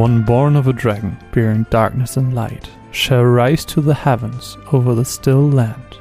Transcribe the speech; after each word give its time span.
One 0.00 0.22
born 0.22 0.56
of 0.56 0.66
a 0.66 0.72
dragon, 0.72 1.18
bearing 1.30 1.66
darkness 1.68 2.16
and 2.16 2.34
light, 2.34 2.70
shall 2.90 3.22
rise 3.22 3.66
to 3.66 3.82
the 3.82 3.92
heavens 3.92 4.56
over 4.72 4.94
the 4.94 5.04
still 5.04 5.46
land. 5.46 5.98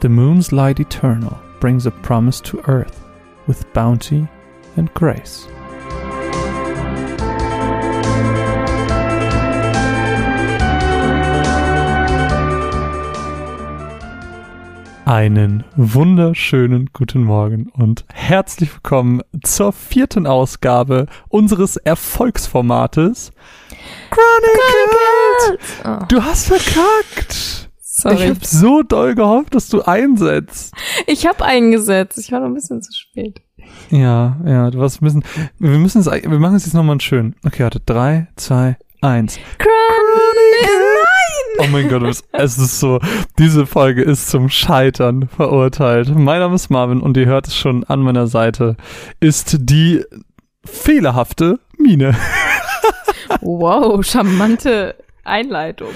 The 0.00 0.10
moon's 0.10 0.52
light 0.52 0.80
eternal 0.80 1.38
brings 1.58 1.86
a 1.86 1.90
promise 1.90 2.42
to 2.42 2.62
earth 2.68 3.02
with 3.46 3.72
bounty 3.72 4.28
and 4.76 4.92
grace. 4.92 5.48
Einen 15.08 15.64
wunderschönen 15.74 16.90
guten 16.92 17.24
Morgen 17.24 17.70
und 17.70 18.04
herzlich 18.12 18.74
willkommen 18.74 19.22
zur 19.42 19.72
vierten 19.72 20.26
Ausgabe 20.26 21.06
unseres 21.30 21.78
Erfolgsformates 21.78 23.32
Chronicles. 24.10 25.58
Oh, 25.86 26.04
Du 26.08 26.22
hast 26.22 26.48
verkackt. 26.48 27.70
sorry. 27.80 28.16
Ich 28.16 28.28
habe 28.28 28.38
so 28.42 28.82
doll 28.82 29.14
gehofft, 29.14 29.54
dass 29.54 29.70
du 29.70 29.80
einsetzt. 29.80 30.74
Ich 31.06 31.26
habe 31.26 31.42
eingesetzt. 31.42 32.18
Ich 32.18 32.30
war 32.30 32.40
noch 32.40 32.48
ein 32.48 32.54
bisschen 32.54 32.82
zu 32.82 32.92
spät. 32.92 33.40
Ja, 33.88 34.36
ja, 34.44 34.70
du 34.70 34.78
warst 34.78 35.00
ein 35.00 35.06
bisschen. 35.06 35.24
Wir 35.58 35.78
müssen 35.78 36.02
es, 36.02 36.06
wir 36.06 36.38
machen 36.38 36.56
es 36.56 36.66
jetzt 36.66 36.74
nochmal 36.74 37.00
schön. 37.00 37.34
Okay, 37.46 37.62
warte. 37.62 37.80
Drei, 37.80 38.28
zwei, 38.36 38.76
eins. 39.00 39.38
Oh 41.60 41.66
mein 41.70 41.88
Gott, 41.88 42.02
es- 42.02 42.22
ist 42.58 42.78
so, 42.80 43.00
diese 43.38 43.66
Folge 43.66 44.02
ist 44.02 44.28
zum 44.28 44.48
Scheitern 44.48 45.28
verurteilt. 45.28 46.08
Mein 46.14 46.40
Name 46.40 46.54
ist 46.54 46.70
Marvin 46.70 47.00
und 47.00 47.16
ihr 47.16 47.26
hört 47.26 47.48
es 47.48 47.56
schon 47.56 47.84
an 47.84 48.00
meiner 48.00 48.26
Seite, 48.26 48.76
ist 49.20 49.56
die 49.60 50.04
fehlerhafte 50.64 51.60
Mine. 51.78 52.14
Wow, 53.40 54.04
charmante 54.04 54.94
Einleitung. 55.22 55.88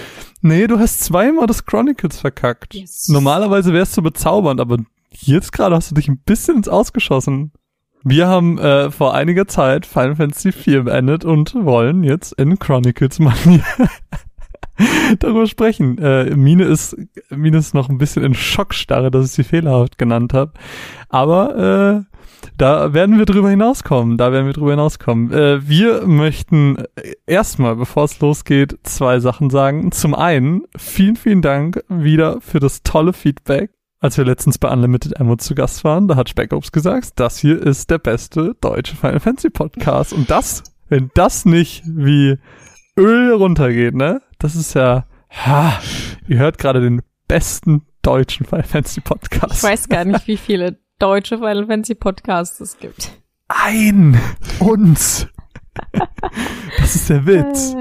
Nee, 0.42 0.66
du 0.66 0.78
hast 0.78 1.02
zweimal 1.02 1.46
das 1.46 1.64
Chronicles 1.64 2.20
verkackt. 2.20 2.74
Yes. 2.74 3.08
Normalerweise 3.08 3.72
wärst 3.72 3.96
du 3.96 4.02
bezaubernd, 4.02 4.60
aber 4.60 4.76
jetzt 5.10 5.52
gerade 5.52 5.74
hast 5.74 5.90
du 5.90 5.94
dich 5.94 6.08
ein 6.08 6.18
bisschen 6.18 6.56
ins 6.58 6.68
Ausgeschossen. 6.68 7.52
Wir 8.04 8.26
haben 8.28 8.58
äh, 8.58 8.90
vor 8.90 9.14
einiger 9.14 9.46
Zeit 9.48 9.86
Final 9.86 10.16
Fantasy 10.16 10.48
IV 10.50 10.84
beendet 10.84 11.24
und 11.24 11.54
wollen 11.54 12.04
jetzt 12.04 12.32
in 12.32 12.58
Chronicles 12.58 13.18
Manier 13.18 13.64
darüber 15.18 15.46
sprechen. 15.46 15.98
Äh, 15.98 16.34
Mine 16.36 16.64
ist 16.64 16.96
Mine 17.30 17.58
ist 17.58 17.74
noch 17.74 17.88
ein 17.88 17.98
bisschen 17.98 18.24
in 18.24 18.34
Schockstarre, 18.34 19.10
dass 19.10 19.26
ich 19.26 19.32
sie 19.32 19.44
fehlerhaft 19.44 19.98
genannt 19.98 20.32
habe. 20.32 20.52
Aber 21.08 22.04
äh, 22.06 22.12
da 22.58 22.92
werden 22.92 23.18
wir 23.18 23.24
drüber 23.24 23.50
hinauskommen. 23.50 24.18
Da 24.18 24.32
werden 24.32 24.46
wir 24.46 24.52
drüber 24.52 24.72
hinauskommen. 24.72 25.32
Äh, 25.32 25.68
wir 25.68 26.06
möchten 26.06 26.76
erstmal, 27.26 27.76
bevor 27.76 28.04
es 28.04 28.20
losgeht, 28.20 28.78
zwei 28.82 29.20
Sachen 29.20 29.50
sagen. 29.50 29.92
Zum 29.92 30.14
einen, 30.14 30.62
vielen, 30.76 31.16
vielen 31.16 31.42
Dank 31.42 31.84
wieder 31.88 32.40
für 32.40 32.60
das 32.60 32.82
tolle 32.82 33.12
Feedback. 33.12 33.70
Als 34.00 34.18
wir 34.18 34.24
letztens 34.24 34.58
bei 34.58 34.68
Unlimited 34.68 35.20
Ammo 35.20 35.36
zu 35.36 35.54
Gast 35.54 35.84
waren, 35.84 36.08
da 36.08 36.16
hat 36.16 36.28
Speckops 36.28 36.72
gesagt, 36.72 37.12
das 37.16 37.38
hier 37.38 37.62
ist 37.62 37.88
der 37.88 37.98
beste 37.98 38.56
deutsche 38.60 38.96
Final 38.96 39.20
Fantasy 39.20 39.50
Podcast. 39.50 40.12
Und 40.12 40.28
das, 40.28 40.64
wenn 40.88 41.10
das 41.14 41.44
nicht 41.44 41.84
wie 41.86 42.36
Öl 42.98 43.32
runtergeht, 43.32 43.94
ne? 43.94 44.20
Das 44.42 44.56
ist 44.56 44.74
ja, 44.74 45.06
ha, 45.30 45.78
ihr 46.26 46.38
hört 46.38 46.58
gerade 46.58 46.80
den 46.80 47.00
besten 47.28 47.86
deutschen 48.02 48.44
Final 48.44 48.64
Fantasy 48.64 49.00
Podcast. 49.00 49.58
Ich 49.58 49.62
weiß 49.62 49.88
gar 49.88 50.04
nicht, 50.04 50.26
wie 50.26 50.36
viele 50.36 50.80
deutsche 50.98 51.38
Final 51.38 51.68
Fantasy 51.68 51.94
Podcasts 51.94 52.58
es 52.60 52.76
gibt. 52.80 53.12
ein 53.46 54.18
uns. 54.58 55.28
das 56.78 56.96
ist 56.96 57.08
der 57.08 57.24
Witz. 57.24 57.76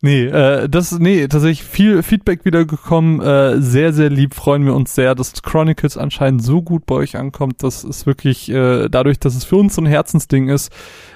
Nee, 0.00 0.26
äh, 0.26 0.68
das, 0.68 0.96
nee, 0.96 1.26
tatsächlich 1.26 1.64
viel 1.64 2.04
Feedback 2.04 2.44
wieder 2.44 2.64
gekommen, 2.64 3.20
äh, 3.20 3.60
sehr, 3.60 3.92
sehr 3.92 4.08
lieb, 4.08 4.34
freuen 4.34 4.64
wir 4.64 4.74
uns 4.74 4.94
sehr, 4.94 5.16
dass 5.16 5.42
Chronicles 5.42 5.96
anscheinend 5.96 6.44
so 6.44 6.62
gut 6.62 6.86
bei 6.86 6.94
euch 6.94 7.16
ankommt. 7.16 7.64
Das 7.64 7.82
ist 7.82 8.06
wirklich, 8.06 8.48
äh, 8.48 8.88
dadurch, 8.88 9.18
dass 9.18 9.34
es 9.34 9.44
für 9.44 9.56
uns 9.56 9.74
so 9.74 9.82
ein 9.82 9.86
Herzensding 9.86 10.48
ist, 10.48 10.72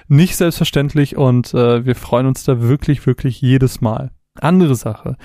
nicht 0.09 0.35
selbstverständlich 0.35 1.17
und 1.17 1.55
äh, 1.55 1.87
wir 1.87 1.95
freuen 1.95 2.27
uns 2.27 2.43
da 2.43 2.61
wirklich, 2.61 3.07
wirklich 3.07 3.41
jedes 3.41 3.81
Mal. 3.81 4.11
Andere 4.41 4.75
Sache. 4.75 5.17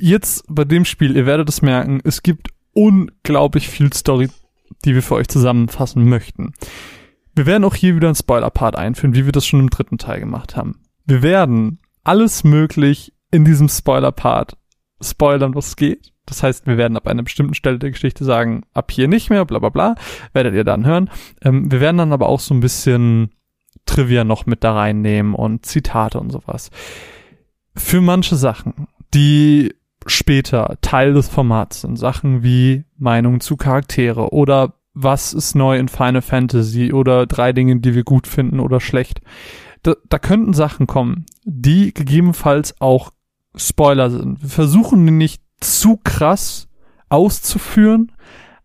Jetzt 0.00 0.44
bei 0.48 0.64
dem 0.64 0.84
Spiel, 0.84 1.16
ihr 1.16 1.26
werdet 1.26 1.48
es 1.48 1.62
merken, 1.62 2.00
es 2.04 2.22
gibt 2.22 2.48
unglaublich 2.72 3.68
viel 3.68 3.92
Story, 3.92 4.28
die 4.84 4.94
wir 4.94 5.02
für 5.02 5.14
euch 5.14 5.28
zusammenfassen 5.28 6.08
möchten. 6.08 6.52
Wir 7.34 7.46
werden 7.46 7.64
auch 7.64 7.74
hier 7.74 7.96
wieder 7.96 8.08
einen 8.08 8.14
Spoiler-Part 8.14 8.76
einführen, 8.76 9.14
wie 9.14 9.24
wir 9.24 9.32
das 9.32 9.46
schon 9.46 9.60
im 9.60 9.70
dritten 9.70 9.98
Teil 9.98 10.20
gemacht 10.20 10.56
haben. 10.56 10.80
Wir 11.06 11.22
werden 11.22 11.78
alles 12.04 12.44
möglich 12.44 13.12
in 13.30 13.44
diesem 13.44 13.68
Spoiler-Part 13.68 14.56
spoilern, 15.00 15.54
was 15.54 15.76
geht. 15.76 16.12
Das 16.26 16.42
heißt, 16.42 16.66
wir 16.66 16.76
werden 16.76 16.96
ab 16.96 17.06
einer 17.06 17.22
bestimmten 17.22 17.54
Stelle 17.54 17.78
der 17.78 17.90
Geschichte 17.90 18.24
sagen, 18.24 18.64
ab 18.74 18.90
hier 18.90 19.08
nicht 19.08 19.30
mehr, 19.30 19.44
bla 19.44 19.58
bla 19.58 19.70
bla, 19.70 19.94
werdet 20.32 20.54
ihr 20.54 20.64
dann 20.64 20.84
hören. 20.84 21.10
Ähm, 21.42 21.70
wir 21.70 21.80
werden 21.80 21.96
dann 21.96 22.12
aber 22.12 22.28
auch 22.28 22.40
so 22.40 22.54
ein 22.54 22.60
bisschen 22.60 23.30
Trivia 23.86 24.24
noch 24.24 24.44
mit 24.44 24.64
da 24.64 24.74
reinnehmen 24.74 25.34
und 25.34 25.64
Zitate 25.64 26.20
und 26.20 26.30
sowas. 26.30 26.70
Für 27.78 28.00
manche 28.00 28.36
Sachen, 28.36 28.88
die 29.14 29.74
später 30.06 30.76
Teil 30.80 31.14
des 31.14 31.28
Formats 31.28 31.82
sind, 31.82 31.96
Sachen 31.96 32.42
wie 32.42 32.84
Meinungen 32.96 33.40
zu 33.40 33.56
Charaktere 33.56 34.32
oder 34.32 34.74
was 34.94 35.32
ist 35.32 35.54
neu 35.54 35.78
in 35.78 35.88
Final 35.88 36.22
Fantasy 36.22 36.92
oder 36.92 37.26
drei 37.26 37.52
Dinge, 37.52 37.76
die 37.76 37.94
wir 37.94 38.04
gut 38.04 38.26
finden 38.26 38.58
oder 38.58 38.80
schlecht. 38.80 39.20
Da, 39.82 39.94
da 40.08 40.18
könnten 40.18 40.54
Sachen 40.54 40.86
kommen, 40.86 41.24
die 41.44 41.94
gegebenenfalls 41.94 42.80
auch 42.80 43.12
Spoiler 43.54 44.10
sind. 44.10 44.42
Wir 44.42 44.48
versuchen 44.48 45.06
die 45.06 45.12
nicht 45.12 45.42
zu 45.60 45.98
krass 46.02 46.68
auszuführen, 47.08 48.12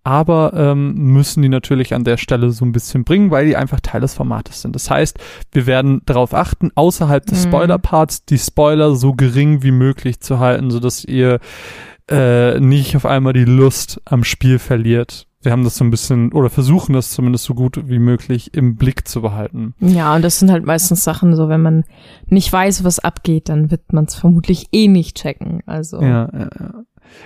aber 0.03 0.53
ähm, 0.55 0.93
müssen 0.95 1.41
die 1.41 1.49
natürlich 1.49 1.93
an 1.93 2.03
der 2.03 2.17
Stelle 2.17 2.51
so 2.51 2.65
ein 2.65 2.71
bisschen 2.73 3.03
bringen, 3.05 3.31
weil 3.31 3.45
die 3.45 3.55
einfach 3.55 3.79
Teil 3.79 4.01
des 4.01 4.13
Formates 4.15 4.61
sind. 4.61 4.75
Das 4.75 4.89
heißt, 4.89 5.17
wir 5.51 5.65
werden 5.65 6.01
darauf 6.05 6.33
achten, 6.33 6.71
außerhalb 6.75 7.25
des 7.25 7.45
Mhm. 7.45 7.49
Spoiler-Parts 7.49 8.25
die 8.25 8.37
Spoiler 8.37 8.95
so 8.95 9.13
gering 9.13 9.63
wie 9.63 9.71
möglich 9.71 10.19
zu 10.19 10.39
halten, 10.39 10.71
sodass 10.71 11.05
ihr 11.05 11.39
äh, 12.11 12.59
nicht 12.59 12.95
auf 12.97 13.05
einmal 13.05 13.33
die 13.33 13.45
Lust 13.45 14.01
am 14.05 14.23
Spiel 14.25 14.59
verliert. 14.59 15.27
Wir 15.41 15.51
haben 15.51 15.63
das 15.65 15.75
so 15.77 15.83
ein 15.83 15.91
bisschen, 15.91 16.31
oder 16.31 16.49
versuchen 16.49 16.93
das 16.93 17.11
zumindest 17.11 17.43
so 17.45 17.53
gut 17.53 17.81
wie 17.89 17.99
möglich 17.99 18.53
im 18.53 18.75
Blick 18.77 19.07
zu 19.07 19.21
behalten. 19.21 19.73
Ja, 19.79 20.15
und 20.15 20.21
das 20.21 20.39
sind 20.39 20.51
halt 20.51 20.65
meistens 20.65 21.03
Sachen, 21.03 21.35
so 21.35 21.49
wenn 21.49 21.61
man 21.61 21.83
nicht 22.27 22.51
weiß, 22.51 22.83
was 22.85 22.99
abgeht, 22.99 23.49
dann 23.49 23.69
wird 23.71 23.91
man 23.93 24.05
es 24.05 24.15
vermutlich 24.15 24.67
eh 24.71 24.87
nicht 24.87 25.17
checken. 25.17 25.61
Also 25.65 26.01
Ja, 26.01 26.29
ja, 26.33 26.49
ja. 26.59 26.73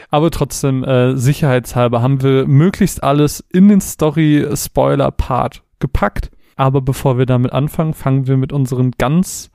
Aber 0.10 0.32
trotzdem, 0.32 0.84
äh, 0.84 1.16
sicherheitshalber 1.16 2.02
haben 2.02 2.22
wir 2.22 2.48
möglichst 2.48 3.04
alles 3.04 3.44
in 3.52 3.68
den 3.68 3.82
Story-Spoiler-Part 3.82 5.64
gepackt. 5.80 6.32
Aber 6.56 6.82
bevor 6.82 7.18
wir 7.18 7.26
damit 7.26 7.54
anfangen, 7.54 7.94
fangen 7.94 8.28
wir 8.28 8.38
mit 8.38 8.52
unseren 8.52 8.92
ganz, 8.92 9.52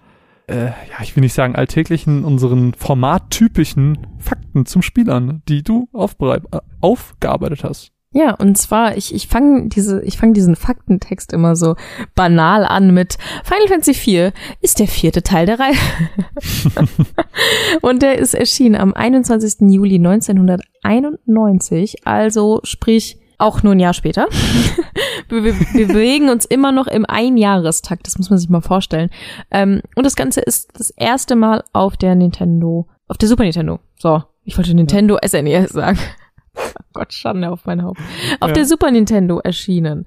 äh, 0.47 0.67
ja, 0.67 1.03
ich 1.03 1.17
will 1.17 1.23
nicht 1.23 1.35
sagen 1.35 1.57
alltäglichen, 1.57 2.25
unseren 2.25 2.75
formattypischen 2.75 4.07
Fakten 4.19 4.67
zum 4.67 4.83
Spiel 4.83 5.11
an, 5.11 5.43
die 5.49 5.63
du 5.63 5.89
aufbereit 5.93 6.45
äh, 6.53 6.61
aufgearbeitet 6.81 7.65
hast. 7.65 7.93
Ja, 8.13 8.35
und 8.35 8.59
zwar, 8.59 8.99
ich, 8.99 9.15
ich 9.15 9.27
fange 9.27 9.69
diese, 9.69 10.03
ich 10.03 10.19
fange 10.19 10.35
diesen 10.35 10.55
Faktentext 10.55 11.33
immer 11.33 11.57
so 11.57 11.77
banal 12.15 12.67
an 12.67 12.93
mit 12.93 13.17
Final 13.43 13.69
Fantasy 13.69 13.93
IV 13.93 14.35
ist 14.61 14.81
der 14.81 14.89
vierte 14.89 15.23
Teil 15.23 15.47
der 15.47 15.59
Reihe. 15.59 15.77
und 17.81 18.03
der 18.03 18.19
ist 18.19 18.35
erschienen 18.35 18.77
am 18.77 18.93
21. 18.93 19.73
Juli 19.73 19.97
1991, 19.97 22.07
also 22.07 22.61
sprich 22.65 23.17
auch 23.39 23.63
nur 23.63 23.75
ein 23.75 23.81
Jahr 23.81 23.95
später. 23.95 24.29
wir, 25.29 25.45
wir, 25.45 25.55
wir 25.55 25.89
bewegen 25.89 26.29
uns 26.29 26.45
immer 26.45 26.71
noch 26.71 26.87
im 26.87 27.07
Einjahrestakt, 27.07 28.07
das 28.07 28.19
muss 28.19 28.29
man 28.29 28.39
sich 28.39 28.51
mal 28.51 28.61
vorstellen. 28.61 29.09
Ähm, 29.51 29.81
und 29.97 30.05
das 30.05 30.17
Ganze 30.17 30.43
ist 30.43 30.79
das 30.79 30.91
erste 30.91 31.35
Mal 31.35 31.65
auf 31.73 31.97
der 31.97 32.15
Nintendo, 32.15 32.89
auf 33.09 33.17
der 33.17 33.29
Super 33.29 33.45
Nintendo. 33.45 33.81
So, 33.99 34.23
ich 34.45 34.59
wollte 34.59 34.75
Nintendo 34.75 35.19
SNES 35.25 35.71
sagen. 35.71 35.99
Gott, 36.93 37.13
Schande 37.13 37.51
auf 37.51 37.65
mein 37.65 37.83
Haupt. 37.83 38.01
Auf 38.41 38.49
Ja. 38.49 38.55
der 38.55 38.65
Super 38.67 38.91
Nintendo 38.91 39.39
erschienen. 39.39 40.07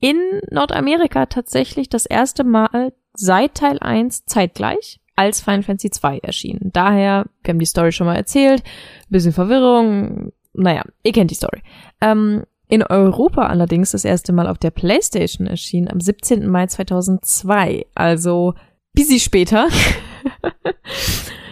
In 0.00 0.16
Nordamerika 0.50 1.26
tatsächlich 1.26 1.88
das 1.88 2.06
erste 2.06 2.44
Mal 2.44 2.92
seit 3.14 3.54
Teil 3.54 3.78
1 3.80 4.26
zeitgleich 4.26 5.00
als 5.14 5.40
Final 5.40 5.62
Fantasy 5.62 5.90
2 5.90 6.18
erschienen. 6.18 6.70
Daher, 6.72 7.24
wir 7.42 7.52
haben 7.52 7.58
die 7.58 7.64
Story 7.64 7.92
schon 7.92 8.06
mal 8.06 8.16
erzählt, 8.16 8.62
bisschen 9.08 9.32
Verwirrung, 9.32 10.32
naja, 10.52 10.82
ihr 11.02 11.12
kennt 11.12 11.30
die 11.30 11.34
Story. 11.36 11.62
Ähm, 12.02 12.44
in 12.68 12.82
Europa 12.82 13.46
allerdings 13.46 13.92
das 13.92 14.04
erste 14.04 14.32
Mal 14.32 14.46
auf 14.48 14.58
der 14.58 14.70
PlayStation 14.72 15.46
erschienen 15.46 15.88
am 15.88 16.00
17. 16.00 16.46
Mai 16.48 16.66
2002, 16.66 17.86
also 17.94 18.54
busy 18.92 19.18
später. 19.20 19.68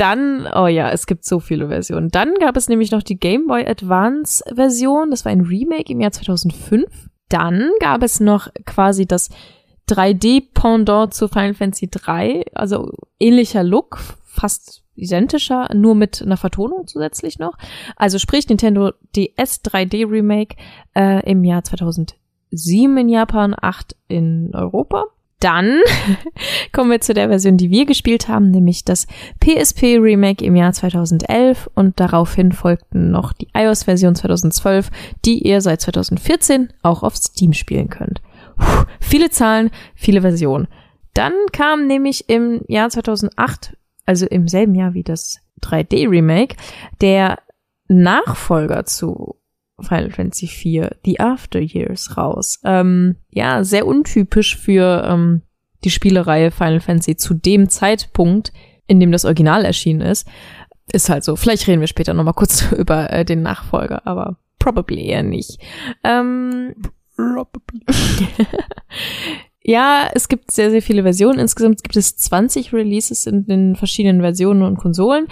Dann, 0.00 0.48
oh 0.54 0.66
ja, 0.66 0.90
es 0.90 1.06
gibt 1.06 1.26
so 1.26 1.40
viele 1.40 1.68
Versionen. 1.68 2.08
Dann 2.08 2.32
gab 2.40 2.56
es 2.56 2.70
nämlich 2.70 2.90
noch 2.90 3.02
die 3.02 3.18
Game 3.18 3.46
Boy 3.46 3.66
Advance 3.66 4.42
Version. 4.50 5.10
Das 5.10 5.26
war 5.26 5.32
ein 5.32 5.42
Remake 5.42 5.92
im 5.92 6.00
Jahr 6.00 6.10
2005. 6.10 7.10
Dann 7.28 7.70
gab 7.80 8.02
es 8.02 8.18
noch 8.18 8.48
quasi 8.64 9.04
das 9.04 9.28
3D-Pendant 9.90 11.12
zu 11.12 11.28
Final 11.28 11.52
Fantasy 11.52 11.90
3, 11.90 12.46
also 12.54 12.90
ähnlicher 13.18 13.62
Look, 13.62 13.98
fast 14.24 14.84
identischer, 14.94 15.68
nur 15.74 15.94
mit 15.94 16.22
einer 16.22 16.38
Vertonung 16.38 16.86
zusätzlich 16.86 17.38
noch. 17.38 17.58
Also 17.96 18.18
sprich 18.18 18.48
Nintendo 18.48 18.92
DS 19.14 19.62
3D 19.62 20.10
Remake 20.10 20.56
äh, 20.96 21.28
im 21.30 21.44
Jahr 21.44 21.62
2007 21.62 22.16
in 22.96 23.08
Japan, 23.10 23.54
8 23.60 23.96
in 24.08 24.52
Europa. 24.54 25.04
Dann 25.40 25.80
kommen 26.72 26.90
wir 26.90 27.00
zu 27.00 27.14
der 27.14 27.28
Version, 27.28 27.56
die 27.56 27.70
wir 27.70 27.86
gespielt 27.86 28.28
haben, 28.28 28.50
nämlich 28.50 28.84
das 28.84 29.06
PSP 29.40 29.98
Remake 29.98 30.44
im 30.44 30.54
Jahr 30.54 30.72
2011 30.72 31.70
und 31.74 31.98
daraufhin 31.98 32.52
folgten 32.52 33.10
noch 33.10 33.32
die 33.32 33.48
iOS-Version 33.54 34.14
2012, 34.14 34.90
die 35.24 35.46
ihr 35.46 35.62
seit 35.62 35.80
2014 35.80 36.72
auch 36.82 37.02
auf 37.02 37.16
Steam 37.16 37.54
spielen 37.54 37.88
könnt. 37.88 38.20
Puh, 38.58 38.84
viele 39.00 39.30
Zahlen, 39.30 39.70
viele 39.94 40.20
Versionen. 40.20 40.68
Dann 41.14 41.32
kam 41.52 41.86
nämlich 41.86 42.28
im 42.28 42.60
Jahr 42.68 42.90
2008, 42.90 43.76
also 44.04 44.26
im 44.26 44.46
selben 44.46 44.74
Jahr 44.74 44.94
wie 44.94 45.02
das 45.02 45.40
3D-Remake, 45.62 46.56
der 47.00 47.38
Nachfolger 47.88 48.84
zu 48.84 49.39
Final 49.82 50.10
Fantasy 50.10 50.46
IV, 50.46 50.90
The 51.04 51.20
After 51.20 51.60
Years, 51.60 52.16
raus. 52.16 52.60
Ähm, 52.64 53.16
ja, 53.30 53.64
sehr 53.64 53.86
untypisch 53.86 54.56
für 54.56 55.04
ähm, 55.06 55.42
die 55.84 55.90
Spielereihe 55.90 56.50
Final 56.50 56.80
Fantasy 56.80 57.16
zu 57.16 57.34
dem 57.34 57.68
Zeitpunkt, 57.68 58.52
in 58.86 59.00
dem 59.00 59.12
das 59.12 59.24
Original 59.24 59.64
erschienen 59.64 60.00
ist. 60.00 60.26
Ist 60.92 61.08
halt 61.08 61.24
so. 61.24 61.36
Vielleicht 61.36 61.66
reden 61.66 61.80
wir 61.80 61.86
später 61.86 62.14
nochmal 62.14 62.34
kurz 62.34 62.70
über 62.76 63.10
äh, 63.10 63.24
den 63.24 63.42
Nachfolger, 63.42 64.06
aber 64.06 64.36
probably 64.58 65.06
eher 65.06 65.22
nicht. 65.22 65.58
Ähm, 66.04 66.74
probably. 67.16 67.82
ja, 69.62 70.10
es 70.14 70.28
gibt 70.28 70.50
sehr, 70.50 70.70
sehr 70.70 70.82
viele 70.82 71.02
Versionen. 71.02 71.38
Insgesamt 71.38 71.82
gibt 71.82 71.96
es 71.96 72.16
20 72.16 72.72
Releases 72.72 73.26
in 73.26 73.46
den 73.46 73.76
verschiedenen 73.76 74.20
Versionen 74.20 74.62
und 74.62 74.78
Konsolen 74.78 75.28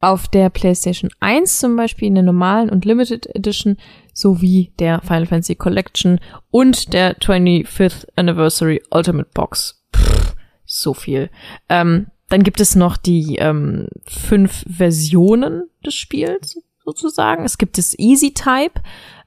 auf 0.00 0.28
der 0.28 0.50
PlayStation 0.50 1.10
1 1.20 1.58
zum 1.58 1.76
Beispiel 1.76 2.08
in 2.08 2.14
der 2.14 2.24
normalen 2.24 2.70
und 2.70 2.84
Limited 2.84 3.26
Edition 3.34 3.76
sowie 4.12 4.72
der 4.78 5.00
Final 5.00 5.26
Fantasy 5.26 5.56
Collection 5.56 6.20
und 6.50 6.92
der 6.92 7.16
25th 7.18 8.06
Anniversary 8.16 8.82
Ultimate 8.90 9.28
Box. 9.34 9.84
Pff, 9.94 10.34
so 10.64 10.94
viel. 10.94 11.30
Ähm, 11.68 12.08
dann 12.28 12.42
gibt 12.42 12.60
es 12.60 12.76
noch 12.76 12.96
die 12.96 13.36
ähm, 13.36 13.88
fünf 14.04 14.64
Versionen 14.68 15.64
des 15.84 15.94
Spiels 15.94 16.60
sozusagen. 16.84 17.44
Es 17.44 17.58
gibt 17.58 17.78
das 17.78 17.98
Easy 17.98 18.32
Type, 18.32 18.80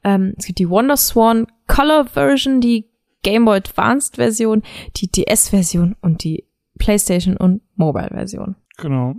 ähm, 0.03 0.33
es 0.37 0.45
gibt 0.45 0.59
die 0.59 0.69
Wonder 0.69 0.97
Swan 0.97 1.47
Color 1.67 2.05
Version, 2.05 2.61
die 2.61 2.89
Game 3.23 3.45
Boy 3.45 3.57
Advanced 3.57 4.15
Version, 4.15 4.63
die 4.97 5.07
DS 5.07 5.49
Version 5.49 5.95
und 6.01 6.23
die 6.23 6.47
PlayStation 6.79 7.37
und 7.37 7.61
Mobile 7.75 8.09
Version. 8.09 8.55
Genau. 8.77 9.15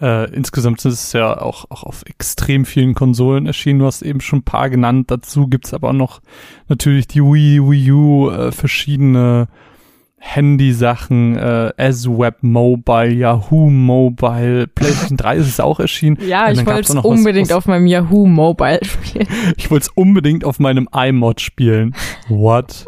Äh, 0.00 0.30
insgesamt 0.34 0.84
ist 0.84 1.04
es 1.04 1.12
ja 1.12 1.40
auch, 1.40 1.70
auch 1.70 1.82
auf 1.82 2.02
extrem 2.06 2.64
vielen 2.66 2.94
Konsolen 2.94 3.46
erschienen. 3.46 3.78
Du 3.78 3.86
hast 3.86 4.02
eben 4.02 4.20
schon 4.20 4.40
ein 4.40 4.44
paar 4.44 4.68
genannt. 4.68 5.10
Dazu 5.10 5.46
gibt's 5.46 5.72
aber 5.72 5.92
noch 5.92 6.20
natürlich 6.68 7.06
die 7.06 7.22
Wii, 7.22 7.60
Wii 7.62 7.92
U, 7.92 8.30
äh, 8.30 8.52
verschiedene 8.52 9.48
Handy-Sachen, 10.18 11.36
äh, 11.36 11.72
S-Web 11.76 12.42
Mobile, 12.42 13.12
Yahoo 13.12 13.70
Mobile, 13.70 14.66
PlayStation 14.66 15.16
3 15.16 15.36
ist 15.36 15.46
es 15.46 15.60
auch 15.60 15.78
erschienen. 15.78 16.18
Ja, 16.26 16.50
ich 16.50 16.66
wollte 16.66 16.92
es 16.92 17.04
unbedingt 17.04 17.50
was, 17.50 17.56
auf 17.56 17.66
meinem 17.66 17.86
Yahoo 17.86 18.26
Mobile 18.26 18.80
spielen. 18.84 19.28
ich 19.56 19.70
wollte 19.70 19.84
es 19.84 19.92
unbedingt 19.94 20.44
auf 20.44 20.58
meinem 20.58 20.88
iMod 20.92 21.40
spielen. 21.40 21.94
What? 22.28 22.86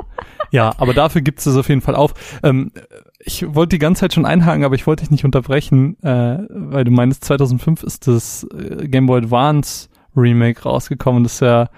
ja, 0.50 0.74
aber 0.78 0.94
dafür 0.94 1.20
gibt 1.20 1.38
es 1.40 1.46
es 1.46 1.56
auf 1.56 1.68
jeden 1.68 1.80
Fall 1.80 1.94
auf. 1.94 2.14
Ähm, 2.42 2.72
ich 3.18 3.54
wollte 3.54 3.76
die 3.76 3.80
ganze 3.80 4.00
Zeit 4.00 4.14
schon 4.14 4.26
einhaken, 4.26 4.64
aber 4.64 4.74
ich 4.74 4.86
wollte 4.86 5.02
dich 5.02 5.10
nicht 5.10 5.24
unterbrechen, 5.24 6.00
äh, 6.02 6.38
weil 6.48 6.84
du 6.84 6.90
meinst, 6.90 7.24
2005 7.24 7.82
ist 7.82 8.06
das 8.06 8.46
äh, 8.54 8.86
Game 8.88 9.06
Boy 9.06 9.22
Advance 9.22 9.88
Remake 10.16 10.62
rausgekommen. 10.62 11.24
Das 11.24 11.34
ist 11.34 11.40
ja 11.40 11.68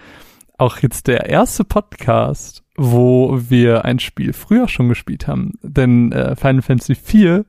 auch 0.58 0.78
jetzt 0.78 1.06
der 1.06 1.30
erste 1.30 1.64
Podcast, 1.64 2.62
wo 2.76 3.38
wir 3.48 3.84
ein 3.84 3.98
Spiel 3.98 4.34
früher 4.34 4.68
schon 4.68 4.88
gespielt 4.90 5.26
haben. 5.26 5.54
Denn 5.62 6.12
äh, 6.12 6.36
Final 6.36 6.62
Fantasy 6.62 6.92
IV 6.92 7.44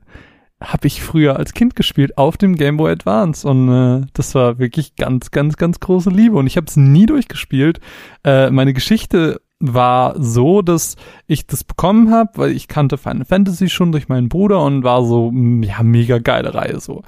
habe 0.62 0.86
ich 0.86 1.02
früher 1.02 1.36
als 1.36 1.52
Kind 1.52 1.76
gespielt 1.76 2.16
auf 2.16 2.38
dem 2.38 2.56
Game 2.56 2.78
Boy 2.78 2.92
Advance 2.92 3.46
und 3.46 3.68
äh, 3.68 4.06
das 4.14 4.34
war 4.34 4.58
wirklich 4.58 4.96
ganz, 4.96 5.30
ganz, 5.30 5.56
ganz 5.56 5.80
große 5.80 6.08
Liebe 6.08 6.36
und 6.36 6.46
ich 6.46 6.56
habe 6.56 6.66
es 6.66 6.76
nie 6.76 7.04
durchgespielt. 7.04 7.80
Äh, 8.24 8.50
meine 8.50 8.72
Geschichte 8.72 9.41
war 9.62 10.20
so, 10.20 10.60
dass 10.60 10.96
ich 11.28 11.46
das 11.46 11.62
bekommen 11.62 12.10
habe, 12.10 12.30
weil 12.34 12.50
ich 12.50 12.66
kannte 12.66 12.98
Final 12.98 13.24
Fantasy 13.24 13.68
schon 13.68 13.92
durch 13.92 14.08
meinen 14.08 14.28
Bruder 14.28 14.62
und 14.62 14.82
war 14.82 15.04
so, 15.04 15.30
mm, 15.30 15.62
ja, 15.62 15.82
mega 15.82 16.18
geile 16.18 16.52
Reihe 16.52 16.80
so. 16.80 17.02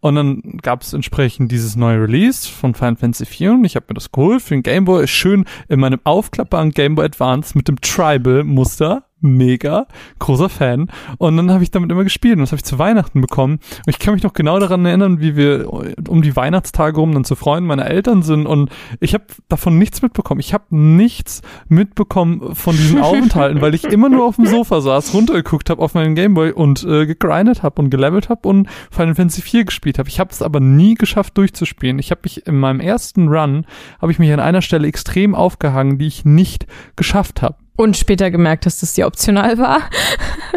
Und 0.00 0.16
dann 0.16 0.42
gab 0.62 0.82
es 0.82 0.92
entsprechend 0.92 1.52
dieses 1.52 1.76
neue 1.76 2.02
Release 2.02 2.48
von 2.48 2.74
Final 2.74 2.96
Fantasy 2.96 3.26
4 3.26 3.52
und 3.52 3.64
ich 3.64 3.76
habe 3.76 3.86
mir 3.88 3.94
das 3.94 4.10
geholt 4.10 4.42
für 4.42 4.54
den 4.54 4.62
Game 4.64 4.86
Boy, 4.86 5.06
schön 5.06 5.44
in 5.68 5.78
meinem 5.78 6.00
aufklappbaren 6.02 6.70
Game 6.70 6.96
Boy 6.96 7.04
Advance 7.04 7.56
mit 7.56 7.68
dem 7.68 7.80
Tribal-Muster 7.80 9.04
mega, 9.20 9.86
großer 10.18 10.48
Fan. 10.48 10.88
Und 11.18 11.36
dann 11.36 11.50
habe 11.50 11.62
ich 11.62 11.70
damit 11.70 11.90
immer 11.90 12.04
gespielt 12.04 12.34
und 12.34 12.40
das 12.40 12.52
habe 12.52 12.58
ich 12.58 12.64
zu 12.64 12.78
Weihnachten 12.78 13.20
bekommen. 13.20 13.54
Und 13.54 13.88
ich 13.88 13.98
kann 13.98 14.14
mich 14.14 14.22
noch 14.22 14.32
genau 14.32 14.58
daran 14.58 14.84
erinnern, 14.84 15.20
wie 15.20 15.36
wir 15.36 15.70
um 16.08 16.22
die 16.22 16.34
Weihnachtstage 16.36 16.96
rum 16.96 17.12
dann 17.12 17.24
zu 17.24 17.36
Freunden 17.36 17.66
meiner 17.66 17.86
Eltern 17.86 18.22
sind 18.22 18.46
und 18.46 18.70
ich 19.00 19.14
habe 19.14 19.24
davon 19.48 19.78
nichts 19.78 20.02
mitbekommen. 20.02 20.40
Ich 20.40 20.54
habe 20.54 20.64
nichts 20.70 21.42
mitbekommen 21.68 22.54
von 22.54 22.76
diesen 22.76 23.00
Aufenthalten, 23.02 23.60
weil 23.60 23.74
ich 23.74 23.84
immer 23.84 24.08
nur 24.08 24.26
auf 24.26 24.36
dem 24.36 24.46
Sofa 24.46 24.80
saß, 24.80 25.14
runtergeguckt 25.14 25.70
habe 25.70 25.82
auf 25.82 25.94
meinen 25.94 26.14
Gameboy 26.14 26.52
und 26.52 26.84
äh, 26.84 27.06
gegrindet 27.06 27.62
habe 27.62 27.80
und 27.82 27.90
gelevelt 27.90 28.28
habe 28.28 28.48
und 28.48 28.68
Final 28.90 29.14
Fantasy 29.14 29.42
4 29.42 29.64
gespielt 29.64 29.98
habe. 29.98 30.08
Ich 30.08 30.20
habe 30.20 30.30
es 30.30 30.42
aber 30.42 30.60
nie 30.60 30.94
geschafft 30.94 31.36
durchzuspielen. 31.36 31.98
Ich 31.98 32.10
habe 32.10 32.20
mich 32.24 32.46
in 32.46 32.58
meinem 32.58 32.80
ersten 32.80 33.28
Run 33.28 33.66
habe 34.00 34.12
ich 34.12 34.18
mich 34.18 34.32
an 34.32 34.40
einer 34.40 34.62
Stelle 34.62 34.88
extrem 34.88 35.34
aufgehangen, 35.34 35.98
die 35.98 36.06
ich 36.06 36.24
nicht 36.24 36.66
geschafft 36.96 37.42
habe. 37.42 37.56
Und 37.76 37.96
später 37.96 38.30
gemerkt, 38.30 38.66
dass 38.66 38.80
das 38.80 38.92
die 38.92 39.04
optional 39.04 39.56
war. 39.58 39.80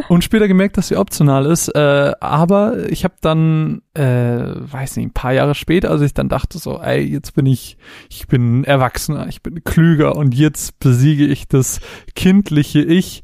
und 0.09 0.23
später 0.23 0.47
gemerkt, 0.47 0.77
dass 0.77 0.89
sie 0.89 0.97
optional 0.97 1.45
ist. 1.45 1.69
Äh, 1.69 2.11
aber 2.19 2.89
ich 2.89 3.03
habe 3.03 3.15
dann, 3.21 3.81
äh, 3.93 4.03
weiß 4.03 4.97
nicht, 4.97 5.07
ein 5.07 5.13
paar 5.13 5.33
Jahre 5.33 5.55
später, 5.55 5.89
als 5.89 6.01
ich 6.01 6.13
dann 6.13 6.29
dachte 6.29 6.57
so, 6.57 6.81
ey, 6.81 7.01
jetzt 7.01 7.33
bin 7.33 7.45
ich, 7.45 7.77
ich 8.09 8.27
bin 8.27 8.63
Erwachsener, 8.63 9.27
ich 9.27 9.41
bin 9.41 9.63
klüger 9.63 10.15
und 10.15 10.35
jetzt 10.35 10.79
besiege 10.79 11.25
ich 11.25 11.47
das 11.47 11.79
kindliche 12.15 12.81
Ich 12.81 13.23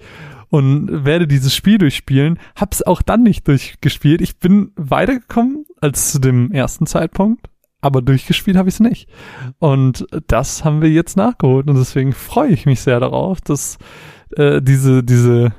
und 0.50 1.05
werde 1.05 1.27
dieses 1.27 1.53
Spiel 1.53 1.77
durchspielen. 1.77 2.39
Hab's 2.55 2.81
auch 2.81 3.01
dann 3.01 3.24
nicht 3.24 3.48
durchgespielt. 3.48 4.22
Ich 4.22 4.38
bin 4.38 4.72
weitergekommen 4.75 5.65
als 5.81 6.12
zu 6.12 6.19
dem 6.19 6.51
ersten 6.51 6.86
Zeitpunkt 6.86 7.48
aber 7.81 8.01
durchgespielt 8.01 8.57
habe 8.57 8.69
ich 8.69 8.75
es 8.75 8.79
nicht. 8.79 9.09
Und 9.59 10.05
das 10.27 10.65
haben 10.65 10.81
wir 10.81 10.89
jetzt 10.89 11.17
nachgeholt 11.17 11.67
und 11.67 11.77
deswegen 11.77 12.13
freue 12.13 12.50
ich 12.50 12.65
mich 12.65 12.81
sehr 12.81 13.00
darauf, 13.00 13.41
dass 13.41 13.77
äh, 14.36 14.62
diese, 14.62 15.03
diese, 15.03 15.53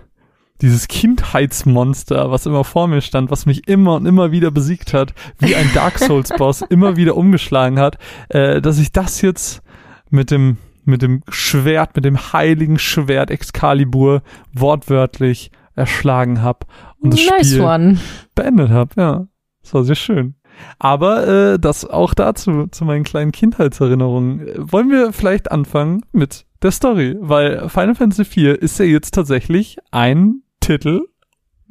dieses 0.60 0.88
Kindheitsmonster, 0.88 2.30
was 2.30 2.46
immer 2.46 2.64
vor 2.64 2.88
mir 2.88 3.00
stand, 3.00 3.30
was 3.30 3.46
mich 3.46 3.68
immer 3.68 3.94
und 3.96 4.06
immer 4.06 4.32
wieder 4.32 4.50
besiegt 4.50 4.92
hat, 4.92 5.14
wie 5.38 5.56
ein 5.56 5.70
Dark 5.74 5.98
Souls 5.98 6.30
Boss 6.36 6.62
immer 6.68 6.96
wieder 6.96 7.16
umgeschlagen 7.16 7.78
hat, 7.78 7.98
äh, 8.28 8.60
dass 8.60 8.78
ich 8.78 8.92
das 8.92 9.22
jetzt 9.22 9.62
mit 10.10 10.30
dem 10.30 10.58
mit 10.86 11.02
dem 11.02 11.22
Schwert, 11.28 11.94
mit 11.94 12.04
dem 12.04 12.32
heiligen 12.32 12.78
Schwert 12.78 13.30
Excalibur 13.30 14.22
wortwörtlich 14.52 15.52
erschlagen 15.76 16.42
habe 16.42 16.66
und 16.98 17.12
das 17.12 17.20
nice 17.26 17.48
Spiel 17.48 17.60
one. 17.60 17.98
beendet 18.34 18.70
habe. 18.70 18.90
Ja, 18.96 19.26
das 19.62 19.74
war 19.74 19.84
sehr 19.84 19.94
schön. 19.94 20.34
Aber 20.79 21.26
äh, 21.26 21.59
das 21.59 21.85
auch 21.85 22.14
dazu, 22.14 22.67
zu 22.71 22.85
meinen 22.85 23.05
kleinen 23.05 23.33
Kindheitserinnerungen. 23.33 24.47
Wollen 24.57 24.90
wir 24.90 25.12
vielleicht 25.12 25.50
anfangen 25.50 26.05
mit 26.12 26.47
der 26.62 26.71
Story? 26.71 27.17
Weil 27.21 27.69
Final 27.69 27.95
Fantasy 27.95 28.23
IV 28.23 28.57
ist 28.59 28.79
ja 28.79 28.85
jetzt 28.85 29.14
tatsächlich 29.14 29.79
ein 29.90 30.43
Titel. 30.61 31.02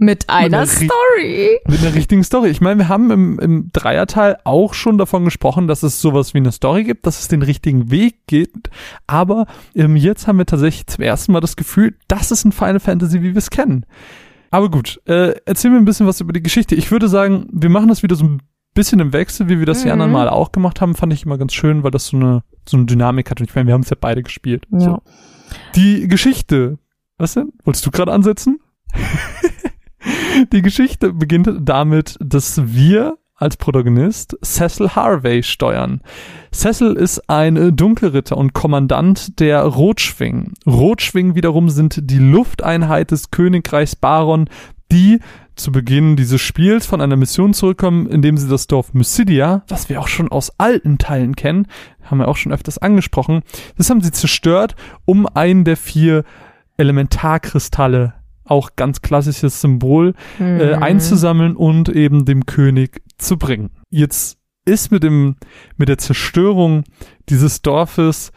Mit 0.02 0.30
einer 0.30 0.62
mit 0.62 0.70
Story. 0.70 1.60
Mit 1.68 1.82
einer 1.82 1.94
richtigen 1.94 2.24
Story. 2.24 2.50
Ich 2.50 2.62
meine, 2.62 2.78
wir 2.78 2.88
haben 2.88 3.12
im, 3.12 3.38
im 3.40 3.70
Dreierteil 3.74 4.38
auch 4.46 4.74
schon 4.74 4.98
davon 4.98 5.26
gesprochen, 5.26 5.68
dass 5.68 5.84
es 5.84 6.00
sowas 6.00 6.34
wie 6.34 6.38
eine 6.38 6.54
Story 6.54 6.86
gibt, 6.86 7.06
dass 7.06 7.20
es 7.20 7.28
den 7.28 7.42
richtigen 7.42 7.92
Weg 7.92 8.26
geht. 8.26 8.70
Aber 9.08 9.46
ähm, 9.76 9.98
jetzt 9.98 10.26
haben 10.26 10.38
wir 10.38 10.46
tatsächlich 10.46 10.88
zum 10.88 11.04
ersten 11.04 11.34
Mal 11.34 11.42
das 11.42 11.58
Gefühl, 11.58 11.98
das 12.08 12.32
ist 12.32 12.46
ein 12.46 12.54
Final 12.54 12.80
Fantasy, 12.80 13.22
wie 13.22 13.34
wir 13.34 13.38
es 13.38 13.50
kennen. 13.50 13.86
Aber 14.52 14.70
gut, 14.72 15.02
äh, 15.06 15.36
erzähl 15.46 15.72
mir 15.72 15.78
ein 15.78 15.86
bisschen 15.86 16.08
was 16.08 16.22
über 16.22 16.34
die 16.34 16.42
Geschichte. 16.42 16.76
Ich 16.76 16.92
würde 16.92 17.08
sagen, 17.08 17.48
wir 17.52 17.70
machen 17.70 17.90
das 17.90 18.02
wieder 18.02 18.16
so 18.16 18.26
ein 18.26 18.42
bisschen 18.80 19.02
im 19.02 19.12
Wechsel, 19.12 19.50
wie 19.50 19.60
wir 19.60 19.66
das 19.66 19.80
mhm. 19.80 19.84
die 19.84 19.92
anderen 19.92 20.12
Mal 20.14 20.30
auch 20.30 20.54
gemacht 20.54 20.80
haben, 20.80 20.96
fand 20.96 21.12
ich 21.12 21.26
immer 21.26 21.38
ganz 21.38 21.54
schön, 21.54 21.84
weil 21.84 21.92
das 21.92 22.08
so 22.08 22.16
eine, 22.16 22.44
so 22.66 22.78
eine 22.78 22.86
Dynamik 22.86 23.30
hat. 23.30 23.42
Und 23.42 23.50
ich 23.50 23.56
meine, 23.56 23.68
wir 23.68 23.74
haben 23.74 23.82
es 23.82 23.90
ja 23.90 23.98
beide 24.00 24.24
gespielt. 24.24 24.66
Ja. 24.72 24.80
So. 24.80 25.02
Die 25.76 26.08
Geschichte. 26.08 26.80
Was 27.18 27.34
denn? 27.34 27.52
Wolltest 27.66 27.86
du 27.86 27.92
gerade 27.92 28.14
ansetzen? 28.14 28.62
die 30.54 30.62
Geschichte 30.62 31.12
beginnt 31.12 31.50
damit, 31.60 32.16
dass 32.22 32.74
wir 32.74 33.18
als 33.36 33.58
Protagonist 33.58 34.38
Cecil 34.44 34.92
Harvey 34.92 35.44
steuern. 35.44 36.00
Cecil 36.54 36.94
ist 36.94 37.30
ein 37.30 37.76
Dunkelritter 37.76 38.38
und 38.38 38.54
Kommandant 38.54 39.42
der 39.42 39.64
Rotschwing. 39.64 40.54
Rotschwing 40.66 41.36
wiederum 41.36 41.70
sind 41.70 42.00
die 42.10 42.18
Lufteinheit 42.18 43.12
des 43.12 43.32
Königreichs 43.32 43.98
Baron, 43.98 44.50
die 44.90 45.20
zu 45.60 45.72
Beginn 45.72 46.16
dieses 46.16 46.42
Spiels 46.42 46.86
von 46.86 47.02
einer 47.02 47.16
Mission 47.16 47.54
zurückkommen, 47.54 48.08
indem 48.08 48.38
sie 48.38 48.48
das 48.48 48.68
Dorf 48.68 48.94
Mysidia, 48.94 49.64
was 49.68 49.90
wir 49.90 50.00
auch 50.00 50.08
schon 50.08 50.32
aus 50.32 50.52
alten 50.58 50.98
Teilen 50.98 51.36
kennen, 51.36 51.68
haben 52.04 52.20
wir 52.20 52.28
auch 52.28 52.38
schon 52.38 52.52
öfters 52.52 52.78
angesprochen, 52.78 53.42
das 53.78 53.90
haben 53.90 54.02
sie 54.02 54.12
zerstört, 54.12 54.76
um 55.06 55.28
einen 55.28 55.66
der 55.66 55.78
vier 55.78 56.24
Elementarkristalle, 56.78 58.14
auch 58.46 58.72
ganz 58.76 59.02
klassisches 59.02 59.62
Symbol, 59.62 60.16
äh, 60.40 60.44
mhm. 60.44 60.60
äh, 60.60 60.74
einzusammeln 60.76 61.56
und 61.56 61.90
eben 61.90 62.26
dem 62.26 62.46
König 62.46 63.02
zu 63.18 63.38
bringen. 63.38 63.70
Jetzt 63.90 64.38
ist 64.66 64.92
mit 64.92 65.04
dem, 65.04 65.36
mit 65.78 65.90
der 65.90 65.98
Zerstörung 65.98 66.84
dieses 67.28 67.62
Dorfes 67.62 68.32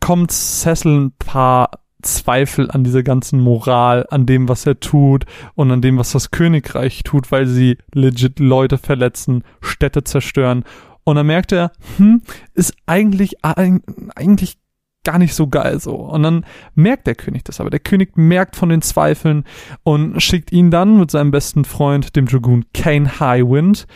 kommt 0.00 0.30
Cecil 0.30 1.06
ein 1.06 1.12
paar 1.18 1.70
Zweifel 2.14 2.70
an 2.70 2.84
dieser 2.84 3.02
ganzen 3.02 3.40
Moral, 3.40 4.06
an 4.10 4.26
dem, 4.26 4.48
was 4.48 4.66
er 4.66 4.80
tut 4.80 5.24
und 5.54 5.70
an 5.70 5.82
dem, 5.82 5.98
was 5.98 6.12
das 6.12 6.30
Königreich 6.30 7.02
tut, 7.02 7.30
weil 7.30 7.46
sie 7.46 7.78
legit 7.92 8.38
Leute 8.40 8.78
verletzen, 8.78 9.44
Städte 9.60 10.04
zerstören. 10.04 10.64
Und 11.04 11.16
dann 11.16 11.26
merkt 11.26 11.52
er, 11.52 11.72
hm, 11.98 12.22
ist 12.54 12.74
eigentlich, 12.86 13.44
eigentlich 13.44 14.58
gar 15.06 15.18
nicht 15.18 15.34
so 15.34 15.46
geil 15.46 15.78
so. 15.78 15.94
Und 15.94 16.24
dann 16.24 16.44
merkt 16.74 17.06
der 17.06 17.14
König 17.14 17.44
das 17.44 17.60
aber. 17.60 17.70
Der 17.70 17.80
König 17.80 18.16
merkt 18.16 18.56
von 18.56 18.68
den 18.68 18.82
Zweifeln 18.82 19.44
und 19.84 20.20
schickt 20.20 20.50
ihn 20.50 20.70
dann 20.70 20.98
mit 20.98 21.10
seinem 21.12 21.30
besten 21.30 21.64
Freund, 21.64 22.16
dem 22.16 22.26
Dragoon 22.26 22.64
Kane 22.74 23.20
Highwind, 23.20 23.86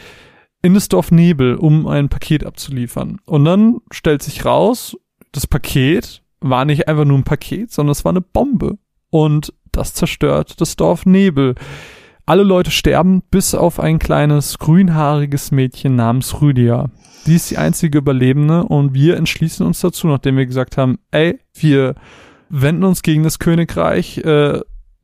in 0.62 0.74
das 0.74 0.88
Dorf 0.88 1.10
Nebel, 1.10 1.56
um 1.56 1.86
ein 1.88 2.08
Paket 2.08 2.46
abzuliefern. 2.46 3.18
Und 3.24 3.44
dann 3.44 3.78
stellt 3.90 4.22
sich 4.22 4.44
raus, 4.44 4.96
das 5.32 5.46
Paket 5.46 6.19
war 6.40 6.64
nicht 6.64 6.88
einfach 6.88 7.04
nur 7.04 7.18
ein 7.18 7.24
Paket, 7.24 7.70
sondern 7.72 7.92
es 7.92 8.04
war 8.04 8.12
eine 8.12 8.20
Bombe. 8.20 8.78
Und 9.10 9.52
das 9.72 9.94
zerstört 9.94 10.60
das 10.60 10.76
Dorf 10.76 11.06
Nebel. 11.06 11.54
Alle 12.26 12.42
Leute 12.42 12.70
sterben, 12.70 13.22
bis 13.30 13.54
auf 13.54 13.80
ein 13.80 13.98
kleines 13.98 14.58
grünhaariges 14.58 15.50
Mädchen 15.50 15.96
namens 15.96 16.40
Rüdia. 16.40 16.90
Die 17.26 17.36
ist 17.36 17.50
die 17.50 17.58
einzige 17.58 17.98
Überlebende 17.98 18.64
und 18.64 18.94
wir 18.94 19.16
entschließen 19.16 19.66
uns 19.66 19.80
dazu, 19.80 20.06
nachdem 20.06 20.36
wir 20.36 20.46
gesagt 20.46 20.76
haben, 20.76 20.98
ey, 21.10 21.38
wir 21.54 21.94
wenden 22.48 22.84
uns 22.84 23.02
gegen 23.02 23.24
das 23.24 23.38
Königreich. 23.38 24.18
Äh, 24.18 24.60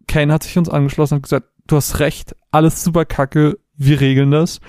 Kane 0.07 0.33
hat 0.33 0.45
sich 0.45 0.57
uns 0.57 0.69
angeschlossen 0.69 1.17
und 1.17 1.23
gesagt, 1.23 1.49
du 1.67 1.77
hast 1.77 1.99
recht, 1.99 2.35
alles 2.53 2.83
super 2.83 3.05
kacke, 3.05 3.59
wir 3.77 4.01
regeln 4.01 4.31
das 4.31 4.61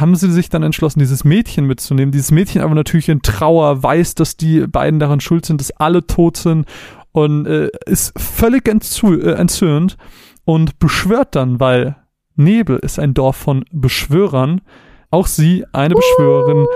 haben 0.00 0.16
sie 0.16 0.30
sich 0.30 0.48
dann 0.48 0.62
entschlossen, 0.62 0.98
dieses 0.98 1.24
Mädchen 1.24 1.66
mitzunehmen. 1.66 2.12
Dieses 2.12 2.30
Mädchen 2.30 2.62
aber 2.62 2.74
natürlich 2.74 3.08
in 3.08 3.22
Trauer, 3.22 3.82
weiß, 3.82 4.14
dass 4.14 4.36
die 4.36 4.66
beiden 4.66 5.00
daran 5.00 5.20
schuld 5.20 5.46
sind, 5.46 5.60
dass 5.60 5.70
alle 5.72 6.06
tot 6.06 6.36
sind 6.36 6.66
und 7.12 7.46
äh, 7.46 7.70
ist 7.86 8.18
völlig 8.18 8.68
entzu 8.68 9.18
äh, 9.18 9.34
entzürnt 9.34 9.96
und 10.44 10.78
beschwört 10.78 11.36
dann, 11.36 11.60
weil 11.60 11.96
Nebel 12.36 12.76
ist 12.78 12.98
ein 12.98 13.14
Dorf 13.14 13.36
von 13.36 13.64
Beschwörern. 13.70 14.60
Auch 15.10 15.28
sie, 15.28 15.64
eine 15.72 15.94
Beschwörerin, 15.94 16.66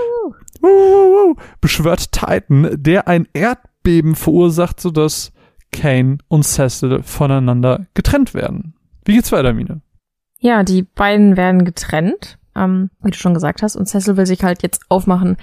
uh, 0.62 1.34
beschwört 1.60 2.12
Titan, 2.12 2.68
der 2.76 3.08
ein 3.08 3.26
Erdbeben 3.32 4.14
verursacht, 4.14 4.80
sodass 4.80 5.32
Kane 5.72 6.18
und 6.28 6.44
Cecil 6.44 7.02
voneinander 7.02 7.87
getrennt 7.94 8.34
werden. 8.34 8.75
Wie 9.04 9.14
geht's 9.14 9.32
weiter, 9.32 9.52
Mine? 9.52 9.82
Ja, 10.38 10.62
die 10.62 10.82
beiden 10.82 11.37
werden 11.37 11.64
getrennt 11.64 12.38
ähm, 12.59 12.91
wie 13.03 13.11
du 13.11 13.17
schon 13.17 13.35
gesagt 13.35 13.62
hast. 13.62 13.77
Und 13.77 13.87
Cecil 13.87 14.17
will 14.17 14.27
sich 14.27 14.43
halt 14.43 14.62
jetzt 14.62 14.83
aufmachen, 14.88 15.37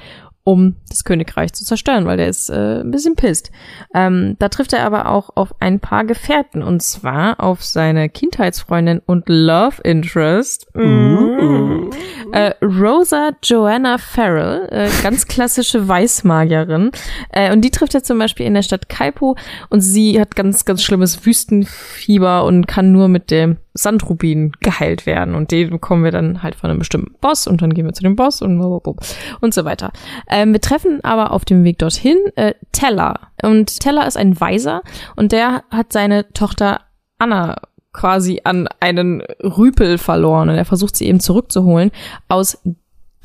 um 0.45 0.75
das 0.89 1.03
Königreich 1.03 1.53
zu 1.53 1.65
zerstören, 1.65 2.05
weil 2.05 2.17
der 2.17 2.27
ist 2.27 2.51
äh, 2.51 2.81
ein 2.81 2.91
bisschen 2.91 3.15
pisst. 3.15 3.51
Ähm, 3.95 4.35
da 4.37 4.47
trifft 4.47 4.73
er 4.73 4.85
aber 4.85 5.09
auch 5.09 5.31
auf 5.33 5.55
ein 5.59 5.79
paar 5.79 6.05
Gefährten 6.05 6.61
und 6.61 6.83
zwar 6.83 7.43
auf 7.43 7.63
seine 7.63 8.09
Kindheitsfreundin 8.09 9.01
und 9.03 9.27
Love 9.27 9.81
Interest 9.83 10.67
mm. 10.75 11.89
äh, 12.31 12.53
Rosa 12.63 13.31
Joanna 13.41 13.97
Farrell, 13.97 14.69
äh, 14.69 14.89
ganz 15.01 15.25
klassische 15.25 15.87
Weißmagierin 15.87 16.91
äh, 17.31 17.51
und 17.51 17.61
die 17.61 17.71
trifft 17.71 17.95
er 17.95 18.03
zum 18.03 18.19
Beispiel 18.19 18.45
in 18.45 18.53
der 18.53 18.61
Stadt 18.61 18.87
Kaipo 18.87 19.35
und 19.71 19.81
sie 19.81 20.21
hat 20.21 20.35
ganz 20.35 20.63
ganz 20.63 20.83
schlimmes 20.83 21.25
Wüstenfieber 21.25 22.45
und 22.45 22.67
kann 22.67 22.91
nur 22.91 23.07
mit 23.07 23.31
dem 23.31 23.57
Sandrubin 23.75 24.53
geheilt 24.61 25.05
werden. 25.05 25.35
Und 25.35 25.51
den 25.51 25.69
bekommen 25.69 26.03
wir 26.03 26.11
dann 26.11 26.41
halt 26.41 26.55
von 26.55 26.69
einem 26.69 26.79
bestimmten 26.79 27.13
Boss 27.19 27.45
und 27.45 27.61
dann 27.61 27.73
gehen 27.73 27.85
wir 27.85 27.93
zu 27.93 28.03
dem 28.03 28.15
Boss 28.15 28.41
und 28.41 28.55
und 28.61 29.53
so 29.53 29.65
weiter. 29.65 29.91
Ähm, 30.29 30.53
wir 30.53 30.61
treffen 30.61 31.03
aber 31.03 31.31
auf 31.31 31.45
dem 31.45 31.63
Weg 31.63 31.77
dorthin 31.77 32.17
äh, 32.35 32.53
Teller. 32.71 33.31
Und 33.43 33.79
Teller 33.79 34.07
ist 34.07 34.17
ein 34.17 34.39
Weiser 34.39 34.81
und 35.15 35.31
der 35.31 35.63
hat 35.69 35.93
seine 35.93 36.31
Tochter 36.33 36.81
Anna 37.19 37.55
quasi 37.93 38.41
an 38.43 38.67
einen 38.79 39.21
Rüpel 39.43 39.97
verloren 39.97 40.49
und 40.49 40.55
er 40.55 40.65
versucht 40.65 40.95
sie 40.95 41.07
eben 41.07 41.19
zurückzuholen 41.19 41.91
aus 42.27 42.57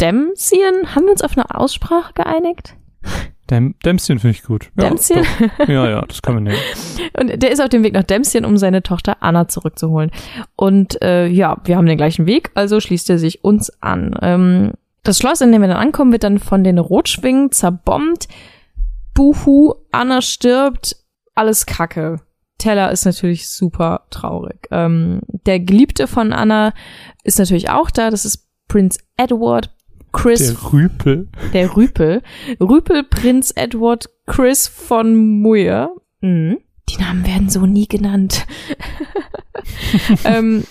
Dämsien. 0.00 0.94
Haben 0.94 1.04
wir 1.04 1.12
uns 1.12 1.22
auf 1.22 1.36
eine 1.36 1.54
Aussprache 1.54 2.12
geeinigt? 2.14 2.76
Däm 3.50 3.74
Dämschen 3.84 4.18
finde 4.18 4.36
ich 4.36 4.44
gut. 4.44 4.70
Ja, 4.78 4.88
Dämschen? 4.88 5.24
ja, 5.66 5.88
ja, 5.88 6.02
das 6.02 6.22
kann 6.22 6.34
man 6.34 6.44
nehmen. 6.44 6.58
Und 7.18 7.42
der 7.42 7.50
ist 7.50 7.60
auf 7.60 7.68
dem 7.68 7.82
Weg 7.82 7.94
nach 7.94 8.04
Dämschen, 8.04 8.44
um 8.44 8.56
seine 8.56 8.82
Tochter 8.82 9.16
Anna 9.20 9.48
zurückzuholen. 9.48 10.10
Und 10.56 11.02
äh, 11.02 11.26
ja, 11.26 11.58
wir 11.64 11.76
haben 11.76 11.86
den 11.86 11.96
gleichen 11.96 12.26
Weg, 12.26 12.50
also 12.54 12.80
schließt 12.80 13.10
er 13.10 13.18
sich 13.18 13.44
uns 13.44 13.70
an. 13.82 14.16
Ähm, 14.22 14.72
das 15.02 15.18
Schloss, 15.18 15.40
in 15.40 15.50
dem 15.50 15.62
wir 15.62 15.68
dann 15.68 15.76
ankommen, 15.76 16.12
wird 16.12 16.24
dann 16.24 16.38
von 16.38 16.62
den 16.62 16.78
Rotschwingen 16.78 17.50
zerbombt. 17.52 18.28
Buhu, 19.14 19.74
Anna 19.90 20.22
stirbt, 20.22 20.96
alles 21.34 21.66
Kacke. 21.66 22.20
Teller 22.58 22.92
ist 22.92 23.06
natürlich 23.06 23.48
super 23.48 24.02
traurig. 24.10 24.68
Ähm, 24.70 25.20
der 25.46 25.58
Geliebte 25.60 26.06
von 26.06 26.32
Anna 26.32 26.72
ist 27.24 27.38
natürlich 27.38 27.70
auch 27.70 27.90
da. 27.90 28.10
Das 28.10 28.24
ist 28.24 28.48
Prinz 28.68 28.98
Edward. 29.16 29.70
Chris. 30.12 30.46
Der 30.46 30.72
Rüpel. 30.72 31.28
Der 31.52 31.76
Rüpel. 31.76 32.22
Rüpel, 32.60 33.04
Prinz 33.04 33.52
Edward, 33.54 34.10
Chris 34.26 34.68
von 34.68 35.40
Muir. 35.40 35.90
Mhm. 36.20 36.58
Die 36.88 37.00
Namen 37.00 37.26
werden 37.26 37.48
so 37.48 37.66
nie 37.66 37.86
genannt. 37.86 38.46
ähm, 40.24 40.64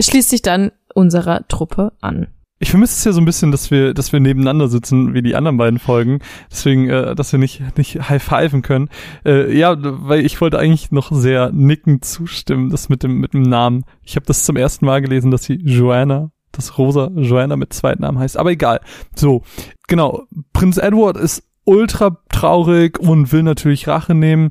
schließt 0.00 0.30
sich 0.30 0.42
dann 0.42 0.72
unserer 0.94 1.46
Truppe 1.48 1.92
an. 2.00 2.28
Ich 2.58 2.70
vermisse 2.70 2.94
es 2.94 3.04
ja 3.04 3.12
so 3.12 3.20
ein 3.20 3.24
bisschen, 3.24 3.50
dass 3.50 3.72
wir, 3.72 3.92
dass 3.92 4.12
wir 4.12 4.20
nebeneinander 4.20 4.68
sitzen 4.68 5.14
wie 5.14 5.22
die 5.22 5.34
anderen 5.34 5.56
beiden 5.56 5.80
Folgen. 5.80 6.20
Deswegen, 6.48 6.88
äh, 6.88 7.16
dass 7.16 7.32
wir 7.32 7.40
nicht, 7.40 7.76
nicht 7.76 8.08
high-pfiven 8.08 8.62
können. 8.62 8.88
Äh, 9.24 9.56
ja, 9.56 9.76
weil 9.80 10.24
ich 10.24 10.40
wollte 10.40 10.60
eigentlich 10.60 10.92
noch 10.92 11.10
sehr 11.10 11.50
nickend 11.50 12.04
zustimmen, 12.04 12.70
das 12.70 12.88
mit 12.88 13.02
dem, 13.02 13.18
mit 13.18 13.34
dem 13.34 13.42
Namen. 13.42 13.84
Ich 14.04 14.14
habe 14.14 14.26
das 14.26 14.44
zum 14.44 14.56
ersten 14.56 14.86
Mal 14.86 15.02
gelesen, 15.02 15.32
dass 15.32 15.42
sie 15.42 15.54
Joanna 15.54 16.30
dass 16.52 16.78
Rosa 16.78 17.10
Joanna 17.14 17.56
mit 17.56 17.72
zweiten 17.72 18.02
Namen 18.02 18.18
heißt. 18.18 18.36
Aber 18.36 18.50
egal. 18.50 18.80
So, 19.14 19.42
genau. 19.88 20.24
Prinz 20.52 20.76
Edward 20.76 21.16
ist 21.16 21.42
ultra 21.64 22.18
traurig 22.30 22.98
und 22.98 23.32
will 23.32 23.42
natürlich 23.42 23.88
Rache 23.88 24.14
nehmen. 24.14 24.50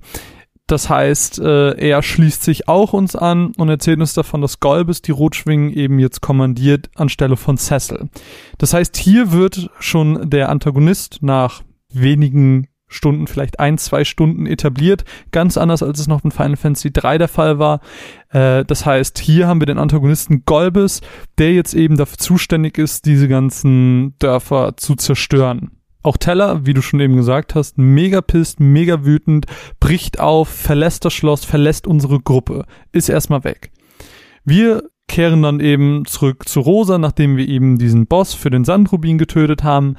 Das 0.67 0.89
heißt, 0.89 1.39
äh, 1.39 1.71
er 1.75 2.01
schließt 2.01 2.43
sich 2.43 2.69
auch 2.69 2.93
uns 2.93 3.17
an 3.17 3.51
und 3.57 3.67
erzählt 3.67 3.99
uns 3.99 4.13
davon, 4.13 4.41
dass 4.41 4.61
Golbes 4.61 5.01
die 5.01 5.11
Rotschwingen 5.11 5.73
eben 5.73 5.99
jetzt 5.99 6.21
kommandiert 6.21 6.89
anstelle 6.95 7.35
von 7.35 7.57
Cecil. 7.57 8.09
Das 8.57 8.73
heißt, 8.73 8.95
hier 8.95 9.33
wird 9.33 9.69
schon 9.79 10.29
der 10.29 10.47
Antagonist 10.47 11.17
nach 11.21 11.63
wenigen 11.89 12.67
Stunden, 12.91 13.25
vielleicht 13.25 13.59
ein, 13.59 13.77
zwei 13.77 14.03
Stunden 14.03 14.45
etabliert. 14.45 15.05
Ganz 15.31 15.57
anders, 15.57 15.81
als 15.81 15.99
es 15.99 16.07
noch 16.07 16.23
in 16.23 16.31
Final 16.31 16.57
Fantasy 16.57 16.91
3 16.91 17.17
der 17.17 17.27
Fall 17.27 17.57
war. 17.57 17.79
Äh, 18.29 18.65
das 18.65 18.85
heißt, 18.85 19.17
hier 19.17 19.47
haben 19.47 19.61
wir 19.61 19.65
den 19.65 19.79
Antagonisten 19.79 20.43
Golbes, 20.45 21.01
der 21.37 21.53
jetzt 21.53 21.73
eben 21.73 21.97
dafür 21.97 22.17
zuständig 22.17 22.77
ist, 22.77 23.05
diese 23.05 23.27
ganzen 23.27 24.15
Dörfer 24.19 24.75
zu 24.77 24.95
zerstören. 24.95 25.71
Auch 26.03 26.17
Teller, 26.17 26.65
wie 26.65 26.73
du 26.73 26.81
schon 26.81 26.99
eben 26.99 27.15
gesagt 27.15 27.55
hast, 27.55 27.77
mega 27.77 28.21
pisst, 28.21 28.59
mega 28.59 29.05
wütend, 29.05 29.45
bricht 29.79 30.19
auf, 30.19 30.49
verlässt 30.49 31.05
das 31.05 31.13
Schloss, 31.13 31.45
verlässt 31.45 31.85
unsere 31.85 32.19
Gruppe, 32.19 32.65
ist 32.91 33.07
erstmal 33.07 33.43
weg. 33.43 33.71
Wir 34.43 34.89
kehren 35.07 35.43
dann 35.43 35.59
eben 35.59 36.05
zurück 36.05 36.47
zu 36.47 36.61
Rosa, 36.61 36.97
nachdem 36.97 37.37
wir 37.37 37.47
eben 37.47 37.77
diesen 37.77 38.07
Boss 38.07 38.33
für 38.33 38.49
den 38.49 38.65
Sandrubin 38.65 39.17
getötet 39.17 39.63
haben 39.63 39.95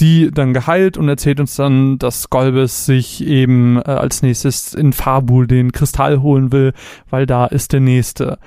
die 0.00 0.30
dann 0.30 0.54
geheilt 0.54 0.96
und 0.96 1.08
erzählt 1.08 1.40
uns 1.40 1.56
dann, 1.56 1.98
dass 1.98 2.30
Golbes 2.30 2.86
sich 2.86 3.24
eben 3.24 3.76
äh, 3.76 3.82
als 3.82 4.22
nächstes 4.22 4.74
in 4.74 4.92
Fabul 4.92 5.46
den 5.46 5.72
Kristall 5.72 6.22
holen 6.22 6.52
will, 6.52 6.72
weil 7.10 7.26
da 7.26 7.46
ist 7.46 7.72
der 7.72 7.80
nächste. 7.80 8.38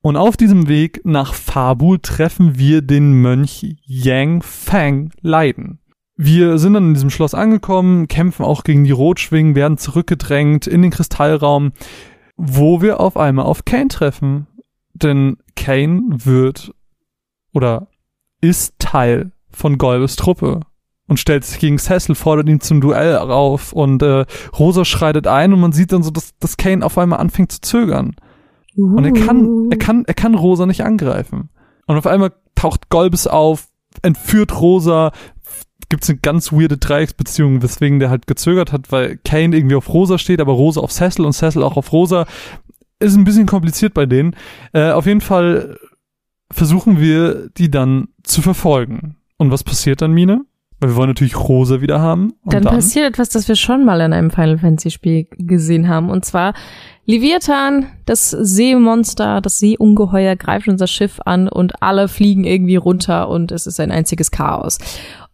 Und 0.00 0.16
auf 0.16 0.36
diesem 0.36 0.68
Weg 0.68 1.00
nach 1.04 1.34
Fabul 1.34 1.98
treffen 1.98 2.58
wir 2.58 2.82
den 2.82 3.14
Mönch 3.14 3.76
Yang 3.84 4.42
Fang 4.42 5.10
Leiden. 5.20 5.80
Wir 6.16 6.58
sind 6.58 6.74
dann 6.74 6.88
in 6.88 6.94
diesem 6.94 7.10
Schloss 7.10 7.34
angekommen, 7.34 8.08
kämpfen 8.08 8.44
auch 8.44 8.64
gegen 8.64 8.84
die 8.84 8.90
Rotschwingen, 8.90 9.54
werden 9.54 9.78
zurückgedrängt 9.78 10.66
in 10.66 10.82
den 10.82 10.90
Kristallraum, 10.90 11.72
wo 12.36 12.82
wir 12.82 13.00
auf 13.00 13.16
einmal 13.16 13.46
auf 13.46 13.64
Kane 13.64 13.88
treffen. 13.88 14.46
Denn 14.94 15.36
Kane 15.56 16.02
wird 16.10 16.74
oder 17.52 17.88
ist 18.40 18.74
Teil 18.78 19.32
von 19.50 19.78
Golbes 19.78 20.16
Truppe 20.16 20.60
und 21.08 21.18
stellt 21.18 21.44
sich 21.44 21.58
gegen 21.58 21.78
Cecil, 21.78 22.14
fordert 22.14 22.48
ihn 22.48 22.60
zum 22.60 22.80
Duell 22.80 23.16
auf 23.16 23.72
und 23.72 24.02
äh, 24.02 24.26
Rosa 24.58 24.84
schreitet 24.84 25.26
ein 25.26 25.52
und 25.52 25.60
man 25.60 25.72
sieht 25.72 25.92
dann 25.92 26.02
so, 26.02 26.10
dass, 26.10 26.36
dass 26.38 26.56
Kane 26.56 26.84
auf 26.84 26.98
einmal 26.98 27.18
anfängt 27.18 27.50
zu 27.50 27.60
zögern. 27.60 28.14
Uh. 28.76 28.96
Und 28.96 29.04
er 29.04 29.12
kann, 29.12 29.68
er 29.70 29.78
kann, 29.78 30.04
er 30.06 30.14
kann 30.14 30.34
Rosa 30.34 30.66
nicht 30.66 30.84
angreifen. 30.84 31.48
Und 31.86 31.96
auf 31.96 32.06
einmal 32.06 32.32
taucht 32.54 32.90
Golbes 32.90 33.26
auf, 33.26 33.68
entführt 34.02 34.60
Rosa, 34.60 35.12
gibt's 35.88 36.10
eine 36.10 36.18
ganz 36.18 36.52
weirde 36.52 36.76
Dreiecksbeziehung, 36.76 37.62
weswegen 37.62 37.98
der 37.98 38.10
halt 38.10 38.26
gezögert 38.26 38.72
hat, 38.72 38.92
weil 38.92 39.16
Kane 39.24 39.56
irgendwie 39.56 39.76
auf 39.76 39.92
Rosa 39.92 40.18
steht, 40.18 40.40
aber 40.40 40.52
Rosa 40.52 40.82
auf 40.82 40.92
Cecil 40.92 41.24
und 41.24 41.32
Cecil 41.32 41.62
auch 41.62 41.76
auf 41.76 41.92
Rosa. 41.92 42.26
Ist 43.00 43.16
ein 43.16 43.24
bisschen 43.24 43.46
kompliziert 43.46 43.94
bei 43.94 44.06
denen. 44.06 44.36
Äh, 44.72 44.90
auf 44.90 45.06
jeden 45.06 45.20
Fall 45.20 45.78
versuchen 46.50 47.00
wir, 47.00 47.48
die 47.50 47.70
dann 47.70 48.08
zu 48.24 48.42
verfolgen. 48.42 49.17
Und 49.38 49.50
was 49.50 49.64
passiert 49.64 50.02
dann, 50.02 50.12
Mine? 50.12 50.44
Weil 50.80 50.90
wir 50.90 50.96
wollen 50.96 51.08
natürlich 51.08 51.36
Rosa 51.36 51.80
wieder 51.80 52.00
haben. 52.00 52.34
Dann, 52.44 52.62
dann, 52.62 52.74
passiert 52.74 53.06
etwas, 53.06 53.30
das 53.30 53.48
wir 53.48 53.56
schon 53.56 53.84
mal 53.84 54.00
in 54.00 54.12
einem 54.12 54.30
Final 54.30 54.58
Fantasy 54.58 54.90
Spiel 54.90 55.26
gesehen 55.30 55.88
haben. 55.88 56.08
Und 56.08 56.24
zwar 56.24 56.54
Leviathan, 57.04 57.86
das 58.06 58.30
Seemonster, 58.30 59.40
das 59.40 59.58
Seeungeheuer 59.58 60.36
greift 60.36 60.68
unser 60.68 60.86
Schiff 60.86 61.20
an 61.24 61.48
und 61.48 61.82
alle 61.82 62.06
fliegen 62.06 62.44
irgendwie 62.44 62.76
runter 62.76 63.28
und 63.28 63.50
es 63.50 63.66
ist 63.66 63.80
ein 63.80 63.90
einziges 63.90 64.30
Chaos. 64.30 64.78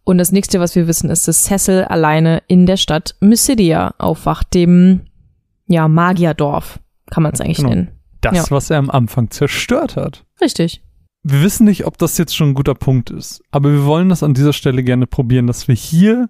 Und 0.03 0.17
das 0.17 0.31
nächste, 0.31 0.59
was 0.59 0.75
wir 0.75 0.87
wissen, 0.87 1.09
ist, 1.09 1.27
dass 1.27 1.43
Cecil 1.43 1.83
alleine 1.83 2.41
in 2.47 2.65
der 2.65 2.77
Stadt 2.77 3.15
Mysidia 3.19 3.93
aufwacht, 3.97 4.53
dem, 4.53 5.01
ja, 5.67 5.87
Magierdorf, 5.87 6.79
kann 7.11 7.23
man 7.23 7.33
es 7.33 7.41
eigentlich 7.41 7.57
genau. 7.57 7.69
nennen. 7.69 7.91
Das, 8.21 8.35
ja. 8.35 8.45
was 8.49 8.69
er 8.71 8.77
am 8.77 8.89
Anfang 8.89 9.29
zerstört 9.29 9.95
hat. 9.95 10.25
Richtig 10.41 10.84
wir 11.27 11.41
wissen 11.41 11.65
nicht, 11.65 11.87
ob 11.87 11.97
das 11.97 12.19
jetzt 12.19 12.35
schon 12.35 12.49
ein 12.49 12.53
guter 12.53 12.75
Punkt 12.75 13.09
ist, 13.09 13.41
aber 13.49 13.71
wir 13.71 13.85
wollen 13.85 14.09
das 14.09 14.21
an 14.21 14.35
dieser 14.35 14.53
Stelle 14.53 14.83
gerne 14.83 15.07
probieren, 15.07 15.47
dass 15.47 15.67
wir 15.67 15.73
hier 15.73 16.29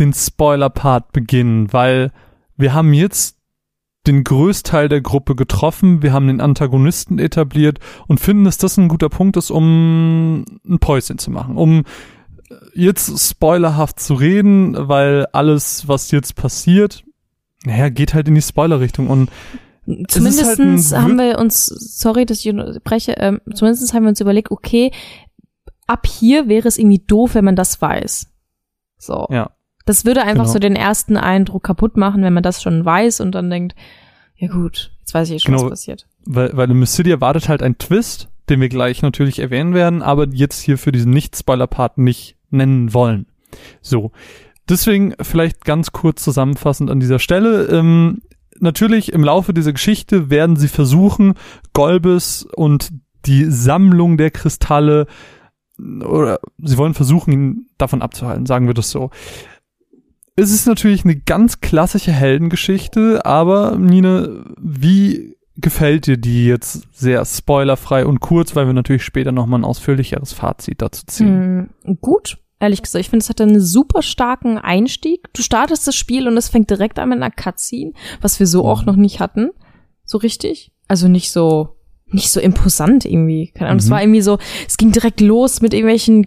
den 0.00 0.12
Spoiler-Part 0.12 1.12
beginnen, 1.12 1.72
weil 1.72 2.10
wir 2.56 2.74
haben 2.74 2.92
jetzt 2.92 3.38
den 4.08 4.24
Größteil 4.24 4.88
der 4.88 5.02
Gruppe 5.02 5.36
getroffen, 5.36 6.02
wir 6.02 6.12
haben 6.12 6.26
den 6.26 6.40
Antagonisten 6.40 7.20
etabliert 7.20 7.78
und 8.08 8.18
finden, 8.18 8.42
dass 8.42 8.58
das 8.58 8.76
ein 8.76 8.88
guter 8.88 9.08
Punkt 9.08 9.36
ist, 9.36 9.52
um 9.52 10.44
ein 10.68 10.78
Päuschen 10.80 11.18
zu 11.18 11.30
machen, 11.30 11.56
um 11.56 11.84
jetzt 12.74 13.16
spoilerhaft 13.16 14.00
zu 14.00 14.14
reden, 14.14 14.74
weil 14.76 15.26
alles, 15.26 15.86
was 15.86 16.10
jetzt 16.10 16.34
passiert, 16.34 17.04
naja, 17.64 17.88
geht 17.88 18.14
halt 18.14 18.26
in 18.26 18.34
die 18.34 18.42
Spoiler-Richtung 18.42 19.08
und 19.08 19.30
Zumindestens 20.08 20.92
halt 20.92 21.02
haben 21.02 21.18
wir 21.18 21.38
uns, 21.38 21.66
sorry, 21.66 22.24
dass 22.26 22.44
ich 22.44 22.54
breche, 22.82 23.12
ähm, 23.18 23.40
zumindest 23.54 23.92
haben 23.92 24.04
wir 24.04 24.10
uns 24.10 24.20
überlegt, 24.20 24.50
okay, 24.50 24.92
ab 25.86 26.06
hier 26.06 26.48
wäre 26.48 26.68
es 26.68 26.78
irgendwie 26.78 27.02
doof, 27.06 27.34
wenn 27.34 27.44
man 27.44 27.56
das 27.56 27.80
weiß. 27.80 28.26
So. 28.98 29.26
Ja. 29.30 29.50
Das 29.84 30.06
würde 30.06 30.22
einfach 30.22 30.44
genau. 30.44 30.52
so 30.52 30.58
den 30.58 30.76
ersten 30.76 31.16
Eindruck 31.16 31.64
kaputt 31.64 31.96
machen, 31.96 32.22
wenn 32.22 32.32
man 32.32 32.42
das 32.42 32.62
schon 32.62 32.84
weiß 32.84 33.20
und 33.20 33.34
dann 33.34 33.50
denkt, 33.50 33.74
ja 34.36 34.48
gut, 34.48 34.92
jetzt 35.00 35.12
weiß 35.12 35.28
ich 35.28 35.36
eh 35.36 35.38
schon, 35.40 35.54
genau, 35.54 35.64
was 35.64 35.70
passiert. 35.70 36.06
Weil, 36.24 36.56
weil 36.56 36.70
in 36.70 36.78
Mysteria 36.78 37.20
wartet 37.20 37.48
halt 37.48 37.62
ein 37.62 37.76
Twist, 37.76 38.28
den 38.48 38.60
wir 38.60 38.68
gleich 38.70 39.02
natürlich 39.02 39.38
erwähnen 39.38 39.74
werden, 39.74 40.02
aber 40.02 40.28
jetzt 40.28 40.60
hier 40.60 40.78
für 40.78 40.92
diesen 40.92 41.12
Nicht-Spoiler-Part 41.12 41.98
nicht 41.98 42.36
nennen 42.50 42.94
wollen. 42.94 43.26
So. 43.82 44.12
Deswegen 44.68 45.14
vielleicht 45.20 45.64
ganz 45.66 45.92
kurz 45.92 46.24
zusammenfassend 46.24 46.90
an 46.90 47.00
dieser 47.00 47.18
Stelle. 47.18 47.66
Ähm, 47.66 48.22
natürlich 48.60 49.12
im 49.12 49.24
Laufe 49.24 49.54
dieser 49.54 49.72
Geschichte 49.72 50.30
werden 50.30 50.56
sie 50.56 50.68
versuchen, 50.68 51.34
Golbes 51.72 52.46
und 52.56 52.90
die 53.26 53.44
Sammlung 53.44 54.16
der 54.16 54.30
Kristalle 54.30 55.06
oder 55.78 56.38
sie 56.58 56.76
wollen 56.76 56.94
versuchen, 56.94 57.32
ihn 57.32 57.66
davon 57.78 58.02
abzuhalten, 58.02 58.46
sagen 58.46 58.66
wir 58.66 58.74
das 58.74 58.90
so. 58.90 59.10
Es 60.36 60.52
ist 60.52 60.66
natürlich 60.66 61.04
eine 61.04 61.16
ganz 61.16 61.60
klassische 61.60 62.12
Heldengeschichte, 62.12 63.24
aber 63.24 63.76
Nina, 63.76 64.28
wie 64.60 65.36
gefällt 65.56 66.06
dir 66.06 66.16
die 66.16 66.46
jetzt 66.46 66.88
sehr 66.92 67.24
spoilerfrei 67.24 68.04
und 68.04 68.20
kurz, 68.20 68.56
weil 68.56 68.66
wir 68.66 68.72
natürlich 68.72 69.04
später 69.04 69.30
nochmal 69.30 69.60
ein 69.60 69.64
ausführlicheres 69.64 70.32
Fazit 70.32 70.82
dazu 70.82 71.06
ziehen? 71.06 71.70
Mm, 71.84 71.94
gut, 72.00 72.38
ehrlich 72.64 72.82
gesagt. 72.82 73.00
Ich 73.00 73.10
finde, 73.10 73.22
es 73.22 73.28
hat 73.28 73.40
einen 73.40 73.60
super 73.60 74.02
starken 74.02 74.58
Einstieg. 74.58 75.32
Du 75.32 75.42
startest 75.42 75.86
das 75.86 75.94
Spiel 75.94 76.28
und 76.28 76.36
es 76.36 76.48
fängt 76.48 76.70
direkt 76.70 76.98
an 76.98 77.10
mit 77.10 77.22
einer 77.22 77.30
Cutscene, 77.30 77.92
was 78.20 78.40
wir 78.40 78.46
so 78.46 78.64
mhm. 78.64 78.68
auch 78.68 78.84
noch 78.84 78.96
nicht 78.96 79.20
hatten. 79.20 79.50
So 80.04 80.18
richtig. 80.18 80.72
Also 80.88 81.08
nicht 81.08 81.30
so, 81.30 81.76
nicht 82.06 82.30
so 82.30 82.40
imposant 82.40 83.04
irgendwie. 83.04 83.52
Keine 83.54 83.70
Ahnung. 83.70 83.76
Mhm. 83.76 83.84
Es 83.84 83.90
war 83.90 84.02
irgendwie 84.02 84.22
so, 84.22 84.38
es 84.66 84.76
ging 84.76 84.92
direkt 84.92 85.20
los 85.20 85.60
mit 85.60 85.72
irgendwelchen 85.72 86.26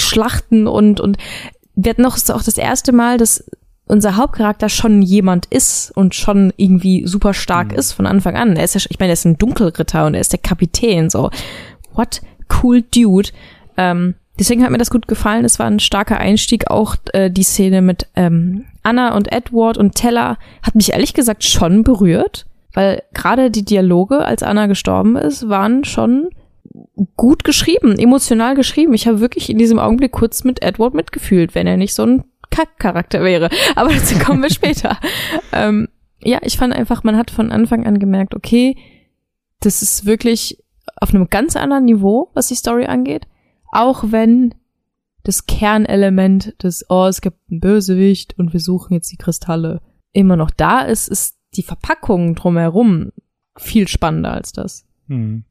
Schlachten 0.00 0.66
und, 0.66 1.00
und 1.00 1.16
wir 1.74 1.90
hatten 1.90 2.02
noch 2.02 2.16
auch 2.30 2.42
das 2.42 2.58
erste 2.58 2.92
Mal, 2.92 3.18
dass 3.18 3.44
unser 3.86 4.16
Hauptcharakter 4.16 4.68
schon 4.68 5.00
jemand 5.00 5.46
ist 5.46 5.92
und 5.96 6.14
schon 6.14 6.52
irgendwie 6.56 7.06
super 7.06 7.34
stark 7.34 7.72
mhm. 7.72 7.78
ist 7.78 7.92
von 7.92 8.06
Anfang 8.06 8.36
an. 8.36 8.56
Er 8.56 8.64
ist 8.64 8.74
ja, 8.74 8.80
ich 8.88 8.98
meine, 8.98 9.10
er 9.10 9.14
ist 9.14 9.24
ein 9.24 9.38
Dunkelritter 9.38 10.06
und 10.06 10.14
er 10.14 10.20
ist 10.20 10.32
der 10.32 10.40
Kapitän, 10.40 11.08
so. 11.10 11.30
What? 11.94 12.20
Cool 12.62 12.82
Dude. 12.82 13.30
Ähm, 13.76 14.14
Deswegen 14.38 14.62
hat 14.62 14.70
mir 14.70 14.78
das 14.78 14.90
gut 14.90 15.08
gefallen. 15.08 15.44
Es 15.44 15.58
war 15.58 15.66
ein 15.66 15.80
starker 15.80 16.18
Einstieg. 16.18 16.70
Auch 16.70 16.96
äh, 17.12 17.30
die 17.30 17.42
Szene 17.42 17.80
mit 17.80 18.06
ähm, 18.16 18.64
Anna 18.82 19.14
und 19.14 19.32
Edward 19.32 19.78
und 19.78 19.94
Teller 19.94 20.38
hat 20.62 20.74
mich 20.74 20.92
ehrlich 20.92 21.14
gesagt 21.14 21.44
schon 21.44 21.82
berührt, 21.82 22.46
weil 22.74 23.02
gerade 23.14 23.50
die 23.50 23.64
Dialoge, 23.64 24.24
als 24.24 24.42
Anna 24.42 24.66
gestorben 24.66 25.16
ist, 25.16 25.48
waren 25.48 25.84
schon 25.84 26.28
gut 27.16 27.44
geschrieben, 27.44 27.98
emotional 27.98 28.54
geschrieben. 28.54 28.92
Ich 28.92 29.06
habe 29.06 29.20
wirklich 29.20 29.48
in 29.48 29.58
diesem 29.58 29.78
Augenblick 29.78 30.12
kurz 30.12 30.44
mit 30.44 30.62
Edward 30.62 30.92
mitgefühlt, 30.92 31.54
wenn 31.54 31.66
er 31.66 31.78
nicht 31.78 31.94
so 31.94 32.04
ein 32.04 32.24
Kackcharakter 32.50 33.22
wäre. 33.22 33.48
Aber 33.74 33.92
dazu 33.92 34.18
kommen 34.18 34.42
wir 34.42 34.50
später. 34.50 34.98
Ähm, 35.52 35.88
ja, 36.20 36.40
ich 36.42 36.58
fand 36.58 36.74
einfach, 36.74 37.02
man 37.02 37.16
hat 37.16 37.30
von 37.30 37.50
Anfang 37.50 37.86
an 37.86 37.98
gemerkt, 37.98 38.34
okay, 38.34 38.76
das 39.60 39.80
ist 39.80 40.04
wirklich 40.04 40.62
auf 41.00 41.14
einem 41.14 41.28
ganz 41.30 41.56
anderen 41.56 41.84
Niveau, 41.84 42.30
was 42.34 42.48
die 42.48 42.56
Story 42.56 42.84
angeht 42.84 43.26
auch 43.72 44.04
wenn 44.08 44.54
das 45.22 45.46
Kernelement 45.46 46.54
des, 46.62 46.84
oh, 46.88 47.06
es 47.06 47.20
gibt 47.20 47.38
einen 47.50 47.60
Bösewicht 47.60 48.38
und 48.38 48.52
wir 48.52 48.60
suchen 48.60 48.94
jetzt 48.94 49.10
die 49.10 49.16
Kristalle, 49.16 49.80
immer 50.12 50.36
noch 50.36 50.50
da 50.50 50.82
ist, 50.82 51.08
ist 51.08 51.36
die 51.54 51.62
Verpackung 51.62 52.34
drumherum 52.34 53.10
viel 53.56 53.88
spannender 53.88 54.32
als 54.32 54.52
das. 54.52 54.84
Hm. 55.08 55.44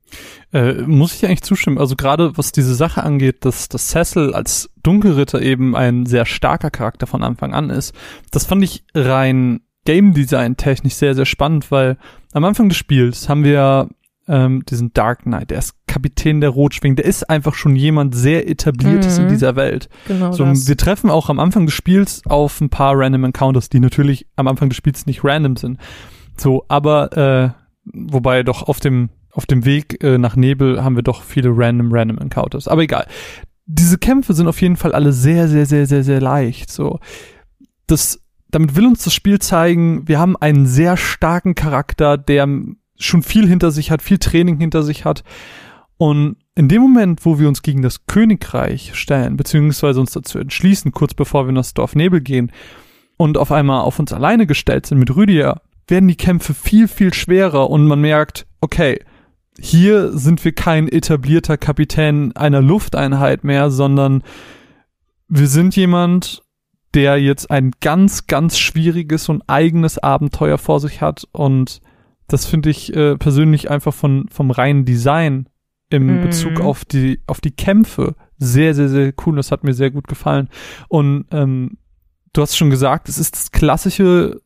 Äh, 0.54 0.74
muss 0.84 1.16
ich 1.16 1.26
eigentlich 1.26 1.44
zustimmen. 1.44 1.78
Also 1.78 1.96
gerade 1.96 2.38
was 2.38 2.52
diese 2.52 2.76
Sache 2.76 3.04
angeht, 3.04 3.46
dass, 3.46 3.70
dass 3.70 3.90
Cecil 3.90 4.34
als 4.34 4.70
Dunkelritter 4.84 5.42
eben 5.42 5.76
ein 5.76 6.06
sehr 6.06 6.26
starker 6.26 6.72
Charakter 6.72 7.08
von 7.08 7.24
Anfang 7.24 7.54
an 7.54 7.70
ist, 7.70 7.94
das 8.32 8.46
fand 8.46 8.64
ich 8.64 8.84
rein 8.94 9.62
Game 9.86 10.14
Design 10.14 10.58
technisch 10.58 10.96
sehr, 10.96 11.16
sehr 11.16 11.26
spannend, 11.26 11.72
weil 11.72 11.98
am 12.34 12.44
Anfang 12.44 12.70
des 12.70 12.78
Spiels 12.78 13.30
haben 13.30 13.44
wir 13.44 13.90
ähm, 14.28 14.64
diesen 14.66 14.94
Dark 14.94 15.24
Knight, 15.24 15.52
der 15.52 15.60
ist 15.60 15.76
Kapitän 15.88 16.42
der 16.42 16.50
Rotschwingen, 16.50 16.96
der 16.96 17.06
ist 17.06 17.30
einfach 17.30 17.54
schon 17.54 17.76
jemand 17.76 18.16
sehr 18.16 18.50
etabliertes 18.50 19.18
mhm. 19.18 19.26
in 19.26 19.30
dieser 19.30 19.56
Welt. 19.56 19.90
Genau 20.08 20.32
so, 20.32 20.44
das. 20.46 20.68
Wir 20.68 20.78
treffen 20.78 21.10
auch 21.10 21.30
am 21.30 21.40
Anfang 21.40 21.66
des 21.66 21.76
Spiels 21.76 22.22
auf 22.26 22.60
ein 22.60 22.70
paar 22.70 22.98
Random 22.98 23.26
Encounters, 23.26 23.70
die 23.70 23.80
natürlich 23.80 24.28
am 24.36 24.48
Anfang 24.48 24.70
des 24.70 24.78
Spiels 24.78 25.06
nicht 25.06 25.24
random 25.24 25.56
sind. 25.56 25.80
So, 26.38 26.66
aber 26.68 27.16
äh, 27.18 27.50
wobei 27.94 28.44
doch 28.44 28.64
auf 28.64 28.80
dem 28.80 29.10
auf 29.32 29.46
dem 29.46 29.66
Weg 29.66 30.02
äh, 30.04 30.18
nach 30.18 30.36
Nebel 30.36 30.84
haben 30.84 30.96
wir 30.96 31.04
doch 31.04 31.22
viele 31.22 31.50
random 31.54 31.90
random 31.92 32.18
Encounters. 32.18 32.68
Aber 32.68 32.82
egal. 32.82 33.06
Diese 33.68 33.98
Kämpfe 33.98 34.34
sind 34.34 34.48
auf 34.48 34.62
jeden 34.62 34.78
Fall 34.78 34.94
alle 34.94 35.12
sehr 35.12 35.48
sehr 35.48 35.66
sehr 35.66 35.86
sehr 35.88 36.04
sehr 36.04 36.22
leicht. 36.22 36.72
So, 36.72 37.00
das 37.88 38.22
damit 38.50 38.76
will 38.76 38.88
uns 38.88 39.04
das 39.04 39.14
Spiel 39.14 39.40
zeigen, 39.40 40.08
wir 40.08 40.20
haben 40.20 40.38
einen 40.38 40.66
sehr 40.66 40.98
starken 40.98 41.56
Charakter, 41.56 42.18
der 42.18 42.48
schon 42.98 43.24
viel 43.24 43.48
hinter 43.48 43.72
sich 43.72 43.92
hat, 43.92 44.02
viel 44.02 44.18
Training 44.18 44.60
hinter 44.60 44.84
sich 44.84 45.06
hat. 45.06 45.24
Und 45.98 46.38
in 46.56 46.68
dem 46.68 46.82
Moment, 46.82 47.26
wo 47.26 47.40
wir 47.40 47.48
uns 47.48 47.62
gegen 47.62 47.82
das 47.82 48.06
Königreich 48.06 48.96
stellen, 48.96 49.38
beziehungsweise 49.38 50.00
uns 50.00 50.12
dazu 50.12 50.40
entschließen, 50.40 50.92
kurz 50.92 51.14
bevor 51.14 51.46
wir 51.46 51.50
in 51.50 51.56
das 51.56 51.74
Dorf 51.74 51.96
Nebel 51.96 52.22
gehen 52.22 52.52
und 53.18 53.38
auf 53.38 53.52
einmal 53.52 53.82
auf 53.82 54.00
uns 54.00 54.12
alleine 54.14 54.46
gestellt 54.46 54.86
sind 54.86 55.00
mit 55.00 55.16
Rüdiger, 55.16 55.62
werden 55.88 56.08
die 56.08 56.18
Kämpfe 56.18 56.54
viel, 56.54 56.88
viel 56.88 57.14
schwerer 57.14 57.70
und 57.70 57.88
man 57.88 58.02
merkt, 58.02 58.46
okay, 58.62 59.00
hier 59.60 60.12
sind 60.18 60.44
wir 60.44 60.52
kein 60.52 60.90
etablierter 60.90 61.58
Kapitän 61.58 62.36
einer 62.36 62.62
Lufteinheit 62.62 63.44
mehr, 63.44 63.70
sondern 63.70 64.24
wir 65.28 65.48
sind 65.48 65.76
jemand, 65.76 66.44
der 66.94 67.18
jetzt 67.22 67.52
ein 67.52 67.72
ganz, 67.82 68.28
ganz 68.28 68.58
schwieriges 68.58 69.30
und 69.30 69.44
eigenes 69.48 69.98
Abenteuer 69.98 70.58
vor 70.58 70.80
sich 70.80 71.02
hat 71.02 71.28
und 71.32 71.82
das 72.28 72.46
finde 72.46 72.70
ich 72.70 72.96
äh, 72.96 73.18
persönlich 73.18 73.70
einfach 73.70 73.94
von, 73.94 74.28
vom 74.30 74.52
reinen 74.52 74.86
Design 74.86 75.48
im 75.90 76.20
mm. 76.20 76.22
Bezug 76.22 76.60
auf 76.60 76.86
die, 76.86 77.22
auf 77.28 77.42
die 77.42 77.52
Kämpfe 77.52 78.16
sehr, 78.38 78.74
sehr, 78.74 78.90
sehr 78.90 79.14
cool. 79.26 79.36
Das 79.36 79.52
hat 79.52 79.64
mir 79.64 79.74
sehr 79.74 79.92
gut 79.92 80.08
gefallen. 80.08 80.50
Und 80.88 81.26
ähm, 81.32 81.78
du 82.34 82.42
hast 82.42 82.58
schon 82.58 82.70
gesagt, 82.70 83.10
es 83.10 83.18
ist 83.18 83.36
das 83.36 83.52
klassische 83.52 84.42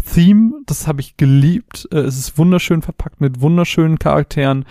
Theme, 0.00 0.62
das 0.66 0.86
habe 0.86 1.00
ich 1.00 1.16
geliebt. 1.16 1.88
Äh, 1.92 1.98
es 1.98 2.18
ist 2.18 2.38
wunderschön 2.38 2.82
verpackt 2.82 3.20
mit 3.20 3.40
wunderschönen 3.40 3.98
Charakteren, 3.98 4.64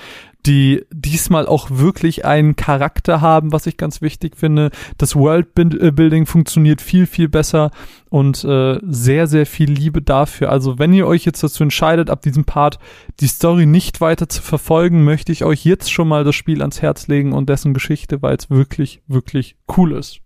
die 0.45 0.83
diesmal 0.91 1.45
auch 1.45 1.69
wirklich 1.69 2.25
einen 2.25 2.55
Charakter 2.55 3.21
haben, 3.21 3.51
was 3.51 3.67
ich 3.67 3.77
ganz 3.77 4.01
wichtig 4.01 4.35
finde. 4.35 4.71
Das 4.97 5.15
Worldbuilding 5.15 6.25
funktioniert 6.25 6.81
viel, 6.81 7.05
viel 7.05 7.29
besser 7.29 7.69
und 8.09 8.43
äh, 8.43 8.79
sehr, 8.81 9.27
sehr 9.27 9.45
viel 9.45 9.69
Liebe 9.69 10.01
dafür. 10.01 10.49
Also 10.49 10.79
wenn 10.79 10.93
ihr 10.93 11.05
euch 11.05 11.25
jetzt 11.25 11.43
dazu 11.43 11.61
entscheidet, 11.61 12.09
ab 12.09 12.23
diesem 12.23 12.45
Part 12.45 12.79
die 13.19 13.27
Story 13.27 13.67
nicht 13.67 14.01
weiter 14.01 14.27
zu 14.27 14.41
verfolgen, 14.41 15.03
möchte 15.03 15.31
ich 15.31 15.43
euch 15.43 15.63
jetzt 15.63 15.91
schon 15.91 16.07
mal 16.07 16.23
das 16.23 16.35
Spiel 16.35 16.61
ans 16.61 16.81
Herz 16.81 17.07
legen 17.07 17.33
und 17.33 17.47
dessen 17.47 17.75
Geschichte, 17.75 18.23
weil 18.23 18.35
es 18.35 18.49
wirklich, 18.49 19.03
wirklich 19.07 19.57
cool 19.77 19.91
ist. 19.91 20.21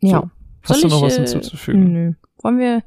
Ja. 0.00 0.20
So, 0.20 0.30
hast 0.62 0.80
Soll 0.80 0.90
du 0.90 0.96
noch 0.96 1.02
ich, 1.02 1.04
was 1.04 1.14
äh, 1.14 1.20
hinzuzufügen? 1.20 1.92
Nö. 1.92 2.12
Wollen 2.42 2.58
wir 2.58 2.82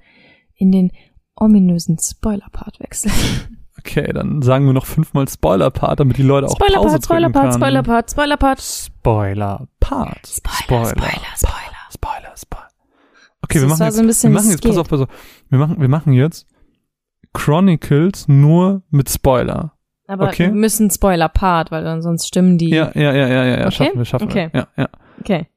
in 0.58 0.74
den 0.74 0.92
ominösen 1.36 1.98
Spoiler-Part 2.00 2.80
wechseln? 2.80 3.14
Okay, 3.78 4.12
dann 4.14 4.42
sagen 4.42 4.66
wir 4.66 4.74
noch 4.74 4.88
fünfmal 4.88 5.28
Spoiler-Part, 5.28 6.00
damit 6.00 6.18
die 6.18 6.24
Leute 6.24 6.48
auch 6.48 6.58
Pause 6.58 6.64
Spoiler-Part, 6.64 6.94
drücken 6.94 7.04
Spoiler-Part, 7.04 7.44
können. 7.44 7.54
Spoiler-Part, 7.54 8.10
Spoiler-Part. 8.10 8.62
Spoiler-Part. 8.62 10.28
Spoiler, 10.28 10.86
Spoiler, 10.88 11.20
Spoiler. 11.38 11.62
Spoiler, 11.94 12.36
Spoiler. 12.36 12.68
Okay, 13.44 13.62
wir 13.62 13.68
machen 13.68 13.84
jetzt, 14.08 14.24
wir 14.24 14.30
machen 14.32 14.50
jetzt, 14.50 14.64
pass 14.64 14.78
auf, 14.78 14.88
pass 14.88 15.02
auf. 15.02 15.10
Wir 15.50 15.60
machen, 15.60 15.80
wir 15.80 15.88
machen 15.88 16.14
jetzt 16.14 16.48
Chronicles 17.34 18.28
nur 18.28 18.82
mit 18.90 19.10
Spoiler. 19.10 19.74
Aber 20.08 20.30
Okay. 20.30 20.48
wir 20.48 20.54
müssen 20.54 20.90
Spoiler-Part, 20.90 21.70
weil 21.70 21.84
dann 21.84 22.02
sonst 22.02 22.28
stimmen 22.28 22.58
die. 22.58 22.70
Ja, 22.70 22.92
ja, 22.96 23.14
ja, 23.14 23.28
ja, 23.28 23.28
ja, 23.28 23.46
ja, 23.46 23.66
Okay, 23.68 23.72
schaffen 23.72 23.98
wir, 24.00 24.06
schaffen 24.06 24.28
okay. 24.28 24.50
wir. 24.52 24.62
Ja, 24.62 24.68
ja. 24.84 24.90
Okay. 25.20 25.48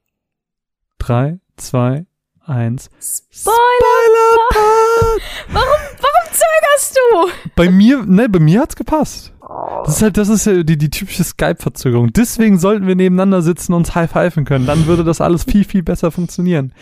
Drei, 0.99 1.39
zwei, 1.57 2.05
eins. 2.49 2.91
Spoiler! 3.01 3.55
Spoiler-Part! 4.53 5.21
Warum, 5.53 5.81
warum 6.01 6.33
zögerst 6.33 6.97
du? 6.97 7.51
Bei 7.57 7.71
mir, 7.71 8.05
ne, 8.07 8.29
bei 8.29 8.39
mir 8.39 8.61
hat's 8.63 8.77
gepasst. 8.77 9.33
Das 9.85 9.97
ist 9.97 10.03
halt, 10.03 10.17
das 10.19 10.29
ist 10.29 10.45
ja 10.47 10.63
die, 10.63 10.77
die 10.77 10.91
typische 10.91 11.25
Skype-Verzögerung. 11.25 12.13
Deswegen 12.13 12.59
sollten 12.59 12.87
wir 12.87 12.95
nebeneinander 12.95 13.41
sitzen 13.43 13.73
und 13.73 13.81
uns 13.81 13.95
high-pfeifen 13.95 14.45
können. 14.45 14.67
Dann 14.67 14.87
würde 14.87 15.05
das 15.05 15.21
alles 15.21 15.45
viel, 15.45 15.65
viel 15.65 15.83
besser 15.83 16.11
funktionieren. 16.11 16.75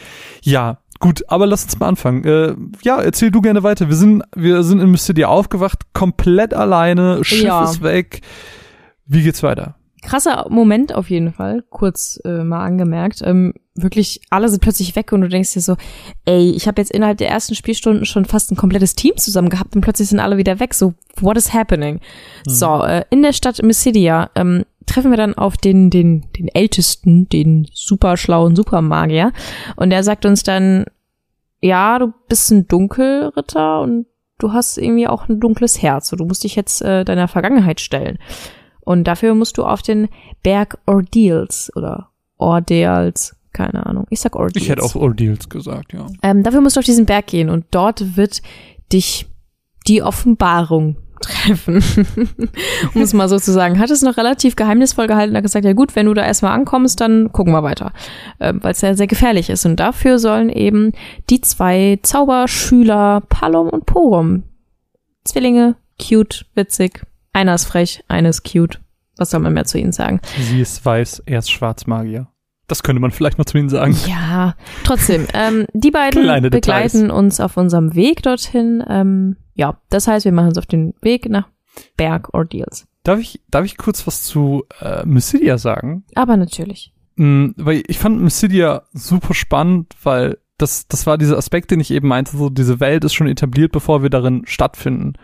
Ja, 0.42 0.78
gut, 0.98 1.22
aber 1.28 1.46
lass 1.46 1.64
uns 1.64 1.78
mal 1.78 1.88
anfangen. 1.88 2.24
Äh, 2.24 2.54
ja, 2.82 3.00
erzähl 3.00 3.30
du 3.30 3.40
gerne 3.40 3.62
weiter. 3.62 3.88
Wir 3.88 3.94
sind, 3.96 4.24
wir 4.34 4.64
sind 4.64 4.80
in 4.80 4.90
Mysteria 4.90 5.28
aufgewacht, 5.28 5.92
komplett 5.92 6.54
alleine, 6.54 7.22
Schiff 7.24 7.42
Ja. 7.42 7.64
ist 7.64 7.82
weg. 7.82 8.22
Wie 9.06 9.22
geht's 9.22 9.42
weiter? 9.44 9.76
Krasser 10.02 10.46
Moment 10.50 10.94
auf 10.94 11.08
jeden 11.10 11.32
Fall, 11.32 11.62
kurz 11.70 12.20
äh, 12.24 12.42
mal 12.44 12.64
angemerkt. 12.64 13.22
Ähm, 13.24 13.54
wirklich, 13.76 14.20
alle 14.30 14.48
sind 14.48 14.60
plötzlich 14.60 14.96
weg 14.96 15.12
und 15.12 15.20
du 15.20 15.28
denkst 15.28 15.52
dir 15.52 15.60
so, 15.60 15.76
ey, 16.24 16.50
ich 16.50 16.66
habe 16.66 16.80
jetzt 16.80 16.90
innerhalb 16.90 17.18
der 17.18 17.28
ersten 17.28 17.54
Spielstunden 17.54 18.04
schon 18.04 18.24
fast 18.24 18.50
ein 18.50 18.56
komplettes 18.56 18.94
Team 18.94 19.16
zusammen 19.16 19.50
gehabt 19.50 19.74
und 19.74 19.82
plötzlich 19.82 20.08
sind 20.08 20.20
alle 20.20 20.36
wieder 20.36 20.60
weg. 20.60 20.74
So, 20.74 20.94
what 21.20 21.36
is 21.36 21.52
happening? 21.52 22.00
So, 22.46 22.82
äh, 22.82 23.04
in 23.10 23.22
der 23.22 23.32
Stadt 23.32 23.62
Mysidia 23.62 24.30
ähm, 24.34 24.64
treffen 24.86 25.10
wir 25.10 25.16
dann 25.16 25.34
auf 25.34 25.56
den, 25.56 25.90
den, 25.90 26.26
den 26.38 26.48
Ältesten, 26.48 27.28
den 27.28 27.68
super 27.72 28.16
schlauen 28.16 28.56
Supermagier. 28.56 29.32
Und 29.76 29.90
der 29.90 30.02
sagt 30.02 30.24
uns 30.24 30.42
dann, 30.42 30.86
ja, 31.60 31.98
du 31.98 32.12
bist 32.28 32.50
ein 32.50 32.66
Dunkelritter 32.68 33.80
und 33.80 34.06
du 34.38 34.52
hast 34.52 34.78
irgendwie 34.78 35.08
auch 35.08 35.28
ein 35.28 35.40
dunkles 35.40 35.82
Herz. 35.82 36.08
So, 36.08 36.16
du 36.16 36.24
musst 36.24 36.44
dich 36.44 36.56
jetzt 36.56 36.82
äh, 36.82 37.04
deiner 37.04 37.28
Vergangenheit 37.28 37.80
stellen. 37.80 38.18
Und 38.80 39.04
dafür 39.04 39.34
musst 39.34 39.58
du 39.58 39.64
auf 39.64 39.82
den 39.82 40.08
Berg 40.42 40.78
Ordeals 40.86 41.72
oder 41.74 42.10
Ordeals, 42.38 43.35
keine 43.56 43.86
Ahnung. 43.86 44.06
Ich 44.10 44.20
sag 44.20 44.36
Ordeals. 44.36 44.62
Ich 44.62 44.68
hätte 44.68 44.82
auch 44.82 44.94
Ordeals 44.94 45.48
gesagt, 45.48 45.94
ja. 45.94 46.06
Ähm, 46.22 46.42
dafür 46.42 46.60
musst 46.60 46.76
du 46.76 46.80
auf 46.80 46.84
diesen 46.84 47.06
Berg 47.06 47.26
gehen 47.26 47.48
und 47.48 47.64
dort 47.70 48.16
wird 48.16 48.42
dich 48.92 49.26
die 49.88 50.02
Offenbarung 50.02 50.96
treffen. 51.20 51.82
um 52.94 53.00
es 53.00 53.14
mal 53.14 53.28
so 53.28 53.38
zu 53.38 53.52
sagen. 53.52 53.78
Hat 53.78 53.90
es 53.90 54.02
noch 54.02 54.18
relativ 54.18 54.56
geheimnisvoll 54.56 55.06
gehalten 55.06 55.30
und 55.30 55.36
hat 55.36 55.44
gesagt, 55.44 55.64
ja 55.64 55.72
gut, 55.72 55.96
wenn 55.96 56.06
du 56.06 56.12
da 56.12 56.24
erstmal 56.24 56.52
ankommst, 56.52 57.00
dann 57.00 57.32
gucken 57.32 57.54
wir 57.54 57.62
weiter. 57.62 57.92
Ähm, 58.40 58.62
Weil 58.62 58.72
es 58.72 58.82
ja 58.82 58.94
sehr 58.94 59.06
gefährlich 59.06 59.48
ist. 59.48 59.64
Und 59.64 59.76
dafür 59.80 60.18
sollen 60.18 60.50
eben 60.50 60.92
die 61.30 61.40
zwei 61.40 61.98
Zauberschüler 62.02 63.22
Palom 63.28 63.70
und 63.70 63.86
Porum, 63.86 64.42
Zwillinge, 65.24 65.76
cute, 66.00 66.44
witzig, 66.54 67.02
einer 67.32 67.54
ist 67.54 67.64
frech, 67.64 68.04
einer 68.08 68.28
ist 68.28 68.44
cute. 68.44 68.80
Was 69.16 69.30
soll 69.30 69.40
man 69.40 69.54
mehr 69.54 69.64
zu 69.64 69.78
ihnen 69.78 69.92
sagen? 69.92 70.20
Sie 70.38 70.60
ist 70.60 70.84
weiß, 70.84 71.22
er 71.24 71.38
ist 71.38 71.50
Schwarzmagier. 71.50 72.28
Das 72.68 72.82
könnte 72.82 73.00
man 73.00 73.12
vielleicht 73.12 73.38
noch 73.38 73.44
zu 73.44 73.58
ihnen 73.58 73.68
sagen. 73.68 73.96
Ja, 74.06 74.56
trotzdem. 74.84 75.26
Ähm, 75.34 75.66
die 75.72 75.90
beiden 75.90 76.22
Kleine 76.22 76.50
Details. 76.50 76.92
begleiten 76.92 77.10
uns 77.10 77.40
auf 77.40 77.56
unserem 77.56 77.94
Weg 77.94 78.22
dorthin. 78.22 78.82
Ähm, 78.88 79.36
ja, 79.54 79.80
das 79.88 80.08
heißt, 80.08 80.24
wir 80.24 80.32
machen 80.32 80.48
uns 80.48 80.58
auf 80.58 80.66
den 80.66 80.94
Weg 81.00 81.28
nach 81.28 81.48
Berg 81.96 82.34
Ordeals. 82.34 82.86
Darf 83.04 83.20
ich, 83.20 83.40
darf 83.50 83.64
ich 83.64 83.76
kurz 83.76 84.06
was 84.06 84.24
zu 84.24 84.64
äh, 84.80 85.06
Mysidia 85.06 85.58
sagen? 85.58 86.04
Aber 86.14 86.36
natürlich. 86.36 86.92
Mm, 87.16 87.50
weil 87.56 87.82
ich 87.86 87.98
fand 87.98 88.20
Mysidia 88.20 88.82
super 88.92 89.32
spannend, 89.32 89.94
weil 90.02 90.38
das, 90.58 90.88
das 90.88 91.06
war 91.06 91.18
dieser 91.18 91.36
Aspekt, 91.36 91.70
den 91.70 91.80
ich 91.80 91.90
eben 91.90 92.08
meinte, 92.08 92.36
so 92.36 92.48
diese 92.50 92.80
Welt 92.80 93.04
ist 93.04 93.14
schon 93.14 93.28
etabliert, 93.28 93.72
bevor 93.72 94.02
wir 94.02 94.10
darin 94.10 94.42
stattfinden. 94.46 95.14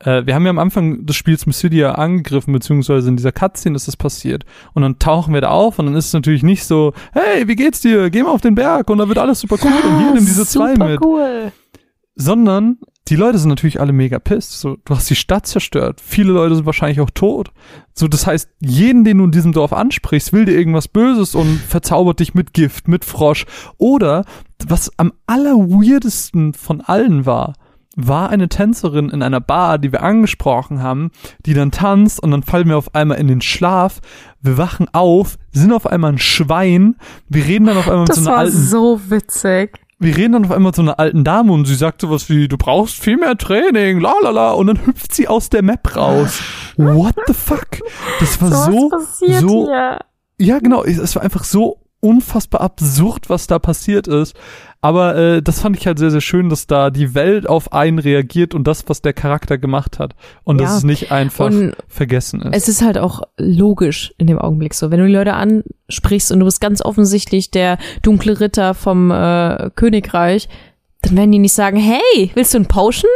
Äh, 0.00 0.26
wir 0.26 0.34
haben 0.34 0.44
ja 0.44 0.50
am 0.50 0.58
Anfang 0.58 1.06
des 1.06 1.16
Spiels 1.16 1.46
Mysidia 1.46 1.92
angegriffen, 1.92 2.52
beziehungsweise 2.52 3.08
in 3.08 3.16
dieser 3.16 3.32
Cutscene 3.32 3.76
ist 3.76 3.88
das 3.88 3.96
passiert. 3.96 4.44
Und 4.74 4.82
dann 4.82 4.98
tauchen 4.98 5.34
wir 5.34 5.40
da 5.40 5.50
auf 5.50 5.78
und 5.78 5.86
dann 5.86 5.94
ist 5.94 6.06
es 6.06 6.12
natürlich 6.12 6.42
nicht 6.42 6.64
so, 6.64 6.92
hey, 7.12 7.46
wie 7.48 7.56
geht's 7.56 7.80
dir? 7.80 8.10
Geh 8.10 8.22
mal 8.22 8.30
auf 8.30 8.40
den 8.40 8.54
Berg 8.54 8.90
und 8.90 8.98
da 8.98 9.08
wird 9.08 9.18
alles 9.18 9.40
super 9.40 9.56
cool 9.62 9.90
und 9.90 9.98
hier 9.98 10.14
nimm 10.14 10.26
diese 10.26 10.46
zwei 10.46 10.76
mit. 10.76 11.04
cool. 11.04 11.52
Sondern 12.16 12.78
die 13.08 13.16
Leute 13.16 13.38
sind 13.38 13.48
natürlich 13.48 13.80
alle 13.80 13.92
mega 13.92 14.18
pissed. 14.18 14.52
So, 14.52 14.76
du 14.84 14.94
hast 14.94 15.10
die 15.10 15.16
Stadt 15.16 15.46
zerstört. 15.46 16.00
Viele 16.04 16.32
Leute 16.32 16.54
sind 16.54 16.66
wahrscheinlich 16.66 17.00
auch 17.00 17.10
tot. 17.10 17.50
So, 17.92 18.06
das 18.08 18.26
heißt, 18.26 18.48
jeden, 18.60 19.04
den 19.04 19.18
du 19.18 19.24
in 19.24 19.32
diesem 19.32 19.52
Dorf 19.52 19.72
ansprichst, 19.72 20.32
will 20.32 20.44
dir 20.44 20.56
irgendwas 20.56 20.86
Böses 20.86 21.34
und 21.34 21.58
verzaubert 21.58 22.20
dich 22.20 22.34
mit 22.34 22.52
Gift, 22.52 22.88
mit 22.88 23.04
Frosch. 23.04 23.46
Oder, 23.78 24.24
was 24.64 24.96
am 24.98 25.12
allerweirdesten 25.26 26.54
von 26.54 26.82
allen 26.82 27.26
war, 27.26 27.54
war 27.96 28.30
eine 28.30 28.48
Tänzerin 28.48 29.08
in 29.08 29.22
einer 29.22 29.40
Bar, 29.40 29.78
die 29.78 29.90
wir 29.92 30.02
angesprochen 30.02 30.82
haben, 30.82 31.10
die 31.44 31.54
dann 31.54 31.70
tanzt 31.72 32.22
und 32.22 32.30
dann 32.30 32.42
fallen 32.42 32.68
wir 32.68 32.78
auf 32.78 32.94
einmal 32.94 33.18
in 33.18 33.26
den 33.26 33.40
Schlaf. 33.40 34.00
Wir 34.40 34.56
wachen 34.56 34.86
auf, 34.92 35.38
sind 35.52 35.72
auf 35.72 35.86
einmal 35.86 36.12
ein 36.12 36.18
Schwein. 36.18 36.96
Wir 37.28 37.44
reden 37.44 37.66
dann 37.66 37.76
auf 37.76 37.88
einmal 37.88 38.02
mit 38.02 38.10
Das 38.10 38.16
so 38.16 38.22
einer 38.22 38.30
war 38.30 38.38
alten 38.38 38.56
so 38.56 39.00
witzig. 39.08 39.80
wir 39.98 40.16
reden 40.16 40.32
dann 40.34 40.44
auf 40.44 40.52
einmal 40.52 40.72
zu 40.72 40.82
einer 40.82 40.98
alten 41.00 41.24
Dame 41.24 41.52
und 41.52 41.64
sie 41.66 41.74
sagt 41.74 42.00
sowas 42.00 42.28
wie, 42.30 42.46
du 42.48 42.56
brauchst 42.56 42.94
viel 43.02 43.16
mehr 43.16 43.36
Training, 43.36 43.98
la 44.00 44.14
la 44.22 44.30
la, 44.30 44.52
und 44.52 44.68
dann 44.68 44.86
hüpft 44.86 45.12
sie 45.14 45.26
aus 45.28 45.50
der 45.50 45.62
Map 45.62 45.96
raus. 45.96 46.40
What 46.76 47.16
the 47.26 47.34
fuck? 47.34 47.66
Das 48.20 48.40
war 48.40 48.50
so, 48.50 48.90
so, 49.40 49.66
hier. 49.66 49.98
ja 50.38 50.58
genau, 50.60 50.84
es 50.84 51.14
war 51.16 51.22
einfach 51.22 51.44
so 51.44 51.80
unfassbar 52.00 52.62
absurd, 52.62 53.28
was 53.28 53.46
da 53.46 53.58
passiert 53.58 54.08
ist. 54.08 54.34
Aber 54.82 55.14
äh, 55.16 55.42
das 55.42 55.60
fand 55.60 55.76
ich 55.76 55.86
halt 55.86 55.98
sehr, 55.98 56.10
sehr 56.10 56.22
schön, 56.22 56.48
dass 56.48 56.66
da 56.66 56.88
die 56.88 57.14
Welt 57.14 57.46
auf 57.46 57.72
einen 57.74 57.98
reagiert 57.98 58.54
und 58.54 58.64
das, 58.66 58.84
was 58.88 59.02
der 59.02 59.12
Charakter 59.12 59.58
gemacht 59.58 59.98
hat. 59.98 60.14
Und 60.42 60.58
dass 60.58 60.70
Ja. 60.70 60.76
es 60.78 60.84
nicht 60.84 61.12
einfach 61.12 61.46
Und 61.46 61.74
vergessen 61.86 62.40
ist. 62.40 62.56
es 62.56 62.68
ist 62.68 62.82
halt 62.82 62.96
auch 62.96 63.20
logisch 63.36 64.14
in 64.16 64.26
dem 64.26 64.38
Augenblick 64.38 64.72
so. 64.72 64.90
Wenn 64.90 65.00
du 65.00 65.06
die 65.06 65.12
Leute 65.12 65.34
ansprichst 65.34 66.32
und 66.32 66.40
du 66.40 66.46
bist 66.46 66.62
ganz 66.62 66.80
offensichtlich 66.82 67.50
der 67.50 67.76
dunkle 68.02 68.40
Ritter 68.40 68.72
vom 68.72 69.10
äh, 69.10 69.70
Königreich, 69.74 70.48
dann 71.02 71.14
werden 71.16 71.32
die 71.32 71.38
nicht 71.40 71.52
sagen, 71.54 71.76
hey, 71.76 72.30
willst 72.34 72.54
du 72.54 72.58
ein 72.58 72.66
Potion? 72.66 73.10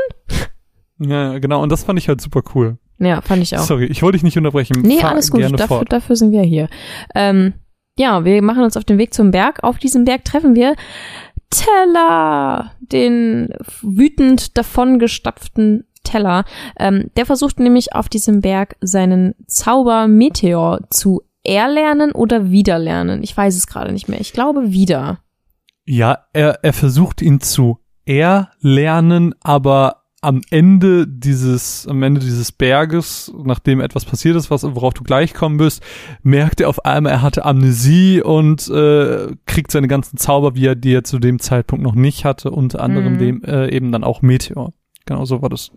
ja, 0.98 1.38
genau, 1.38 1.62
und 1.62 1.72
das 1.72 1.84
fand 1.84 1.98
ich 1.98 2.08
halt 2.08 2.20
super 2.20 2.42
cool. 2.54 2.78
Ja, 2.98 3.20
fand 3.22 3.42
ich 3.42 3.56
auch. 3.56 3.62
Sorry, 3.62 3.86
ich 3.86 4.02
wollte 4.02 4.16
dich 4.16 4.22
nicht 4.22 4.38
unterbrechen. 4.38 4.82
Nee, 4.82 4.98
Fahr 5.00 5.12
alles 5.12 5.30
gut. 5.30 5.42
Dafür, 5.58 5.84
dafür 5.84 6.14
sind 6.16 6.30
wir 6.30 6.42
hier. 6.42 6.68
Ähm, 7.14 7.54
ja, 7.98 8.24
wir 8.24 8.40
machen 8.42 8.62
uns 8.62 8.76
auf 8.76 8.84
den 8.84 8.98
Weg 8.98 9.12
zum 9.14 9.30
Berg. 9.30 9.62
Auf 9.64 9.78
diesem 9.78 10.04
Berg 10.04 10.24
treffen 10.24 10.54
wir 10.54 10.74
Teller, 11.56 12.72
den 12.80 13.48
wütend 13.82 14.56
davongestapften 14.56 15.86
Teller. 16.02 16.44
Ähm, 16.78 17.10
der 17.16 17.26
versucht 17.26 17.58
nämlich 17.58 17.94
auf 17.94 18.08
diesem 18.08 18.40
Berg 18.40 18.76
seinen 18.80 19.34
Zauber 19.46 20.06
Meteor 20.06 20.80
zu 20.90 21.22
erlernen 21.42 22.12
oder 22.12 22.50
wiederlernen. 22.50 23.22
Ich 23.22 23.36
weiß 23.36 23.56
es 23.56 23.66
gerade 23.66 23.92
nicht 23.92 24.08
mehr. 24.08 24.20
Ich 24.20 24.32
glaube 24.32 24.72
wieder. 24.72 25.20
Ja, 25.86 26.26
er, 26.32 26.60
er 26.62 26.72
versucht 26.72 27.20
ihn 27.20 27.40
zu 27.40 27.78
erlernen, 28.06 29.34
aber 29.42 30.03
am 30.24 30.40
Ende 30.50 31.06
dieses, 31.06 31.86
am 31.86 32.02
Ende 32.02 32.20
dieses 32.20 32.50
Berges, 32.52 33.32
nachdem 33.44 33.80
etwas 33.80 34.04
passiert 34.04 34.36
ist, 34.36 34.50
was, 34.50 34.62
worauf 34.62 34.94
du 34.94 35.02
gleich 35.04 35.34
kommen 35.34 35.58
wirst, 35.58 35.82
merkt 36.22 36.60
er 36.60 36.68
auf 36.68 36.84
einmal, 36.84 37.12
er 37.12 37.22
hatte 37.22 37.44
Amnesie 37.44 38.22
und 38.22 38.68
äh, 38.68 39.28
kriegt 39.46 39.70
seine 39.70 39.88
ganzen 39.88 40.16
Zauber, 40.16 40.54
wie 40.54 40.66
er 40.66 40.74
die 40.74 40.94
er 40.94 41.04
zu 41.04 41.18
dem 41.18 41.38
Zeitpunkt 41.38 41.84
noch 41.84 41.94
nicht 41.94 42.24
hatte, 42.24 42.50
unter 42.50 42.80
anderem 42.80 43.14
Mhm. 43.14 43.18
dem 43.18 43.44
äh, 43.44 43.68
eben 43.70 43.92
dann 43.92 44.04
auch 44.04 44.22
Meteor. 44.22 44.72
Genau 45.06 45.24
so 45.24 45.42
war 45.42 45.48
das. 45.50 45.70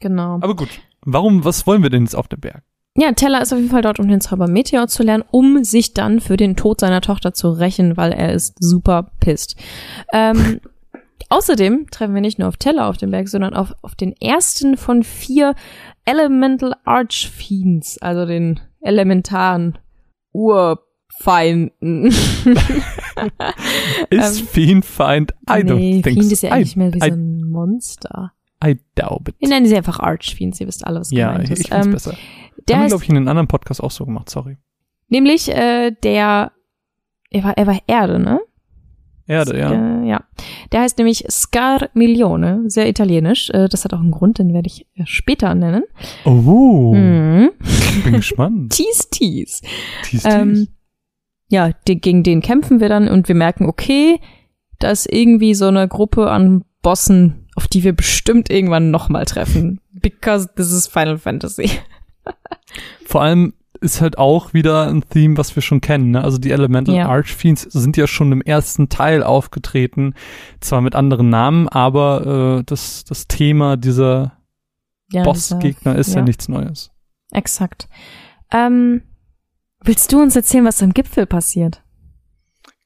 Genau. 0.00 0.38
Aber 0.40 0.54
gut. 0.56 0.68
Warum, 1.04 1.44
was 1.44 1.66
wollen 1.66 1.82
wir 1.82 1.90
denn 1.90 2.04
jetzt 2.04 2.16
auf 2.16 2.28
dem 2.28 2.40
Berg? 2.40 2.62
Ja, 2.96 3.10
Teller 3.12 3.42
ist 3.42 3.52
auf 3.52 3.58
jeden 3.58 3.70
Fall 3.70 3.82
dort, 3.82 3.98
um 3.98 4.06
den 4.06 4.20
Zauber 4.20 4.46
Meteor 4.46 4.86
zu 4.86 5.02
lernen, 5.02 5.24
um 5.32 5.64
sich 5.64 5.94
dann 5.94 6.20
für 6.20 6.36
den 6.36 6.54
Tod 6.54 6.78
seiner 6.78 7.00
Tochter 7.00 7.34
zu 7.34 7.50
rächen, 7.50 7.96
weil 7.96 8.12
er 8.12 8.32
ist 8.32 8.56
super 8.62 9.10
pisst. 9.18 9.56
Ähm, 10.12 10.60
Außerdem 11.28 11.86
treffen 11.90 12.14
wir 12.14 12.20
nicht 12.20 12.38
nur 12.38 12.48
auf 12.48 12.56
Teller 12.56 12.88
auf 12.88 12.96
dem 12.96 13.10
Berg, 13.10 13.28
sondern 13.28 13.54
auf, 13.54 13.74
auf 13.82 13.94
den 13.94 14.12
ersten 14.20 14.76
von 14.76 15.02
vier 15.02 15.54
Elemental 16.04 16.74
Archfiends, 16.84 17.98
also 17.98 18.26
den 18.26 18.60
elementaren 18.80 19.78
Urfeinden. 20.32 22.06
Ist 24.10 24.40
Ähm, 24.40 24.46
Fiend 24.46 24.84
Feind? 24.84 25.32
I 25.48 25.62
don't 25.62 25.74
nee, 25.76 26.02
think 26.02 26.18
Fiend 26.18 26.24
so. 26.26 26.32
ist 26.32 26.42
ja 26.42 26.52
eigentlich 26.52 26.76
mehr 26.76 26.92
wie 26.92 27.00
so 27.00 27.06
ein 27.06 27.42
Monster. 27.44 28.32
I 28.64 28.78
doubt 28.94 29.28
it. 29.28 29.34
Wir 29.38 29.48
nennen 29.48 29.66
sie 29.66 29.76
einfach 29.76 29.98
Archfiends, 30.00 30.60
ihr 30.60 30.66
wisst 30.66 30.86
alle, 30.86 31.00
was 31.00 31.10
Ja, 31.10 31.32
gemeint 31.32 31.44
ich, 31.50 31.52
ist. 31.52 31.60
ich 31.60 31.68
find's 31.68 31.86
Ähm, 31.86 31.92
besser. 31.92 32.14
der 32.68 32.76
Haben 32.76 32.82
wir, 32.84 32.88
glaube 32.88 33.04
ich, 33.04 33.10
in 33.10 33.16
einem 33.16 33.28
anderen 33.28 33.48
Podcast 33.48 33.82
auch 33.82 33.90
so 33.90 34.04
gemacht, 34.06 34.30
sorry. 34.30 34.56
nämlich 35.08 35.48
äh, 35.50 35.92
der, 36.02 36.52
er 37.30 37.44
war, 37.44 37.56
er 37.56 37.66
war 37.66 37.78
Erde, 37.86 38.18
ne? 38.18 38.40
Erde, 39.26 39.58
ja. 39.58 39.72
Äh, 40.02 40.08
ja. 40.08 40.24
Der 40.72 40.80
heißt 40.82 40.98
nämlich 40.98 41.24
Scar 41.30 41.88
Milione, 41.94 42.64
sehr 42.66 42.88
italienisch. 42.88 43.48
Äh, 43.50 43.68
das 43.68 43.84
hat 43.84 43.94
auch 43.94 44.00
einen 44.00 44.10
Grund, 44.10 44.38
den 44.38 44.52
werde 44.52 44.66
ich 44.66 44.86
äh, 44.96 45.04
später 45.06 45.54
nennen. 45.54 45.84
Oh, 46.24 46.94
Mhm. 46.94 47.50
ich 47.62 48.04
bin 48.04 48.12
gespannt. 48.14 48.72
Tease, 48.72 49.08
tease. 49.10 49.62
Tease, 50.02 50.22
tease. 50.22 50.28
Ähm, 50.28 50.68
ja, 51.48 51.70
de- 51.88 51.96
gegen 51.96 52.22
den 52.22 52.40
kämpfen 52.42 52.80
wir 52.80 52.88
dann 52.88 53.08
und 53.08 53.28
wir 53.28 53.34
merken, 53.34 53.66
okay, 53.66 54.20
da 54.78 54.90
ist 54.90 55.10
irgendwie 55.10 55.54
so 55.54 55.68
eine 55.68 55.88
Gruppe 55.88 56.30
an 56.30 56.64
Bossen, 56.82 57.46
auf 57.56 57.66
die 57.68 57.82
wir 57.84 57.94
bestimmt 57.94 58.50
irgendwann 58.50 58.90
nochmal 58.90 59.24
treffen. 59.24 59.80
Because 59.92 60.50
this 60.56 60.70
is 60.70 60.86
Final 60.86 61.16
Fantasy. 61.16 61.70
Vor 63.06 63.22
allem 63.22 63.54
ist 63.84 64.00
halt 64.00 64.18
auch 64.18 64.52
wieder 64.54 64.88
ein 64.88 65.04
Theme, 65.08 65.36
was 65.36 65.54
wir 65.54 65.62
schon 65.62 65.80
kennen. 65.80 66.10
Ne? 66.12 66.24
Also 66.24 66.38
die 66.38 66.50
Elemental 66.50 66.94
Ja. 66.94 67.08
Archfiends 67.08 67.62
sind 67.62 67.96
ja 67.96 68.06
schon 68.06 68.32
im 68.32 68.40
ersten 68.40 68.88
Teil 68.88 69.22
aufgetreten, 69.22 70.14
zwar 70.60 70.80
mit 70.80 70.94
anderen 70.96 71.28
Namen, 71.28 71.68
aber 71.68 72.58
äh, 72.60 72.64
das, 72.64 73.04
das 73.04 73.28
Thema 73.28 73.76
dieser 73.76 74.38
Ja, 75.10 75.22
Bossgegner 75.22 75.96
ist 75.96 76.14
ja. 76.14 76.20
ja. 76.20 76.24
nichts 76.24 76.48
Neues. 76.48 76.90
Exakt. 77.30 77.88
Ähm, 78.50 79.02
willst 79.82 80.12
du 80.12 80.20
uns 80.20 80.34
erzählen, 80.34 80.64
was 80.64 80.82
am 80.82 80.94
Gipfel 80.94 81.26
passiert? 81.26 81.82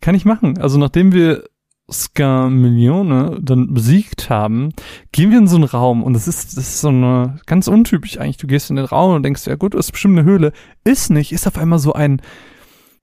Kann 0.00 0.14
ich 0.14 0.24
machen. 0.24 0.58
Also 0.58 0.78
nachdem 0.78 1.12
wir 1.12 1.44
Skarmillione 1.90 3.38
dann 3.40 3.72
besiegt 3.72 4.28
haben, 4.30 4.72
gehen 5.12 5.30
wir 5.30 5.38
in 5.38 5.46
so 5.48 5.56
einen 5.56 5.64
Raum 5.64 6.02
und 6.02 6.12
das 6.12 6.28
ist, 6.28 6.56
das 6.56 6.68
ist 6.68 6.80
so 6.80 6.88
eine 6.88 7.38
ganz 7.46 7.68
untypisch 7.68 8.18
eigentlich. 8.18 8.36
Du 8.36 8.46
gehst 8.46 8.70
in 8.70 8.76
den 8.76 8.84
Raum 8.84 9.14
und 9.14 9.22
denkst, 9.22 9.46
ja 9.46 9.54
gut, 9.56 9.74
das 9.74 9.86
ist 9.86 9.92
bestimmt 9.92 10.18
eine 10.18 10.28
Höhle. 10.28 10.52
Ist 10.84 11.10
nicht, 11.10 11.32
ist 11.32 11.46
auf 11.46 11.56
einmal 11.58 11.78
so 11.78 11.92
ein, 11.94 12.20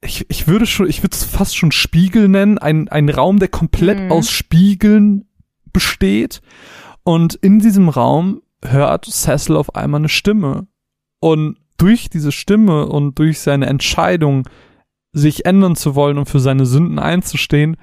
ich, 0.01 0.25
ich 0.29 0.47
würde 0.47 0.65
schon, 0.65 0.87
ich 0.87 1.01
würde 1.01 1.15
es 1.15 1.23
fast 1.23 1.57
schon 1.57 1.71
Spiegel 1.71 2.27
nennen, 2.27 2.57
ein, 2.57 2.87
ein 2.89 3.09
Raum, 3.09 3.39
der 3.39 3.47
komplett 3.47 3.99
Mhm. 3.99 4.11
aus 4.11 4.29
Spiegeln 4.29 5.25
besteht. 5.73 6.41
Und 7.03 7.35
in 7.35 7.59
diesem 7.59 7.89
Raum 7.89 8.41
hört 8.63 9.05
Cecil 9.05 9.55
auf 9.55 9.75
einmal 9.75 10.01
eine 10.01 10.09
Stimme. 10.09 10.67
Und 11.19 11.57
durch 11.77 12.09
diese 12.09 12.31
Stimme 12.31 12.87
und 12.87 13.19
durch 13.19 13.39
seine 13.39 13.65
Entscheidung, 13.65 14.47
sich 15.11 15.45
ändern 15.45 15.75
zu 15.75 15.95
wollen 15.95 16.17
und 16.17 16.27
für 16.29 16.39
seine 16.39 16.65
Sünden 16.65 16.99
einzustehen, 16.99 17.77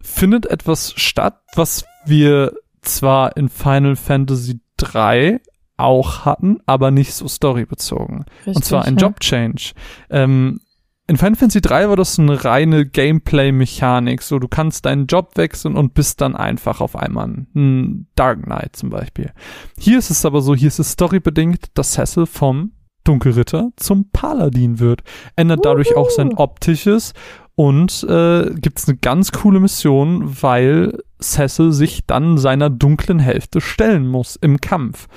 findet 0.00 0.46
etwas 0.46 0.92
statt, 0.96 1.40
was 1.54 1.84
wir 2.06 2.52
zwar 2.82 3.36
in 3.36 3.48
Final 3.48 3.96
Fantasy 3.96 4.60
3 4.78 5.40
auch 5.76 6.24
hatten, 6.24 6.58
aber 6.66 6.90
nicht 6.90 7.14
so 7.14 7.28
storybezogen. 7.28 8.24
Und 8.46 8.64
zwar 8.64 8.84
ein 8.84 8.96
ja. 8.96 9.02
Job-Change. 9.06 9.72
Ähm, 10.10 10.60
in 11.06 11.16
Final 11.16 11.36
Fantasy 11.36 11.62
3 11.62 11.88
war 11.88 11.96
das 11.96 12.18
eine 12.18 12.44
reine 12.44 12.84
Gameplay-Mechanik. 12.84 14.20
So, 14.20 14.38
du 14.38 14.48
kannst 14.48 14.84
deinen 14.84 15.06
Job 15.06 15.36
wechseln 15.36 15.76
und 15.76 15.94
bist 15.94 16.20
dann 16.20 16.36
einfach 16.36 16.82
auf 16.82 16.96
einmal 16.96 17.46
ein 17.54 18.08
Dark 18.14 18.42
Knight 18.42 18.76
zum 18.76 18.90
Beispiel. 18.90 19.32
Hier 19.78 19.98
ist 19.98 20.10
es 20.10 20.26
aber 20.26 20.42
so, 20.42 20.54
hier 20.54 20.68
ist 20.68 20.78
es 20.78 20.92
storybedingt, 20.92 21.66
dass 21.74 21.92
Cecil 21.92 22.26
vom 22.26 22.72
Dunkelritter 23.04 23.70
zum 23.76 24.10
Paladin 24.10 24.80
wird. 24.80 25.02
Ändert 25.34 25.64
dadurch 25.64 25.96
auch 25.96 26.10
sein 26.10 26.34
optisches 26.34 27.14
und 27.58 28.04
äh, 28.04 28.54
gibt 28.54 28.78
es 28.78 28.86
eine 28.86 28.98
ganz 28.98 29.32
coole 29.32 29.58
Mission, 29.58 30.40
weil 30.42 31.02
Cecil 31.20 31.72
sich 31.72 32.06
dann 32.06 32.38
seiner 32.38 32.70
dunklen 32.70 33.18
Hälfte 33.18 33.60
stellen 33.60 34.06
muss 34.06 34.36
im 34.36 34.60
Kampf. 34.60 35.08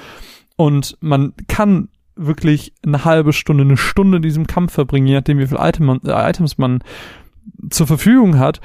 Und 0.56 0.98
man 1.02 1.36
kann 1.48 1.90
wirklich 2.16 2.74
eine 2.84 3.06
halbe 3.06 3.32
Stunde, 3.32 3.64
eine 3.64 3.78
Stunde 3.78 4.18
in 4.18 4.24
diesem 4.24 4.48
Kampf 4.48 4.74
verbringen, 4.74 5.06
je 5.06 5.14
nachdem 5.14 5.38
wie 5.38 5.46
viele 5.46 5.62
Item 5.62 6.02
äh, 6.04 6.30
Items 6.30 6.58
man 6.58 6.84
zur 7.70 7.86
Verfügung 7.86 8.40
hat, 8.40 8.60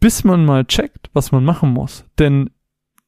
bis 0.00 0.24
man 0.24 0.44
mal 0.44 0.66
checkt, 0.66 1.08
was 1.14 1.32
man 1.32 1.46
machen 1.46 1.70
muss. 1.70 2.04
Denn 2.18 2.50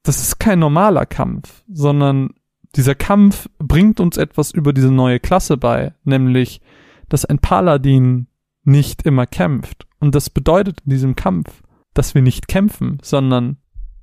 das 0.01 0.19
ist 0.19 0.39
kein 0.39 0.57
normaler 0.57 1.05
Kampf, 1.05 1.61
sondern 1.71 2.31
dieser 2.75 2.95
Kampf 2.95 3.49
bringt 3.59 3.99
uns 3.99 4.17
etwas 4.17 4.49
über 4.49 4.73
diese 4.73 4.91
neue 4.91 5.19
Klasse 5.19 5.57
bei, 5.57 5.93
nämlich, 6.05 6.59
dass 7.07 7.23
ein 7.23 7.37
Paladin 7.37 8.25
nicht 8.63 9.03
immer 9.03 9.27
kämpft. 9.27 9.86
Und 9.99 10.15
das 10.15 10.29
bedeutet 10.29 10.81
in 10.85 10.91
diesem 10.91 11.15
Kampf, 11.15 11.63
dass 11.93 12.13
wir 12.15 12.21
nicht 12.21 12.47
kämpfen, 12.47 12.99
sondern 13.01 13.57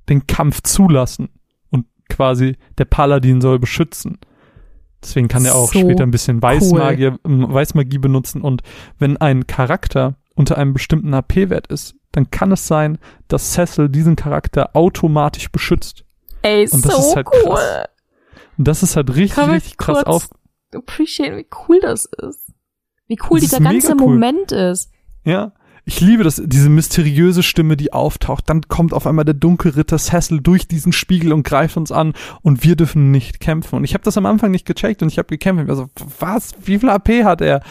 den 0.09 0.27
Kampf 0.27 0.61
zulassen. 0.61 1.29
Und 1.69 1.85
quasi 2.09 2.57
der 2.77 2.85
Paladin 2.85 3.41
soll 3.41 3.59
beschützen. 3.59 4.17
Deswegen 5.01 5.27
kann 5.27 5.45
er 5.45 5.55
auch 5.55 5.71
So 5.71 5.79
später 5.79 6.03
ein 6.03 6.11
bisschen 6.11 6.41
Weißmagier, 6.41 7.19
ähm, 7.25 7.53
Weißmagie 7.53 7.99
benutzen. 7.99 8.41
Und 8.41 8.61
wenn 8.97 9.17
ein 9.17 9.45
Charakter 9.47 10.15
unter 10.35 10.57
einem 10.57 10.73
bestimmten 10.73 11.13
AP-Wert 11.13 11.67
ist, 11.67 11.95
dann 12.11 12.31
kann 12.31 12.51
es 12.51 12.67
sein, 12.67 12.97
dass 13.27 13.53
Cecil 13.53 13.89
diesen 13.89 14.15
Charakter 14.15 14.75
automatisch 14.75 15.51
beschützt. 15.51 16.05
Ey, 16.41 16.67
Und 16.69 16.85
das 16.85 16.93
so 16.95 16.99
ist 17.09 17.15
halt 17.15 17.27
cool. 17.27 17.53
krass. 17.53 17.85
Und 18.57 18.67
das 18.67 18.83
ist 18.83 18.95
halt 18.95 19.09
richtig, 19.15 19.35
Kann 19.35 19.51
richtig 19.51 19.77
krass 19.77 20.03
auf. 20.05 20.29
appreciate, 20.73 21.37
wie 21.37 21.47
cool 21.67 21.79
das 21.81 22.05
ist. 22.05 22.53
Wie 23.07 23.17
cool 23.29 23.39
Das 23.39 23.49
dieser 23.49 23.59
ganze 23.59 23.91
cool. 23.93 23.97
Moment 24.15 24.51
ist. 24.51 24.91
Ja. 25.23 25.53
Ich 25.87 26.01
liebe 26.01 26.23
das, 26.23 26.41
diese 26.43 26.69
mysteriöse 26.69 27.43
Stimme, 27.43 27.77
die 27.77 27.93
auftaucht. 27.93 28.49
Dann 28.49 28.61
kommt 28.63 28.91
auf 28.91 29.05
einmal 29.05 29.23
der 29.25 29.35
Dunkelritter 29.35 29.99
Cecil 29.99 30.41
durch 30.41 30.67
diesen 30.67 30.91
Spiegel 30.91 31.31
und 31.31 31.43
greift 31.43 31.77
uns 31.77 31.91
an 31.91 32.13
und 32.41 32.63
wir 32.63 32.75
dürfen 32.75 33.11
nicht 33.11 33.39
kämpfen. 33.39 33.75
Und 33.75 33.83
ich 33.83 33.93
habe 33.93 34.03
das 34.03 34.17
am 34.17 34.25
Anfang 34.25 34.49
nicht 34.49 34.65
gecheckt 34.65 35.03
und 35.03 35.11
ich 35.11 35.19
habe 35.19 35.27
gekämpft. 35.27 35.61
Ich 35.63 35.67
war 35.69 35.75
so, 35.75 35.87
was? 36.19 36.55
Wie 36.63 36.79
viel 36.79 36.89
AP 36.89 37.23
hat 37.23 37.41
er? 37.41 37.61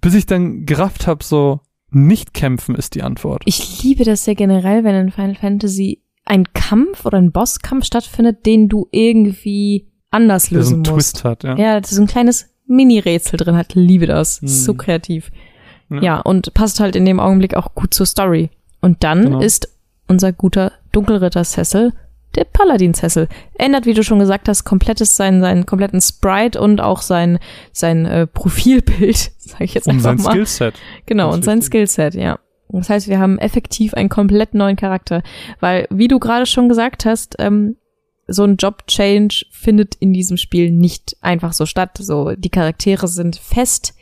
Bis 0.00 0.14
ich 0.14 0.26
dann 0.26 0.66
gerafft 0.66 1.08
habe, 1.08 1.24
so, 1.24 1.60
nicht 1.90 2.32
kämpfen 2.32 2.76
ist 2.76 2.94
die 2.94 3.02
Antwort. 3.02 3.42
Ich 3.44 3.82
liebe 3.82 4.04
das 4.04 4.24
ja 4.26 4.34
generell, 4.34 4.84
wenn 4.84 4.94
in 4.94 5.10
Final 5.10 5.34
Fantasy 5.34 6.02
ein 6.24 6.44
Kampf 6.52 7.06
oder 7.06 7.18
ein 7.18 7.32
Bosskampf 7.32 7.86
stattfindet, 7.86 8.46
den 8.46 8.68
du 8.68 8.86
irgendwie 8.92 9.88
anders 10.10 10.50
Der 10.50 10.62
so 10.62 10.74
lösen 10.76 10.86
einen 10.86 10.94
musst. 10.94 11.14
Twist 11.16 11.24
hat, 11.24 11.42
ja. 11.42 11.56
Ja, 11.56 11.80
das 11.80 11.90
ist 11.90 11.96
so 11.96 12.02
ein 12.02 12.08
kleines 12.08 12.46
Mini-Rätsel 12.66 13.38
drin 13.38 13.56
hat. 13.56 13.74
Liebe 13.74 14.06
das. 14.06 14.38
Ist 14.38 14.64
So 14.64 14.72
Hm. 14.72 14.78
kreativ. 14.78 15.30
Ja. 15.90 16.00
Ja. 16.02 16.20
und 16.20 16.52
passt 16.54 16.80
halt 16.80 16.96
in 16.96 17.04
dem 17.04 17.20
Augenblick 17.20 17.54
auch 17.54 17.74
gut 17.74 17.94
zur 17.94 18.06
Story. 18.06 18.50
Und 18.80 19.02
dann 19.04 19.22
Genau. 19.24 19.40
ist 19.40 19.68
unser 20.06 20.32
guter 20.32 20.72
Dunkelritter 20.92 21.44
Cecil 21.44 21.92
der 22.34 22.44
Paladin 22.44 22.92
Cecil. 22.94 23.26
Ändert, 23.54 23.86
wie 23.86 23.94
du 23.94 24.02
schon 24.04 24.18
gesagt 24.18 24.48
hast, 24.48 24.64
komplettes 24.64 25.16
sein, 25.16 25.40
seinen 25.40 25.64
kompletten 25.66 26.00
Sprite 26.00 26.60
und 26.60 26.80
auch 26.80 27.00
sein, 27.00 27.38
sein 27.72 28.04
äh, 28.06 28.26
Profilbild, 28.26 29.32
sage 29.38 29.64
ich 29.64 29.74
jetzt 29.74 29.86
Und 29.86 29.94
einfach 29.96 30.10
sein 30.16 30.22
mal. 30.24 30.32
Skillset. 30.32 30.74
Genau, 31.06 31.24
Ganz 31.26 31.36
und 31.36 31.44
sein 31.44 31.58
wichtig. 31.58 31.66
Skillset, 31.90 32.14
ja. 32.14 32.38
Das 32.70 32.90
heißt, 32.90 33.08
wir 33.08 33.18
haben 33.18 33.38
effektiv 33.38 33.94
einen 33.94 34.10
komplett 34.10 34.52
neuen 34.52 34.76
Charakter. 34.76 35.22
Weil, 35.60 35.86
wie 35.90 36.06
du 36.06 36.18
gerade 36.18 36.44
schon 36.44 36.68
gesagt 36.68 37.06
hast, 37.06 37.36
ähm, 37.38 37.76
so 38.26 38.44
ein 38.44 38.56
Job-Change 38.56 39.46
findet 39.50 39.94
in 39.94 40.12
diesem 40.12 40.36
Spiel 40.36 40.70
nicht 40.70 41.16
einfach 41.22 41.54
so 41.54 41.64
statt. 41.64 41.96
So, 41.98 42.32
die 42.36 42.50
Charaktere 42.50 43.08
sind 43.08 43.36
fest 43.36 43.94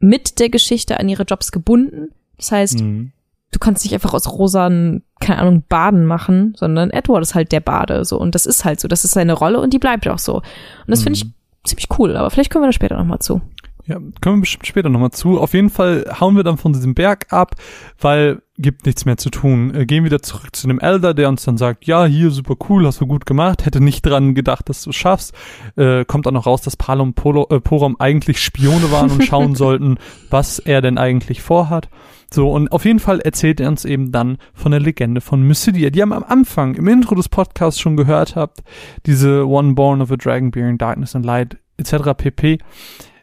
mit 0.00 0.38
der 0.38 0.48
Geschichte 0.48 0.98
an 1.00 1.08
ihre 1.08 1.24
Jobs 1.24 1.52
gebunden. 1.52 2.08
Das 2.36 2.52
heißt, 2.52 2.80
Mhm. 2.80 3.12
du 3.50 3.58
kannst 3.58 3.84
nicht 3.84 3.94
einfach 3.94 4.14
aus 4.14 4.30
rosanen, 4.30 5.02
keine 5.20 5.38
Ahnung, 5.40 5.64
Baden 5.68 6.04
machen, 6.06 6.54
sondern 6.56 6.90
Edward 6.90 7.22
ist 7.22 7.34
halt 7.34 7.50
der 7.52 7.60
Bade, 7.60 8.04
so. 8.04 8.18
Und 8.18 8.34
das 8.34 8.46
ist 8.46 8.64
halt 8.64 8.78
so. 8.80 8.88
Das 8.88 9.04
ist 9.04 9.12
seine 9.12 9.32
Rolle 9.32 9.60
und 9.60 9.72
die 9.72 9.78
bleibt 9.78 10.06
auch 10.08 10.18
so. 10.18 10.36
Und 10.36 10.42
das 10.86 11.02
finde 11.02 11.16
ich 11.18 11.24
Mhm. 11.24 11.32
ziemlich 11.64 11.86
cool. 11.98 12.16
Aber 12.16 12.30
vielleicht 12.30 12.50
kommen 12.52 12.62
wir 12.64 12.68
da 12.68 12.72
später 12.72 12.96
nochmal 12.96 13.18
zu. 13.18 13.40
Ja, 13.88 13.96
kommen 14.20 14.36
wir 14.36 14.40
bestimmt 14.42 14.66
später 14.66 14.90
nochmal 14.90 15.12
zu. 15.12 15.40
Auf 15.40 15.54
jeden 15.54 15.70
Fall 15.70 16.04
hauen 16.20 16.36
wir 16.36 16.44
dann 16.44 16.58
von 16.58 16.74
diesem 16.74 16.94
Berg 16.94 17.32
ab, 17.32 17.54
weil 17.98 18.42
gibt 18.58 18.84
nichts 18.84 19.06
mehr 19.06 19.16
zu 19.16 19.30
tun. 19.30 19.74
Äh, 19.74 19.86
gehen 19.86 20.04
wieder 20.04 20.20
zurück 20.20 20.54
zu 20.54 20.68
dem 20.68 20.78
Elder, 20.78 21.14
der 21.14 21.30
uns 21.30 21.44
dann 21.44 21.56
sagt, 21.56 21.86
ja, 21.86 22.04
hier, 22.04 22.30
super 22.30 22.56
cool, 22.68 22.86
hast 22.86 23.00
du 23.00 23.06
gut 23.06 23.24
gemacht, 23.24 23.64
hätte 23.64 23.80
nicht 23.80 24.04
dran 24.04 24.34
gedacht, 24.34 24.68
dass 24.68 24.82
du 24.82 24.90
es 24.90 24.96
schaffst. 24.96 25.32
Äh, 25.76 26.04
kommt 26.04 26.26
dann 26.26 26.34
noch 26.34 26.44
raus, 26.44 26.60
dass 26.60 26.76
Palo 26.76 27.02
und 27.02 27.14
Polo, 27.14 27.46
äh, 27.48 27.60
Porom 27.60 27.96
eigentlich 27.98 28.42
Spione 28.42 28.92
waren 28.92 29.10
und 29.10 29.24
schauen 29.24 29.54
sollten, 29.56 29.96
was 30.28 30.58
er 30.58 30.82
denn 30.82 30.98
eigentlich 30.98 31.40
vorhat. 31.40 31.88
So, 32.30 32.52
und 32.52 32.70
auf 32.72 32.84
jeden 32.84 32.98
Fall 32.98 33.20
erzählt 33.20 33.58
er 33.58 33.68
uns 33.68 33.86
eben 33.86 34.12
dann 34.12 34.36
von 34.52 34.70
der 34.70 34.80
Legende 34.80 35.22
von 35.22 35.42
Mysidia, 35.42 35.88
die 35.88 36.00
ihr 36.00 36.04
am 36.04 36.12
Anfang 36.12 36.74
im 36.74 36.88
Intro 36.88 37.14
des 37.14 37.30
Podcasts 37.30 37.80
schon 37.80 37.96
gehört 37.96 38.36
habt. 38.36 38.60
Diese 39.06 39.48
One 39.48 39.72
Born 39.72 40.02
of 40.02 40.12
a 40.12 40.16
Dragon 40.16 40.50
Bearing 40.50 40.76
Darkness 40.76 41.16
and 41.16 41.24
Light 41.24 41.56
etc. 41.78 42.12
pp. 42.14 42.58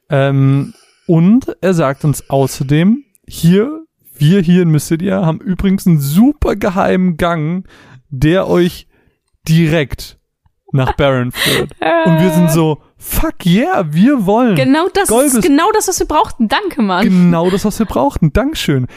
Ähm, 0.10 0.74
und 1.08 1.56
er 1.62 1.74
sagt 1.74 2.04
uns 2.06 2.30
außerdem, 2.30 3.04
hier, 3.28 3.86
wir 4.16 4.42
hier 4.42 4.62
in 4.62 4.70
Mysidia 4.70 5.26
haben 5.26 5.40
übrigens 5.40 5.86
einen 5.88 6.00
super 6.00 6.56
geheimen 6.56 7.18
Gang, 7.18 7.68
der 8.10 8.48
euch 8.48 8.88
direkt 9.48 10.18
nach 10.72 10.94
Baron 10.94 11.32
führt. 11.32 11.72
Und 12.06 12.20
wir 12.20 12.32
sind 12.32 12.52
so, 12.52 12.82
fuck 12.98 13.46
yeah, 13.46 13.86
wir 13.92 14.26
wollen. 14.26 14.56
Genau 14.56 14.88
das 14.94 15.10
ist 15.10 15.42
genau 15.42 15.72
das, 15.74 15.88
was 15.88 16.00
wir 16.00 16.08
brauchten. 16.08 16.48
Danke, 16.48 16.82
Mann. 16.82 17.04
Genau 17.04 17.50
das, 17.50 17.66
was 17.66 17.80
wir 17.80 17.86
brauchten. 17.86 18.34
Dankeschön. 18.34 18.88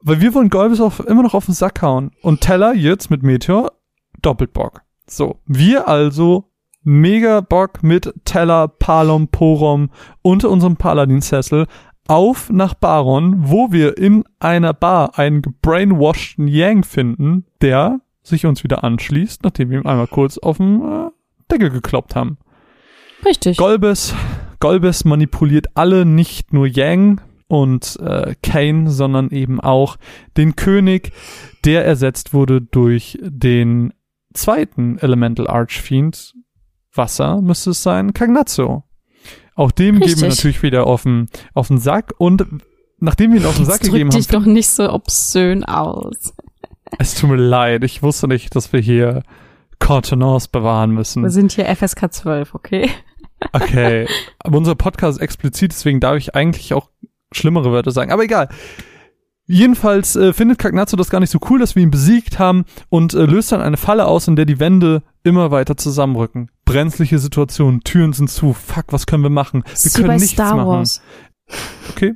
Weil 0.00 0.20
wir 0.20 0.34
wollen 0.34 0.50
Golbes 0.50 0.80
auf, 0.80 1.00
immer 1.00 1.22
noch 1.22 1.34
auf 1.34 1.46
den 1.46 1.54
Sack 1.54 1.82
hauen. 1.82 2.12
Und 2.22 2.40
Teller 2.40 2.74
jetzt 2.74 3.10
mit 3.10 3.22
Meteor 3.22 3.72
doppelt 4.22 4.52
Bock. 4.52 4.82
So, 5.08 5.40
wir 5.46 5.88
also 5.88 6.50
mega 6.86 7.40
Bock 7.40 7.82
mit 7.82 8.14
Teller, 8.24 8.68
Palom, 8.68 9.28
Porom 9.28 9.90
unter 10.22 10.50
unserem 10.50 10.76
Paladin-Sessel 10.76 11.66
auf 12.08 12.50
nach 12.50 12.74
Baron, 12.74 13.48
wo 13.48 13.72
wir 13.72 13.98
in 13.98 14.24
einer 14.38 14.72
Bar 14.72 15.18
einen 15.18 15.42
gebrainwashten 15.42 16.46
Yang 16.46 16.84
finden, 16.84 17.44
der 17.60 18.00
sich 18.22 18.46
uns 18.46 18.64
wieder 18.64 18.84
anschließt, 18.84 19.42
nachdem 19.42 19.70
wir 19.70 19.80
ihm 19.80 19.86
einmal 19.86 20.06
kurz 20.06 20.38
auf 20.38 20.58
den 20.58 20.82
äh, 20.82 21.10
Deckel 21.50 21.70
gekloppt 21.70 22.14
haben. 22.14 22.38
Richtig. 23.24 23.56
Golbes, 23.56 24.14
Golbes 24.60 25.04
manipuliert 25.04 25.66
alle, 25.74 26.04
nicht 26.04 26.52
nur 26.52 26.66
Yang 26.66 27.20
und 27.48 27.98
äh, 28.00 28.34
Kane, 28.42 28.90
sondern 28.90 29.30
eben 29.30 29.60
auch 29.60 29.96
den 30.36 30.56
König, 30.56 31.12
der 31.64 31.84
ersetzt 31.84 32.32
wurde 32.32 32.60
durch 32.60 33.18
den 33.22 33.92
zweiten 34.34 34.98
Elemental 34.98 35.48
Archfiend. 35.48 36.34
Wasser 36.96 37.40
müsste 37.40 37.70
es 37.70 37.82
sein, 37.82 38.12
Cagnazzo. 38.12 38.84
Auch 39.54 39.70
dem 39.70 39.94
geben 39.94 40.00
wir 40.00 40.06
Richtig. 40.06 40.28
natürlich 40.28 40.62
wieder 40.62 40.86
auf 40.86 41.04
den, 41.04 41.28
auf 41.54 41.68
den 41.68 41.78
Sack 41.78 42.12
und 42.18 42.46
nachdem 42.98 43.32
wir 43.32 43.40
ihn 43.40 43.46
auf 43.46 43.56
den 43.56 43.64
Sack 43.64 43.82
Jetzt 43.82 43.92
gegeben 43.92 44.10
haben, 44.10 44.18
dich 44.18 44.28
doch 44.28 44.44
nicht 44.44 44.68
so 44.68 44.92
obszön 44.92 45.64
aus. 45.64 46.34
es 46.98 47.14
tut 47.14 47.30
mir 47.30 47.36
leid, 47.36 47.84
ich 47.84 48.02
wusste 48.02 48.28
nicht, 48.28 48.54
dass 48.54 48.72
wir 48.72 48.80
hier 48.80 49.22
Contenance 49.78 50.48
bewahren 50.48 50.90
müssen. 50.90 51.22
Wir 51.22 51.30
sind 51.30 51.52
hier 51.52 51.74
FSK 51.74 52.12
12, 52.12 52.54
okay? 52.54 52.90
Okay, 53.52 54.08
aber 54.38 54.56
unser 54.56 54.74
Podcast 54.74 55.18
ist 55.18 55.22
explizit, 55.22 55.70
deswegen 55.70 56.00
darf 56.00 56.16
ich 56.16 56.34
eigentlich 56.34 56.72
auch 56.72 56.88
schlimmere 57.32 57.70
Wörter 57.70 57.90
sagen. 57.90 58.10
Aber 58.10 58.24
egal. 58.24 58.48
Jedenfalls 59.46 60.16
äh, 60.16 60.32
findet 60.32 60.58
Cagnazzo 60.58 60.96
das 60.96 61.08
gar 61.08 61.20
nicht 61.20 61.30
so 61.30 61.38
cool, 61.48 61.60
dass 61.60 61.76
wir 61.76 61.82
ihn 61.82 61.90
besiegt 61.90 62.38
haben 62.38 62.64
und 62.88 63.14
äh, 63.14 63.24
löst 63.24 63.52
dann 63.52 63.60
eine 63.60 63.76
Falle 63.76 64.06
aus, 64.06 64.26
in 64.26 64.34
der 64.34 64.44
die 64.44 64.58
Wände 64.58 65.02
immer 65.22 65.50
weiter 65.50 65.76
zusammenrücken. 65.76 66.50
Brenzliche 66.64 67.18
Situation, 67.20 67.82
Türen 67.82 68.12
sind 68.12 68.28
zu. 68.28 68.52
Fuck, 68.52 68.86
was 68.88 69.06
können 69.06 69.22
wir 69.22 69.30
machen? 69.30 69.62
Wir 69.64 69.72
Ist 69.72 69.98
wie 69.98 70.02
können 70.02 70.16
nichts 70.16 70.32
Star 70.32 70.56
machen. 70.56 70.68
Wars. 70.68 71.00
Okay. 71.90 72.14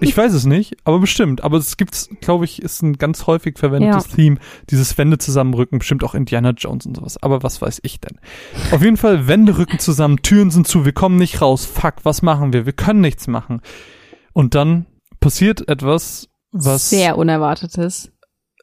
Ich 0.00 0.14
weiß 0.14 0.34
es 0.34 0.44
nicht, 0.44 0.76
aber 0.84 0.98
bestimmt. 0.98 1.44
Aber 1.44 1.56
es 1.56 1.76
gibt's, 1.78 2.10
glaube 2.20 2.44
ich, 2.44 2.60
ist 2.60 2.82
ein 2.82 2.98
ganz 2.98 3.26
häufig 3.26 3.58
verwendetes 3.58 4.08
Theme, 4.08 4.36
dieses 4.68 4.98
Wände 4.98 5.16
zusammenrücken, 5.16 5.78
bestimmt 5.78 6.04
auch 6.04 6.14
Indiana 6.14 6.50
Jones 6.50 6.84
und 6.84 6.96
sowas. 6.96 7.16
Aber 7.22 7.42
was 7.42 7.62
weiß 7.62 7.80
ich 7.82 7.98
denn? 8.00 8.18
Auf 8.70 8.82
jeden 8.82 8.98
Fall, 8.98 9.28
Wände 9.28 9.56
rücken 9.56 9.78
zusammen, 9.78 10.20
Türen 10.20 10.50
sind 10.50 10.66
zu, 10.68 10.84
wir 10.84 10.92
kommen 10.92 11.16
nicht 11.16 11.40
raus. 11.40 11.64
Fuck, 11.64 11.94
was 12.02 12.20
machen 12.20 12.52
wir? 12.52 12.66
Wir 12.66 12.74
können 12.74 13.00
nichts 13.00 13.28
machen. 13.28 13.62
Und 14.34 14.54
dann 14.54 14.86
passiert 15.20 15.66
etwas, 15.68 16.28
was 16.52 16.90
Sehr 16.90 17.18
unerwartetes. 17.18 18.12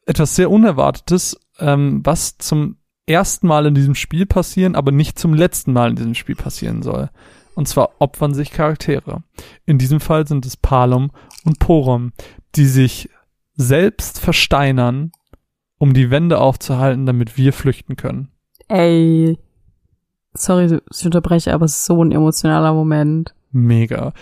etwas 0.05 0.35
sehr 0.35 0.49
Unerwartetes, 0.49 1.39
ähm, 1.59 2.01
was 2.03 2.37
zum 2.37 2.77
ersten 3.05 3.47
Mal 3.47 3.65
in 3.65 3.75
diesem 3.75 3.95
Spiel 3.95 4.25
passieren, 4.25 4.75
aber 4.75 4.91
nicht 4.91 5.19
zum 5.19 5.33
letzten 5.33 5.73
Mal 5.73 5.89
in 5.91 5.95
diesem 5.95 6.15
Spiel 6.15 6.35
passieren 6.35 6.81
soll. 6.83 7.09
Und 7.55 7.67
zwar 7.67 7.89
opfern 7.99 8.33
sich 8.33 8.51
Charaktere. 8.51 9.23
In 9.65 9.77
diesem 9.77 9.99
Fall 9.99 10.25
sind 10.27 10.45
es 10.45 10.55
Palom 10.55 11.11
und 11.43 11.59
Porom, 11.59 12.13
die 12.55 12.65
sich 12.65 13.09
selbst 13.55 14.19
versteinern, 14.19 15.11
um 15.77 15.93
die 15.93 16.11
Wände 16.11 16.39
aufzuhalten, 16.39 17.05
damit 17.05 17.37
wir 17.37 17.51
flüchten 17.51 17.95
können. 17.95 18.29
Ey. 18.67 19.37
Sorry, 20.33 20.79
ich 20.91 21.05
unterbreche, 21.05 21.53
aber 21.53 21.65
es 21.65 21.77
ist 21.79 21.85
so 21.85 22.03
ein 22.03 22.11
emotionaler 22.11 22.73
Moment. 22.73 23.33
Mega. 23.51 24.13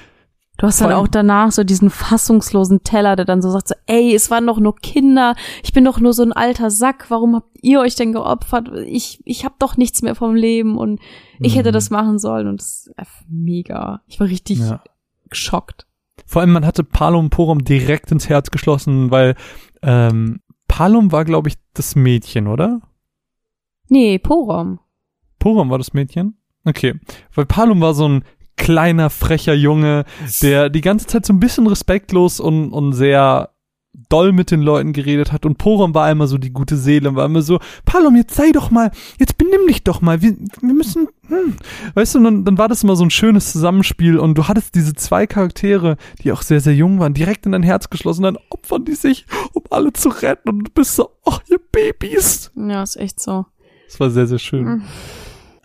Du 0.58 0.66
hast 0.66 0.82
dann 0.82 0.90
Vor 0.90 0.98
allem- 0.98 1.04
auch 1.06 1.08
danach 1.08 1.52
so 1.52 1.64
diesen 1.64 1.90
fassungslosen 1.92 2.84
Teller, 2.84 3.16
der 3.16 3.26
dann 3.26 3.44
so 3.44 3.52
sagt 3.52 3.68
so, 3.68 3.76
ey, 3.86 4.16
es 4.16 4.32
waren 4.32 4.48
doch 4.48 4.60
nur 4.60 4.76
Kinder, 4.76 5.36
ich 5.64 5.72
bin 5.72 5.86
doch 5.86 6.00
nur 6.00 6.14
so 6.14 6.24
ein 6.24 6.34
alter 6.34 6.72
Sack, 6.72 7.06
warum 7.10 7.36
habt 7.36 7.56
ihr 7.62 7.80
euch 7.80 7.94
denn 7.96 8.12
geopfert? 8.12 8.72
Ich, 8.88 9.22
ich 9.26 9.46
hab 9.46 9.60
doch 9.60 9.78
nichts 9.78 10.02
mehr 10.02 10.16
vom 10.16 10.34
Leben 10.34 10.78
und 10.78 11.00
ich 11.40 11.56
hätte 11.56 11.70
Mhm. 11.70 11.74
das 11.74 11.90
machen 11.92 12.18
sollen 12.18 12.48
und 12.48 12.60
das 12.60 12.88
ist 13.00 13.26
mega. 13.30 14.02
Ich 14.08 14.20
war 14.20 14.28
richtig 14.28 14.58
Ja. 14.60 14.82
geschockt. 15.30 15.86
Vor 16.26 16.42
allem, 16.42 16.52
man 16.54 16.66
hatte 16.66 16.84
Palom 16.84 17.26
und 17.26 17.30
Porom 17.30 17.64
direkt 17.64 18.12
ins 18.12 18.28
Herz 18.28 18.50
geschlossen, 18.50 19.12
weil 19.12 19.36
ähm, 19.84 20.42
Palom 20.68 21.12
war, 21.12 21.24
glaube 21.24 21.50
ich, 21.50 21.56
das 21.76 21.96
Mädchen, 21.96 22.48
oder? 22.48 22.82
Nee, 23.90 24.18
Porom. 24.20 24.80
Porom 25.40 25.70
war 25.70 25.78
das 25.78 25.94
Mädchen? 25.94 26.36
Okay. 26.66 27.00
Weil 27.34 27.46
Palom 27.46 27.80
war 27.80 27.94
so 27.94 28.10
ein 28.10 28.24
kleiner, 28.58 29.10
frecher 29.10 29.54
Junge, 29.54 30.06
der 30.42 30.70
die 30.70 30.82
ganze 30.82 31.08
Zeit 31.08 31.26
so 31.26 31.34
ein 31.34 31.40
bisschen 31.40 31.68
respektlos 31.68 32.40
und, 32.40 32.72
und 32.74 32.94
sehr 32.94 33.52
doll 34.10 34.32
mit 34.32 34.52
den 34.52 34.62
Leuten 34.62 34.94
geredet 34.94 35.32
hat 35.32 35.46
und 35.46 35.58
Porom 35.58 35.94
war 35.94 36.10
immer 36.12 36.28
so 36.28 36.38
die 36.38 36.52
gute 36.52 36.78
Seele 36.78 37.10
und 37.10 37.16
war 37.16 37.26
immer 37.26 37.42
so, 37.42 37.60
Palom, 37.86 38.16
jetzt 38.16 38.36
sei 38.36 38.52
doch 38.52 38.70
mal, 38.70 38.92
jetzt 39.20 39.38
benimm 39.38 39.68
dich 39.68 39.84
doch 39.84 40.02
mal, 40.02 40.22
wir, 40.22 40.36
wir 40.62 40.74
müssen, 40.74 41.08
hm. 41.28 41.56
weißt 41.96 42.16
du, 42.16 42.24
dann, 42.24 42.46
dann 42.46 42.58
war 42.58 42.68
das 42.68 42.84
immer 42.84 42.96
so 42.96 43.04
ein 43.04 43.10
schönes 43.10 43.52
Zusammenspiel 43.52 44.20
und 44.20 44.38
du 44.38 44.48
hattest 44.48 44.76
diese 44.76 44.94
zwei 44.94 45.26
Charaktere, 45.26 45.98
die 46.24 46.32
auch 46.32 46.42
sehr, 46.42 46.62
sehr 46.62 46.76
jung 46.76 47.00
waren, 47.00 47.14
direkt 47.14 47.46
in 47.46 47.54
dein 47.54 47.64
Herz 47.64 47.90
geschlossen, 47.90 48.24
dann 48.24 48.38
opfern 48.50 48.86
die 48.86 48.96
sich, 48.96 49.26
um 49.54 49.64
alle 49.72 49.92
zu 49.94 50.10
retten 50.10 50.50
und 50.50 50.64
du 50.66 50.72
bist 50.72 50.96
so, 50.96 51.10
oh, 51.26 51.38
ihr 51.48 51.60
Babys. 51.72 52.52
Ja, 52.56 52.84
ist 52.84 52.98
echt 52.98 53.20
so. 53.20 53.46
Das 53.88 54.00
war 54.00 54.10
sehr, 54.10 54.28
sehr 54.28 54.40
schön. 54.40 54.64
Mhm. 54.64 54.82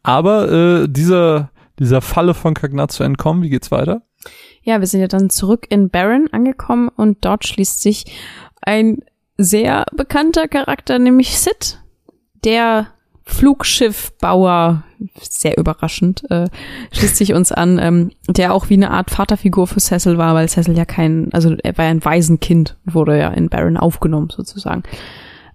Aber 0.03 0.51
äh, 0.51 0.89
dieser, 0.89 1.52
dieser 1.83 2.01
Falle 2.01 2.35
von 2.35 2.55
Cagnazzo 2.55 3.05
entkommen, 3.05 3.43
wie 3.43 3.51
geht's 3.51 3.71
weiter? 3.71 4.03
Ja, 4.63 4.81
wir 4.81 4.87
sind 4.87 5.01
ja 5.01 5.09
dann 5.09 5.31
zurück 5.31 5.67
in 5.69 5.91
Baron 5.91 6.29
angekommen 6.31 6.89
und 6.89 7.25
dort 7.25 7.47
schließt 7.47 7.83
sich 7.83 8.05
ein 8.61 8.99
sehr 9.37 9.87
bekannter 9.97 10.47
Charakter, 10.49 10.99
nämlich 10.99 11.39
Sid, 11.39 11.81
der 12.45 12.89
Flugschiffbauer, 13.25 14.85
sehr 15.21 15.59
überraschend, 15.59 16.31
äh, 16.31 16.49
schließt 16.93 17.17
sich 17.17 17.35
uns 17.35 17.51
an, 17.51 17.79
ähm, 17.81 18.11
der 18.29 18.55
auch 18.55 18.69
wie 18.69 18.75
eine 18.75 18.91
Art 18.91 19.11
Vaterfigur 19.11 19.67
für 19.67 19.81
Cecil 19.81 20.19
war, 20.19 20.35
weil 20.35 20.49
Cecil 20.49 20.77
ja 20.77 20.85
kein, 20.85 21.33
also 21.33 21.57
er 21.63 21.77
war 21.79 21.87
ja 21.87 21.91
ein 21.91 22.05
Waisenkind, 22.05 22.77
wurde 22.85 23.19
ja 23.19 23.31
in 23.31 23.49
Baron 23.49 23.77
aufgenommen 23.77 24.29
sozusagen. 24.31 24.83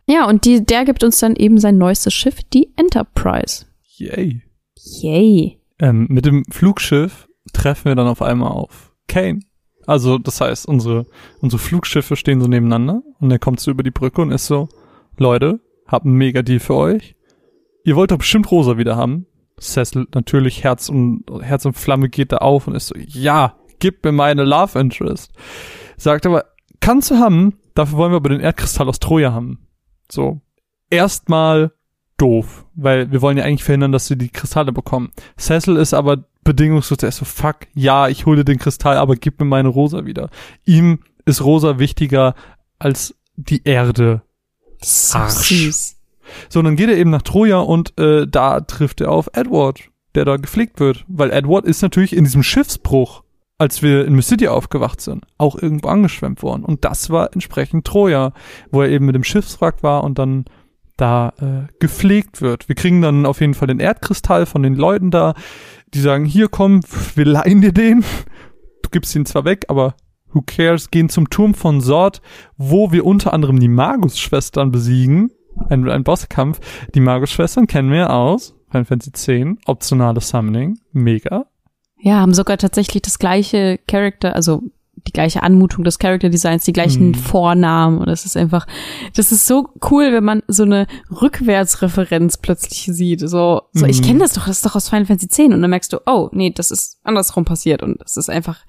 Ja, 0.06 0.28
und 0.28 0.46
die, 0.46 0.66
der 0.66 0.86
gibt 0.86 1.04
uns 1.04 1.20
dann 1.20 1.36
eben 1.36 1.60
sein 1.60 1.78
neuestes 1.78 2.14
Schiff, 2.14 2.42
die 2.54 2.72
Enterprise. 2.78 3.66
Yay. 3.98 4.42
Yay. 5.02 5.60
Ähm, 5.80 6.08
mit 6.10 6.26
dem 6.26 6.44
Flugschiff 6.46 7.28
treffen 7.54 7.86
wir 7.86 7.96
dann 7.96 8.08
auf 8.08 8.22
einmal 8.22 8.52
auf 8.52 8.94
Kane. 9.08 9.40
Also, 9.86 10.18
das 10.18 10.42
heißt, 10.42 10.68
unsere, 10.68 11.06
unsere 11.40 11.62
Flugschiffe 11.62 12.16
stehen 12.16 12.42
so 12.42 12.48
nebeneinander 12.48 13.02
und 13.20 13.32
er 13.32 13.40
kommt 13.40 13.60
so 13.60 13.72
über 13.72 13.84
die 13.84 13.92
Brücke 13.92 14.22
und 14.22 14.32
ist 14.32 14.48
so, 14.48 14.68
Leute, 15.18 15.62
hab 15.88 16.04
einen 16.04 16.16
Mega-Deal 16.16 16.60
für 16.60 16.76
euch. 16.76 17.16
Ihr 17.84 17.96
wollt 17.96 18.12
doch 18.12 18.18
bestimmt 18.18 18.52
Rosa 18.52 18.78
wieder 18.78 18.98
haben. 18.98 19.28
Cecil 19.60 20.08
natürlich 20.14 20.64
Herz 20.64 20.90
und, 20.90 21.24
Herz 21.42 21.66
und 21.66 21.74
Flamme 21.74 22.10
geht 22.10 22.32
da 22.32 22.38
auf 22.38 22.68
und 22.68 22.76
ist 22.76 22.88
so, 22.88 22.96
ja, 22.98 23.56
gib 23.80 24.04
mir 24.04 24.12
meine 24.12 24.44
Love 24.44 24.78
Interest. 24.78 25.32
Sagt 25.96 26.26
aber, 26.26 26.46
kannst 26.82 27.10
du 27.10 27.16
haben, 27.16 27.58
dafür 27.74 27.98
wollen 27.98 28.12
wir 28.12 28.18
aber 28.18 28.30
den 28.30 28.42
Erdkristall 28.42 28.90
aus 28.90 29.00
Troja 29.00 29.32
haben. 29.32 29.68
So. 30.12 30.42
Erstmal 30.90 31.72
doof, 32.18 32.66
weil 32.76 33.12
wir 33.12 33.22
wollen 33.22 33.38
ja 33.38 33.44
eigentlich 33.44 33.64
verhindern, 33.64 33.92
dass 33.92 34.08
sie 34.08 34.18
die 34.18 34.30
Kristalle 34.30 34.72
bekommen. 34.72 35.12
Cecil 35.38 35.78
ist 35.78 35.94
aber 35.94 36.26
bedingungslos, 36.44 37.00
er 37.04 37.10
ist 37.10 37.18
so, 37.18 37.26
fuck, 37.26 37.68
ja, 37.74 38.08
ich 38.08 38.26
hole 38.26 38.44
den 38.44 38.58
Kristall, 38.58 38.98
aber 38.98 39.16
gib 39.16 39.40
mir 39.40 39.46
meine 39.46 39.70
Rosa 39.70 40.06
wieder. 40.06 40.30
Ihm 40.66 41.00
ist 41.26 41.44
Rosa 41.44 41.78
wichtiger 41.78 42.36
als 42.80 43.16
die 43.36 43.64
Erde. 43.66 44.22
So 44.82 45.18
Arsch. 45.20 45.94
So, 46.50 46.60
und 46.60 46.66
dann 46.66 46.76
geht 46.76 46.90
er 46.90 46.98
eben 46.98 47.10
nach 47.10 47.22
Troja 47.22 47.60
und 47.60 47.98
äh, 48.00 48.28
da 48.28 48.60
trifft 48.62 49.02
er 49.02 49.12
auf 49.12 49.30
Edward, 49.34 49.90
der 50.16 50.26
da 50.26 50.38
gepflegt 50.38 50.80
wird. 50.80 51.06
Weil 51.08 51.32
Edward 51.32 51.66
ist 51.66 51.82
natürlich 51.82 52.16
in 52.16 52.24
diesem 52.26 52.44
Schiffsbruch, 52.44 53.24
als 53.58 53.82
wir 53.82 54.06
in 54.06 54.14
Mysidia 54.14 54.52
aufgewacht 54.52 55.02
sind, 55.02 55.26
auch 55.38 55.56
irgendwo 55.56 55.88
angeschwemmt 55.88 56.44
worden. 56.44 56.64
Und 56.64 56.86
das 56.86 57.10
war 57.10 57.34
entsprechend 57.34 57.86
Troja, 57.86 58.34
wo 58.72 58.82
er 58.82 58.90
eben 58.90 59.06
mit 59.06 59.16
dem 59.16 59.24
Schiffswrack 59.24 59.84
war 59.84 60.04
und 60.04 60.20
dann 60.20 60.46
da 60.98 61.34
äh, 61.40 61.72
gepflegt 61.80 62.42
wird. 62.42 62.68
Wir 62.68 62.76
kriegen 62.76 63.02
dann 63.02 63.26
auf 63.26 63.40
jeden 63.40 63.54
Fall 63.54 63.68
den 63.68 63.80
Erdkristall 63.80 64.46
von 64.46 64.64
den 64.64 64.76
Leuten 64.76 65.12
da, 65.12 65.34
die 65.94 66.00
sagen, 66.00 66.26
hier 66.26 66.50
komm, 66.50 66.82
wir 67.16 67.26
leihen 67.26 67.62
dir 67.62 67.72
den. 67.72 68.04
Du 68.82 68.90
gibst 68.90 69.16
ihn 69.16 69.26
zwar 69.26 69.46
weg, 69.46 69.66
aber 69.70 69.96
who 70.34 70.42
cares, 70.46 70.92
gehen 70.92 71.10
zum 71.10 71.30
Turm 71.30 71.54
von 71.54 71.82
Sort, 71.82 72.22
wo 72.58 72.92
wir 72.92 73.06
unter 73.06 73.34
anderem 73.34 73.60
die 73.60 73.68
Magus-Schwestern 73.68 74.72
besiegen. 74.72 75.32
Ein, 75.70 75.90
ein 75.90 76.04
Bosskampf. 76.04 76.60
Die 76.94 77.00
Magus-Schwestern 77.00 77.68
kennen 77.68 77.92
wir 77.92 78.12
aus. 78.12 78.56
Final 78.70 78.86
Fantasy 78.86 79.12
10, 79.14 79.60
optionales 79.66 80.30
Summoning. 80.30 80.80
Mega. 80.92 81.46
Ja, 82.00 82.20
haben 82.20 82.34
sogar 82.34 82.58
tatsächlich 82.58 83.02
das 83.02 83.18
gleiche 83.18 83.80
Charakter, 83.88 84.36
also 84.36 84.62
die 85.08 85.12
gleiche 85.14 85.42
Anmutung 85.44 85.84
des 85.84 85.98
Character 86.00 86.30
Designs, 86.30 86.64
die 86.66 86.74
gleichen 86.74 87.10
Mhm. 87.10 87.14
Vornamen. 87.16 87.98
Und 88.00 88.10
es 88.10 88.26
ist 88.26 88.38
einfach, 88.38 88.68
das 89.16 89.32
ist 89.32 89.48
so 89.48 89.70
cool, 89.90 90.12
wenn 90.12 90.24
man 90.24 90.44
so 90.48 90.64
eine 90.64 90.86
Rückwärtsreferenz 91.48 92.38
plötzlich 92.38 92.84
sieht. 92.96 93.22
So, 93.22 93.62
so 93.74 93.86
ich 93.86 94.02
Mhm. 94.02 94.06
kenne 94.06 94.20
das 94.20 94.34
doch, 94.34 94.46
das 94.48 94.58
ist 94.58 94.66
doch 94.66 94.76
aus 94.76 94.90
Final 94.90 95.06
Fantasy 95.06 95.44
X. 95.44 95.54
Und 95.54 95.62
dann 95.62 95.70
merkst 95.70 95.94
du, 95.94 95.98
oh, 96.06 96.30
nee, 96.32 96.52
das 96.52 96.72
ist 96.72 97.00
andersrum 97.04 97.46
passiert. 97.46 97.82
Und 97.84 98.02
das 98.02 98.18
ist 98.18 98.30
einfach, 98.30 98.60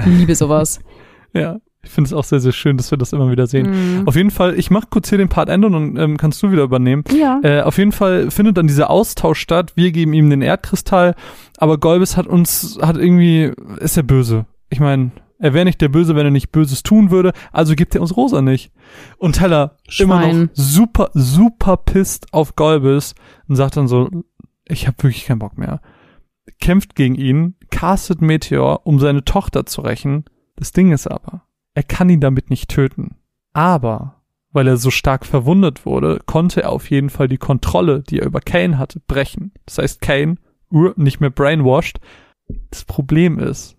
ich 0.00 0.06
liebe 0.06 0.34
sowas. 0.34 0.80
Ja, 1.34 1.58
ich 1.82 1.90
finde 1.90 2.08
es 2.08 2.14
auch 2.14 2.24
sehr, 2.24 2.40
sehr 2.40 2.52
schön, 2.52 2.78
dass 2.78 2.90
wir 2.90 2.96
das 2.96 3.12
immer 3.12 3.30
wieder 3.30 3.46
sehen. 3.46 3.98
Mhm. 4.00 4.08
Auf 4.08 4.16
jeden 4.16 4.30
Fall, 4.30 4.58
ich 4.58 4.70
mache 4.70 4.86
kurz 4.88 5.10
hier 5.10 5.18
den 5.18 5.28
Part 5.28 5.50
Ende 5.50 5.66
und 5.66 5.74
dann 5.74 5.96
ähm, 5.96 6.16
kannst 6.16 6.42
du 6.42 6.50
wieder 6.50 6.62
übernehmen. 6.62 7.04
Ja. 7.14 7.38
Äh, 7.42 7.60
auf 7.60 7.76
jeden 7.76 7.92
Fall 7.92 8.30
findet 8.30 8.56
dann 8.56 8.66
dieser 8.66 8.88
Austausch 8.88 9.38
statt. 9.38 9.72
Wir 9.76 9.92
geben 9.92 10.14
ihm 10.14 10.30
den 10.30 10.40
Erdkristall, 10.40 11.14
aber 11.58 11.76
Golbis 11.76 12.16
hat 12.16 12.26
uns, 12.26 12.78
hat 12.80 12.96
irgendwie, 12.96 13.52
ist 13.78 13.98
er 13.98 14.04
böse. 14.04 14.46
Ich 14.70 14.80
meine, 14.80 15.10
er 15.38 15.54
wäre 15.54 15.64
nicht 15.64 15.80
der 15.80 15.88
Böse, 15.88 16.16
wenn 16.16 16.26
er 16.26 16.32
nicht 16.32 16.50
Böses 16.50 16.82
tun 16.82 17.10
würde, 17.10 17.32
also 17.52 17.74
gibt 17.74 17.94
er 17.94 18.00
uns 18.00 18.16
Rosa 18.16 18.42
nicht. 18.42 18.72
Und 19.18 19.36
Teller 19.36 19.76
immer 19.98 20.26
noch 20.26 20.48
super, 20.52 21.10
super 21.14 21.76
pisst 21.76 22.32
auf 22.32 22.56
Golbis 22.56 23.14
und 23.46 23.56
sagt 23.56 23.76
dann 23.76 23.88
so, 23.88 24.10
ich 24.64 24.86
habe 24.86 25.02
wirklich 25.02 25.26
keinen 25.26 25.38
Bock 25.38 25.56
mehr. 25.56 25.80
Kämpft 26.60 26.94
gegen 26.94 27.14
ihn, 27.14 27.54
castet 27.70 28.20
Meteor, 28.20 28.86
um 28.86 28.98
seine 28.98 29.24
Tochter 29.24 29.64
zu 29.64 29.80
rächen. 29.82 30.24
Das 30.56 30.72
Ding 30.72 30.92
ist 30.92 31.06
aber, 31.06 31.42
er 31.74 31.84
kann 31.84 32.08
ihn 32.10 32.20
damit 32.20 32.50
nicht 32.50 32.68
töten. 32.68 33.16
Aber, 33.52 34.22
weil 34.50 34.66
er 34.66 34.76
so 34.76 34.90
stark 34.90 35.24
verwundet 35.24 35.86
wurde, 35.86 36.20
konnte 36.26 36.62
er 36.62 36.72
auf 36.72 36.90
jeden 36.90 37.10
Fall 37.10 37.28
die 37.28 37.38
Kontrolle, 37.38 38.02
die 38.02 38.18
er 38.18 38.26
über 38.26 38.40
Kane 38.40 38.78
hatte, 38.78 39.00
brechen. 39.00 39.52
Das 39.66 39.78
heißt, 39.78 40.00
Kane, 40.00 40.36
uh, 40.72 40.92
nicht 40.96 41.20
mehr 41.20 41.30
brainwashed. 41.30 42.00
Das 42.70 42.84
Problem 42.84 43.38
ist, 43.38 43.77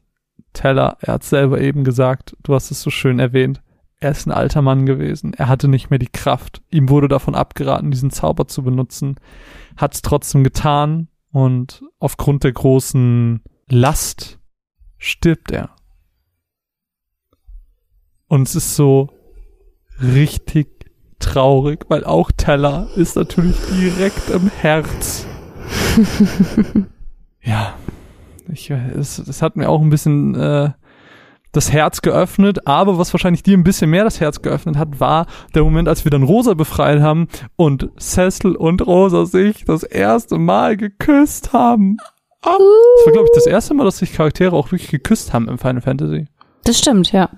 Teller, 0.54 0.98
er 1.02 1.16
hat 1.16 1.24
selber 1.24 1.62
eben 1.62 1.84
gesagt, 1.84 2.36
du 2.44 2.54
hast 2.54 2.72
es 2.72 2.82
so 2.82 2.90
schön 2.90 3.20
erwähnt, 3.20 3.62
er 4.02 4.12
ist 4.12 4.26
ein 4.26 4.32
alter 4.32 4.62
Mann 4.62 4.86
gewesen. 4.86 5.34
Er 5.34 5.50
hatte 5.50 5.68
nicht 5.68 5.90
mehr 5.90 6.00
die 6.00 6.08
Kraft. 6.08 6.62
Ihm 6.72 6.88
wurde 6.88 7.10
davon 7.10 7.36
abgeraten, 7.36 7.92
diesen 7.92 8.12
Zauber 8.12 8.48
zu 8.48 8.64
benutzen. 8.64 9.16
Hat 9.76 9.94
es 9.94 10.02
trotzdem 10.02 10.44
getan 10.44 11.10
und 11.32 11.84
aufgrund 12.00 12.46
der 12.46 12.54
großen 12.54 13.42
Last 13.68 14.40
stirbt 14.98 15.52
er. 15.52 15.72
Und 18.28 18.48
es 18.48 18.56
ist 18.56 18.76
so 18.76 19.10
richtig 20.02 20.68
traurig, 21.20 21.86
weil 21.90 22.06
auch 22.06 22.32
Teller 22.32 22.88
ist 22.96 23.18
natürlich 23.18 23.58
direkt 23.78 24.30
im 24.30 24.50
Herz. 24.50 25.28
ja, 27.42 27.74
ich, 28.52 28.70
es, 28.70 29.20
es 29.20 29.42
hat 29.42 29.56
mir 29.56 29.70
auch 29.70 29.82
ein 29.82 29.90
bisschen 29.90 30.36
äh, 30.36 30.70
das 31.52 31.72
Herz 31.72 32.02
geöffnet, 32.02 32.68
aber 32.68 32.98
was 32.98 33.14
wahrscheinlich 33.14 33.44
dir 33.44 33.58
ein 33.58 33.64
bisschen 33.64 33.90
mehr 33.90 34.04
das 34.04 34.20
Herz 34.20 34.42
geöffnet 34.42 34.78
hat, 34.78 35.00
war 35.00 35.26
der 35.56 35.64
Moment, 35.64 35.88
als 35.88 36.04
wir 36.04 36.12
dann 36.12 36.24
Rosa 36.24 36.54
befreit 36.54 37.02
haben 37.02 37.28
und 37.56 37.90
Cecil 38.00 38.56
und 38.56 38.86
Rosa 38.86 39.26
sich 39.26 39.66
das 39.66 39.84
erste 39.84 40.38
Mal 40.38 40.78
geküsst 40.78 41.54
haben. 41.54 41.98
Ah, 42.42 42.56
Das 42.58 43.06
war, 43.08 43.14
glaube 43.14 43.28
ich, 43.30 43.36
das 43.36 43.48
erste 43.48 43.74
Mal, 43.74 43.84
dass 43.84 43.98
sich 43.98 44.14
Charaktere 44.14 44.56
auch 44.56 44.72
wirklich 44.72 44.92
geküsst 44.92 45.34
haben 45.34 45.50
im 45.50 45.58
Final 45.58 45.82
Fantasy. 45.82 46.28
Das 46.64 46.78
stimmt, 46.78 47.12
ja. 47.12 47.30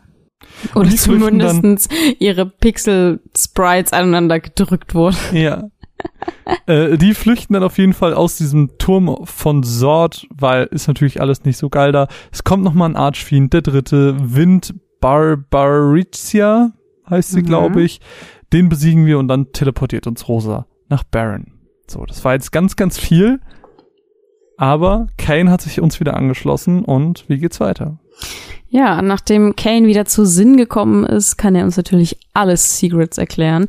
Oder 0.75 0.89
zumindestens 0.89 1.87
ihre 2.19 2.45
Pixel-Sprites 2.45 3.93
aneinander 3.93 4.39
gedrückt 4.39 4.93
wurden. 4.93 5.17
Ja. 5.31 5.63
Äh, 6.67 6.97
die 6.97 7.13
flüchten 7.13 7.53
dann 7.53 7.63
auf 7.63 7.77
jeden 7.77 7.93
Fall 7.93 8.13
aus 8.13 8.37
diesem 8.37 8.77
Turm 8.77 9.25
von 9.25 9.63
Sort, 9.63 10.27
weil 10.33 10.65
ist 10.65 10.87
natürlich 10.87 11.21
alles 11.21 11.43
nicht 11.43 11.57
so 11.57 11.69
geil 11.69 11.91
da. 11.91 12.07
Es 12.31 12.43
kommt 12.43 12.63
noch 12.63 12.73
mal 12.73 12.85
ein 12.87 12.95
Archfiend, 12.95 13.53
der 13.53 13.61
dritte, 13.61 14.15
Wind 14.35 14.73
Barbaritia 14.99 16.71
heißt 17.09 17.31
sie, 17.31 17.41
Mhm. 17.41 17.45
glaube 17.45 17.81
ich. 17.81 18.01
Den 18.53 18.69
besiegen 18.69 19.05
wir 19.05 19.17
und 19.17 19.27
dann 19.27 19.51
teleportiert 19.53 20.07
uns 20.07 20.27
Rosa 20.27 20.65
nach 20.89 21.03
Baron. 21.03 21.53
So, 21.87 22.05
das 22.05 22.23
war 22.25 22.33
jetzt 22.33 22.51
ganz, 22.51 22.75
ganz 22.75 22.99
viel. 22.99 23.39
Aber 24.57 25.07
Kane 25.17 25.49
hat 25.49 25.61
sich 25.61 25.81
uns 25.81 25.99
wieder 25.99 26.15
angeschlossen 26.15 26.83
und 26.85 27.27
wie 27.29 27.39
geht's 27.39 27.59
weiter? 27.59 27.99
Ja, 28.69 29.01
nachdem 29.01 29.55
Kane 29.55 29.87
wieder 29.87 30.05
zu 30.05 30.25
Sinn 30.25 30.55
gekommen 30.55 31.05
ist, 31.05 31.37
kann 31.37 31.55
er 31.55 31.65
uns 31.65 31.75
natürlich 31.75 32.17
alles 32.33 32.79
Secrets 32.79 33.17
erklären. 33.17 33.67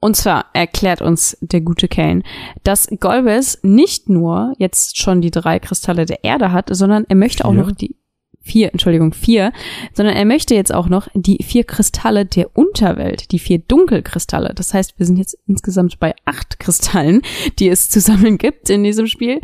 Und 0.00 0.16
zwar 0.16 0.46
erklärt 0.54 1.02
uns 1.02 1.36
der 1.40 1.60
gute 1.60 1.88
Kane, 1.88 2.22
dass 2.64 2.88
Golbez 3.00 3.58
nicht 3.62 4.08
nur 4.08 4.54
jetzt 4.58 4.96
schon 4.96 5.20
die 5.20 5.30
drei 5.30 5.58
Kristalle 5.58 6.06
der 6.06 6.24
Erde 6.24 6.52
hat, 6.52 6.68
sondern 6.70 7.04
er 7.08 7.16
möchte 7.16 7.44
auch 7.44 7.52
Vier? 7.52 7.62
noch 7.62 7.72
die 7.72 7.96
vier, 8.40 8.72
Entschuldigung, 8.72 9.12
vier, 9.12 9.52
sondern 9.92 10.16
er 10.16 10.24
möchte 10.24 10.54
jetzt 10.54 10.72
auch 10.72 10.88
noch 10.88 11.08
die 11.14 11.42
vier 11.44 11.64
Kristalle 11.64 12.24
der 12.24 12.56
Unterwelt, 12.56 13.30
die 13.32 13.38
vier 13.38 13.58
Dunkelkristalle. 13.58 14.54
Das 14.54 14.72
heißt, 14.72 14.98
wir 14.98 15.04
sind 15.04 15.18
jetzt 15.18 15.36
insgesamt 15.46 15.98
bei 15.98 16.14
acht 16.24 16.58
Kristallen, 16.58 17.22
die 17.58 17.68
es 17.68 17.90
zu 17.90 18.00
sammeln 18.00 18.38
gibt 18.38 18.70
in 18.70 18.82
diesem 18.82 19.06
Spiel. 19.06 19.40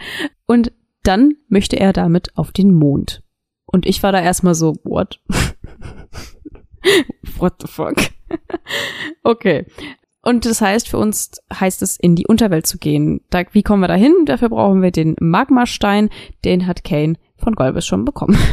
Und 0.47 0.73
dann 1.03 1.35
möchte 1.49 1.79
er 1.79 1.93
damit 1.93 2.37
auf 2.37 2.51
den 2.51 2.73
Mond. 2.75 3.24
Und 3.75 3.87
ich 3.87 4.05
war 4.05 4.12
da 4.12 4.20
erstmal 4.20 4.55
so, 4.55 4.77
what? 4.85 5.18
what 7.39 7.55
the 7.61 7.66
fuck? 7.66 7.97
okay. 9.25 9.66
Und 10.22 10.47
das 10.47 10.61
heißt, 10.61 10.89
für 10.89 10.97
uns 10.97 11.33
heißt 11.53 11.83
es, 11.83 11.97
in 11.97 12.14
die 12.14 12.29
Unterwelt 12.29 12.68
zu 12.68 12.79
gehen. 12.79 13.22
Da, 13.31 13.43
wie 13.51 13.64
kommen 13.64 13.83
wir 13.83 13.89
da 13.89 13.95
hin? 13.95 14.14
Dafür 14.27 14.51
brauchen 14.51 14.81
wir 14.81 14.93
den 14.93 15.16
Magmastein. 15.18 16.09
Den 16.45 16.68
hat 16.68 16.85
Kane 16.85 17.14
von 17.37 17.57
Golbes 17.57 17.85
schon 17.85 18.05
bekommen. 18.05 18.39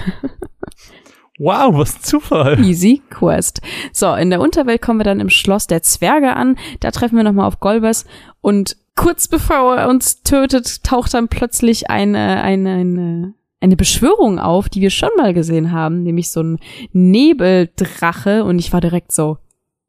Wow, 1.43 1.75
was 1.75 1.95
ein 1.95 2.03
Zufall. 2.03 2.63
Easy 2.63 3.01
Quest. 3.09 3.61
So, 3.93 4.13
in 4.13 4.29
der 4.29 4.41
Unterwelt 4.41 4.79
kommen 4.79 4.99
wir 4.99 5.05
dann 5.05 5.19
im 5.19 5.31
Schloss 5.31 5.65
der 5.65 5.81
Zwerge 5.81 6.35
an. 6.35 6.55
Da 6.81 6.91
treffen 6.91 7.15
wir 7.15 7.23
nochmal 7.23 7.47
auf 7.47 7.59
Golbes. 7.59 8.05
Und 8.41 8.77
kurz 8.95 9.27
bevor 9.27 9.75
er 9.75 9.89
uns 9.89 10.21
tötet, 10.21 10.83
taucht 10.83 11.15
dann 11.15 11.29
plötzlich 11.29 11.89
eine, 11.89 12.43
eine, 12.43 12.73
eine, 12.73 13.33
eine 13.61 13.77
Beschwörung 13.77 14.39
auf, 14.39 14.67
die 14.67 14.81
wir 14.81 14.89
schon 14.89 15.11
mal 15.17 15.33
gesehen 15.33 15.71
haben. 15.71 16.03
Nämlich 16.03 16.29
so 16.29 16.41
ein 16.41 16.59
Nebeldrache. 16.91 18.43
Und 18.43 18.59
ich 18.59 18.73
war 18.73 18.81
direkt 18.81 19.11
so, 19.11 19.37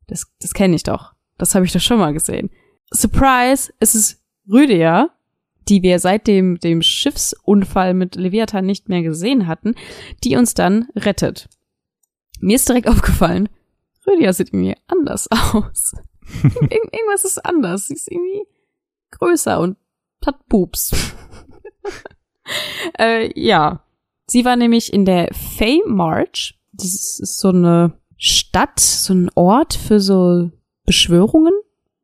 das, 0.07 0.31
das 0.41 0.55
kenne 0.55 0.77
ich 0.77 0.83
doch. 0.83 1.15
Das 1.39 1.55
habe 1.55 1.65
ich 1.65 1.73
doch 1.73 1.81
schon 1.81 1.99
mal 1.99 2.13
gesehen. 2.13 2.51
Surprise, 2.93 3.73
es 3.81 3.95
ist 3.95 4.23
Rüdia, 4.51 5.11
die 5.69 5.83
wir 5.83 5.99
seit 5.99 6.27
dem, 6.27 6.59
dem 6.59 6.83
Schiffsunfall 6.83 7.95
mit 7.95 8.17
Leviathan 8.17 8.67
nicht 8.67 8.89
mehr 8.89 9.03
gesehen 9.03 9.47
hatten, 9.47 9.75
die 10.23 10.37
uns 10.37 10.55
dann 10.55 10.89
rettet. 10.95 11.49
Mir 12.41 12.57
ist 12.57 12.69
direkt 12.69 12.89
aufgefallen, 12.89 13.49
Rüdia 14.07 14.33
sieht 14.33 14.49
irgendwie 14.49 14.77
anders 14.87 15.29
aus. 15.31 15.95
Ir 16.43 16.71
irgendwas 16.71 17.25
ist 17.25 17.45
anders. 17.45 17.89
Sie 17.89 17.95
ist 17.95 18.11
irgendwie 18.11 18.47
größer 19.11 19.61
und 19.61 19.77
hat 20.25 20.47
Boobs. 20.49 20.93
äh, 22.99 23.31
ja. 23.41 23.85
Sie 24.27 24.45
war 24.45 24.57
nämlich 24.57 24.93
in 24.93 25.05
der 25.05 25.29
Fey 25.33 25.83
March. 25.87 26.59
Das 26.73 26.87
ist 27.21 27.39
so 27.39 27.49
eine 27.49 27.93
Stadt, 28.17 28.81
so 28.81 29.13
ein 29.15 29.31
Ort 29.35 29.75
für 29.75 30.01
so 30.01 30.51
Beschwörungen, 30.87 31.53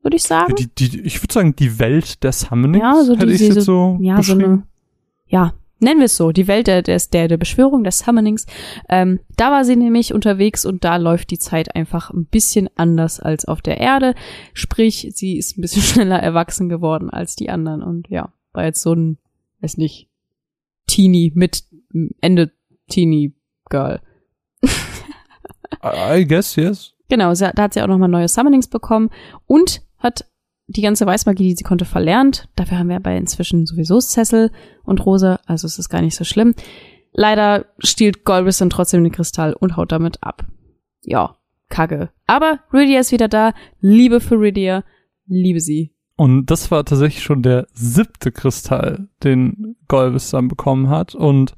würde 0.03 0.17
ich 0.17 0.25
sagen. 0.25 0.55
Die, 0.57 0.67
die, 0.69 1.01
ich 1.03 1.23
würde 1.23 1.33
sagen, 1.33 1.57
die 1.57 1.79
Welt 1.79 2.23
der 2.23 2.33
Summonings. 2.33 2.83
Ja, 2.83 3.03
so 3.05 3.17
die- 3.17 3.27
jetzt 3.27 3.63
so 3.63 3.97
ja, 4.01 4.23
so 4.23 4.33
eine, 4.35 4.65
ja, 5.27 5.55
nennen 5.79 6.01
wir 6.01 6.07
es 6.07 6.17
so, 6.17 6.33
die 6.33 6.49
Welt 6.49 6.67
der, 6.67 6.83
der, 6.83 7.01
der, 7.13 7.29
der 7.29 7.37
Beschwörung, 7.37 7.85
des 7.85 8.01
Summonings. 8.01 8.47
Ähm, 8.89 9.21
da 9.37 9.51
war 9.51 9.65
sie 9.65 9.77
nämlich 9.77 10.13
unterwegs 10.13 10.67
und 10.67 10.85
da 10.85 10.97
läuft 10.97 11.31
die 11.31 11.39
Zeit 11.39 11.75
einfach 11.77 12.11
ein 12.11 12.27
bisschen 12.27 12.69
anders 12.77 13.21
als 13.21 13.47
auf 13.47 13.63
der 13.63 13.79
Erde. 13.79 14.15
Sprich, 14.53 15.11
sie 15.15 15.39
ist 15.39 15.57
ein 15.57 15.63
bisschen 15.63 15.83
schneller 15.95 16.19
erwachsen 16.19 16.69
geworden 16.69 17.11
als 17.11 17.37
die 17.37 17.49
anderen 17.49 17.83
und 17.83 18.09
ja, 18.09 18.33
war 18.53 18.65
jetzt 18.65 18.83
so 18.83 18.93
ein, 18.93 19.19
weiß 19.61 19.77
nicht, 19.79 20.08
Teenie 20.89 21.33
mit 21.35 21.63
Ende 22.21 22.51
Teenie 22.89 23.35
Girl. 23.71 24.01
I 25.85 26.27
guess, 26.27 26.57
yes. 26.57 26.95
Genau, 27.09 27.33
sie, 27.35 27.51
da 27.55 27.63
hat 27.63 27.75
sie 27.75 27.83
auch 27.83 27.87
nochmal 27.87 28.09
neue 28.09 28.29
Summonings 28.29 28.69
bekommen 28.69 29.11
und 29.47 29.83
hat 29.99 30.27
die 30.67 30.83
ganze 30.83 31.07
Weißmagie, 31.07 31.45
die 31.45 31.57
sie 31.57 31.65
konnte, 31.65 31.85
verlernt. 31.85 32.49
Dafür 32.57 32.79
haben 32.79 32.89
wir 32.89 32.97
aber 32.97 33.13
inzwischen 33.13 33.65
sowieso 33.67 34.01
Cecil 34.01 34.51
und 34.85 35.05
Rosa, 35.07 35.41
also 35.47 35.67
es 35.67 35.79
ist 35.79 35.89
gar 35.89 36.03
nicht 36.03 36.17
so 36.17 36.25
schlimm. 36.25 36.55
Leider 37.13 37.67
stiehlt 37.79 38.25
Golbis 38.25 38.59
dann 38.59 38.71
trotzdem 38.71 39.03
den 39.03 39.13
Kristall 39.13 39.55
und 39.55 39.77
haut 39.77 39.93
damit 39.93 40.23
ab. 40.23 40.47
Ja, 41.03 41.37
kacke. 41.69 42.11
Aber 42.27 42.61
Rydia 42.73 43.01
ist 43.01 43.13
wieder 43.13 43.29
da. 43.29 43.55
Liebe 43.81 44.21
für 44.21 44.39
Rydia. 44.39 44.85
Liebe 45.27 45.61
sie. 45.61 45.95
Und 46.19 46.47
das 46.47 46.73
war 46.73 46.85
tatsächlich 46.85 47.23
schon 47.23 47.43
der 47.43 47.69
siebte 47.73 48.33
Kristall, 48.33 49.07
den 49.23 49.77
Golbis 49.87 50.31
dann 50.31 50.49
bekommen 50.49 50.89
hat. 50.89 51.15
Und 51.15 51.55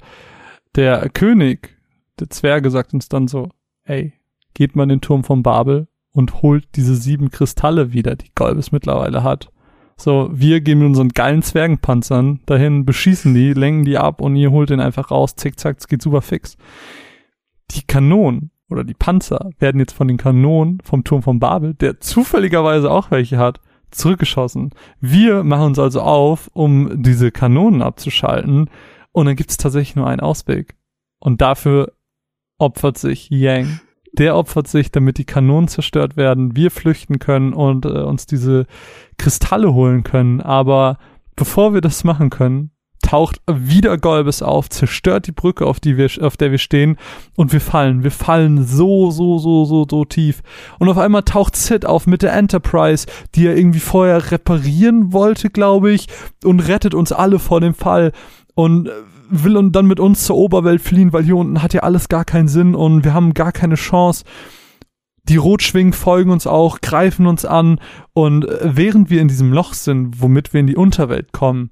der 0.75 1.09
König 1.09 1.75
der 2.19 2.29
Zwerge 2.29 2.69
sagt 2.69 2.93
uns 2.93 3.09
dann 3.09 3.27
so, 3.27 3.49
ey, 3.85 4.13
geht 4.53 4.75
mal 4.75 4.83
in 4.83 4.89
den 4.89 5.01
Turm 5.01 5.23
von 5.23 5.41
Babel 5.41 5.87
und 6.11 6.43
holt 6.43 6.67
diese 6.75 6.93
sieben 6.95 7.31
Kristalle 7.31 7.91
wieder, 7.91 8.15
die 8.15 8.29
Golbis 8.35 8.71
mittlerweile 8.71 9.23
hat. 9.23 9.51
So, 9.97 10.29
wir 10.31 10.61
gehen 10.61 10.77
mit 10.77 10.89
unseren 10.89 11.09
geilen 11.09 11.41
Zwergenpanzern 11.41 12.41
dahin, 12.45 12.85
beschießen 12.85 13.33
die, 13.33 13.53
lenken 13.53 13.85
die 13.85 13.97
ab 13.97 14.21
und 14.21 14.35
ihr 14.35 14.51
holt 14.51 14.69
den 14.69 14.79
einfach 14.79 15.09
raus, 15.09 15.35
zick 15.35 15.59
zack, 15.59 15.77
es 15.79 15.87
geht 15.87 16.03
super 16.03 16.21
fix. 16.21 16.55
Die 17.71 17.81
Kanonen 17.81 18.51
oder 18.69 18.83
die 18.83 18.93
Panzer 18.93 19.49
werden 19.57 19.79
jetzt 19.79 19.93
von 19.93 20.07
den 20.07 20.17
Kanonen 20.17 20.81
vom 20.83 21.03
Turm 21.03 21.23
von 21.23 21.39
Babel, 21.39 21.73
der 21.73 21.99
zufälligerweise 21.99 22.91
auch 22.91 23.09
welche 23.09 23.39
hat, 23.39 23.59
zurückgeschossen. 23.91 24.71
Wir 24.99 25.43
machen 25.43 25.67
uns 25.67 25.79
also 25.79 26.01
auf, 26.01 26.49
um 26.53 27.01
diese 27.01 27.31
Kanonen 27.31 27.81
abzuschalten 27.81 28.69
und 29.11 29.25
dann 29.25 29.35
gibt 29.35 29.51
es 29.51 29.57
tatsächlich 29.57 29.95
nur 29.95 30.07
einen 30.07 30.21
Ausweg. 30.21 30.75
Und 31.19 31.41
dafür 31.41 31.93
opfert 32.57 32.97
sich 32.97 33.29
Yang. 33.29 33.81
Der 34.13 34.35
opfert 34.35 34.67
sich, 34.67 34.91
damit 34.91 35.17
die 35.17 35.25
Kanonen 35.25 35.69
zerstört 35.69 36.17
werden, 36.17 36.55
wir 36.55 36.69
flüchten 36.69 37.19
können 37.19 37.53
und 37.53 37.85
äh, 37.85 38.01
uns 38.01 38.25
diese 38.25 38.67
Kristalle 39.17 39.73
holen 39.73 40.03
können. 40.03 40.41
Aber 40.41 40.97
bevor 41.35 41.73
wir 41.73 41.81
das 41.81 42.03
machen 42.03 42.29
können, 42.29 42.71
taucht 43.11 43.41
wieder 43.45 43.97
Golbes 43.97 44.41
auf, 44.41 44.69
zerstört 44.69 45.27
die 45.27 45.33
Brücke, 45.33 45.65
auf, 45.65 45.81
die 45.81 45.97
wir, 45.97 46.09
auf 46.21 46.37
der 46.37 46.51
wir 46.51 46.59
stehen 46.59 46.95
und 47.35 47.51
wir 47.51 47.59
fallen. 47.59 48.05
Wir 48.05 48.11
fallen 48.11 48.65
so, 48.65 49.11
so, 49.11 49.37
so, 49.37 49.65
so, 49.65 49.85
so 49.89 50.05
tief. 50.05 50.41
Und 50.79 50.87
auf 50.87 50.97
einmal 50.97 51.23
taucht 51.23 51.57
Sid 51.57 51.85
auf 51.85 52.07
mit 52.07 52.21
der 52.21 52.31
Enterprise, 52.31 53.07
die 53.35 53.47
er 53.47 53.57
irgendwie 53.57 53.81
vorher 53.81 54.31
reparieren 54.31 55.11
wollte, 55.11 55.49
glaube 55.49 55.91
ich, 55.91 56.07
und 56.45 56.61
rettet 56.61 56.93
uns 56.93 57.11
alle 57.11 57.39
vor 57.39 57.59
dem 57.59 57.73
Fall 57.73 58.13
und 58.55 58.89
will 59.29 59.59
dann 59.71 59.87
mit 59.87 59.99
uns 59.99 60.23
zur 60.23 60.37
Oberwelt 60.37 60.81
fliehen, 60.81 61.11
weil 61.11 61.25
hier 61.25 61.35
unten 61.35 61.61
hat 61.61 61.73
ja 61.73 61.81
alles 61.81 62.07
gar 62.07 62.23
keinen 62.23 62.47
Sinn 62.47 62.75
und 62.75 63.03
wir 63.03 63.13
haben 63.13 63.33
gar 63.33 63.51
keine 63.51 63.75
Chance. 63.75 64.23
Die 65.25 65.35
Rotschwingen 65.35 65.91
folgen 65.91 66.31
uns 66.31 66.47
auch, 66.47 66.79
greifen 66.79 67.27
uns 67.27 67.43
an 67.43 67.81
und 68.13 68.47
äh, 68.47 68.59
während 68.63 69.09
wir 69.09 69.19
in 69.19 69.27
diesem 69.27 69.51
Loch 69.51 69.73
sind, 69.73 70.21
womit 70.21 70.53
wir 70.53 70.61
in 70.61 70.67
die 70.67 70.77
Unterwelt 70.77 71.33
kommen, 71.33 71.71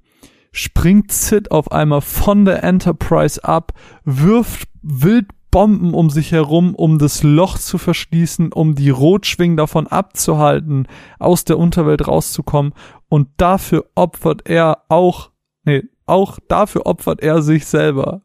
springt 0.52 1.12
Sid 1.12 1.52
auf 1.52 1.72
einmal 1.72 2.02
von 2.02 2.46
der 2.46 2.64
Enterprise 2.64 3.44
ab, 3.44 3.74
wirft 4.04 4.68
wild 4.82 5.28
Bomben 5.52 5.94
um 5.94 6.10
sich 6.10 6.32
herum, 6.32 6.76
um 6.76 7.00
das 7.00 7.24
Loch 7.24 7.58
zu 7.58 7.78
verschließen, 7.78 8.54
um 8.54 8.76
die 8.76 8.90
Rotschwingen 8.90 9.58
davon 9.58 9.88
abzuhalten, 9.88 10.88
aus 11.18 11.44
der 11.44 11.58
Unterwelt 11.58 12.08
rauszukommen. 12.08 12.74
Und 13.08 13.30
dafür 13.38 13.86
opfert 13.96 14.42
er 14.46 14.84
auch, 14.90 15.32
nee, 15.64 15.84
auch 16.06 16.38
dafür 16.48 16.86
opfert 16.86 17.22
er 17.22 17.42
sich 17.42 17.66
selber. 17.66 18.22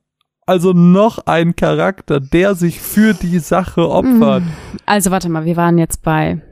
Also 0.47 0.73
noch 0.75 1.21
ein 1.25 1.57
Charakter, 1.57 2.21
der 2.21 2.55
sich 2.55 2.79
für 2.81 3.15
die 3.15 3.39
Sache 3.39 3.89
opfert. 3.89 4.43
Also 4.85 5.11
warte 5.11 5.31
mal, 5.31 5.47
wir 5.47 5.57
waren 5.57 5.79
jetzt 5.79 6.03
bei 6.03 6.43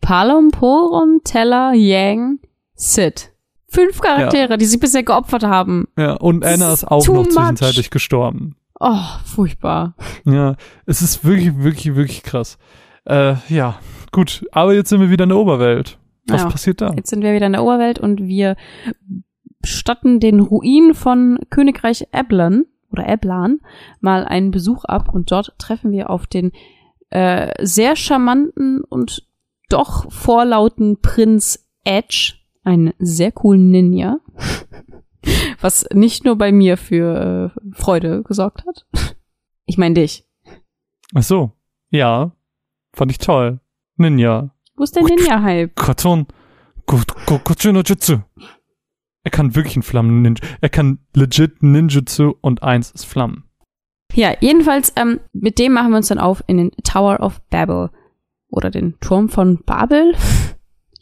Palom, 0.00 0.52
Porum, 0.52 1.22
Teller, 1.24 1.72
Yang, 1.74 2.38
Sid. 2.76 3.33
Fünf 3.74 4.00
Charaktere, 4.00 4.50
ja. 4.50 4.56
die 4.56 4.64
sich 4.64 4.80
bisher 4.80 5.02
geopfert 5.02 5.44
haben. 5.44 5.88
Ja, 5.98 6.14
und 6.14 6.44
Anna 6.44 6.72
ist 6.72 6.84
auch 6.84 7.06
noch 7.06 7.26
zwischenzeitlich 7.26 7.90
gestorben. 7.90 8.56
Oh, 8.80 9.00
furchtbar. 9.24 9.94
Ja, 10.24 10.56
es 10.86 11.02
ist 11.02 11.24
wirklich, 11.24 11.58
wirklich, 11.58 11.94
wirklich 11.94 12.22
krass. 12.22 12.58
Äh, 13.04 13.34
ja, 13.48 13.78
gut, 14.12 14.46
aber 14.52 14.74
jetzt 14.74 14.88
sind 14.88 15.00
wir 15.00 15.10
wieder 15.10 15.24
in 15.24 15.30
der 15.30 15.38
Oberwelt. 15.38 15.98
Was 16.26 16.42
ja, 16.42 16.48
passiert 16.48 16.80
da? 16.80 16.92
Jetzt 16.96 17.10
sind 17.10 17.22
wir 17.22 17.34
wieder 17.34 17.46
in 17.46 17.52
der 17.52 17.62
Oberwelt 17.62 17.98
und 17.98 18.26
wir 18.26 18.56
statten 19.62 20.20
den 20.20 20.40
Ruinen 20.40 20.94
von 20.94 21.38
Königreich 21.50 22.08
Eblan 22.12 22.64
oder 22.90 23.08
Eblan 23.08 23.58
mal 24.00 24.24
einen 24.24 24.50
Besuch 24.50 24.84
ab 24.84 25.12
und 25.12 25.30
dort 25.30 25.54
treffen 25.58 25.90
wir 25.90 26.10
auf 26.10 26.26
den 26.26 26.52
äh, 27.10 27.52
sehr 27.64 27.96
charmanten 27.96 28.82
und 28.82 29.26
doch 29.68 30.10
vorlauten 30.12 31.00
Prinz 31.00 31.66
Edge, 31.84 32.34
einen 32.64 32.92
sehr 32.98 33.32
coolen 33.32 33.70
Ninja, 33.70 34.18
was 35.60 35.86
nicht 35.92 36.24
nur 36.24 36.36
bei 36.36 36.52
mir 36.52 36.76
für 36.76 37.52
äh, 37.56 37.74
Freude 37.74 38.22
gesorgt 38.22 38.64
hat. 38.66 38.86
Ich 39.66 39.78
meine 39.78 39.94
dich. 39.94 40.28
Ach 41.14 41.22
so, 41.22 41.52
ja, 41.88 42.32
fand 42.92 43.10
ich 43.10 43.16
toll. 43.16 43.60
Ninja. 43.96 44.50
Wo 44.76 44.82
ist 44.82 44.94
der 44.94 45.04
Ninja-Hype? 45.04 45.74
Karton. 45.74 46.26
Jutsu. 46.86 48.18
Er 49.22 49.30
kann 49.30 49.54
wirklich 49.54 49.76
ein 49.76 49.82
Flammen-Ninja. 49.82 50.42
Er 50.60 50.68
kann 50.68 50.98
legit 51.14 51.62
Ninjutsu 51.62 52.34
und 52.42 52.62
eins 52.62 52.90
ist 52.90 53.06
Flammen. 53.06 53.44
Ja, 54.12 54.34
jedenfalls, 54.40 54.92
ähm, 54.96 55.20
mit 55.32 55.58
dem 55.58 55.72
machen 55.72 55.90
wir 55.90 55.96
uns 55.96 56.08
dann 56.08 56.18
auf 56.18 56.44
in 56.46 56.58
den 56.58 56.70
Tower 56.84 57.20
of 57.20 57.40
Babel. 57.48 57.90
Oder 58.48 58.70
den 58.70 59.00
Turm 59.00 59.28
von 59.28 59.62
Babel. 59.64 60.14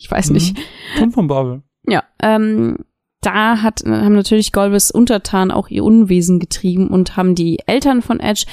ich 0.03 0.11
weiß 0.11 0.29
mhm. 0.29 0.35
nicht. 0.35 0.59
Turm 0.99 1.13
von 1.13 1.29
Babel. 1.29 1.63
Ja, 1.87 2.03
ähm, 2.21 2.79
da 3.21 3.63
hat, 3.63 3.85
haben 3.87 4.15
natürlich 4.15 4.53
Golbes 4.53 4.91
Untertan 4.91 5.53
auch 5.53 5.69
ihr 5.69 5.85
Unwesen 5.85 6.41
getrieben 6.41 6.89
und 6.89 7.17
haben 7.17 7.37
die 7.37 7.61
Eltern 7.67 8.03
von 8.03 8.19
Edge, 8.19 8.47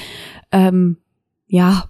ähm, 0.51 0.97
ja, 1.47 1.85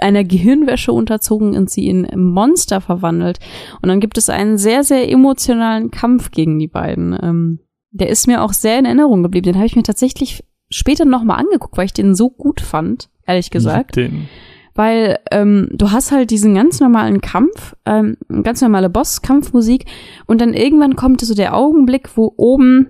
einer 0.00 0.22
Gehirnwäsche 0.22 0.92
unterzogen 0.92 1.56
und 1.56 1.68
sie 1.68 1.88
in 1.88 2.08
Monster 2.14 2.80
verwandelt. 2.80 3.40
Und 3.82 3.88
dann 3.88 4.00
gibt 4.00 4.16
es 4.18 4.30
einen 4.30 4.56
sehr, 4.56 4.84
sehr 4.84 5.10
emotionalen 5.10 5.90
Kampf 5.90 6.30
gegen 6.30 6.58
die 6.60 6.68
beiden. 6.68 7.18
Ähm, 7.20 7.58
der 7.90 8.08
ist 8.08 8.28
mir 8.28 8.42
auch 8.42 8.52
sehr 8.52 8.78
in 8.78 8.84
Erinnerung 8.84 9.22
geblieben. 9.24 9.46
Den 9.46 9.56
habe 9.56 9.66
ich 9.66 9.76
mir 9.76 9.82
tatsächlich 9.82 10.44
später 10.70 11.04
nochmal 11.04 11.40
angeguckt, 11.40 11.76
weil 11.76 11.86
ich 11.86 11.92
den 11.92 12.14
so 12.14 12.30
gut 12.30 12.60
fand, 12.60 13.10
ehrlich 13.26 13.50
gesagt. 13.50 13.96
Den. 13.96 14.28
Weil 14.74 15.18
ähm, 15.30 15.68
du 15.72 15.90
hast 15.90 16.12
halt 16.12 16.30
diesen 16.30 16.54
ganz 16.54 16.80
normalen 16.80 17.20
Kampf, 17.20 17.76
ähm, 17.84 18.16
ganz 18.42 18.62
normale 18.62 18.88
Boss-Kampfmusik 18.88 19.84
und 20.26 20.40
dann 20.40 20.54
irgendwann 20.54 20.96
kommt 20.96 21.20
so 21.20 21.34
der 21.34 21.54
Augenblick, 21.54 22.16
wo 22.16 22.32
oben 22.36 22.88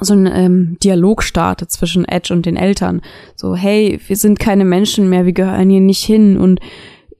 so 0.00 0.14
ein 0.14 0.26
ähm, 0.26 0.76
Dialog 0.82 1.22
startet 1.22 1.70
zwischen 1.70 2.04
Edge 2.06 2.32
und 2.32 2.46
den 2.46 2.56
Eltern. 2.56 3.02
So, 3.36 3.54
hey, 3.54 4.00
wir 4.06 4.16
sind 4.16 4.38
keine 4.38 4.64
Menschen 4.64 5.08
mehr, 5.08 5.26
wir 5.26 5.32
gehören 5.32 5.70
hier 5.70 5.80
nicht 5.80 6.04
hin 6.04 6.38
und 6.38 6.60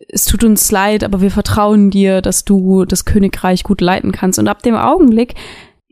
es 0.08 0.26
tut 0.26 0.44
uns 0.44 0.70
leid, 0.70 1.04
aber 1.04 1.20
wir 1.20 1.30
vertrauen 1.30 1.90
dir, 1.90 2.20
dass 2.20 2.44
du 2.44 2.84
das 2.84 3.04
Königreich 3.04 3.64
gut 3.64 3.80
leiten 3.80 4.12
kannst. 4.12 4.38
Und 4.38 4.48
ab 4.48 4.62
dem 4.62 4.74
Augenblick 4.74 5.34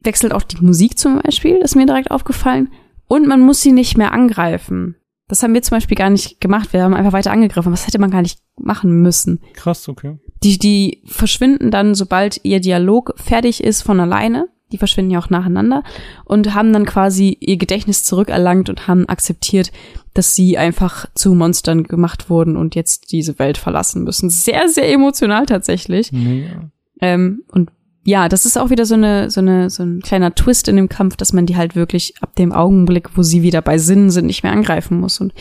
wechselt 0.02 0.32
auch 0.34 0.42
die 0.42 0.62
Musik 0.62 0.98
zum 0.98 1.20
Beispiel, 1.22 1.56
ist 1.56 1.76
mir 1.76 1.86
direkt 1.86 2.10
aufgefallen. 2.10 2.70
Und 3.06 3.26
man 3.26 3.40
muss 3.40 3.62
sie 3.62 3.72
nicht 3.72 3.96
mehr 3.96 4.12
angreifen. 4.12 4.96
Das 5.30 5.42
haben 5.42 5.54
wir 5.54 5.62
zum 5.62 5.76
Beispiel 5.76 5.96
gar 5.96 6.10
nicht 6.10 6.40
gemacht. 6.40 6.72
Wir 6.72 6.82
haben 6.82 6.94
einfach 6.94 7.12
weiter 7.12 7.30
angegriffen. 7.30 7.72
Was 7.72 7.86
hätte 7.86 7.98
man 7.98 8.10
gar 8.10 8.22
nicht 8.22 8.40
machen 8.58 9.00
müssen? 9.00 9.40
Krass, 9.54 9.88
okay. 9.88 10.18
Die, 10.42 10.58
die 10.58 11.02
verschwinden 11.06 11.70
dann, 11.70 11.94
sobald 11.94 12.44
ihr 12.44 12.60
Dialog 12.60 13.14
fertig 13.16 13.62
ist, 13.62 13.82
von 13.82 14.00
alleine 14.00 14.48
die 14.72 14.78
verschwinden 14.78 15.10
ja 15.10 15.18
auch 15.18 15.30
nacheinander 15.30 15.82
und 16.24 16.54
haben 16.54 16.72
dann 16.72 16.86
quasi 16.86 17.36
ihr 17.40 17.56
Gedächtnis 17.56 18.04
zurückerlangt 18.04 18.68
und 18.68 18.86
haben 18.86 19.08
akzeptiert, 19.08 19.72
dass 20.14 20.34
sie 20.34 20.58
einfach 20.58 21.06
zu 21.14 21.34
Monstern 21.34 21.84
gemacht 21.84 22.30
wurden 22.30 22.56
und 22.56 22.74
jetzt 22.74 23.12
diese 23.12 23.38
Welt 23.38 23.58
verlassen 23.58 24.04
müssen. 24.04 24.30
Sehr, 24.30 24.68
sehr 24.68 24.90
emotional 24.92 25.46
tatsächlich. 25.46 26.10
Ja. 26.12 26.70
Ähm, 27.00 27.42
und 27.48 27.70
ja, 28.02 28.28
das 28.28 28.46
ist 28.46 28.56
auch 28.56 28.70
wieder 28.70 28.86
so 28.86 28.94
eine, 28.94 29.30
so 29.30 29.40
eine, 29.40 29.68
so 29.68 29.82
ein 29.82 30.00
kleiner 30.00 30.34
Twist 30.34 30.68
in 30.68 30.76
dem 30.76 30.88
Kampf, 30.88 31.16
dass 31.16 31.32
man 31.32 31.46
die 31.46 31.56
halt 31.56 31.76
wirklich 31.76 32.14
ab 32.22 32.34
dem 32.36 32.52
Augenblick, 32.52 33.16
wo 33.16 33.22
sie 33.22 33.42
wieder 33.42 33.60
bei 33.60 33.78
Sinnen 33.78 34.10
sind, 34.10 34.26
nicht 34.26 34.42
mehr 34.42 34.52
angreifen 34.52 34.98
muss. 35.00 35.20
Und 35.20 35.34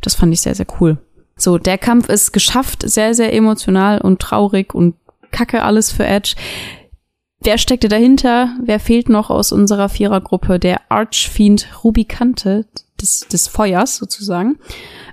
das 0.00 0.14
fand 0.14 0.32
ich 0.32 0.40
sehr, 0.40 0.54
sehr 0.54 0.66
cool. 0.80 0.98
So, 1.36 1.58
der 1.58 1.78
Kampf 1.78 2.08
ist 2.08 2.32
geschafft, 2.32 2.88
sehr, 2.88 3.14
sehr 3.14 3.32
emotional 3.34 4.00
und 4.00 4.20
traurig 4.20 4.74
und 4.74 4.94
kacke 5.30 5.62
alles 5.62 5.92
für 5.92 6.06
Edge. 6.06 6.34
Wer 7.42 7.58
steckte 7.58 7.88
dahinter? 7.88 8.56
Wer 8.62 8.78
fehlt 8.78 9.08
noch 9.08 9.28
aus 9.28 9.52
unserer 9.52 9.88
Vierergruppe? 9.88 10.58
Der 10.58 10.80
Archfiend 10.90 11.68
Rubikante 11.82 12.66
des, 13.00 13.26
des 13.28 13.48
Feuers 13.48 13.96
sozusagen. 13.96 14.58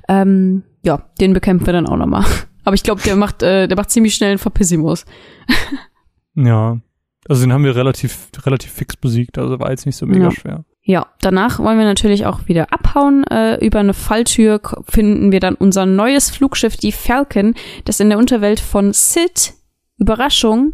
Ähm, 0.07 0.63
ja, 0.83 1.09
den 1.19 1.33
bekämpfen 1.33 1.65
wir 1.65 1.73
dann 1.73 1.87
auch 1.87 1.97
nochmal. 1.97 2.25
Aber 2.63 2.75
ich 2.75 2.83
glaube, 2.83 3.01
der 3.01 3.15
macht, 3.15 3.41
äh, 3.41 3.67
der 3.67 3.75
macht 3.75 3.89
ziemlich 3.89 4.13
schnell 4.13 4.31
einen 4.31 4.39
Verpissimus. 4.39 5.05
ja. 6.35 6.79
Also 7.27 7.41
den 7.41 7.53
haben 7.53 7.63
wir 7.63 7.75
relativ, 7.75 8.29
relativ 8.45 8.71
fix 8.71 8.95
besiegt, 8.95 9.37
also 9.37 9.59
war 9.59 9.69
jetzt 9.71 9.85
nicht 9.85 9.97
so 9.97 10.05
mega 10.05 10.25
ja. 10.25 10.31
schwer. 10.31 10.65
Ja, 10.81 11.07
danach 11.21 11.59
wollen 11.59 11.77
wir 11.77 11.85
natürlich 11.85 12.25
auch 12.25 12.47
wieder 12.47 12.73
abhauen. 12.73 13.23
Äh, 13.25 13.63
über 13.63 13.79
eine 13.79 13.93
Falltür 13.93 14.59
finden 14.87 15.31
wir 15.31 15.39
dann 15.39 15.55
unser 15.55 15.85
neues 15.85 16.31
Flugschiff, 16.31 16.77
die 16.77 16.91
Falcon, 16.91 17.53
das 17.85 17.99
in 17.99 18.09
der 18.09 18.17
Unterwelt 18.17 18.59
von 18.59 18.93
Sid, 18.93 19.53
Überraschung, 19.97 20.73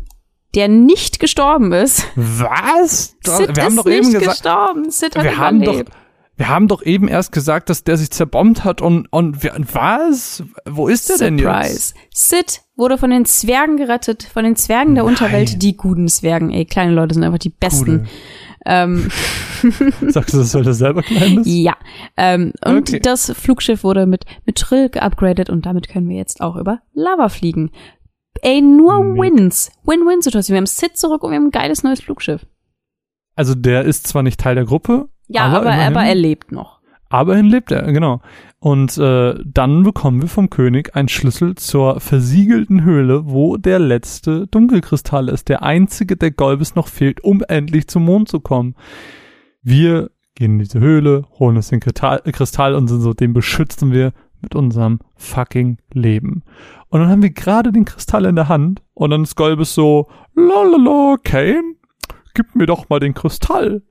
der 0.54 0.70
nicht 0.70 1.20
gestorben 1.20 1.74
ist. 1.74 2.06
Was? 2.16 3.18
Sid 3.24 3.56
wir 3.58 3.64
haben 3.64 3.76
ist 3.76 3.78
doch 3.78 3.86
eben 3.88 4.08
nicht 4.08 4.20
gesagt, 4.20 4.44
gestorben. 4.44 4.90
Sid 4.90 5.16
hat 5.18 5.24
wir 5.24 5.38
haben 5.38 5.62
doch, 5.62 5.74
überlebt. 5.74 5.92
Wir 6.38 6.50
haben 6.50 6.68
doch 6.68 6.84
eben 6.84 7.08
erst 7.08 7.32
gesagt, 7.32 7.70
dass 7.70 7.84
der 7.84 7.98
sich 7.98 8.12
zerbombt 8.12 8.64
hat 8.64 8.82
und, 8.82 9.08
und 9.12 9.44
was? 9.74 10.44
Wo 10.70 10.88
ist 10.88 11.10
der 11.10 11.18
denn 11.18 11.38
Surprise. 11.40 11.70
jetzt? 11.74 11.96
Sid 12.14 12.62
wurde 12.76 12.98
von 12.98 13.10
den 13.10 13.26
Zwergen 13.26 13.78
gerettet, 13.78 14.24
von 14.24 14.44
den 14.44 14.56
Zwergen 14.56 14.96
der 14.96 15.04
Nein. 15.06 15.14
Unterwelt, 15.14 15.62
die 15.62 15.78
guten 15.78 16.08
Zwergen. 16.08 16.52
Ey, 16.52 16.66
kleine 16.66 16.92
Leute 16.94 17.14
sind 17.14 17.24
einfach 17.24 17.40
die 17.40 17.50
besten. 17.50 18.00
Gute. 18.00 18.10
Ähm, 18.66 19.10
Sagst 20.08 20.34
du 20.34 20.40
das, 20.40 20.54
weil 20.56 20.64
du 20.64 20.74
selber 20.74 21.04
klein 21.04 21.36
bist? 21.38 21.48
ja. 21.50 21.76
Ähm, 22.18 22.52
und 22.66 22.90
Okay. 22.90 23.00
das 23.00 23.32
Flugschiff 23.32 23.84
wurde 23.84 24.06
mit, 24.06 24.26
mit 24.46 24.58
Trill 24.58 24.90
geupgradet 24.90 25.50
und 25.50 25.66
damit 25.66 25.88
können 25.88 26.10
wir 26.10 26.18
jetzt 26.18 26.42
auch 26.42 26.56
über 26.56 26.80
Lava 26.94 27.30
fliegen. 27.30 27.72
Ey, 28.42 28.62
nur 28.62 29.02
Mega. 29.04 29.24
Wins. 29.38 29.72
Win-Win-Situation. 29.86 30.56
Wir 30.56 30.58
haben 30.58 30.66
Sid 30.66 30.98
zurück 30.98 31.24
und 31.24 31.32
wir 31.32 31.38
haben 31.38 31.46
ein 31.48 31.52
geiles 31.52 31.84
neues 31.84 32.02
Flugschiff. 32.02 32.46
Also 33.36 33.54
der 33.56 33.84
ist 33.86 34.08
zwar 34.08 34.24
nicht 34.24 34.40
Teil 34.40 34.56
der 34.56 34.66
Gruppe, 34.66 35.10
Ja, 35.28 35.46
Aber 35.46 35.58
aber, 35.58 35.72
aber, 35.72 35.88
immerhin. 35.88 36.10
er 36.10 36.16
lebt 36.16 36.52
noch. 36.52 36.80
Aber 37.10 37.34
immerhin 37.34 37.52
lebt 37.52 37.72
er, 37.72 37.92
genau. 37.92 38.22
Und 38.60 38.98
äh, 38.98 39.36
dann 39.46 39.84
bekommen 39.84 40.22
wir 40.22 40.28
vom 40.28 40.50
König 40.50 40.96
einen 40.96 41.08
Schlüssel 41.08 41.56
zur 41.56 42.00
versiegelten 42.00 42.84
Höhle, 42.84 43.28
wo 43.28 43.58
der 43.58 43.78
letzte 43.80 44.48
Dunkelkristall 44.48 45.30
ist. 45.30 45.50
Der 45.50 45.62
einzige, 45.62 46.18
der 46.18 46.32
Golbes 46.32 46.74
noch 46.76 46.88
fehlt, 46.88 47.24
um 47.24 47.44
endlich 47.48 47.88
zum 47.88 48.06
Mond 48.06 48.28
zu 48.28 48.40
kommen. 48.40 48.76
Wir 49.62 50.10
gehen 50.34 50.54
in 50.54 50.60
diese 50.60 50.80
Höhle, 50.80 51.26
holen 51.40 51.58
uns 51.58 51.70
den 51.70 51.80
Kristall, 51.80 52.22
Kristall 52.32 52.76
und 52.76 52.88
sind 52.88 53.02
so, 53.02 53.14
den 53.14 53.34
beschützen 53.34 53.92
wir 53.92 54.14
mit 54.42 54.56
unserem 54.56 55.00
fucking 55.16 55.78
Leben. 55.94 56.44
Und 56.90 57.00
dann 57.00 57.10
haben 57.10 57.22
wir 57.22 57.32
gerade 57.32 57.72
den 57.72 57.86
Kristall 57.86 58.26
in 58.26 58.36
der 58.36 58.50
Hand 58.50 58.82
und 58.94 59.10
dann 59.12 59.24
ist 59.24 59.36
Golbes 59.36 59.74
so, 59.74 60.08
lalala, 60.36 61.18
Kane, 61.24 61.76
gib 62.34 62.56
mir 62.56 62.66
doch 62.66 62.90
mal 62.90 63.00
den 63.00 63.14
Kristall. 63.14 63.82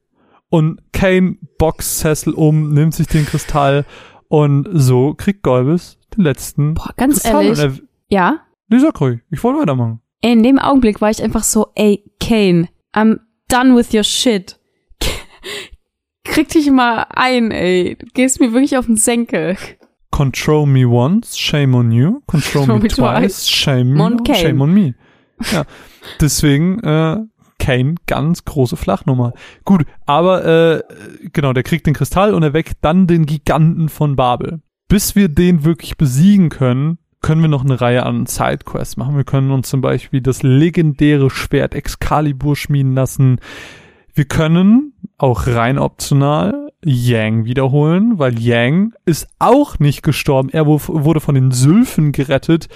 Und 0.55 0.79
Kane 0.93 1.37
boxt 1.59 1.99
Cecil 1.99 2.33
um, 2.33 2.75
nimmt 2.75 2.95
sich 2.95 3.09
den 3.09 3.27
Kristall 3.27 3.85
und 4.29 4.69
so 4.71 5.13
kriegt 5.13 5.43
Golbes 5.43 5.99
den 6.17 6.23
letzten 6.23 6.75
Boah, 6.75 6.93
ganz 6.97 7.23
Kristall. 7.23 7.47
ehrlich. 7.47 7.83
Ja? 8.09 8.39
sag 8.71 9.01
ruhig, 9.01 9.19
ich 9.33 9.43
wollte 9.43 9.59
weitermachen. 9.59 10.01
Ey, 10.21 10.35
in 10.35 10.45
dem 10.45 10.61
Augenblick 10.61 11.01
war 11.01 11.11
ich 11.11 11.21
einfach 11.21 11.43
so, 11.43 11.73
ey, 11.75 12.05
Kane, 12.21 12.69
I'm 12.95 13.19
done 13.49 13.75
with 13.75 13.93
your 13.93 14.05
shit. 14.05 14.61
Krieg 16.25 16.51
dich 16.51 16.71
mal 16.71 17.05
ein, 17.11 17.51
ey. 17.51 17.97
Du 17.97 18.07
gehst 18.15 18.39
mir 18.39 18.53
wirklich 18.53 18.79
auf 18.79 18.87
den 18.87 18.97
Senkel. 18.97 19.57
Control 20.13 20.67
me 20.67 20.87
once, 20.87 21.37
shame 21.37 21.75
on 21.75 21.91
you. 21.91 22.21
Control 22.29 22.79
me 22.79 22.87
twice, 22.87 23.51
shame, 23.51 24.01
On 24.01 24.25
shame 24.25 24.61
on 24.61 24.73
me. 24.73 24.95
Ja, 25.53 25.65
deswegen 26.21 26.79
äh, 26.79 27.17
Kane 27.65 27.95
ganz 28.07 28.45
große 28.45 28.77
Flachnummer. 28.77 29.33
Gut, 29.65 29.87
aber 30.05 30.45
äh, 30.45 30.83
genau, 31.33 31.55
der 31.55 31.63
kriegt 31.63 31.87
den 31.87 31.95
Kristall 31.95 32.35
und 32.35 32.43
er 32.43 32.53
weckt 32.53 32.77
dann 32.83 33.07
den 33.07 33.25
Giganten 33.25 33.89
von 33.89 34.17
Babel. 34.17 34.61
Bis 34.89 35.17
wir 35.17 35.29
den 35.29 35.65
wirklich 35.65 35.97
besiegen 35.97 36.51
können, 36.51 36.99
können 37.23 37.41
wir 37.41 37.49
noch 37.49 37.65
eine 37.65 37.81
Reihe 37.81 38.05
an 38.05 38.27
Sidequests 38.27 38.99
machen. 38.99 39.17
Wir 39.17 39.25
können 39.25 39.51
uns 39.51 39.71
zum 39.71 39.81
Beispiel 39.81 40.21
das 40.21 40.43
legendäre 40.43 41.31
Schwert 41.31 41.75
Excalibur 41.75 42.55
schmieden 42.55 42.93
lassen. 42.93 43.41
Wir 44.13 44.27
können 44.27 44.93
auch 45.17 45.47
rein 45.47 45.79
optional 45.79 46.71
Yang 46.85 47.47
wiederholen, 47.47 48.19
weil 48.19 48.39
Yang 48.39 48.93
ist 49.07 49.27
auch 49.39 49.79
nicht 49.79 50.03
gestorben. 50.03 50.51
Er 50.51 50.67
wurde 50.67 51.21
von 51.21 51.35
den 51.35 51.51
Sylphen 51.51 52.13
gerettet 52.13 52.69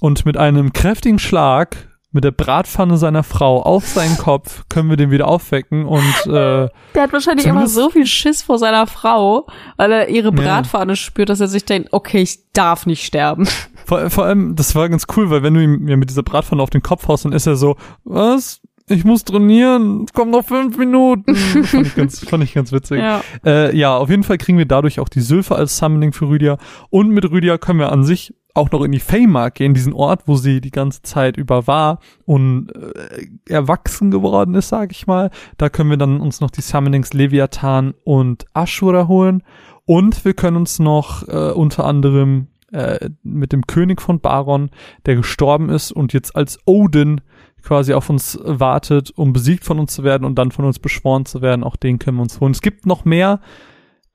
und 0.00 0.24
mit 0.24 0.36
einem 0.36 0.72
kräftigen 0.72 1.18
Schlag 1.18 1.88
mit 2.16 2.24
der 2.24 2.32
Bratpfanne 2.32 2.96
seiner 2.96 3.22
Frau 3.22 3.62
auf 3.62 3.86
seinen 3.86 4.16
Kopf 4.18 4.64
können 4.68 4.90
wir 4.90 4.96
den 4.96 5.12
wieder 5.12 5.28
aufwecken 5.28 5.84
und 5.86 6.02
äh, 6.26 6.68
Der 6.94 7.02
hat 7.02 7.12
wahrscheinlich 7.12 7.46
immer 7.46 7.68
so 7.68 7.90
viel 7.90 8.06
Schiss 8.06 8.42
vor 8.42 8.58
seiner 8.58 8.86
Frau, 8.88 9.46
weil 9.76 9.92
er 9.92 10.08
ihre 10.08 10.30
Ja. 10.30 10.34
Bratpfanne 10.34 10.96
spürt, 10.96 11.28
dass 11.28 11.40
er 11.40 11.46
sich 11.48 11.64
denkt, 11.64 11.90
okay, 11.92 12.22
ich 12.22 12.52
darf 12.52 12.86
nicht 12.86 13.04
sterben. 13.04 13.46
vor, 13.84 14.10
vor 14.10 14.24
allem, 14.24 14.56
das 14.56 14.74
war 14.74 14.88
ganz 14.88 15.04
cool, 15.16 15.30
weil 15.30 15.42
wenn 15.44 15.54
du 15.54 15.62
ihm 15.62 15.86
ja, 15.86 15.96
mit 15.96 16.10
dieser 16.10 16.22
Bratpfanne 16.24 16.62
auf 16.62 16.70
den 16.70 16.82
Kopf 16.82 17.06
haust, 17.06 17.24
dann 17.24 17.32
ist 17.32 17.46
er 17.46 17.54
so, 17.56 17.76
was? 18.04 18.60
Ich 18.88 19.04
muss 19.04 19.24
trainieren, 19.24 20.04
es 20.06 20.12
kommen 20.12 20.30
noch 20.30 20.44
fünf 20.44 20.78
Minuten. 20.78 21.34
fand, 21.64 21.86
ich 21.86 21.94
ganz, 21.96 22.20
fand 22.20 22.44
ich 22.44 22.54
ganz 22.54 22.72
witzig. 22.72 23.00
Ja. 23.00 23.20
Äh, 23.44 23.76
ja, 23.76 23.96
auf 23.96 24.08
jeden 24.10 24.22
Fall 24.22 24.38
kriegen 24.38 24.58
wir 24.58 24.64
dadurch 24.66 25.00
auch 25.00 25.08
die 25.08 25.20
Sylphe 25.20 25.54
als 25.56 25.76
Summoning 25.76 26.12
für 26.12 26.28
Rüdia. 26.28 26.56
Und 26.88 27.10
mit 27.10 27.28
Rüdia 27.30 27.58
können 27.58 27.78
wir 27.80 27.92
an 27.92 28.04
sich 28.04 28.32
auch 28.56 28.70
noch 28.70 28.82
in 28.82 28.92
die 28.92 29.00
Feymark 29.00 29.56
gehen, 29.56 29.74
diesen 29.74 29.92
Ort, 29.92 30.22
wo 30.26 30.36
sie 30.36 30.60
die 30.60 30.70
ganze 30.70 31.02
Zeit 31.02 31.36
über 31.36 31.66
war 31.66 32.00
und 32.24 32.70
äh, 32.74 33.26
erwachsen 33.48 34.10
geworden 34.10 34.54
ist, 34.54 34.68
sag 34.68 34.92
ich 34.92 35.06
mal. 35.06 35.30
Da 35.58 35.68
können 35.68 35.90
wir 35.90 35.96
dann 35.96 36.20
uns 36.20 36.40
noch 36.40 36.50
die 36.50 36.62
Summonings 36.62 37.12
Leviathan 37.12 37.94
und 38.04 38.46
Ashura 38.54 39.08
holen. 39.08 39.42
Und 39.84 40.24
wir 40.24 40.34
können 40.34 40.56
uns 40.56 40.78
noch 40.78 41.28
äh, 41.28 41.52
unter 41.52 41.84
anderem 41.84 42.48
äh, 42.72 43.10
mit 43.22 43.52
dem 43.52 43.66
König 43.66 44.02
von 44.02 44.20
Baron, 44.20 44.70
der 45.06 45.16
gestorben 45.16 45.68
ist 45.68 45.92
und 45.92 46.12
jetzt 46.12 46.34
als 46.34 46.58
Odin 46.64 47.20
quasi 47.62 47.94
auf 47.94 48.10
uns 48.10 48.38
wartet, 48.42 49.12
um 49.16 49.32
besiegt 49.32 49.64
von 49.64 49.78
uns 49.78 49.92
zu 49.92 50.04
werden 50.04 50.24
und 50.24 50.36
dann 50.36 50.50
von 50.50 50.64
uns 50.64 50.78
beschworen 50.78 51.26
zu 51.26 51.42
werden. 51.42 51.64
Auch 51.64 51.76
den 51.76 51.98
können 51.98 52.16
wir 52.16 52.22
uns 52.22 52.40
holen. 52.40 52.52
Es 52.52 52.62
gibt 52.62 52.86
noch 52.86 53.04
mehr, 53.04 53.40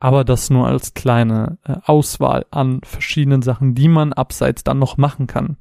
aber 0.02 0.26
das 0.26 0.50
nur 0.50 0.68
als 0.68 0.96
kleine 0.96 1.60
äh, 1.64 1.76
Auswahl 1.86 2.46
an 2.50 2.82
verschiedenen 2.84 3.44
Sachen, 3.44 3.76
die 3.76 3.88
man 3.88 4.14
abseits 4.14 4.64
dann 4.64 4.80
noch 4.80 4.98
machen 4.98 5.28
kann. 5.28 5.58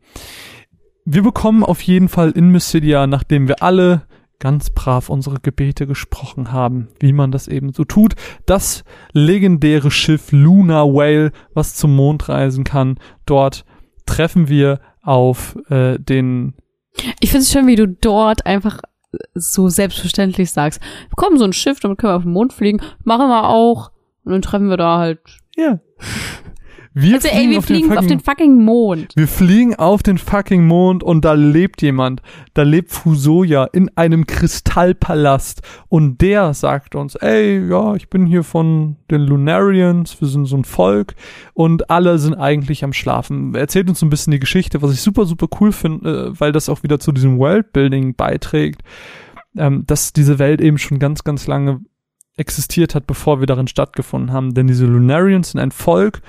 Wir 1.04 1.22
bekommen 1.22 1.62
auf 1.62 1.82
jeden 1.82 2.08
Fall 2.08 2.30
in 2.30 2.48
Mysidia, 2.48 3.06
nachdem 3.06 3.48
wir 3.48 3.62
alle 3.62 4.06
ganz 4.38 4.70
brav 4.70 5.10
unsere 5.10 5.40
Gebete 5.40 5.86
gesprochen 5.86 6.52
haben, 6.52 6.88
wie 6.98 7.12
man 7.12 7.30
das 7.30 7.48
eben 7.48 7.74
so 7.74 7.84
tut, 7.84 8.14
das 8.46 8.82
legendäre 9.12 9.90
Schiff 9.90 10.32
Luna 10.32 10.84
Whale, 10.84 11.32
was 11.52 11.74
zum 11.74 11.94
Mond 11.94 12.30
reisen 12.30 12.64
kann. 12.64 12.98
Dort 13.26 13.66
treffen 14.06 14.48
wir 14.48 14.80
auf 15.02 15.56
äh, 15.68 15.98
den 15.98 16.54
Ich 17.20 17.30
finde 17.30 17.42
es 17.42 17.52
schön, 17.52 17.66
wie 17.66 17.76
du 17.76 17.86
dort 17.86 18.46
einfach 18.46 18.80
so 19.34 19.68
selbstverständlich 19.68 20.50
sagst. 20.50 20.80
Wir 20.80 21.16
kommen 21.16 21.36
so 21.36 21.44
ein 21.44 21.52
Schiff, 21.52 21.80
damit 21.80 21.98
können 21.98 22.12
wir 22.12 22.16
auf 22.16 22.22
den 22.22 22.32
Mond 22.32 22.54
fliegen. 22.54 22.80
Machen 23.04 23.28
wir 23.28 23.46
auch. 23.50 23.90
Und 24.24 24.32
dann 24.32 24.42
treffen 24.42 24.68
wir 24.68 24.76
da 24.76 24.98
halt. 24.98 25.20
ja. 25.56 25.80
Wir 26.92 27.14
Also 27.14 27.28
ey, 27.28 27.48
wir 27.50 27.58
auf 27.58 27.66
den 27.66 27.76
fliegen 27.76 27.90
auf 27.92 27.94
fucking- 27.98 28.08
den 28.08 28.20
fucking 28.20 28.64
Mond. 28.64 29.12
Wir 29.14 29.28
fliegen 29.28 29.76
auf 29.76 30.02
den 30.02 30.18
fucking 30.18 30.66
Mond 30.66 31.04
und 31.04 31.24
da 31.24 31.34
lebt 31.34 31.82
jemand. 31.82 32.20
Da 32.52 32.62
lebt 32.62 32.90
Fusoya 32.90 33.66
in 33.72 33.96
einem 33.96 34.26
Kristallpalast 34.26 35.62
und 35.88 36.20
der 36.20 36.52
sagt 36.52 36.96
uns, 36.96 37.14
ey, 37.14 37.64
ja, 37.68 37.94
ich 37.94 38.10
bin 38.10 38.26
hier 38.26 38.42
von 38.42 38.96
den 39.08 39.20
Lunarians, 39.20 40.20
wir 40.20 40.26
sind 40.26 40.46
so 40.46 40.56
ein 40.56 40.64
Volk 40.64 41.14
und 41.54 41.90
alle 41.90 42.18
sind 42.18 42.34
eigentlich 42.34 42.82
am 42.82 42.92
Schlafen. 42.92 43.54
Er 43.54 43.60
erzählt 43.60 43.88
uns 43.88 44.00
so 44.00 44.06
ein 44.06 44.10
bisschen 44.10 44.32
die 44.32 44.40
Geschichte, 44.40 44.82
was 44.82 44.92
ich 44.92 45.00
super, 45.00 45.26
super 45.26 45.46
cool 45.60 45.70
finde, 45.70 46.32
äh, 46.34 46.40
weil 46.40 46.50
das 46.50 46.68
auch 46.68 46.82
wieder 46.82 46.98
zu 46.98 47.12
diesem 47.12 47.38
Worldbuilding 47.38 48.16
beiträgt, 48.16 48.82
ähm, 49.56 49.84
dass 49.86 50.12
diese 50.12 50.40
Welt 50.40 50.60
eben 50.60 50.78
schon 50.78 50.98
ganz, 50.98 51.22
ganz 51.22 51.46
lange 51.46 51.80
existiert 52.40 52.94
hat, 52.94 53.06
bevor 53.06 53.38
wir 53.38 53.46
darin 53.46 53.68
stattgefunden 53.68 54.32
haben. 54.32 54.54
Denn 54.54 54.66
diese 54.66 54.86
Lunarians 54.86 55.52
sind 55.52 55.60
ein 55.60 55.70
Volk, 55.70 56.22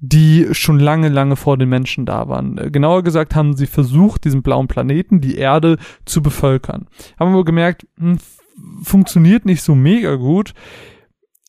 die 0.00 0.48
schon 0.52 0.78
lange, 0.78 1.08
lange 1.08 1.34
vor 1.34 1.56
den 1.56 1.70
Menschen 1.70 2.04
da 2.04 2.28
waren. 2.28 2.58
Äh, 2.58 2.70
Genauer 2.70 3.02
gesagt 3.02 3.34
haben 3.34 3.56
sie 3.56 3.66
versucht, 3.66 4.24
diesen 4.24 4.42
blauen 4.42 4.68
Planeten, 4.68 5.20
die 5.20 5.36
Erde, 5.36 5.78
zu 6.04 6.22
bevölkern. 6.22 6.86
Haben 7.18 7.34
wir 7.34 7.44
gemerkt, 7.44 7.86
hm, 7.98 8.18
funktioniert 8.82 9.46
nicht 9.46 9.62
so 9.62 9.74
mega 9.74 10.14
gut. 10.16 10.52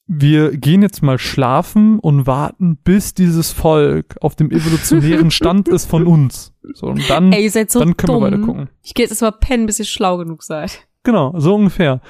Wir 0.07 0.55
gehen 0.55 0.83
jetzt 0.83 1.01
mal 1.01 1.17
schlafen 1.17 1.99
und 1.99 2.27
warten, 2.27 2.77
bis 2.77 3.15
dieses 3.15 3.51
Volk 3.51 4.15
auf 4.21 4.35
dem 4.35 4.51
evolutionären 4.51 5.31
Stand 5.31 5.67
ist 5.67 5.89
von 5.89 6.05
uns. 6.05 6.53
So, 6.73 6.87
und 6.87 7.09
dann, 7.09 7.33
Ey, 7.33 7.49
so 7.49 7.59
dann 7.79 7.97
können 7.97 8.13
dumm. 8.13 8.23
wir 8.23 8.31
weiter 8.31 8.37
gucken. 8.37 8.69
Ich 8.83 8.93
gehe 8.93 9.03
jetzt 9.03 9.11
erstmal 9.11 9.31
pennen, 9.31 9.65
bis 9.65 9.79
ihr 9.79 9.85
schlau 9.85 10.17
genug 10.17 10.43
seid. 10.43 10.87
Genau, 11.03 11.33
so 11.37 11.55
ungefähr. 11.55 12.01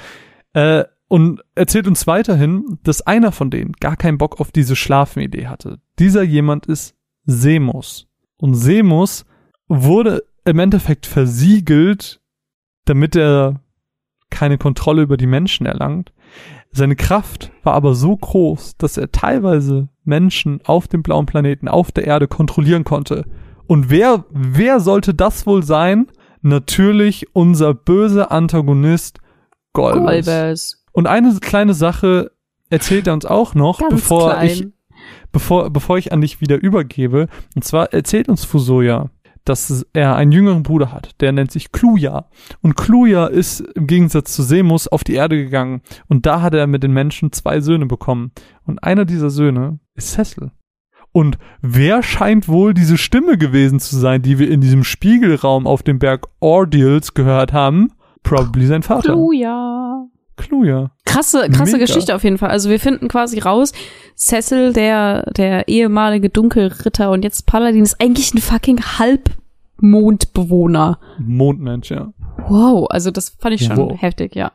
Äh, 0.54 0.84
und 1.08 1.42
erzählt 1.54 1.88
uns 1.88 2.08
weiterhin, 2.08 2.80
dass 2.84 3.02
einer 3.02 3.32
von 3.32 3.52
denen 3.52 3.74
gar 3.74 3.96
keinen 3.96 4.18
Bock 4.18 4.40
auf 4.40 4.52
diese 4.52 4.76
Schlafenidee 4.76 5.48
hatte. 5.48 5.80
Dieser 6.00 6.24
jemand 6.24 6.66
ist 6.66 6.96
Semus. 7.26 8.08
Und 8.38 8.56
Semus 8.56 9.26
wurde 9.68 10.24
im 10.46 10.60
Endeffekt 10.60 11.06
versiegelt, 11.06 12.22
damit 12.86 13.16
er 13.16 13.62
keine 14.30 14.58
Kontrolle 14.58 15.04
über 15.04 15.18
die 15.18 15.28
Menschen 15.28 15.66
erlangt. 15.66 16.12
Seine 16.72 16.96
Kraft 16.96 17.52
war 17.64 17.74
aber 17.74 17.96
so 17.96 18.18
groß, 18.18 18.78
dass 18.78 18.98
er 18.98 19.12
teilweise 19.12 19.90
Menschen 20.04 20.60
auf 20.66 20.88
dem 20.88 21.04
blauen 21.04 21.26
Planeten, 21.26 21.68
auf 21.68 21.92
der 21.92 22.06
Erde 22.06 22.28
kontrollieren 22.28 22.84
konnte. 22.84 23.26
Und 23.68 23.90
wer, 23.90 24.26
wer 24.30 24.80
sollte 24.80 25.14
das 25.14 25.48
wohl 25.48 25.64
sein? 25.64 26.08
Natürlich 26.42 27.28
unser 27.34 27.74
böser 27.74 28.32
Antagonist 28.32 29.20
Golbes. 29.74 30.85
Und 30.96 31.08
eine 31.08 31.38
kleine 31.42 31.74
Sache 31.74 32.32
erzählt 32.70 33.08
er 33.08 33.14
uns 33.14 33.26
auch 33.26 33.54
noch, 33.54 33.80
Ganz 33.80 33.94
bevor 33.94 34.32
klein. 34.32 34.48
ich, 34.48 34.68
bevor, 35.34 35.70
bevor 35.70 35.98
ich 35.98 36.14
an 36.14 36.22
dich 36.22 36.40
wieder 36.40 36.56
übergebe. 36.56 37.28
Und 37.54 37.66
zwar 37.66 37.92
erzählt 37.92 38.30
uns 38.30 38.46
Fusoya, 38.46 39.10
dass 39.44 39.86
er 39.92 40.16
einen 40.16 40.32
jüngeren 40.32 40.64
Bruder 40.64 40.94
hat, 40.94 41.12
der 41.20 41.34
nennt 41.34 41.52
sich 41.52 41.74
Kluja. 41.74 42.30
Und 42.62 42.78
Kluja 42.78 43.28
ist 43.28 43.60
im 43.60 43.88
Gegensatz 43.88 44.34
zu 44.34 44.42
Semus 44.42 44.88
auf 44.88 45.04
die 45.04 45.16
Erde 45.16 45.36
gegangen. 45.36 45.82
Und 46.08 46.26
da 46.26 46.42
hat 46.42 46.54
er 46.54 46.66
mit 46.66 46.82
den 46.82 46.94
Menschen 46.94 47.34
zwei 47.34 47.60
Söhne 47.60 47.88
bekommen. 47.88 48.32
Und 48.66 48.82
einer 48.82 49.04
dieser 49.04 49.30
Söhne 49.30 49.80
ist 49.96 50.14
Cecil. 50.14 50.52
Und 51.12 51.38
wer 51.62 52.04
scheint 52.04 52.48
wohl 52.48 52.74
diese 52.74 52.98
Stimme 52.98 53.38
gewesen 53.38 53.82
zu 53.82 53.98
sein, 53.98 54.22
die 54.22 54.40
wir 54.40 54.50
in 54.50 54.62
diesem 54.62 54.86
Spiegelraum 54.86 55.68
auf 55.68 55.84
dem 55.84 56.00
Berg 56.00 56.28
Ordeals 56.40 57.14
gehört 57.14 57.52
haben? 57.52 57.92
Probably 58.24 58.66
sein 58.66 58.82
Vater. 58.82 59.10
Halleluja. 59.10 60.08
Kluja. 60.38 60.92
Krasse, 61.06 61.48
krasse 61.50 61.74
Mega. 61.74 61.86
Geschichte 61.86 62.14
auf 62.16 62.24
jeden 62.24 62.38
Fall. 62.38 62.50
Also 62.50 62.70
wir 62.70 62.80
finden 62.80 63.08
quasi 63.08 63.40
raus, 63.40 63.72
Cecil, 64.18 64.74
der, 64.74 65.32
der 65.38 65.68
ehemalige 65.68 66.30
Dunkelritter 66.30 67.12
und 67.12 67.24
jetzt 67.24 67.46
Paladin, 67.46 67.84
ist 67.84 68.02
eigentlich 68.02 68.34
ein 68.34 68.40
fucking 68.40 68.82
Halbmondbewohner. 69.82 71.00
Mondmensch, 71.20 71.92
ja. 71.92 72.14
Wow, 72.48 72.88
also 72.90 73.12
das 73.12 73.30
fand 73.40 73.56
ich 73.56 73.66
schon 73.66 73.78
Wow. 73.78 74.02
heftig, 74.02 74.36
ja. 74.36 74.52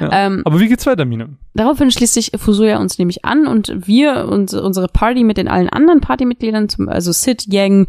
Ja. 0.00 0.08
Ähm, 0.12 0.42
Aber 0.44 0.58
wie 0.60 0.68
geht's 0.68 0.86
weiter, 0.86 1.04
Mine? 1.04 1.36
Daraufhin 1.54 1.90
schließt 1.90 2.14
sich 2.14 2.32
Fusoya 2.36 2.78
uns 2.78 2.98
nämlich 2.98 3.24
an 3.24 3.46
und 3.46 3.72
wir 3.86 4.26
und 4.28 4.52
unsere 4.52 4.88
Party 4.88 5.22
mit 5.22 5.36
den 5.36 5.46
allen 5.48 5.68
anderen 5.68 6.00
Partymitgliedern, 6.00 6.68
zum, 6.68 6.88
also 6.88 7.12
Sid, 7.12 7.46
Yang, 7.52 7.86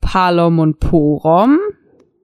Palom 0.00 0.58
und 0.58 0.80
Porom, 0.80 1.58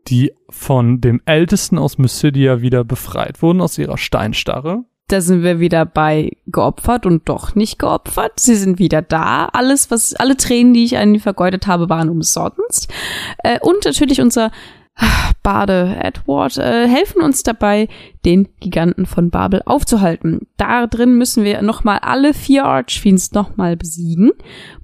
Die 0.09 0.33
von 0.57 1.01
dem 1.01 1.21
Ältesten 1.27 1.79
aus 1.79 1.99
Mysidia 1.99 2.61
wieder 2.61 2.83
befreit 2.85 3.43
wurden 3.43 3.61
aus 3.61 3.79
ihrer 3.79 3.99
Steinstarre. 3.99 4.85
da 5.09 5.21
sind 5.21 5.43
wir 5.45 5.61
wieder 5.61 5.87
bei 5.87 6.33
geopfert 6.47 7.07
und 7.07 7.29
doch 7.29 7.55
nicht 7.55 7.79
geopfert. 7.79 8.41
Sie 8.41 8.57
sind 8.57 8.81
wieder 8.81 9.03
da. 9.03 9.47
Alles, 9.53 9.91
was, 9.91 10.15
alle 10.15 10.37
Tränen, 10.37 10.75
die 10.75 10.85
ich 10.85 10.97
an 10.99 11.15
ihn 11.15 11.21
vergeudet 11.21 11.67
habe, 11.69 11.89
waren 11.89 12.09
umsonst. 12.09 12.93
Äh, 13.39 13.61
und 13.61 13.85
natürlich 13.85 14.21
unser 14.21 14.51
ah, 14.97 15.31
Bade 15.45 15.97
Edward 16.01 16.57
äh, 16.59 16.89
helfen 16.89 17.23
uns 17.23 17.45
dabei, 17.45 17.87
den 18.25 18.49
Giganten 18.59 19.07
von 19.07 19.31
Babel 19.31 19.63
aufzuhalten. 19.65 20.49
Da 20.57 20.89
drin 20.89 21.17
müssen 21.17 21.45
wir 21.45 21.63
nochmal 21.63 22.01
alle 22.01 22.35
vier 22.35 22.65
Archfiends 22.65 23.31
nochmal 23.31 23.77
besiegen, 23.77 24.33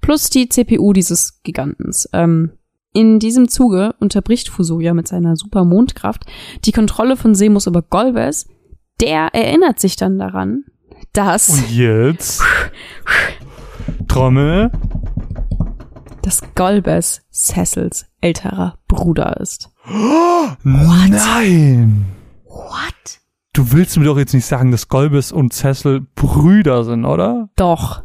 plus 0.01 0.31
die 0.31 0.49
CPU 0.49 0.93
dieses 0.93 1.43
Gigantens. 1.43 2.09
Ähm, 2.13 2.53
in 2.93 3.19
diesem 3.19 3.49
Zuge 3.49 3.95
unterbricht 4.01 4.49
Fusoya 4.49 4.95
mit 4.95 5.09
seiner 5.09 5.37
super 5.37 5.65
Mondkraft 5.65 6.25
die 6.65 6.73
Kontrolle 6.73 7.17
von 7.17 7.35
Semus 7.35 7.67
über 7.67 7.83
Golbes. 7.83 8.47
Der 9.01 9.35
erinnert 9.35 9.81
sich 9.81 9.97
dann 9.97 10.19
daran, 10.19 10.65
dass, 11.13 11.49
Und 11.51 11.71
jetzt 11.71 12.43
Trommel. 14.09 14.71
dass 16.23 16.43
Golbes 16.55 17.23
Cecils 17.31 18.07
älterer 18.21 18.79
Bruder 18.89 19.39
ist. 19.41 19.71
Nein! 20.63 22.07
What? 22.45 23.21
Du 23.55 23.73
willst 23.73 23.97
mir 23.99 24.05
doch 24.05 24.19
jetzt 24.19 24.33
nicht 24.35 24.47
sagen, 24.47 24.71
dass 24.71 24.89
Golbes 24.89 25.33
und 25.33 25.53
Cecil 25.53 26.07
Brüder 26.15 26.85
sind, 26.85 27.05
oder? 27.05 27.49
Doch. 27.57 28.03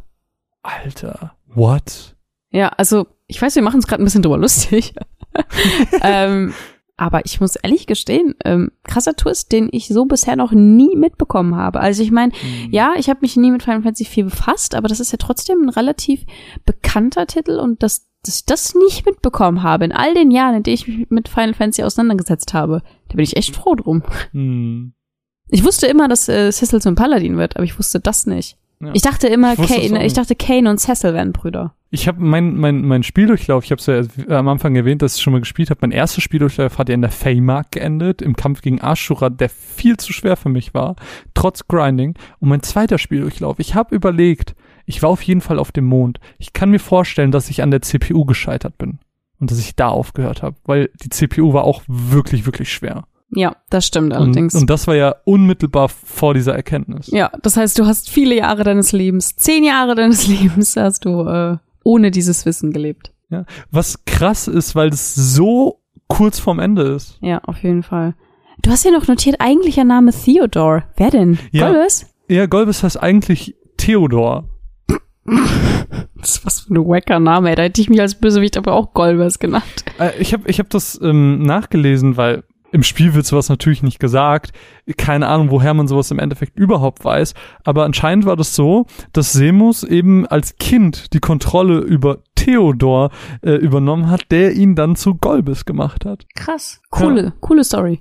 Alter. 0.63 1.35
What? 1.47 2.15
Ja, 2.49 2.69
also 2.69 3.07
ich 3.27 3.41
weiß, 3.41 3.55
wir 3.55 3.61
machen 3.61 3.75
uns 3.75 3.87
gerade 3.87 4.01
ein 4.01 4.05
bisschen 4.05 4.21
drüber 4.21 4.37
lustig. 4.37 4.93
ähm, 6.01 6.53
aber 6.99 7.25
ich 7.25 7.39
muss 7.39 7.55
ehrlich 7.57 7.85
gestehen, 7.85 8.33
ähm, 8.43 8.71
krasser 8.83 9.15
Twist, 9.15 9.51
den 9.51 9.69
ich 9.71 9.87
so 9.87 10.05
bisher 10.05 10.35
noch 10.35 10.51
nie 10.51 10.95
mitbekommen 10.95 11.55
habe. 11.55 11.79
Also 11.79 12.01
ich 12.01 12.09
meine, 12.09 12.31
ja, 12.71 12.93
ich 12.97 13.07
habe 13.09 13.19
mich 13.21 13.37
nie 13.37 13.51
mit 13.51 13.61
Final 13.61 13.83
Fantasy 13.83 14.05
4 14.05 14.25
befasst, 14.25 14.73
aber 14.73 14.87
das 14.87 14.99
ist 14.99 15.11
ja 15.11 15.19
trotzdem 15.19 15.61
ein 15.61 15.69
relativ 15.69 16.25
bekannter 16.65 17.27
Titel 17.27 17.59
und 17.59 17.83
dass, 17.83 18.07
dass 18.23 18.39
ich 18.39 18.45
das 18.45 18.73
nicht 18.73 19.05
mitbekommen 19.05 19.61
habe 19.61 19.85
in 19.85 19.91
all 19.91 20.15
den 20.15 20.31
Jahren, 20.31 20.55
in 20.55 20.63
denen 20.63 20.73
ich 20.73 20.87
mich 20.87 21.07
mit 21.11 21.29
Final 21.29 21.53
Fantasy 21.53 21.83
auseinandergesetzt 21.83 22.55
habe, 22.55 22.81
da 23.09 23.15
bin 23.15 23.23
ich 23.23 23.37
echt 23.37 23.55
froh 23.55 23.75
drum. 23.75 24.01
Hm. 24.31 24.93
Ich 25.49 25.63
wusste 25.63 25.85
immer, 25.85 26.07
dass 26.07 26.27
äh, 26.27 26.51
Cecil 26.51 26.81
zum 26.81 26.95
Paladin 26.95 27.37
wird, 27.37 27.57
aber 27.57 27.63
ich 27.63 27.77
wusste 27.77 27.99
das 27.99 28.25
nicht. 28.25 28.57
Ja. 28.79 28.91
Ich 28.93 29.03
dachte 29.03 29.27
immer, 29.27 29.53
Ich 29.53 29.67
Kane, 29.67 30.03
ich 30.03 30.13
dachte 30.13 30.35
Kane 30.35 30.69
und 30.69 30.79
Cecil 30.79 31.13
wären 31.13 31.31
Brüder. 31.31 31.75
Ich 31.89 32.07
habe 32.07 32.21
mein, 32.21 32.55
mein, 32.57 32.85
mein 32.85 33.03
Spieldurchlauf, 33.03 33.63
ich 33.63 33.71
habe 33.71 33.79
es 33.79 33.85
ja 33.85 34.01
äh, 34.27 34.35
am 34.35 34.47
Anfang 34.49 34.75
erwähnt, 34.75 35.01
dass 35.01 35.15
ich 35.15 35.21
schon 35.21 35.33
mal 35.33 35.39
gespielt 35.39 35.69
habe. 35.69 35.79
Mein 35.81 35.91
erster 35.91 36.19
Spieldurchlauf 36.19 36.77
hat 36.77 36.89
ja 36.89 36.95
in 36.95 37.01
der 37.01 37.11
Feymark 37.11 37.71
geendet, 37.71 38.21
im 38.21 38.35
Kampf 38.35 38.61
gegen 38.61 38.79
Ashura, 38.79 39.29
der 39.29 39.49
viel 39.49 39.95
zu 39.97 40.11
schwer 40.11 40.35
für 40.35 40.49
mich 40.49 40.73
war, 40.73 40.95
trotz 41.33 41.67
Grinding. 41.67 42.15
Und 42.39 42.49
mein 42.49 42.61
zweiter 42.61 42.97
Spieldurchlauf, 42.97 43.59
ich 43.59 43.73
habe 43.73 43.95
überlegt, 43.95 44.55
ich 44.85 45.01
war 45.01 45.09
auf 45.09 45.21
jeden 45.21 45.41
Fall 45.41 45.59
auf 45.59 45.71
dem 45.71 45.85
Mond. 45.85 46.19
Ich 46.37 46.53
kann 46.53 46.69
mir 46.69 46.79
vorstellen, 46.79 47.31
dass 47.31 47.49
ich 47.49 47.61
an 47.61 47.71
der 47.71 47.81
CPU 47.81 48.25
gescheitert 48.25 48.77
bin 48.77 48.99
und 49.39 49.51
dass 49.51 49.59
ich 49.59 49.75
da 49.75 49.87
aufgehört 49.87 50.41
habe, 50.41 50.57
weil 50.65 50.89
die 51.01 51.09
CPU 51.09 51.53
war 51.53 51.63
auch 51.63 51.83
wirklich, 51.87 52.45
wirklich 52.45 52.71
schwer. 52.71 53.05
Ja, 53.29 53.57
das 53.69 53.85
stimmt 53.85 54.13
Und, 54.13 54.17
allerdings. 54.17 54.55
und 54.55 54.69
das 54.69 54.87
war 54.87 54.95
ja 54.95 55.15
unmittelbar 55.25 55.89
vor 55.89 56.33
dieser 56.33 56.55
Erkenntnis. 56.55 57.07
Ja, 57.07 57.29
das 57.41 57.57
heißt, 57.57 57.77
du 57.77 57.85
hast 57.85 58.09
viele 58.09 58.35
Jahre 58.35 58.63
deines 58.63 58.93
Lebens, 58.93 59.35
zehn 59.35 59.65
Jahre 59.65 59.95
deines 59.95 60.27
Lebens 60.27 60.77
hast 60.77 61.03
du 61.03 61.27
äh, 61.27 61.57
ohne 61.87 62.11
dieses 62.11 62.45
Wissen 62.45 62.71
gelebt. 62.71 63.13
Was 63.71 64.03
krass 64.05 64.47
ist, 64.47 64.75
weil 64.75 64.89
das 64.89 65.15
so 65.15 65.81
kurz 66.07 66.39
vorm 66.39 66.59
Ende 66.59 66.83
ist. 66.83 67.17
Ja, 67.21 67.39
auf 67.39 67.63
jeden 67.63 67.83
Fall. 67.83 68.13
Du 68.61 68.71
hast 68.71 68.83
ja 68.85 68.91
noch 68.91 69.07
notiert, 69.07 69.37
eigentlicher 69.39 69.83
Name 69.83 70.11
Theodore. 70.11 70.83
Wer 70.97 71.11
denn? 71.11 71.39
Ja. 71.51 71.71
Golbes? 71.71 72.05
Ja, 72.27 72.45
Golbes 72.45 72.83
heißt 72.83 73.01
eigentlich 73.01 73.55
Theodor. 73.77 74.49
Das 76.19 76.31
ist 76.31 76.45
was 76.45 76.59
für 76.61 76.73
ein 76.73 76.85
wacker 76.85 77.19
Name, 77.19 77.51
ey. 77.51 77.55
Da 77.55 77.63
hätte 77.63 77.79
ich 77.79 77.89
mich 77.89 78.01
als 78.01 78.15
Bösewicht 78.15 78.57
aber 78.57 78.73
auch 78.73 78.93
Golbes 78.93 79.37
genannt. 79.37 79.85
Äh, 79.99 80.19
ich 80.19 80.33
habe 80.33 80.49
ich 80.49 80.59
hab 80.59 80.69
das 80.69 80.99
ähm, 81.01 81.43
nachgelesen, 81.43 82.17
weil 82.17 82.43
im 82.77 82.83
Spiel 82.83 83.15
wird 83.15 83.25
sowas 83.25 83.49
natürlich 83.49 83.81
nicht 83.81 83.99
gesagt. 83.99 84.51
Keine 84.97 85.27
Ahnung, 85.27 85.49
woher 85.49 85.73
man 85.73 85.87
sowas 85.87 86.11
im 86.11 86.19
Endeffekt 86.19 86.59
überhaupt 86.59 87.03
weiß. 87.03 87.33
Aber 87.63 87.85
anscheinend 87.85 88.25
war 88.27 88.35
das 88.35 88.53
so, 88.53 88.85
dass 89.13 89.33
Semus 89.33 89.83
eben 89.83 90.27
als 90.27 90.57
Kind 90.57 91.11
die 91.13 91.19
Kontrolle 91.19 91.79
über 91.79 92.19
Theodor 92.35 93.09
äh, 93.41 93.53
übernommen 93.53 94.11
hat, 94.11 94.25
der 94.29 94.53
ihn 94.53 94.75
dann 94.75 94.95
zu 94.95 95.15
Golbes 95.15 95.65
gemacht 95.65 96.05
hat. 96.05 96.27
Krass. 96.35 96.79
Coole, 96.91 97.33
coole 97.41 97.63
Story. 97.63 97.99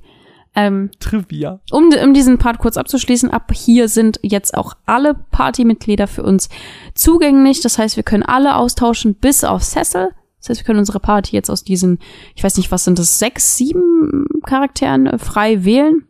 Ähm, 0.54 0.90
Trivia. 1.00 1.60
um, 1.70 1.90
um 2.02 2.12
diesen 2.12 2.36
Part 2.36 2.58
kurz 2.58 2.76
abzuschließen, 2.76 3.30
ab 3.30 3.50
hier 3.54 3.88
sind 3.88 4.20
jetzt 4.22 4.54
auch 4.54 4.74
alle 4.84 5.14
Partymitglieder 5.14 6.06
für 6.06 6.22
uns 6.22 6.50
zugänglich. 6.94 7.62
Das 7.62 7.78
heißt, 7.78 7.96
wir 7.96 8.02
können 8.02 8.24
alle 8.24 8.56
austauschen, 8.56 9.14
bis 9.14 9.42
auf 9.42 9.62
Cecil. 9.62 10.10
Das 10.46 10.58
heißt, 10.58 10.60
wir 10.60 10.66
können 10.66 10.78
unsere 10.78 11.00
Party 11.00 11.34
jetzt 11.34 11.50
aus 11.50 11.64
diesen, 11.64 11.98
ich 12.34 12.44
weiß 12.44 12.56
nicht, 12.56 12.70
was 12.70 12.84
sind 12.84 12.98
das, 12.98 13.18
sechs, 13.18 13.56
sieben 13.56 14.26
Charakteren 14.46 15.06
äh, 15.06 15.18
frei 15.18 15.64
wählen? 15.64 16.04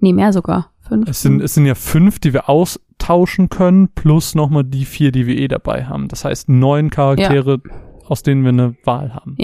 Nee, 0.00 0.12
mehr 0.12 0.32
sogar. 0.32 0.72
Fünf. 0.80 1.08
Es 1.08 1.22
sind, 1.22 1.40
es 1.40 1.54
sind 1.54 1.66
ja 1.66 1.74
fünf, 1.74 2.20
die 2.20 2.32
wir 2.32 2.48
austauschen 2.48 3.48
können, 3.48 3.88
plus 3.88 4.34
nochmal 4.34 4.62
die 4.62 4.84
vier, 4.84 5.10
die 5.10 5.26
wir 5.26 5.36
eh 5.36 5.48
dabei 5.48 5.86
haben. 5.86 6.06
Das 6.06 6.24
heißt 6.24 6.48
neun 6.48 6.90
Charaktere, 6.90 7.60
aus 8.06 8.22
denen 8.22 8.42
wir 8.42 8.50
eine 8.50 8.76
Wahl 8.84 9.12
haben. 9.12 9.34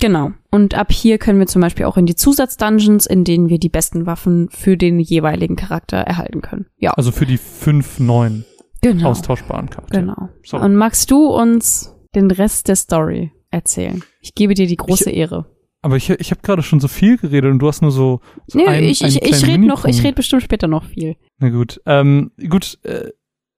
Genau. 0.00 0.32
Und 0.50 0.74
ab 0.74 0.90
hier 0.90 1.18
können 1.18 1.38
wir 1.38 1.46
zum 1.46 1.62
Beispiel 1.62 1.86
auch 1.86 1.96
in 1.96 2.06
die 2.06 2.16
Zusatzdungeons, 2.16 3.06
in 3.06 3.24
denen 3.24 3.48
wir 3.48 3.58
die 3.58 3.68
besten 3.68 4.06
Waffen 4.06 4.48
für 4.50 4.76
den 4.76 4.98
jeweiligen 4.98 5.56
Charakter 5.56 5.98
erhalten 5.98 6.40
können. 6.40 6.66
Ja, 6.78 6.92
Also 6.92 7.12
für 7.12 7.26
die 7.26 7.38
fünf 7.38 8.00
neuen 8.00 8.44
genau. 8.80 9.10
austauschbaren 9.10 9.70
Charaktere. 9.70 10.02
Genau. 10.02 10.28
So. 10.44 10.58
Und 10.58 10.74
magst 10.74 11.10
du 11.10 11.26
uns 11.26 11.93
den 12.14 12.30
Rest 12.30 12.68
der 12.68 12.76
Story 12.76 13.32
erzählen? 13.50 14.02
Ich 14.20 14.34
gebe 14.34 14.54
dir 14.54 14.66
die 14.66 14.76
große 14.76 15.10
Ehre. 15.10 15.46
Aber 15.82 15.96
ich, 15.96 16.08
ich 16.08 16.30
habe 16.30 16.40
gerade 16.40 16.62
schon 16.62 16.80
so 16.80 16.88
viel 16.88 17.18
geredet 17.18 17.50
und 17.50 17.58
du 17.58 17.68
hast 17.68 17.82
nur 17.82 17.90
so, 17.90 18.20
so 18.46 18.58
Nee, 18.58 18.66
einen, 18.66 18.86
ich, 18.86 19.02
ich, 19.02 19.20
ich 19.20 19.46
rede 19.46 19.66
noch, 19.66 19.84
ich 19.84 20.02
rede 20.02 20.14
bestimmt 20.14 20.42
später 20.42 20.66
noch 20.66 20.84
viel. 20.84 21.16
Na 21.38 21.50
gut. 21.50 21.78
Ähm, 21.84 22.30
gut, 22.48 22.78
äh, 22.84 23.10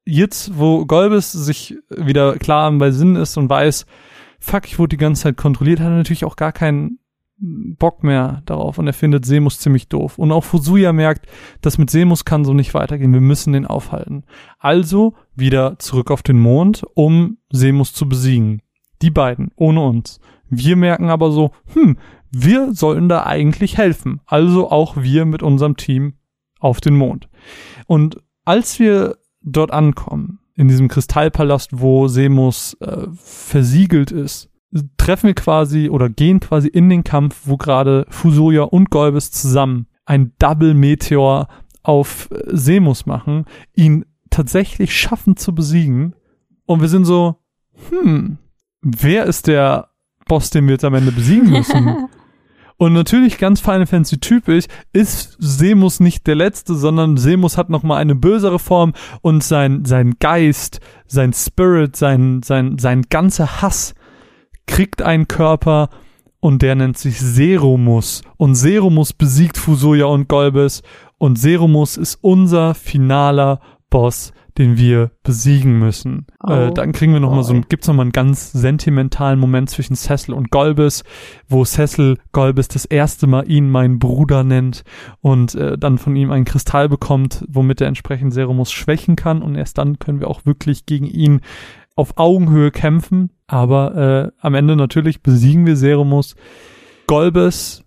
jetzt, 0.05 0.59
wo 0.59 0.87
Golbes 0.87 1.31
sich 1.31 1.77
wieder 1.89 2.37
klar 2.37 2.73
bei 2.73 2.91
Sinn 2.91 3.15
ist 3.15 3.37
und 3.37 3.49
weiß, 3.49 3.87
fuck, 4.41 4.67
ich 4.67 4.79
wurde 4.79 4.97
die 4.97 4.97
ganze 4.97 5.23
Zeit 5.23 5.37
kontrolliert, 5.37 5.79
hat 5.79 5.87
er 5.87 5.99
natürlich 5.99 6.25
auch 6.25 6.37
gar 6.37 6.53
keinen 6.53 6.99
Bock 7.39 8.03
mehr 8.03 8.43
darauf 8.47 8.79
und 8.79 8.87
er 8.87 8.93
findet 8.93 9.27
Semus 9.27 9.59
ziemlich 9.59 9.89
doof. 9.89 10.19
Und 10.19 10.33
auch 10.33 10.45
Fusuya 10.45 10.93
merkt, 10.93 11.27
das 11.61 11.77
mit 11.77 11.91
Semus 11.91 12.25
kann 12.25 12.45
so 12.45 12.55
nicht 12.55 12.73
weitergehen, 12.73 13.13
wir 13.13 13.21
müssen 13.21 13.53
den 13.53 13.67
aufhalten. 13.67 14.25
Also 14.59 15.15
wieder 15.35 15.79
zurück 15.79 16.11
auf 16.11 16.23
den 16.23 16.39
Mond, 16.39 16.85
um 16.95 17.39
Semus 17.51 17.93
zu 17.93 18.09
besiegen. 18.09 18.63
Die 19.03 19.11
beiden, 19.11 19.51
ohne 19.57 19.85
uns. 19.85 20.21
Wir 20.49 20.77
merken 20.77 21.11
aber 21.11 21.31
so, 21.31 21.51
hm, 21.75 21.99
wir 22.31 22.73
sollen 22.73 23.09
da 23.09 23.25
eigentlich 23.25 23.77
helfen. 23.77 24.21
Also 24.25 24.71
auch 24.71 24.97
wir 24.97 25.27
mit 25.27 25.43
unserem 25.43 25.77
Team 25.77 26.15
auf 26.59 26.81
den 26.81 26.97
Mond. 26.97 27.29
Und 27.87 28.17
als 28.45 28.79
wir 28.79 29.19
dort 29.43 29.73
ankommen, 29.73 30.39
in 30.55 30.69
diesem 30.69 30.89
Kristallpalast, 30.89 31.81
wo 31.81 32.09
Semus 32.09 32.75
äh, 32.81 33.09
versiegelt 33.15 34.11
ist, 34.11 34.49
treffen 34.97 35.29
wir 35.29 35.35
quasi 35.35 35.89
oder 35.89 36.09
gehen 36.09 36.41
quasi 36.41 36.69
in 36.69 36.89
den 36.89 37.05
Kampf, 37.05 37.43
wo 37.45 37.57
gerade 37.57 38.07
Fusoya 38.11 38.63
und 38.63 38.91
Golbes 38.91 39.31
zusammen 39.31 39.87
ein 40.05 40.33
Double 40.39 40.75
Meteor 40.75 41.49
auf 41.83 42.29
äh, 42.31 42.43
Semus 42.47 43.07
machen, 43.07 43.45
ihn 43.75 44.05
tatsächlich 44.31 44.95
schaffen 44.95 45.37
zu 45.37 45.55
besiegen. 45.55 46.15
Und 46.65 46.81
wir 46.81 46.89
sind 46.89 47.05
so, 47.05 47.37
hm, 47.91 48.39
wer 48.83 49.25
ist 49.25 49.47
der 49.47 49.91
Boss, 50.27 50.51
den 50.51 50.67
wir 50.67 50.73
jetzt 50.73 50.85
am 50.85 50.95
Ende 50.95 51.13
besiegen 51.13 51.51
müssen? 51.51 52.09
Und 52.79 52.93
natürlich 52.93 53.39
ganz 53.39 53.61
Final 53.61 53.87
Fantasy 53.87 54.19
typisch 54.19 54.67
ist 54.93 55.37
Semus 55.39 55.99
nicht 55.99 56.27
der 56.27 56.35
letzte, 56.35 56.75
sondern 56.75 57.17
Semus 57.17 57.57
hat 57.57 57.71
noch 57.71 57.83
mal 57.83 57.97
eine 57.97 58.15
bösere 58.15 58.59
Form 58.59 58.93
und 59.23 59.43
sein 59.43 59.87
sein 59.87 60.17
Geist, 60.19 60.81
sein 61.07 61.33
Spirit, 61.33 61.97
sein 61.97 62.43
sein 62.43 62.77
sein 62.77 63.03
ganzer 63.09 63.63
Hass 63.63 63.95
kriegt 64.67 65.03
einen 65.03 65.29
Körper 65.29 65.89
und 66.41 66.63
der 66.63 66.75
nennt 66.75 66.99
sich 66.99 67.19
Serumus. 67.21 68.23
Und 68.37 68.55
Serumus 68.55 69.13
besiegt 69.13 69.57
Fusoya 69.57 70.07
und 70.07 70.29
Golbes 70.29 70.83
und 71.19 71.39
Serumus 71.39 71.97
ist 71.97 72.19
unser 72.21 72.75
finaler 72.75 73.61
Boss, 73.91 74.33
den 74.59 74.77
wir 74.79 75.11
besiegen 75.23 75.79
müssen. 75.79 76.27
Oh. 76.43 76.51
äh, 76.53 76.73
dann 76.73 76.93
kriegen 76.93 77.13
wir 77.13 77.21
noch 77.21 77.31
mal 77.33 77.43
so, 77.45 77.53
ein- 77.55 77.67
gibt's 77.69 77.87
noch 77.89 77.95
mal 77.95 78.03
einen 78.03 78.13
ganz 78.13 78.53
sentimentalen 78.53 79.39
Moment 79.39 79.71
zwischen 79.71 79.97
Cecil 79.97 80.35
und 80.35 80.51
Golbes, 80.51 81.05
wo 81.49 81.65
Cecil 81.65 82.19
Golbes 82.33 82.69
das 82.69 82.85
erste 82.85 83.27
Mal 83.27 83.51
ihn 83.51 83.71
meinen 83.71 83.99
Bruder 83.99 84.45
nennt 84.45 84.83
und 85.21 85.55
äh, 85.55 85.77
dann 85.79 85.99
von 85.99 86.17
ihm 86.17 86.31
einen 86.31 86.45
Kristall 86.47 86.89
bekommt, 86.89 87.45
womit 87.49 87.81
er 87.81 87.89
entsprechend 87.89 88.33
Serumus 88.35 88.73
schwächen 88.73 89.15
kann. 89.17 89.43
Und 89.43 89.55
erst 89.57 89.79
dann 89.79 89.99
können 89.99 90.21
wir 90.21 90.29
auch 90.29 90.45
wirklich 90.47 90.87
gegen 90.87 91.07
ihn 91.07 91.41
auf 91.97 92.17
Augenhöhe 92.17 92.71
kämpfen. 92.71 93.31
Aber 93.49 93.97
äh, 93.97 94.33
am 94.41 94.55
Ende 94.55 94.77
natürlich 94.77 95.23
besiegen 95.23 95.67
wir 95.67 95.77
Serumus. 95.77 96.37
Golbes 97.07 97.85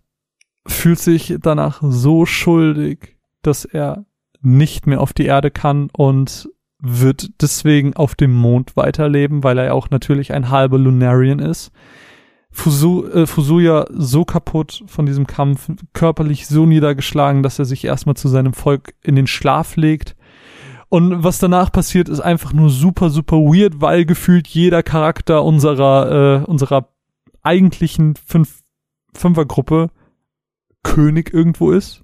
fühlt 0.68 0.99
sich 0.99 1.36
danach 1.41 1.82
so 1.82 2.26
schuldig, 2.26 3.18
dass 3.41 3.66
er 3.66 4.05
nicht 4.41 4.88
mehr 4.88 5.01
auf 5.01 5.14
die 5.14 5.26
Erde 5.26 5.51
kann 5.51 5.89
und 5.91 6.49
wird 6.82 7.41
deswegen 7.41 7.95
auf 7.95 8.16
dem 8.16 8.34
Mond 8.34 8.78
weiterleben, 8.78 9.43
weil 9.43 9.57
er 9.57 9.66
ja 9.66 9.74
auch 9.74 9.89
natürlich 9.89 10.34
ein 10.34 10.49
halber 10.49 10.78
Lunarian 10.78 11.39
ist. 11.39 11.72
Fusu, 12.51 13.05
äh, 13.05 13.28
Fusuya 13.28 13.86
so 13.91 14.26
kaputt 14.26 14.84
von 14.88 15.05
diesem 15.05 15.28
Kampf, 15.28 15.70
körperlich 15.93 16.47
so 16.47 16.66
niedergeschlagen, 16.66 17.43
dass 17.43 17.60
er 17.60 17.66
sich 17.66 17.86
erstmal 17.86 18.16
zu 18.16 18.28
seinem 18.28 18.53
Volk 18.53 18.95
in 19.03 19.16
den 19.16 19.28
Schlaf 19.28 19.76
legt. 19.76 20.16
Und 20.89 21.23
was 21.23 21.37
danach 21.37 21.71
passiert, 21.71 22.09
ist 22.09 22.19
einfach 22.19 22.51
nur 22.51 22.69
super, 22.69 23.09
super 23.11 23.37
weird, 23.37 23.79
weil 23.79 24.05
gefühlt 24.05 24.47
jeder 24.47 24.81
Charakter 24.81 25.43
unserer, 25.43 26.41
äh, 26.41 26.45
unserer 26.45 26.89
eigentlichen 27.43 28.15
fünf, 28.25 28.61
Fünfergruppe 29.13 29.89
König 30.83 31.33
irgendwo 31.33 31.71
ist. 31.71 32.03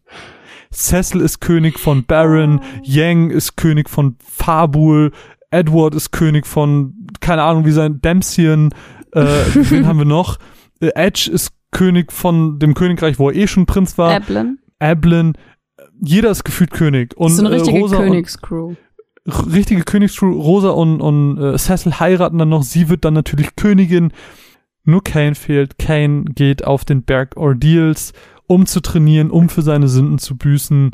Cecil 0.71 1.21
ist 1.21 1.39
König 1.39 1.79
von 1.79 2.05
Baron, 2.05 2.61
Yang 2.83 3.31
ist 3.31 3.55
König 3.55 3.89
von 3.89 4.17
Fabul, 4.19 5.11
Edward 5.49 5.95
ist 5.95 6.11
König 6.11 6.45
von, 6.45 7.07
keine 7.21 7.43
Ahnung, 7.43 7.65
wie 7.65 7.71
sein 7.71 8.01
Dempsey, 8.01 8.45
äh, 8.45 8.69
wen 9.15 9.88
haben 9.88 9.99
wir 9.99 10.05
noch? 10.05 10.38
Äh, 10.81 10.91
Edge 10.95 11.29
ist 11.31 11.53
König 11.71 12.11
von 12.11 12.59
dem 12.59 12.73
Königreich, 12.73 13.19
wo 13.19 13.29
er 13.29 13.36
eh 13.36 13.47
schon 13.47 13.65
Prinz 13.65 13.97
war. 13.97 14.15
Eblin. 14.15 14.59
Ablin. 14.79 15.33
Jeder 16.02 16.30
ist 16.32 16.43
gefühlt 16.43 16.72
König. 16.72 17.16
Und 17.18 17.32
so 17.32 17.46
eine 17.46 17.52
richtige 17.56 17.78
äh, 17.78 17.82
Rosa 17.82 17.98
und- 17.98 18.04
Königscrew. 18.06 18.74
r- 19.26 19.54
richtige 19.54 19.84
Königscrew, 19.84 20.32
Rosa 20.32 20.70
und, 20.70 21.02
und 21.02 21.38
äh, 21.41 21.58
Cecil 21.58 21.93
heiraten 22.00 22.38
dann 22.38 22.50
noch, 22.50 22.64
sie 22.64 22.89
wird 22.89 23.06
dann 23.06 23.14
natürlich 23.14 23.56
Königin. 23.56 24.12
Nur 24.84 25.04
Kane 25.04 25.36
fehlt. 25.36 25.80
Kane 25.80 26.26
geht 26.26 26.64
auf 26.64 26.86
den 26.86 27.04
Berg 27.04 27.38
Ordeals, 27.38 28.14
um 28.48 28.66
zu 28.68 28.82
trainieren, 28.82 29.32
um 29.32 29.50
für 29.50 29.62
seine 29.64 29.88
Sünden 29.88 30.20
zu 30.20 30.38
büßen. 30.38 30.91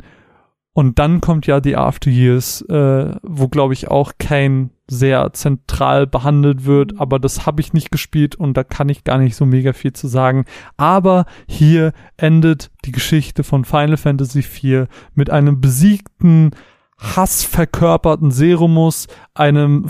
Und 0.74 0.98
dann 0.98 1.20
kommt 1.20 1.46
ja 1.46 1.60
die 1.60 1.76
After 1.76 2.10
Years, 2.10 2.62
äh, 2.62 3.14
wo 3.22 3.48
glaube 3.48 3.74
ich 3.74 3.88
auch 3.88 4.12
Kane 4.18 4.70
sehr 4.88 5.32
zentral 5.32 6.06
behandelt 6.06 6.64
wird, 6.64 6.98
aber 6.98 7.18
das 7.18 7.46
habe 7.46 7.60
ich 7.60 7.72
nicht 7.72 7.90
gespielt 7.90 8.34
und 8.36 8.56
da 8.56 8.64
kann 8.64 8.88
ich 8.88 9.04
gar 9.04 9.18
nicht 9.18 9.36
so 9.36 9.44
mega 9.44 9.72
viel 9.72 9.92
zu 9.92 10.08
sagen. 10.08 10.44
Aber 10.76 11.26
hier 11.46 11.92
endet 12.16 12.70
die 12.84 12.92
Geschichte 12.92 13.44
von 13.44 13.64
Final 13.64 13.96
Fantasy 13.96 14.40
IV 14.40 14.86
mit 15.14 15.30
einem 15.30 15.60
besiegten, 15.60 16.50
hassverkörperten 16.98 18.30
Serumus, 18.30 19.08
einem 19.34 19.86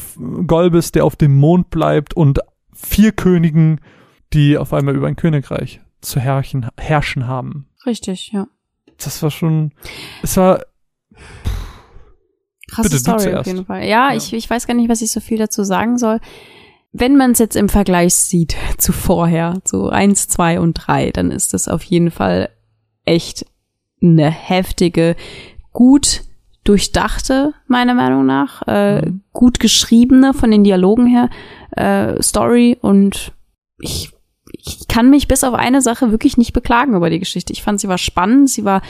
Golbes, 0.47 0.93
der 0.93 1.05
auf 1.05 1.17
dem 1.17 1.37
Mond 1.37 1.71
bleibt 1.71 2.15
und 2.15 2.41
vier 2.73 3.13
Königen, 3.13 3.81
die 4.33 4.59
auf 4.59 4.73
einmal 4.73 4.97
über 4.97 5.07
ein 5.07 5.17
Königreich 5.17 5.81
zu 6.01 6.21
herrschen, 6.21 6.67
herrschen 6.79 7.27
haben. 7.27 7.69
Richtig, 7.87 8.33
ja. 8.33 8.47
Das 8.99 9.23
war 9.23 9.31
schon, 9.31 9.73
es 10.23 10.37
war, 10.37 10.61
Krasse 12.73 12.89
Bitte, 12.91 13.01
Story 13.01 13.35
auf 13.35 13.47
jeden 13.47 13.65
Fall. 13.67 13.81
Ja, 13.83 14.11
Ja. 14.11 14.17
Ich, 14.17 14.33
ich 14.33 14.49
weiß 14.49 14.67
gar 14.67 14.75
nicht, 14.75 14.89
was 14.89 15.03
ich 15.03 15.13
so 15.13 15.21
viel 15.21 15.39
dazu 15.39 15.63
sagen 15.65 15.99
soll. 15.99 16.21
Wenn 16.93 17.17
man 17.17 17.31
es 17.33 17.39
jetzt 17.39 17.57
im 17.57 17.69
Vergleich 17.69 18.15
sieht 18.15 18.57
zu 18.79 18.93
vorher, 18.93 19.59
zu 19.65 19.89
eins, 19.91 20.29
zwei 20.29 20.61
und 20.61 20.75
drei, 20.75 21.11
dann 21.11 21.31
ist 21.31 21.55
das 21.55 21.69
auf 21.69 21.83
jeden 21.83 22.11
Fall 22.11 22.49
echt 23.05 23.47
eine 24.03 24.31
heftige, 24.31 25.17
gut 25.73 26.23
durchdachte, 26.65 27.55
meiner 27.67 27.95
Meinung 27.95 28.25
nach, 28.27 28.63
äh, 28.67 29.05
Mhm. 29.07 29.23
gut 29.33 29.59
geschriebene 29.61 30.33
von 30.35 30.51
den 30.51 30.65
Dialogen 30.65 31.07
her 31.07 31.29
äh, 31.77 32.23
Story 32.23 32.79
und 32.81 33.33
ich 33.81 34.11
ich 34.55 34.87
kann 34.87 35.09
mich 35.11 35.29
bis 35.29 35.45
auf 35.45 35.55
eine 35.55 35.81
Sache 35.81 36.11
wirklich 36.11 36.37
nicht 36.37 36.53
beklagen 36.53 36.95
über 36.95 37.09
die 37.11 37.19
Geschichte. 37.19 37.53
Ich 37.55 37.63
fand, 37.63 37.81
sie 37.81 37.89
war 37.89 37.97
spannend, 37.99 38.51
sie 38.51 38.65
war, 38.65 38.83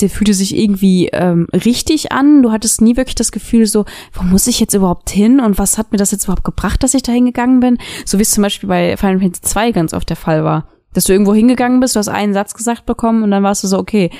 sie 0.00 0.08
fühlte 0.08 0.34
sich 0.34 0.56
irgendwie 0.56 1.08
ähm, 1.12 1.46
richtig 1.52 2.10
an. 2.12 2.42
Du 2.42 2.50
hattest 2.50 2.80
nie 2.80 2.96
wirklich 2.96 3.14
das 3.14 3.30
Gefühl 3.32 3.66
so, 3.66 3.84
wo 4.12 4.22
muss 4.24 4.46
ich 4.46 4.58
jetzt 4.58 4.74
überhaupt 4.74 5.10
hin 5.10 5.38
und 5.40 5.58
was 5.58 5.78
hat 5.78 5.92
mir 5.92 5.98
das 5.98 6.10
jetzt 6.10 6.24
überhaupt 6.24 6.44
gebracht, 6.44 6.82
dass 6.82 6.94
ich 6.94 7.02
da 7.02 7.12
hingegangen 7.12 7.60
bin? 7.60 7.78
So 8.04 8.18
wie 8.18 8.22
es 8.22 8.30
zum 8.32 8.42
Beispiel 8.42 8.68
bei 8.68 8.96
Final 8.96 9.20
Fantasy 9.20 9.42
2 9.42 9.72
ganz 9.72 9.94
oft 9.94 10.08
der 10.08 10.16
Fall 10.16 10.42
war. 10.44 10.66
Dass 10.92 11.04
du 11.04 11.12
irgendwo 11.12 11.34
hingegangen 11.34 11.78
bist, 11.78 11.94
du 11.94 12.00
hast 12.00 12.08
einen 12.08 12.34
Satz 12.34 12.52
gesagt 12.54 12.84
bekommen 12.84 13.22
und 13.22 13.30
dann 13.30 13.44
warst 13.44 13.62
du 13.62 13.68
so, 13.68 13.78
okay, 13.78 14.10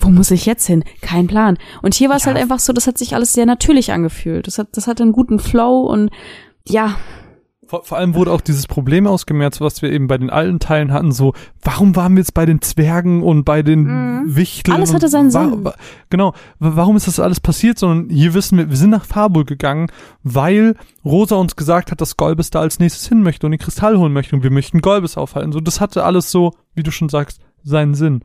wo 0.00 0.08
muss 0.08 0.32
ich 0.32 0.44
jetzt 0.44 0.66
hin? 0.66 0.82
Kein 1.00 1.28
Plan. 1.28 1.56
Und 1.82 1.94
hier 1.94 2.08
war 2.08 2.16
es 2.16 2.24
Ja. 2.24 2.32
halt 2.32 2.38
einfach 2.38 2.58
so, 2.58 2.72
das 2.72 2.88
hat 2.88 2.98
sich 2.98 3.14
alles 3.14 3.32
sehr 3.32 3.46
natürlich 3.46 3.92
angefühlt. 3.92 4.48
Das 4.48 4.58
hat, 4.58 4.68
das 4.72 4.88
hatte 4.88 5.04
einen 5.04 5.12
guten 5.12 5.38
Flow 5.38 5.82
und 5.82 6.10
ja, 6.66 6.96
vor, 7.66 7.82
vor 7.84 7.98
allem 7.98 8.14
wurde 8.14 8.30
auch 8.32 8.40
dieses 8.40 8.66
Problem 8.66 9.06
ausgemerzt, 9.06 9.60
was 9.60 9.82
wir 9.82 9.90
eben 9.92 10.06
bei 10.06 10.18
den 10.18 10.30
alten 10.30 10.58
Teilen 10.60 10.92
hatten, 10.92 11.12
so, 11.12 11.32
warum 11.62 11.96
waren 11.96 12.14
wir 12.14 12.20
jetzt 12.20 12.34
bei 12.34 12.46
den 12.46 12.62
Zwergen 12.62 13.22
und 13.22 13.44
bei 13.44 13.62
den 13.62 13.84
Mhm. 13.84 14.36
Wichteln? 14.36 14.74
Alles 14.76 14.94
hatte 14.94 15.08
seinen 15.08 15.30
Sinn. 15.30 15.64
wa- 15.64 15.74
Genau, 16.10 16.32
wa- 16.58 16.72
warum 16.76 16.96
ist 16.96 17.06
das 17.06 17.18
alles 17.20 17.40
passiert? 17.40 17.78
Sondern 17.78 18.08
hier 18.10 18.34
wissen 18.34 18.56
wir, 18.58 18.70
wir 18.70 18.76
sind 18.76 18.90
nach 18.90 19.04
Fabul 19.04 19.44
gegangen, 19.44 19.88
weil 20.22 20.74
Rosa 21.04 21.36
uns 21.36 21.56
gesagt 21.56 21.90
hat, 21.90 22.00
dass 22.00 22.16
Golbes 22.16 22.50
da 22.50 22.60
als 22.60 22.78
nächstes 22.78 23.08
hin 23.08 23.22
möchte 23.22 23.46
und 23.46 23.50
den 23.52 23.58
Kristall 23.60 23.98
holen 23.98 24.12
möchte 24.12 24.36
und 24.36 24.42
wir 24.42 24.50
möchten 24.52 24.80
Golbes 24.80 25.16
aufhalten. 25.16 25.52
So, 25.52 25.60
das 25.60 25.80
hatte 25.80 26.04
alles 26.04 26.30
so, 26.30 26.52
wie 26.74 26.82
du 26.82 26.90
schon 26.90 27.08
sagst, 27.08 27.40
seinen 27.62 27.94
Sinn. 27.94 28.22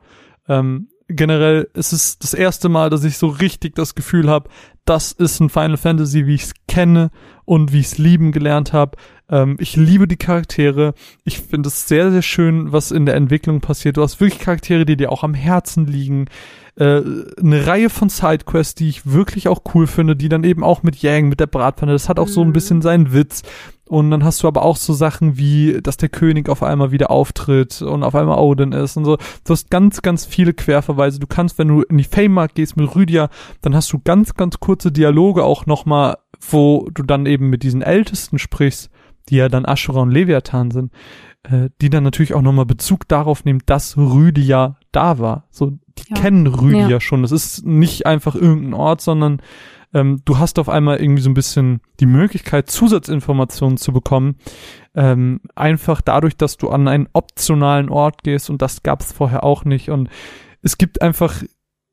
Ähm, 0.48 0.88
generell 1.12 1.68
ist 1.74 1.92
es 1.92 2.18
das 2.18 2.34
erste 2.34 2.68
Mal, 2.68 2.90
dass 2.90 3.04
ich 3.04 3.18
so 3.18 3.28
richtig 3.28 3.74
das 3.74 3.94
Gefühl 3.94 4.28
habe, 4.28 4.48
das 4.84 5.12
ist 5.12 5.40
ein 5.40 5.48
Final 5.48 5.76
Fantasy, 5.76 6.26
wie 6.26 6.34
ich 6.34 6.42
es 6.44 6.52
kenne 6.66 7.10
und 7.44 7.72
wie 7.72 7.80
ich 7.80 7.86
es 7.86 7.98
lieben 7.98 8.32
gelernt 8.32 8.72
habe. 8.72 8.96
Ähm, 9.28 9.56
ich 9.60 9.76
liebe 9.76 10.08
die 10.08 10.16
Charaktere. 10.16 10.94
Ich 11.24 11.40
finde 11.40 11.68
es 11.68 11.86
sehr, 11.88 12.10
sehr 12.10 12.22
schön, 12.22 12.72
was 12.72 12.90
in 12.90 13.06
der 13.06 13.14
Entwicklung 13.14 13.60
passiert. 13.60 13.96
Du 13.96 14.02
hast 14.02 14.20
wirklich 14.20 14.40
Charaktere, 14.40 14.84
die 14.84 14.96
dir 14.96 15.12
auch 15.12 15.22
am 15.22 15.34
Herzen 15.34 15.86
liegen. 15.86 16.26
Äh, 16.76 17.02
eine 17.38 17.66
Reihe 17.66 17.90
von 17.90 18.08
Sidequests, 18.08 18.74
die 18.74 18.88
ich 18.88 19.06
wirklich 19.10 19.48
auch 19.48 19.60
cool 19.74 19.86
finde, 19.86 20.16
die 20.16 20.28
dann 20.30 20.42
eben 20.44 20.64
auch 20.64 20.82
mit 20.82 21.02
Yang, 21.02 21.28
mit 21.28 21.38
der 21.40 21.46
Bratpfanne, 21.46 21.92
das 21.92 22.08
hat 22.08 22.18
auch 22.18 22.28
so 22.28 22.40
ein 22.40 22.48
Mhm. 22.48 22.52
bisschen 22.54 22.82
seinen 22.82 23.12
Witz. 23.12 23.42
Und 23.88 24.10
dann 24.10 24.24
hast 24.24 24.42
du 24.42 24.48
aber 24.48 24.62
auch 24.62 24.76
so 24.78 24.94
Sachen 24.94 25.36
wie, 25.36 25.80
dass 25.82 25.98
der 25.98 26.08
König 26.08 26.48
auf 26.48 26.62
einmal 26.62 26.92
wieder 26.92 27.10
auftritt 27.10 27.82
und 27.82 28.02
auf 28.02 28.14
einmal 28.14 28.38
Odin 28.38 28.72
ist 28.72 28.96
und 28.96 29.04
so. 29.04 29.16
Du 29.44 29.52
hast 29.52 29.70
ganz, 29.70 30.00
ganz 30.00 30.24
viele 30.24 30.54
Querverweise. 30.54 31.18
Du 31.18 31.26
kannst, 31.26 31.58
wenn 31.58 31.68
du 31.68 31.82
in 31.82 31.98
die 31.98 32.04
Fame-Markt 32.04 32.54
gehst 32.54 32.78
mit 32.78 32.94
Rüdia, 32.94 33.28
dann 33.60 33.74
hast 33.74 33.92
du 33.92 33.98
ganz, 33.98 34.32
ganz 34.32 34.60
kurze 34.60 34.92
Dialoge 34.92 35.44
auch 35.44 35.66
nochmal, 35.66 36.16
wo 36.40 36.88
du 36.94 37.02
dann 37.02 37.26
eben 37.26 37.50
mit 37.50 37.64
diesen 37.64 37.82
Ältesten 37.82 38.38
sprichst, 38.38 38.88
die 39.28 39.36
ja 39.36 39.50
dann 39.50 39.66
Ashura 39.66 40.00
und 40.00 40.10
Leviathan 40.10 40.70
sind, 40.70 40.90
äh, 41.42 41.68
die 41.82 41.90
dann 41.90 42.04
natürlich 42.04 42.32
auch 42.32 42.40
nochmal 42.40 42.64
Bezug 42.66 43.06
darauf 43.08 43.44
nehmen, 43.44 43.60
dass 43.66 43.98
Rüdia 43.98 44.78
da 44.92 45.18
war. 45.18 45.46
So, 45.50 45.70
die 45.98 46.04
Ja. 46.14 46.20
kennen 46.20 46.46
Rüdia 46.46 46.88
Ja. 46.88 47.00
schon. 47.00 47.22
Das 47.22 47.32
ist 47.32 47.64
nicht 47.66 48.06
einfach 48.06 48.34
irgendein 48.34 48.74
Ort, 48.74 49.00
sondern 49.00 49.40
ähm, 49.94 50.22
du 50.24 50.38
hast 50.38 50.58
auf 50.58 50.70
einmal 50.70 51.02
irgendwie 51.02 51.20
so 51.22 51.28
ein 51.28 51.34
bisschen 51.34 51.80
die 52.00 52.06
Möglichkeit, 52.06 52.70
Zusatzinformationen 52.70 53.76
zu 53.76 53.92
bekommen, 53.92 54.36
ähm, 54.94 55.40
einfach 55.54 56.00
dadurch, 56.00 56.36
dass 56.36 56.56
du 56.56 56.70
an 56.70 56.88
einen 56.88 57.08
optionalen 57.12 57.90
Ort 57.90 58.22
gehst 58.22 58.48
und 58.48 58.62
das 58.62 58.82
gab 58.82 59.00
es 59.02 59.12
vorher 59.12 59.44
auch 59.44 59.64
nicht. 59.66 59.90
Und 59.90 60.08
es 60.62 60.78
gibt 60.78 61.02
einfach 61.02 61.42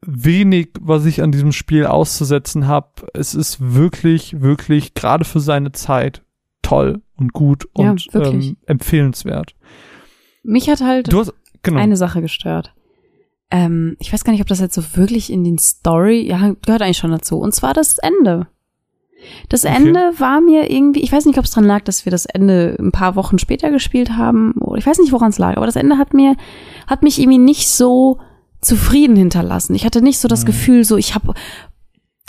wenig, 0.05 0.69
was 0.79 1.05
ich 1.05 1.21
an 1.21 1.33
diesem 1.33 1.51
Spiel 1.51 1.85
auszusetzen 1.85 2.67
habe. 2.67 2.87
Es 3.13 3.35
ist 3.35 3.57
wirklich, 3.73 4.39
wirklich 4.39 4.93
gerade 4.93 5.25
für 5.25 5.41
seine 5.41 5.73
Zeit 5.73 6.23
toll 6.61 7.01
und 7.17 7.33
gut 7.33 7.67
Ja, 7.77 7.91
und 7.91 8.13
wirklich. 8.13 8.49
ähm, 8.51 8.57
empfehlenswert. 8.65 9.55
mich 10.43 10.69
hat 10.69 10.79
halt 10.81 11.13
hast 11.13 11.33
genau. 11.63 11.79
eine 11.81 11.97
Sache 11.97 12.21
gestört. 12.21 12.73
Ähm, 13.51 13.95
ich 13.99 14.13
weiß 14.13 14.23
gar 14.23 14.31
nicht, 14.31 14.41
ob 14.41 14.47
das 14.47 14.59
jetzt 14.59 14.75
so 14.75 14.83
wirklich 14.95 15.31
in 15.31 15.43
den 15.43 15.57
Story, 15.57 16.21
ja, 16.27 16.53
gehört 16.65 16.81
eigentlich 16.81 16.97
schon 16.97 17.11
dazu. 17.11 17.39
Und 17.39 17.53
zwar 17.55 17.73
das 17.73 17.97
Ende. 17.97 18.47
Das 19.49 19.65
Okay. 19.65 19.75
Ende 19.75 19.99
war 20.17 20.39
mir 20.39 20.71
irgendwie, 20.71 21.01
ich 21.01 21.11
weiß 21.11 21.25
nicht, 21.25 21.37
ob 21.39 21.45
es 21.45 21.51
dran 21.51 21.65
lag, 21.65 21.83
dass 21.83 22.05
wir 22.05 22.11
das 22.11 22.25
Ende 22.25 22.77
ein 22.79 22.91
paar 22.91 23.15
Wochen 23.15 23.37
später 23.39 23.69
gespielt 23.71 24.11
haben. 24.11 24.53
Oder 24.61 24.77
ich 24.77 24.85
weiß 24.85 24.99
nicht, 24.99 25.11
woran 25.11 25.31
es 25.31 25.39
lag, 25.39 25.57
aber 25.57 25.65
das 25.65 25.75
Ende 25.75 25.97
hat 25.97 26.13
mir, 26.13 26.35
hat 26.87 27.03
mich 27.03 27.19
irgendwie 27.19 27.39
nicht 27.39 27.69
so 27.69 28.19
zufrieden 28.61 29.15
hinterlassen. 29.15 29.75
Ich 29.75 29.83
hatte 29.85 30.01
nicht 30.01 30.19
so 30.19 30.27
das 30.27 30.43
Mhm. 30.43 30.47
Gefühl, 30.47 30.83
so 30.85 30.95
ich 30.97 31.15
habe 31.15 31.33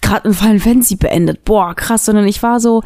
gerade 0.03 0.29
ein 0.29 0.35
Final 0.35 0.59
Fantasy 0.59 0.97
beendet, 0.97 1.45
boah, 1.45 1.75
krass, 1.75 2.05
sondern 2.07 2.27
ich 2.27 2.43
war 2.43 2.59
so, 2.61 2.83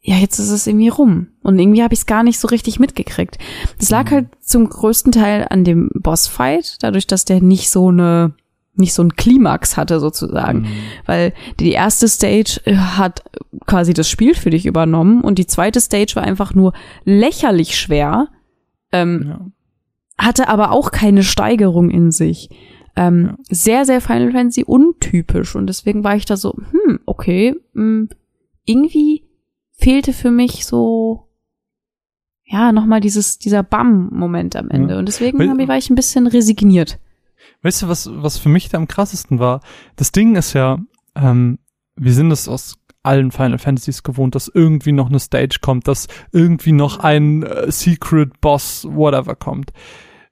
ja, 0.00 0.16
jetzt 0.16 0.38
ist 0.38 0.50
es 0.50 0.66
irgendwie 0.66 0.88
rum. 0.88 1.28
Und 1.44 1.58
irgendwie 1.58 1.82
habe 1.84 1.94
ich 1.94 2.00
es 2.00 2.06
gar 2.06 2.24
nicht 2.24 2.38
so 2.40 2.48
richtig 2.48 2.80
mitgekriegt. 2.80 3.38
Das 3.78 3.90
lag 3.90 4.06
Mhm. 4.06 4.10
halt 4.14 4.26
zum 4.40 4.68
größten 4.68 5.12
Teil 5.12 5.46
an 5.50 5.62
dem 5.62 5.90
Bossfight, 5.94 6.78
dadurch, 6.82 7.06
dass 7.06 7.24
der 7.24 7.40
nicht 7.40 7.70
so 7.70 7.88
eine, 7.88 8.34
nicht 8.74 8.92
so 8.94 9.02
ein 9.04 9.14
Klimax 9.14 9.76
hatte 9.76 10.00
sozusagen. 10.00 10.62
Mhm. 10.62 10.68
Weil 11.06 11.32
die 11.60 11.70
erste 11.70 12.08
Stage 12.08 12.60
äh, 12.64 12.74
hat 12.74 13.22
quasi 13.66 13.94
das 13.94 14.08
Spiel 14.10 14.34
für 14.34 14.50
dich 14.50 14.66
übernommen 14.66 15.20
und 15.20 15.38
die 15.38 15.46
zweite 15.46 15.80
Stage 15.80 16.16
war 16.16 16.24
einfach 16.24 16.54
nur 16.54 16.72
lächerlich 17.04 17.78
schwer, 17.78 18.28
ähm, 18.90 19.24
Ja. 19.28 19.46
hatte 20.18 20.48
aber 20.48 20.72
auch 20.72 20.90
keine 20.90 21.22
Steigerung 21.22 21.90
in 21.90 22.10
sich. 22.10 22.48
Ähm, 22.96 23.26
Ja. 23.26 23.36
Sehr, 23.50 23.84
sehr 23.84 24.00
Final 24.00 24.32
Fantasy 24.32 24.64
untypisch 24.64 25.54
und 25.56 25.66
deswegen 25.68 26.02
war 26.04 26.16
ich 26.16 26.24
da 26.24 26.36
so, 26.36 26.54
hm, 26.70 27.00
okay, 27.06 27.54
mh, 27.74 28.08
irgendwie 28.64 29.24
fehlte 29.76 30.12
für 30.12 30.30
mich 30.30 30.64
so, 30.64 31.28
ja, 32.44 32.72
nochmal 32.72 33.00
dieses, 33.00 33.38
dieser 33.38 33.62
Bam-Moment 33.62 34.56
am 34.56 34.70
Ende 34.70 34.94
Ja. 34.94 34.98
und 35.00 35.06
deswegen 35.06 35.38
Weil- 35.38 35.68
war 35.68 35.76
ich 35.78 35.90
ein 35.90 35.94
bisschen 35.96 36.26
resigniert. 36.26 36.98
Weißt 37.62 37.82
du, 37.82 37.88
was, 37.88 38.08
was 38.12 38.38
für 38.38 38.48
mich 38.48 38.68
da 38.68 38.78
am 38.78 38.88
krassesten 38.88 39.38
war? 39.38 39.60
Das 39.96 40.12
Ding 40.12 40.36
ist 40.36 40.52
ja, 40.52 40.78
ähm, 41.14 41.58
wir 41.96 42.12
sind 42.12 42.30
es 42.30 42.48
aus 42.48 42.76
allen 43.02 43.30
Final 43.32 43.58
Fantasies 43.58 44.02
gewohnt, 44.02 44.34
dass 44.34 44.48
irgendwie 44.52 44.92
noch 44.92 45.08
eine 45.08 45.20
Stage 45.20 45.58
kommt, 45.60 45.88
dass 45.88 46.08
irgendwie 46.32 46.72
noch 46.72 47.00
ein 47.00 47.42
äh, 47.42 47.70
Secret 47.70 48.40
Boss, 48.40 48.86
whatever 48.90 49.34
kommt. 49.34 49.72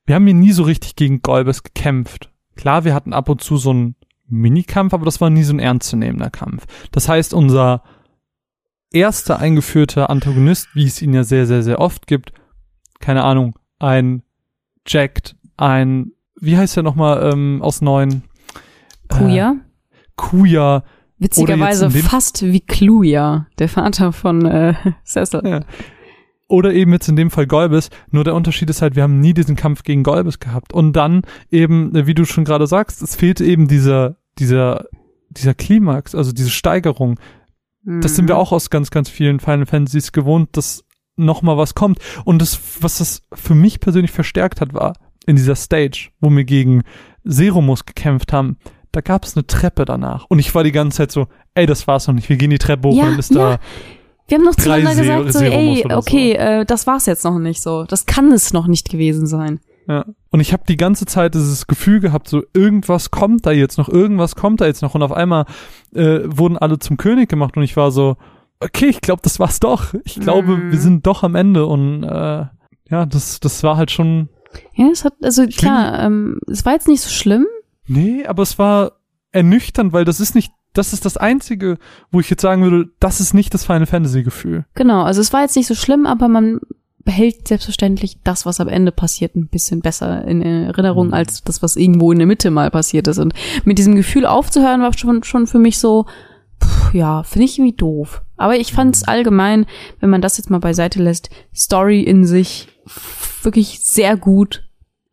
Wir 0.07 0.15
haben 0.15 0.25
hier 0.27 0.35
nie 0.35 0.53
so 0.53 0.63
richtig 0.65 0.97
gegen 0.97 1.21
Golbes 1.23 1.63
gekämpft. 1.63 2.31
Klar, 2.57 2.85
wir 2.85 2.95
hatten 2.95 3.13
ab 3.13 3.29
und 3.29 3.43
zu 3.43 3.57
so 3.57 3.71
einen 3.71 3.95
Minikampf, 4.29 4.95
aber 4.95 5.05
das 5.05 5.21
war 5.21 5.29
nie 5.31 5.43
so 5.43 5.53
ein 5.55 5.59
ernstzunehmender 5.59 6.31
Kampf. 6.31 6.65
Das 6.93 7.09
heißt, 7.09 7.35
unser 7.35 7.83
erster 8.93 9.39
eingeführter 9.39 10.11
Antagonist, 10.11 10.69
wie 10.75 10.87
es 10.87 11.01
ihn 11.03 11.15
ja 11.15 11.25
sehr, 11.25 11.47
sehr, 11.47 11.63
sehr 11.63 11.81
oft 11.81 12.07
gibt, 12.07 12.33
keine 13.01 13.25
Ahnung, 13.25 13.59
ein 13.79 14.23
Jacked, 14.87 15.37
ein, 15.57 16.13
wie 16.41 16.57
heißt 16.57 16.77
der 16.77 16.83
nochmal 16.83 17.31
ähm, 17.33 17.61
aus 17.63 17.81
neun? 17.83 18.23
Kuya? 19.09 19.53
Äh, 19.53 19.73
Kuya. 20.17 20.85
Witzigerweise 21.19 21.89
fast 21.91 22.43
wie 22.43 22.61
Kluja, 22.61 23.47
der 23.59 23.69
Vater 23.69 24.13
von 24.13 24.45
äh, 24.45 24.75
Cecil. 25.05 25.43
Ja. 25.45 25.61
Oder 26.49 26.75
eben 26.75 26.93
jetzt 26.93 27.09
in 27.09 27.17
dem 27.17 27.31
Fall 27.31 27.47
Golbes. 27.47 27.91
Nur 28.11 28.25
der 28.25 28.35
Unterschied 28.35 28.69
ist 28.69 28.83
halt, 28.83 28.97
wir 28.97 29.05
haben 29.05 29.21
nie 29.21 29.33
diesen 29.33 29.55
Kampf 29.55 29.85
gegen 29.85 30.03
Golbes 30.03 30.41
gehabt. 30.41 30.73
Und 30.73 30.95
dann 30.95 31.23
eben, 31.51 31.95
äh, 31.95 32.07
wie 32.07 32.15
du 32.15 32.25
schon 32.25 32.45
gerade 32.45 32.67
sagst, 32.67 33.03
es 33.03 33.15
fehlte 33.15 33.45
eben 33.45 33.69
dieser, 33.69 34.17
dieser, 34.39 34.87
dieser 35.31 35.55
Klimax, 35.55 36.15
also 36.15 36.33
diese 36.33 36.51
Steigerung. 36.51 37.19
Das 37.85 38.15
sind 38.15 38.29
wir 38.29 38.35
Mhm. 38.37 38.41
auch 38.41 38.53
aus 38.53 38.71
ganz, 38.71 38.91
ganz 38.91 39.09
vielen 39.09 39.41
Final 39.41 39.67
Fantasies 39.67 40.13
gewohnt, 40.13 40.57
dass 40.57 40.85
noch 41.17 41.43
mal 41.43 41.57
was 41.57 41.75
kommt. 41.75 41.99
Und 42.25 42.41
das, 42.41 42.59
was 42.81 42.99
das 42.99 43.23
für 43.33 43.55
mich 43.55 43.81
persönlich 43.81 44.13
verstärkt 44.13 44.61
hat, 44.61 44.73
war 44.73 44.95
in 45.27 45.37
dieser 45.37 45.57
Stage, 45.57 46.11
wo 46.21 46.31
wir 46.31 46.45
gegen 46.45 46.83
Serumus 47.25 47.85
gekämpft 47.85 48.33
haben, 48.33 48.57
da 48.93 49.01
gab 49.01 49.25
es 49.25 49.37
eine 49.37 49.47
Treppe 49.47 49.85
danach. 49.85 50.27
Und 50.29 50.39
ich 50.39 50.55
war 50.55 50.65
die 50.65 50.73
ganze 50.73 50.99
Zeit 50.99 51.13
so, 51.13 51.27
ey, 51.55 51.67
das 51.67 51.87
war's 51.87 52.07
noch 52.07 52.15
nicht. 52.15 52.29
Wir 52.29 52.37
gehen 52.37 52.51
die 52.51 52.59
Treppe 52.59 52.89
hoch 52.89 52.95
Ja, 52.97 53.05
und 53.05 53.11
dann 53.13 53.19
ist 53.19 53.31
ja. 53.35 53.57
da. 53.57 53.59
Wir 54.29 54.39
haben 54.39 54.45
noch 54.45 54.55
zueinander 54.55 55.03
gesagt, 55.03 55.33
so, 55.33 55.45
ey, 55.45 55.83
oder 55.85 55.95
so. 55.95 55.99
okay, 56.01 56.33
äh, 56.33 56.65
das 56.65 56.87
war's 56.87 57.07
jetzt 57.07 57.25
noch 57.25 57.39
nicht 57.39 57.61
so. 57.61 57.85
Das 57.85 58.07
kann 58.07 58.31
es 58.33 58.53
noch 58.53 58.67
nicht 58.67 58.89
gewesen 58.89 59.27
sein. 59.27 59.61
Ja. 59.89 60.05
Und 60.31 60.41
ich 60.41 60.53
habe 60.53 60.63
die 60.69 60.77
ganze 60.77 61.07
Zeit 61.07 61.35
dieses 61.35 61.67
Gefühl 61.67 62.01
gehabt, 62.01 62.29
so 62.29 62.43
irgendwas 62.55 63.11
kommt 63.11 63.47
da 63.47 63.51
jetzt 63.53 63.79
noch, 63.79 63.89
irgendwas 63.89 64.37
kommt 64.37 64.61
da 64.61 64.67
jetzt 64.67 64.83
noch. 64.83 64.95
Und 64.95 65.03
auf 65.03 65.13
einmal 65.13 65.45
äh, 65.95 66.21
wurden 66.25 66.57
alle 66.59 66.79
zum 66.79 66.97
König 66.97 67.29
gemacht 67.29 67.57
und 67.57 67.63
ich 67.63 67.77
war 67.77 67.91
so, 67.91 68.17
okay, 68.61 68.87
ich 68.87 69.01
glaube, 69.01 69.23
das 69.23 69.41
war's 69.41 69.59
doch. 69.61 69.93
Ich 70.05 70.21
glaube, 70.21 70.57
Mhm. 70.57 70.71
wir 70.71 70.79
sind 70.79 71.07
doch 71.07 71.23
am 71.25 71.35
Ende. 71.35 71.67
Und 71.67 72.05
äh, 72.05 72.47
ja, 72.91 73.07
das, 73.07 73.41
das 73.41 73.63
war 73.63 73.77
halt 73.77 73.91
schon. 73.91 74.29
Ja, 74.75 74.87
es 74.93 75.05
hat, 75.05 75.15
also 75.23 75.47
klar, 75.47 75.99
ähm, 76.01 76.39
es 76.47 76.65
war 76.65 76.75
jetzt 76.75 76.87
nicht 76.89 77.01
so 77.01 77.11
schlimm. 77.11 77.47
Nee, 77.87 78.25
aber 78.27 78.43
es 78.43 78.59
war 78.59 78.93
ernüchternd, 79.33 79.93
weil 79.93 80.05
das 80.05 80.21
ist 80.21 80.35
nicht, 80.35 80.53
das 80.75 80.93
ist 80.93 81.05
das 81.05 81.17
Einzige, 81.17 81.79
wo 82.11 82.21
ich 82.21 82.31
jetzt 82.31 82.43
sagen 82.43 82.63
würde, 82.63 82.91
das 83.01 83.21
ist 83.21 83.35
nicht 83.35 83.53
das 83.55 83.65
Final 83.65 83.87
Fantasy 83.87 84.23
Gefühl. 84.23 84.65
Genau, 84.75 85.03
also 85.03 85.21
es 85.21 85.33
war 85.33 85.41
jetzt 85.43 85.57
nicht 85.57 85.67
so 85.67 85.75
schlimm, 85.75 86.07
aber 86.07 86.29
man 86.29 86.61
behält 87.05 87.49
selbstverständlich 87.49 88.19
das, 88.25 88.47
was 88.47 88.61
am 88.61 88.69
Ende 88.69 88.93
passiert, 88.93 89.35
ein 89.37 89.49
bisschen 89.49 89.81
besser 89.81 90.25
in 90.27 90.43
Erinnerung 90.43 91.09
Mhm. 91.09 91.15
als 91.15 91.43
das, 91.43 91.63
was 91.63 91.77
irgendwo 91.77 92.13
in 92.13 92.19
der 92.19 92.27
Mitte 92.27 92.51
mal 92.51 92.71
passiert 92.71 93.09
ist. 93.09 93.19
Und 93.19 93.35
mit 93.65 93.79
diesem 93.79 93.95
Gefühl 93.95 94.27
aufzuhören, 94.27 94.83
war 94.83 94.97
schon, 94.97 95.23
schon 95.25 95.47
für 95.47 95.59
mich 95.59 95.79
so, 95.79 96.07
pff, 96.63 96.95
ja, 96.95 97.23
finde 97.23 97.47
ich 97.47 97.59
irgendwie 97.59 97.77
doof. 97.77 98.23
Aber 98.37 98.57
ich 98.57 98.73
fand 98.73 98.95
es 98.97 99.05
allgemein, 99.05 99.67
wenn 100.01 100.11
man 100.11 100.23
das 100.23 100.39
jetzt 100.39 100.51
mal 100.51 100.61
beiseite 100.61 101.03
lässt, 101.03 101.31
Story 101.55 102.03
in 102.03 102.25
sich 102.25 102.69
wirklich 103.43 103.81
sehr 103.81 104.17
gut. 104.17 104.65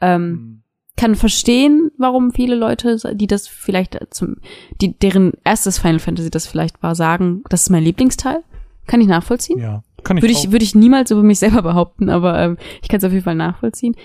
Ähm, 0.02 0.64
kann 0.96 1.16
verstehen, 1.16 1.92
warum 1.98 2.32
viele 2.34 2.56
Leute, 2.56 2.98
die 3.14 3.28
das 3.28 3.48
vielleicht 3.48 3.98
zum, 4.10 4.36
die, 4.82 4.98
deren 5.00 5.32
erstes 5.46 5.80
Final 5.80 6.00
Fantasy 6.00 6.30
das 6.30 6.46
vielleicht 6.46 6.84
war, 6.84 6.94
sagen, 6.94 7.42
das 7.50 7.62
ist 7.62 7.70
mein 7.70 7.84
Lieblingsteil. 7.84 8.44
Kann 8.86 9.00
ich 9.00 9.08
nachvollziehen. 9.08 9.60
Ja, 9.60 9.82
kann 10.04 10.18
ich 10.18 10.24
Würde 10.24 10.34
ich, 10.34 10.52
würde 10.52 10.64
ich 10.66 10.76
niemals 10.76 11.12
über 11.12 11.24
mich 11.24 11.40
selber 11.40 11.62
behaupten, 11.62 12.10
aber 12.10 12.40
ähm, 12.40 12.58
ich 12.82 12.90
kann 12.90 12.98
es 13.00 13.04
auf 13.04 13.12
jeden 13.12 13.24
Fall 13.24 13.36
nachvollziehen. 13.36 13.96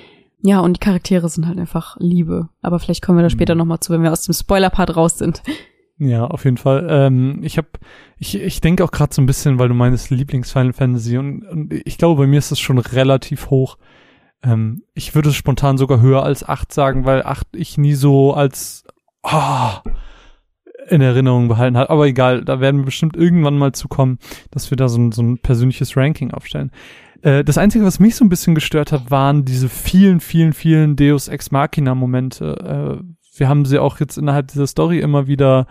Ja, 0.43 0.61
und 0.61 0.77
die 0.77 0.81
Charaktere 0.81 1.29
sind 1.29 1.47
halt 1.47 1.59
einfach 1.59 1.97
Liebe. 2.01 2.51
Aber 2.61 2.79
vielleicht 2.79 3.03
kommen 3.03 3.19
wir 3.19 3.23
da 3.23 3.31
später 3.31 3.55
Mhm. 3.55 3.59
nochmal 3.61 3.81
zu, 3.81 3.93
wenn 3.93 4.03
wir 4.03 4.13
aus 4.13 4.23
dem 4.23 4.35
Spoiler-Part 4.35 4.95
raus 4.97 5.17
sind. 5.19 5.43
Ja, 5.97 6.27
auf 6.27 6.45
jeden 6.45 6.57
Fall. 6.59 6.87
Ähm, 6.91 7.41
ich 7.43 7.57
habe, 7.57 7.69
ich, 8.19 8.35
ich 8.39 8.61
denke 8.61 8.85
auch 8.85 8.91
gerade 8.91 9.15
so 9.15 9.23
ein 9.23 9.27
bisschen, 9.27 9.59
weil 9.59 9.69
du 9.69 9.75
meinst 9.75 10.11
Lieblings-Final 10.11 10.73
Fantasy 10.73 11.17
und, 11.19 11.45
und 11.45 11.73
ich 11.73 11.97
glaube, 11.99 12.21
bei 12.23 12.27
mir 12.27 12.39
ist 12.39 12.51
es 12.51 12.59
schon 12.61 12.79
relativ 12.79 13.49
hoch. 13.49 13.79
Ähm, 14.43 14.83
ich 14.93 15.15
würde 15.15 15.33
spontan 15.33 15.79
sogar 15.79 16.01
höher 16.01 16.23
als 16.25 16.47
acht 16.47 16.73
sagen, 16.75 17.07
weil 17.07 17.23
acht 17.23 17.47
ich 17.55 17.79
nie 17.79 17.95
so 17.95 18.35
als 18.35 18.85
ah, 19.23 19.83
in 20.89 21.01
Erinnerung 21.01 21.49
behalten 21.49 21.77
hat. 21.77 21.91
Aber 21.91 22.07
egal, 22.07 22.45
da 22.45 22.61
werden 22.61 22.81
wir 22.81 22.87
bestimmt 22.87 23.17
irgendwann 23.17 23.59
mal 23.59 23.73
zu 23.73 23.89
kommen, 23.89 24.19
dass 24.51 24.71
wir 24.71 24.77
da 24.77 24.89
so 24.89 24.99
ein, 24.99 25.13
so 25.13 25.23
ein 25.23 25.39
persönliches 25.39 25.97
Ranking 25.97 26.33
aufstellen. 26.33 26.71
Äh, 27.23 27.43
das 27.45 27.59
Einzige, 27.59 27.85
was 27.85 28.01
mich 28.01 28.17
so 28.17 28.25
ein 28.25 28.29
bisschen 28.29 28.55
gestört 28.55 28.93
hat, 28.93 29.11
waren 29.11 29.45
diese 29.45 29.69
vielen, 29.69 30.21
vielen, 30.21 30.53
vielen 30.53 30.97
Deus 30.97 31.29
Ex 31.29 31.51
Machina 31.51 31.95
Momente. 31.95 33.01
Äh, 33.03 33.39
wir 33.39 33.49
haben 33.49 33.65
sie 33.65 33.79
auch 33.79 33.99
jetzt 33.99 34.19
innerhalb 34.19 34.49
dieser 34.49 34.67
Story 34.67 35.01
immer 35.01 35.27
wieder 35.27 35.67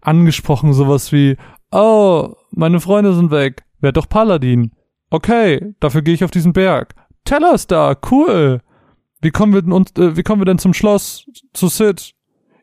angesprochen, 0.00 0.72
sowas 0.72 1.12
wie, 1.12 1.36
oh, 1.70 2.34
meine 2.50 2.80
Freunde 2.80 3.14
sind 3.14 3.30
weg, 3.30 3.64
werd 3.80 3.96
doch 3.96 4.08
Paladin. 4.08 4.72
Okay, 5.10 5.74
dafür 5.80 6.02
gehe 6.02 6.14
ich 6.14 6.24
auf 6.24 6.30
diesen 6.30 6.52
Berg. 6.52 6.94
Teller 7.24 7.54
ist 7.54 7.70
da, 7.70 7.96
cool. 8.10 8.60
Wie 9.20 9.30
kommen 9.30 9.54
wir 9.54 9.62
denn 9.62 9.72
uns, 9.72 9.92
äh, 9.96 10.16
wie 10.16 10.22
kommen 10.22 10.40
wir 10.40 10.46
denn 10.46 10.58
zum 10.58 10.74
Schloss, 10.74 11.26
zu 11.52 11.68
Sid? 11.68 12.14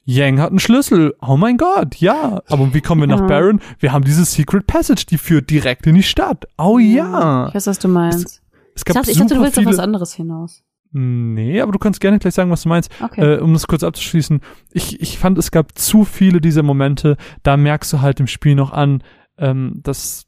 Yang 0.07 0.39
hat 0.39 0.49
einen 0.51 0.59
Schlüssel. 0.59 1.15
Oh 1.21 1.35
mein 1.35 1.57
Gott, 1.57 1.95
ja. 1.95 2.41
Aber 2.47 2.73
wie 2.73 2.81
kommen 2.81 3.01
wir 3.01 3.07
nach 3.07 3.21
Ja. 3.21 3.25
Baron? 3.27 3.59
Wir 3.79 3.91
haben 3.91 4.05
diese 4.05 4.23
Secret 4.23 4.67
Passage, 4.67 5.05
die 5.09 5.17
führt 5.17 5.49
direkt 5.49 5.87
in 5.87 5.95
die 5.95 6.03
Stadt. 6.03 6.45
Oh 6.59 6.77
ja. 6.77 7.47
Ich 7.49 7.55
weiß, 7.55 7.67
was 7.67 7.79
du 7.79 7.87
meinst. 7.87 8.41
Es 8.75 8.81
Ich 8.81 8.85
gab 8.85 8.95
dachte, 8.97 9.11
ich 9.11 9.17
dachte 9.17 9.33
du 9.35 9.41
willst 9.41 9.57
auf 9.57 9.65
was 9.65 9.79
anderes 9.79 10.13
hinaus. 10.13 10.61
Nee, 10.91 11.59
aber 11.59 11.71
du 11.73 11.79
kannst 11.79 11.99
gerne 11.99 12.19
gleich 12.19 12.35
sagen, 12.35 12.51
was 12.51 12.61
du 12.63 12.69
meinst. 12.69 12.89
Okay. 13.03 13.35
Äh, 13.35 13.39
um 13.39 13.51
das 13.51 13.67
kurz 13.67 13.83
abzuschließen, 13.83 14.39
ich, 14.71 15.01
ich 15.01 15.17
fand, 15.17 15.37
es 15.37 15.51
gab 15.51 15.77
zu 15.77 16.05
viele 16.05 16.39
dieser 16.39 16.63
Momente, 16.63 17.17
da 17.43 17.57
merkst 17.57 17.91
du 17.91 18.01
halt 18.01 18.19
im 18.21 18.27
Spiel 18.27 18.55
noch 18.55 18.71
an, 18.71 19.03
ähm, 19.37 19.79
dass, 19.83 20.25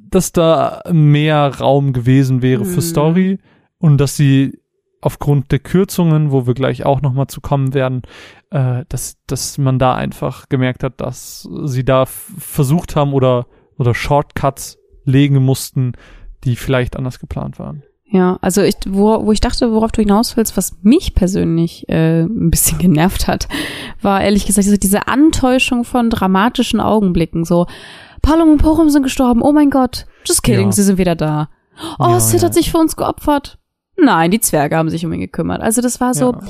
dass 0.00 0.32
da 0.32 0.80
mehr 0.90 1.46
Raum 1.60 1.92
gewesen 1.92 2.42
wäre 2.42 2.64
für 2.64 2.78
Mhm. 2.78 2.84
Story 2.84 3.38
und 3.78 3.98
dass 3.98 4.16
sie 4.16 4.58
aufgrund 5.04 5.52
der 5.52 5.58
Kürzungen, 5.58 6.32
wo 6.32 6.46
wir 6.46 6.54
gleich 6.54 6.84
auch 6.86 7.02
nochmal 7.02 7.26
zu 7.26 7.40
kommen 7.40 7.74
werden, 7.74 8.02
äh, 8.50 8.84
dass, 8.88 9.16
dass 9.26 9.58
man 9.58 9.78
da 9.78 9.94
einfach 9.94 10.48
gemerkt 10.48 10.82
hat, 10.82 11.00
dass 11.00 11.46
sie 11.64 11.84
da 11.84 12.06
versucht 12.06 12.96
haben 12.96 13.12
oder, 13.12 13.46
oder 13.78 13.94
Shortcuts 13.94 14.78
legen 15.04 15.44
mussten, 15.44 15.92
die 16.44 16.56
vielleicht 16.56 16.96
anders 16.96 17.18
geplant 17.18 17.58
waren. 17.58 17.82
Ja, 18.06 18.38
also 18.42 18.62
ich, 18.62 18.76
wo, 18.88 19.26
wo 19.26 19.32
ich 19.32 19.40
dachte, 19.40 19.72
worauf 19.72 19.90
du 19.92 20.00
hinaus 20.00 20.36
willst, 20.36 20.56
was 20.56 20.76
mich 20.82 21.14
persönlich 21.14 21.88
äh, 21.88 22.22
ein 22.22 22.50
bisschen 22.50 22.78
genervt 22.86 23.26
hat, 23.28 23.48
war 24.00 24.22
ehrlich 24.22 24.46
gesagt 24.46 24.66
so 24.68 24.76
diese 24.76 25.08
Antäuschung 25.08 25.84
von 25.84 26.10
dramatischen 26.10 26.80
Augenblicken. 26.80 27.44
So, 27.44 27.66
Palom 28.22 28.50
und 28.52 28.58
Porum 28.62 28.88
sind 28.88 29.02
gestorben, 29.02 29.42
oh 29.42 29.52
mein 29.52 29.68
Gott, 29.70 30.06
just 30.24 30.42
kidding, 30.42 30.66
Ja. 30.66 30.72
sie 30.72 30.82
sind 30.82 30.96
wieder 30.96 31.14
da. 31.16 31.50
Oh, 31.98 32.06
Ja, 32.08 32.20
Sid 32.20 32.40
ja. 32.40 32.46
hat 32.46 32.54
sich 32.54 32.70
für 32.70 32.78
uns 32.78 32.96
geopfert. 32.96 33.58
Nein, 33.96 34.30
die 34.30 34.40
Zwerge 34.40 34.76
haben 34.76 34.90
sich 34.90 35.04
um 35.06 35.12
ihn 35.12 35.20
gekümmert. 35.20 35.60
Also 35.62 35.80
das 35.80 36.00
war 36.00 36.14
so, 36.14 36.32
Ja. 36.32 36.40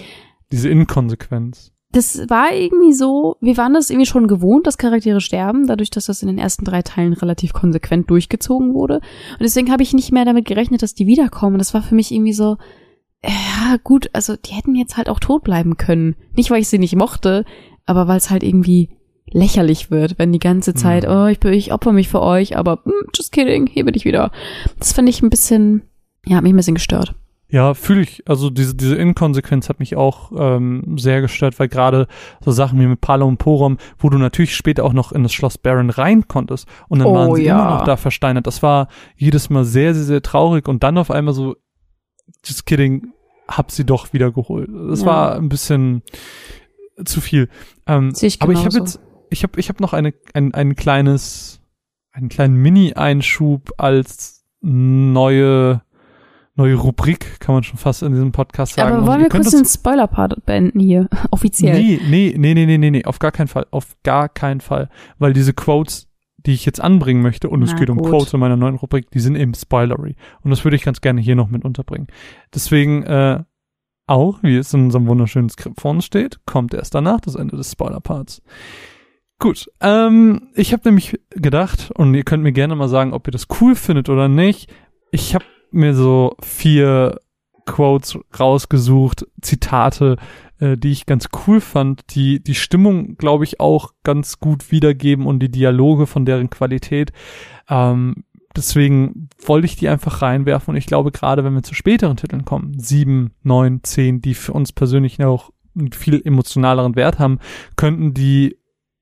Diese 0.53 0.68
Inkonsequenz. 0.68 1.72
das 1.92 2.18
war 2.28 2.53
irgendwie 2.53 2.92
so, 2.92 3.36
wir 3.40 3.57
waren 3.57 3.72
das 3.74 3.90
irgendwie 3.90 4.07
schon 4.07 4.26
gewohnt, 4.28 4.66
dass 4.66 4.78
Charaktere 4.78 5.20
sterben, 5.20 5.66
dadurch, 5.66 5.90
dass 5.90 6.07
das 6.07 6.22
in 6.22 6.28
den 6.28 6.38
ersten 6.38 6.64
drei 6.64 6.82
Teilen 6.82 7.12
relativ 7.12 7.53
konsequent 7.53 8.11
durchgezogen 8.11 8.74
wurde. 8.74 8.97
Und 8.97 9.40
deswegen 9.42 9.70
habe 9.70 9.82
ich 9.82 9.92
nicht 9.95 10.12
mehr 10.12 10.24
damit 10.24 10.45
gerechnet, 10.47 10.82
dass 10.82 10.95
die 10.95 11.07
wiederkommen. 11.07 11.59
Das 11.59 11.72
war 11.74 11.82
für 11.82 11.95
mich 11.95 12.12
irgendwie 12.12 12.32
so, 12.32 12.57
ja, 13.24 13.76
gut, 13.82 14.11
also 14.12 14.36
die 14.36 14.53
hätten 14.53 14.74
jetzt 14.74 14.97
halt 14.97 15.09
auch 15.09 15.18
tot 15.20 15.45
bleiben 15.45 15.76
können. 15.76 16.14
Nicht, 16.36 16.51
weil 16.51 16.61
ich 16.61 16.68
sie 16.68 16.78
nicht 16.78 16.95
mochte, 16.97 17.45
aber 17.86 18.07
weil 18.09 18.18
es 18.18 18.30
halt 18.30 18.42
irgendwie 18.42 18.90
lächerlich 19.30 19.90
wird, 19.90 20.18
wenn 20.18 20.32
die 20.32 20.38
ganze 20.38 20.74
Zeit, 20.74 21.05
Mhm. 21.05 21.11
oh, 21.11 21.26
ich, 21.26 21.40
bin, 21.40 21.53
ich 21.55 21.72
opfer 21.72 21.92
mich 21.92 22.09
für 22.09 22.20
euch, 22.20 22.57
aber 22.57 22.82
hm, 22.84 22.92
just 23.16 23.32
kidding, 23.32 23.66
hier 23.66 23.84
bin 23.84 23.95
ich 23.95 24.05
wieder. 24.05 24.30
Das 24.78 24.92
fand 24.92 25.09
ich 25.09 25.22
ein 25.22 25.30
bisschen, 25.30 25.82
ja, 26.26 26.36
hat 26.36 26.42
mich 26.42 26.53
ein 26.53 26.57
bisschen 26.57 26.74
gestört. 26.74 27.14
Ja, 27.55 27.74
fühle 27.74 28.00
ich. 28.00 28.28
Also 28.28 28.50
diese, 28.50 28.74
diese 28.74 28.96
Inkonsequenz 28.96 29.68
hat 29.68 29.78
mich 29.78 29.94
auch 29.94 30.32
ähm, 30.36 30.96
sehr 30.98 31.20
gestört, 31.20 31.57
weil 31.61 31.68
gerade 31.68 32.09
so 32.40 32.50
Sachen 32.50 32.80
wie 32.80 32.86
mit 32.88 33.00
Palo 33.00 33.28
und 33.28 33.36
Porom, 33.36 33.78
wo 33.96 34.11
du 34.11 34.18
natürlich 34.18 34.57
später 34.57 34.84
auch 34.84 34.92
noch 34.92 35.12
in 35.12 35.22
das 35.22 35.32
Schloss 35.32 35.57
Baron 35.57 35.90
rein 35.90 36.26
konntest 36.26 36.66
und 36.88 36.98
dann 36.98 37.07
Oh, 37.07 37.14
waren 37.14 37.34
sie 37.36 37.44
ja. 37.44 37.55
immer 37.61 37.78
noch 37.78 37.84
da 37.84 37.96
versteinert. 37.96 38.48
Das 38.48 38.61
war 38.64 38.88
jedes 39.16 39.50
Mal 39.50 39.64
sehr, 39.64 39.94
sehr, 39.94 40.02
sehr 40.02 40.20
traurig 40.20 40.66
und 40.66 40.82
dann 40.82 40.98
auf 40.98 41.12
einmal 41.12 41.32
so, 41.32 41.55
just 42.44 42.66
kidding, 42.66 43.12
hab 43.46 43.70
sie 43.70 43.84
doch 43.86 44.12
wieder 44.12 44.32
geholt. 44.32 44.68
Das 44.90 45.02
Ja. 45.02 45.07
war 45.07 45.34
ein 45.36 45.48
bisschen 45.48 46.02
zu 47.05 47.20
viel. 47.20 47.48
Ähm, 47.86 48.12
ich 48.20 48.42
aber 48.42 48.52
ich 48.52 48.64
habe 48.64 48.76
jetzt, 48.78 48.98
ich 49.30 49.44
habe, 49.44 49.61
ich 49.61 49.68
habe 49.68 49.80
noch 49.80 49.92
eine, 49.92 50.12
ein, 50.32 50.52
ein 50.55 50.74
kleines, 50.74 51.61
einen 52.11 52.28
kleinen 52.30 52.57
Mini-Einschub 52.57 53.70
als 53.78 54.44
neue, 54.61 55.82
neue 56.57 56.76
Rubrik, 56.76 57.40
kann 57.40 57.55
man 57.55 57.64
schon 57.64 57.78
fast 57.78 58.02
in 58.02 58.12
diesem 58.12 58.32
Podcast 58.32 58.74
sagen. 58.74 58.96
Aber 58.96 59.07
wollen 59.07 59.20
wir 59.20 59.28
kurz 59.28 59.50
den 59.50 59.64
Spoiler-Part 59.64 60.46
beenden 60.46 60.80
hier? 60.80 61.09
Offiziell. 61.30 61.78
Nee, 61.78 62.00
nee, 62.09 62.34
nee, 62.36 62.55
nee, 62.55 62.66
nee, 62.66 62.78
nee, 62.78 62.90
nee, 62.90 63.05
auf 63.05 63.18
gar 63.18 63.32
keinen 63.32 63.48
Fall, 63.48 63.66
auf 63.70 63.96
gar 64.05 64.28
keinen 64.28 64.61
Fall. 64.61 64.88
Weil 65.18 65.32
diese 65.32 65.52
Quotes, 65.52 66.09
die 66.36 66.52
ich 66.52 66.64
jetzt 66.64 66.80
anbringen 66.80 67.22
möchte, 67.22 67.48
und 67.48 67.62
es 67.62 67.72
Na 67.72 67.78
geht 67.78 67.90
um 67.90 67.98
gut. 67.98 68.11
Quotes 68.11 68.32
in 68.32 68.40
meiner 68.40 68.57
neuen 68.57 68.76
Rubrik, 68.76 69.11
die 69.11 69.20
sind 69.20 69.36
eben 69.36 69.55
spoilery. 69.55 70.14
Und 70.42 70.50
das 70.50 70.64
würde 70.64 70.76
ich 70.76 70.84
ganz 70.84 71.00
gerne 71.00 71.20
hier 71.20 71.34
noch 71.34 71.48
mit 71.48 71.64
unterbringen. 71.64 72.07
Deswegen, 72.55 73.02
äh, 73.02 73.42
auch, 74.07 74.42
wie 74.42 74.57
es 74.57 74.72
in 74.74 74.84
unserem 74.84 75.07
wunderschönen 75.07 75.48
Skript 75.48 75.80
vorne 75.80 76.02
steht, 76.02 76.40
kommt 76.44 76.74
erst 76.74 76.94
danach 76.94 77.20
das 77.20 77.34
Ende 77.34 77.57
des 77.57 77.72
Spoiler-Parts. 77.72 78.42
Gut, 79.40 79.70
ähm, 79.80 80.50
ich 80.55 80.72
habe 80.72 80.82
nämlich 80.84 81.18
gedacht, 81.30 81.90
und 81.96 82.14
ihr 82.14 82.22
könnt 82.22 82.42
mir 82.42 82.52
gerne 82.52 82.76
mal 82.76 82.88
sagen, 82.88 83.12
ob 83.12 83.26
ihr 83.26 83.32
das 83.32 83.46
cool 83.61 83.74
findet 83.74 84.09
oder 84.09 84.28
nicht. 84.28 84.72
Ich 85.11 85.34
habe 85.34 85.44
mir 85.75 85.95
so 85.95 86.37
vier 86.43 87.20
Quotes 87.66 88.18
rausgesucht, 88.39 89.27
Zitate, 89.41 90.16
äh, 90.61 90.77
die 90.77 90.93
ich 90.93 91.07
ganz 91.07 91.29
cool 91.47 91.61
fand, 91.61 92.14
die 92.14 92.43
die 92.43 92.55
Stimmung, 92.55 93.16
glaube 93.16 93.45
ich, 93.45 93.61
auch 93.61 93.93
ganz 94.03 94.39
gut 94.39 94.70
wiedergeben 94.70 95.27
und 95.27 95.41
die 95.41 95.51
Dialoge 95.51 96.07
von 96.07 96.25
deren 96.25 96.51
Qualität. 96.51 97.12
Ähm, 97.68 98.25
deswegen 98.57 99.29
wollte 99.45 99.66
ich 99.66 99.77
die 99.77 99.89
einfach 99.89 100.22
reinwerfen 100.22 100.72
und 100.72 100.77
ich 100.77 100.87
glaube, 100.87 101.11
gerade 101.11 101.45
wenn 101.45 101.55
wir 101.55 101.62
zu 101.62 101.75
späteren 101.75 102.16
Titeln 102.16 102.45
kommen, 102.45 102.79
sieben, 102.79 103.33
neun, 103.43 103.81
zehn, 103.83 104.20
die 104.20 104.35
für 104.35 104.53
uns 104.53 104.72
persönlich 104.72 105.22
auch 105.25 105.51
einen 105.77 105.93
viel 105.93 106.20
emotionaleren 106.25 106.97
Wert 106.97 107.18
haben, 107.18 107.39
könnten 107.77 108.14
die 108.14 108.57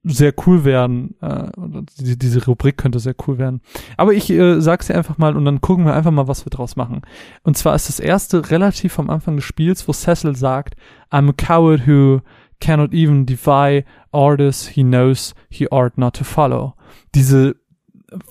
sehr 0.04 0.34
cool 0.46 0.64
werden. 0.64 1.14
Äh, 1.20 1.48
oder 1.58 1.82
die, 1.98 2.18
diese 2.18 2.44
Rubrik 2.44 2.76
könnte 2.76 2.98
sehr 2.98 3.14
cool 3.26 3.38
werden. 3.38 3.60
Aber 3.96 4.12
ich 4.12 4.30
äh, 4.30 4.60
sag's 4.60 4.88
dir 4.88 4.96
einfach 4.96 5.18
mal 5.18 5.36
und 5.36 5.44
dann 5.44 5.60
gucken 5.60 5.84
wir 5.84 5.94
einfach 5.94 6.10
mal, 6.10 6.28
was 6.28 6.44
wir 6.44 6.50
draus 6.50 6.76
machen. 6.76 7.02
Und 7.42 7.56
zwar 7.56 7.74
ist 7.74 7.88
das 7.88 8.00
erste 8.00 8.50
relativ 8.50 8.98
am 8.98 9.10
Anfang 9.10 9.36
des 9.36 9.44
Spiels, 9.44 9.86
wo 9.86 9.92
Cecil 9.92 10.36
sagt, 10.36 10.74
I'm 11.10 11.28
a 11.28 11.32
coward 11.32 11.86
who 11.86 12.20
cannot 12.60 12.92
even 12.92 13.26
defy 13.26 13.84
orders 14.12 14.68
he 14.68 14.82
knows 14.82 15.34
he 15.48 15.70
ought 15.70 15.98
not 15.98 16.14
to 16.16 16.24
follow. 16.24 16.74
Diese, 17.14 17.56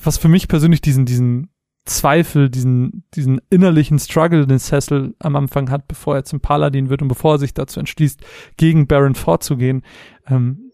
was 0.03 0.17
für 0.17 0.29
mich 0.29 0.47
persönlich 0.47 0.81
diesen, 0.81 1.05
diesen 1.05 1.49
Zweifel, 1.85 2.49
diesen, 2.49 3.05
diesen 3.15 3.41
innerlichen 3.49 3.97
Struggle, 3.97 4.45
den 4.45 4.59
Cecil 4.59 5.15
am 5.19 5.35
Anfang 5.35 5.71
hat, 5.71 5.87
bevor 5.87 6.15
er 6.15 6.23
zum 6.23 6.39
Paladin 6.39 6.89
wird 6.89 7.01
und 7.01 7.07
bevor 7.07 7.35
er 7.35 7.39
sich 7.39 7.53
dazu 7.53 7.79
entschließt, 7.79 8.21
gegen 8.57 8.87
Baron 8.87 9.15
vorzugehen, 9.15 9.81
ähm, 10.27 10.70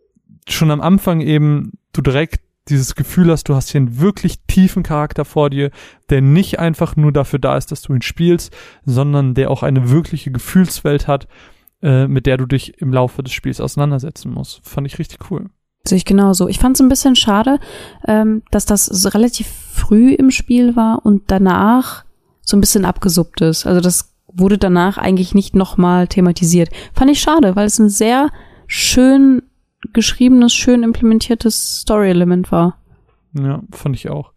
schon 0.47 0.71
am 0.71 0.81
Anfang 0.81 1.21
eben 1.21 1.73
du 1.93 2.01
direkt 2.01 2.41
dieses 2.69 2.95
Gefühl 2.95 3.31
hast, 3.31 3.47
du 3.49 3.55
hast 3.55 3.69
hier 3.69 3.79
einen 3.79 3.99
wirklich 3.99 4.39
tiefen 4.47 4.83
Charakter 4.83 5.25
vor 5.25 5.49
dir, 5.49 5.71
der 6.09 6.21
nicht 6.21 6.59
einfach 6.59 6.95
nur 6.95 7.11
dafür 7.11 7.39
da 7.39 7.57
ist, 7.57 7.71
dass 7.71 7.81
du 7.81 7.93
ihn 7.93 8.01
spielst, 8.01 8.53
sondern 8.85 9.33
der 9.33 9.51
auch 9.51 9.63
eine 9.63 9.89
wirkliche 9.89 10.31
Gefühlswelt 10.31 11.07
hat, 11.07 11.27
äh, 11.81 12.07
mit 12.07 12.25
der 12.25 12.37
du 12.37 12.45
dich 12.45 12.81
im 12.81 12.91
Laufe 12.91 13.23
des 13.23 13.33
Spiels 13.33 13.61
auseinandersetzen 13.61 14.31
musst. 14.33 14.61
Fand 14.63 14.87
ich 14.87 14.99
richtig 14.99 15.31
cool. 15.31 15.49
Sehe 15.85 15.97
ich 15.97 16.05
genauso. 16.05 16.47
Ich 16.49 16.59
fand 16.59 16.75
es 16.75 16.81
ein 16.81 16.89
bisschen 16.89 17.15
schade, 17.15 17.59
ähm, 18.05 18.43
dass 18.51 18.65
das 18.65 19.13
relativ 19.13 19.47
früh 19.47 20.13
im 20.13 20.31
Spiel 20.31 20.75
war 20.75 21.05
und 21.05 21.23
danach 21.27 22.03
so 22.41 22.57
ein 22.57 22.61
bisschen 22.61 22.83
abgesuppt 22.83 23.41
ist. 23.41 23.65
Also 23.65 23.79
das 23.79 24.13
wurde 24.27 24.57
danach 24.57 24.97
eigentlich 24.97 25.33
nicht 25.33 25.55
nochmal 25.55 26.07
thematisiert. 26.07 26.69
Fand 26.93 27.11
ich 27.11 27.21
schade, 27.21 27.55
weil 27.55 27.67
es 27.67 27.79
ein 27.79 27.89
sehr 27.89 28.29
schön 28.67 29.43
geschriebenes, 29.93 30.53
schön 30.53 30.83
implementiertes 30.83 31.81
Story-Element 31.81 32.51
war. 32.51 32.77
Ja, 33.33 33.61
fand 33.71 33.95
ich 33.95 34.09
auch. 34.09 34.33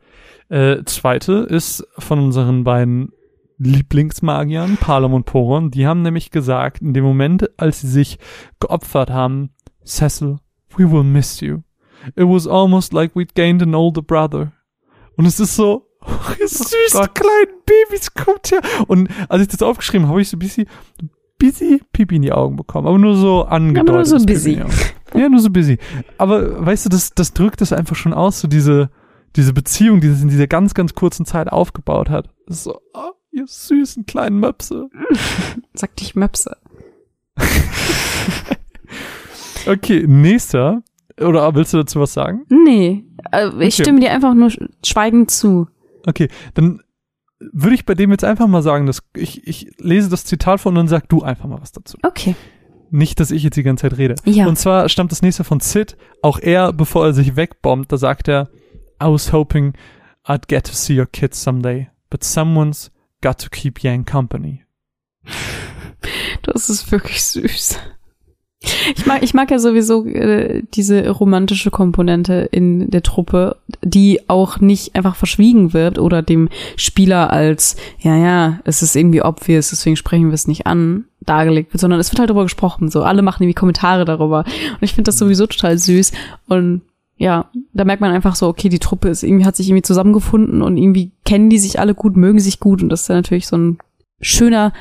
Äh, 0.48 0.84
zweite 0.84 1.32
ist 1.48 1.86
von 1.98 2.18
unseren 2.18 2.64
beiden 2.64 3.12
Lieblingsmagiern, 3.58 4.78
Palom 4.78 5.14
und 5.14 5.24
Poron. 5.24 5.70
Die 5.70 5.86
haben 5.86 6.02
nämlich 6.02 6.30
gesagt, 6.30 6.82
in 6.82 6.94
dem 6.94 7.04
Moment, 7.04 7.48
als 7.58 7.82
sie 7.82 7.88
sich 7.88 8.18
geopfert 8.58 9.10
haben, 9.10 9.50
Cecil, 9.84 10.38
we 10.76 10.90
will 10.90 11.04
miss 11.04 11.40
you. 11.40 11.58
It 12.16 12.26
was 12.26 12.46
almost 12.46 12.92
like 12.92 13.14
we'd 13.14 13.34
gained 13.34 13.62
an 13.62 13.74
older 13.74 14.02
brother. 14.02 14.52
Und 15.16 15.26
es 15.26 15.38
ist 15.38 15.56
so, 15.56 15.86
oh, 16.00 16.32
ihr 16.40 16.48
süßen 16.48 17.14
kleinen 17.14 17.60
Babys, 17.66 18.14
kommt 18.14 18.50
her. 18.50 18.62
Und 18.86 19.08
als 19.28 19.42
ich 19.42 19.48
das 19.48 19.62
aufgeschrieben 19.62 20.06
habe, 20.06 20.12
habe 20.14 20.22
ich 20.22 20.28
so 20.28 20.36
ein 20.36 20.40
bisschen, 20.40 20.66
busy 21.38 21.82
Pipi 21.92 22.16
in 22.16 22.22
die 22.22 22.32
Augen 22.32 22.56
bekommen. 22.56 22.86
Aber 22.86 22.98
nur 22.98 23.16
so 23.16 23.42
angedeutet. 23.44 23.94
nur 23.94 24.04
so 24.04 24.24
busy. 24.24 24.58
Ja. 24.58 24.66
Ja, 25.14 25.28
nur 25.28 25.40
so 25.40 25.50
busy. 25.50 25.78
Aber 26.18 26.64
weißt 26.64 26.84
du, 26.86 26.88
das, 26.88 27.14
das 27.14 27.32
drückt 27.32 27.60
es 27.62 27.72
einfach 27.72 27.96
schon 27.96 28.12
aus, 28.14 28.40
so 28.40 28.48
diese, 28.48 28.90
diese 29.36 29.52
Beziehung, 29.52 30.00
die 30.00 30.08
es 30.08 30.22
in 30.22 30.28
dieser 30.28 30.46
ganz, 30.46 30.74
ganz 30.74 30.94
kurzen 30.94 31.26
Zeit 31.26 31.50
aufgebaut 31.50 32.10
hat. 32.10 32.28
So, 32.46 32.80
oh, 32.94 33.10
ihr 33.32 33.46
süßen 33.46 34.06
kleinen 34.06 34.40
Möpse. 34.40 34.88
Sagte 35.74 36.04
ich 36.04 36.14
Möpse. 36.14 36.56
Okay, 39.66 40.04
nächster. 40.06 40.82
Oder 41.20 41.54
willst 41.54 41.74
du 41.74 41.78
dazu 41.78 42.00
was 42.00 42.14
sagen? 42.14 42.46
Nee, 42.48 43.04
äh, 43.30 43.48
ich 43.48 43.74
Okay. 43.74 43.82
stimme 43.82 44.00
dir 44.00 44.10
einfach 44.10 44.32
nur 44.34 44.50
schweigend 44.84 45.30
zu. 45.30 45.68
Okay, 46.06 46.28
dann 46.54 46.80
würde 47.40 47.74
ich 47.74 47.84
bei 47.84 47.94
dem 47.94 48.10
jetzt 48.10 48.24
einfach 48.24 48.46
mal 48.46 48.62
sagen, 48.62 48.86
dass 48.86 49.02
ich, 49.14 49.46
ich 49.46 49.70
lese 49.78 50.08
das 50.08 50.24
Zitat 50.24 50.60
von 50.60 50.70
und 50.72 50.76
dann 50.76 50.88
sag 50.88 51.08
du 51.10 51.22
einfach 51.22 51.46
mal 51.46 51.60
was 51.60 51.72
dazu. 51.72 51.98
Okay. 52.02 52.34
Nicht, 52.90 53.20
dass 53.20 53.30
ich 53.30 53.42
jetzt 53.42 53.56
die 53.56 53.62
ganze 53.62 53.82
Zeit 53.82 53.98
rede. 53.98 54.16
Ja. 54.24 54.46
Und 54.46 54.56
zwar 54.56 54.88
stammt 54.88 55.12
das 55.12 55.22
nächste 55.22 55.44
von 55.44 55.60
Sid. 55.60 55.96
Auch 56.22 56.38
er, 56.38 56.72
bevor 56.72 57.06
er 57.06 57.12
sich 57.12 57.36
wegbombt, 57.36 57.92
da 57.92 57.96
sagt 57.96 58.28
er, 58.28 58.50
I 59.02 59.06
was 59.06 59.32
hoping 59.32 59.74
I'd 60.26 60.48
get 60.48 60.66
to 60.66 60.72
see 60.72 60.98
your 60.98 61.06
kids 61.06 61.42
someday, 61.42 61.88
but 62.10 62.24
someone's 62.24 62.90
got 63.22 63.38
to 63.38 63.48
keep 63.48 63.82
Yang 63.82 64.04
company. 64.06 64.64
Das 66.42 66.68
ist 66.68 66.90
wirklich 66.90 67.22
süß. 67.22 67.78
Ich 68.62 69.06
mag, 69.06 69.22
ich 69.22 69.32
mag 69.32 69.50
ja 69.50 69.58
sowieso 69.58 70.04
äh, 70.04 70.62
diese 70.74 71.08
romantische 71.08 71.70
Komponente 71.70 72.48
in 72.50 72.90
der 72.90 73.02
Truppe, 73.02 73.56
die 73.82 74.28
auch 74.28 74.60
nicht 74.60 74.94
einfach 74.94 75.16
verschwiegen 75.16 75.72
wird 75.72 75.98
oder 75.98 76.22
dem 76.22 76.48
Spieler 76.76 77.30
als, 77.30 77.76
ja, 78.00 78.16
ja, 78.16 78.60
es 78.64 78.82
ist 78.82 78.96
irgendwie 78.96 79.22
obvious, 79.22 79.70
deswegen 79.70 79.96
sprechen 79.96 80.28
wir 80.28 80.34
es 80.34 80.46
nicht 80.46 80.66
an, 80.66 81.04
dargelegt 81.20 81.72
wird, 81.72 81.80
sondern 81.80 82.00
es 82.00 82.10
wird 82.12 82.18
halt 82.18 82.28
darüber 82.28 82.42
gesprochen. 82.42 82.90
So, 82.90 83.02
alle 83.02 83.22
machen 83.22 83.42
irgendwie 83.42 83.54
Kommentare 83.54 84.04
darüber. 84.04 84.40
Und 84.40 84.82
ich 84.82 84.92
finde 84.92 85.08
das 85.08 85.18
sowieso 85.18 85.46
total 85.46 85.78
süß. 85.78 86.12
Und 86.48 86.82
ja, 87.16 87.50
da 87.72 87.84
merkt 87.84 88.00
man 88.00 88.12
einfach 88.12 88.34
so, 88.34 88.48
okay, 88.48 88.68
die 88.68 88.78
Truppe 88.78 89.08
ist 89.08 89.22
irgendwie, 89.22 89.44
hat 89.44 89.56
sich 89.56 89.68
irgendwie 89.68 89.82
zusammengefunden 89.82 90.62
und 90.62 90.76
irgendwie 90.76 91.12
kennen 91.24 91.50
die 91.50 91.58
sich 91.58 91.78
alle 91.78 91.94
gut, 91.94 92.16
mögen 92.16 92.40
sich 92.40 92.60
gut. 92.60 92.82
Und 92.82 92.90
das 92.90 93.02
ist 93.02 93.08
ja 93.08 93.14
natürlich 93.14 93.46
so 93.46 93.56
ein 93.56 93.78
schöner, 94.20 94.72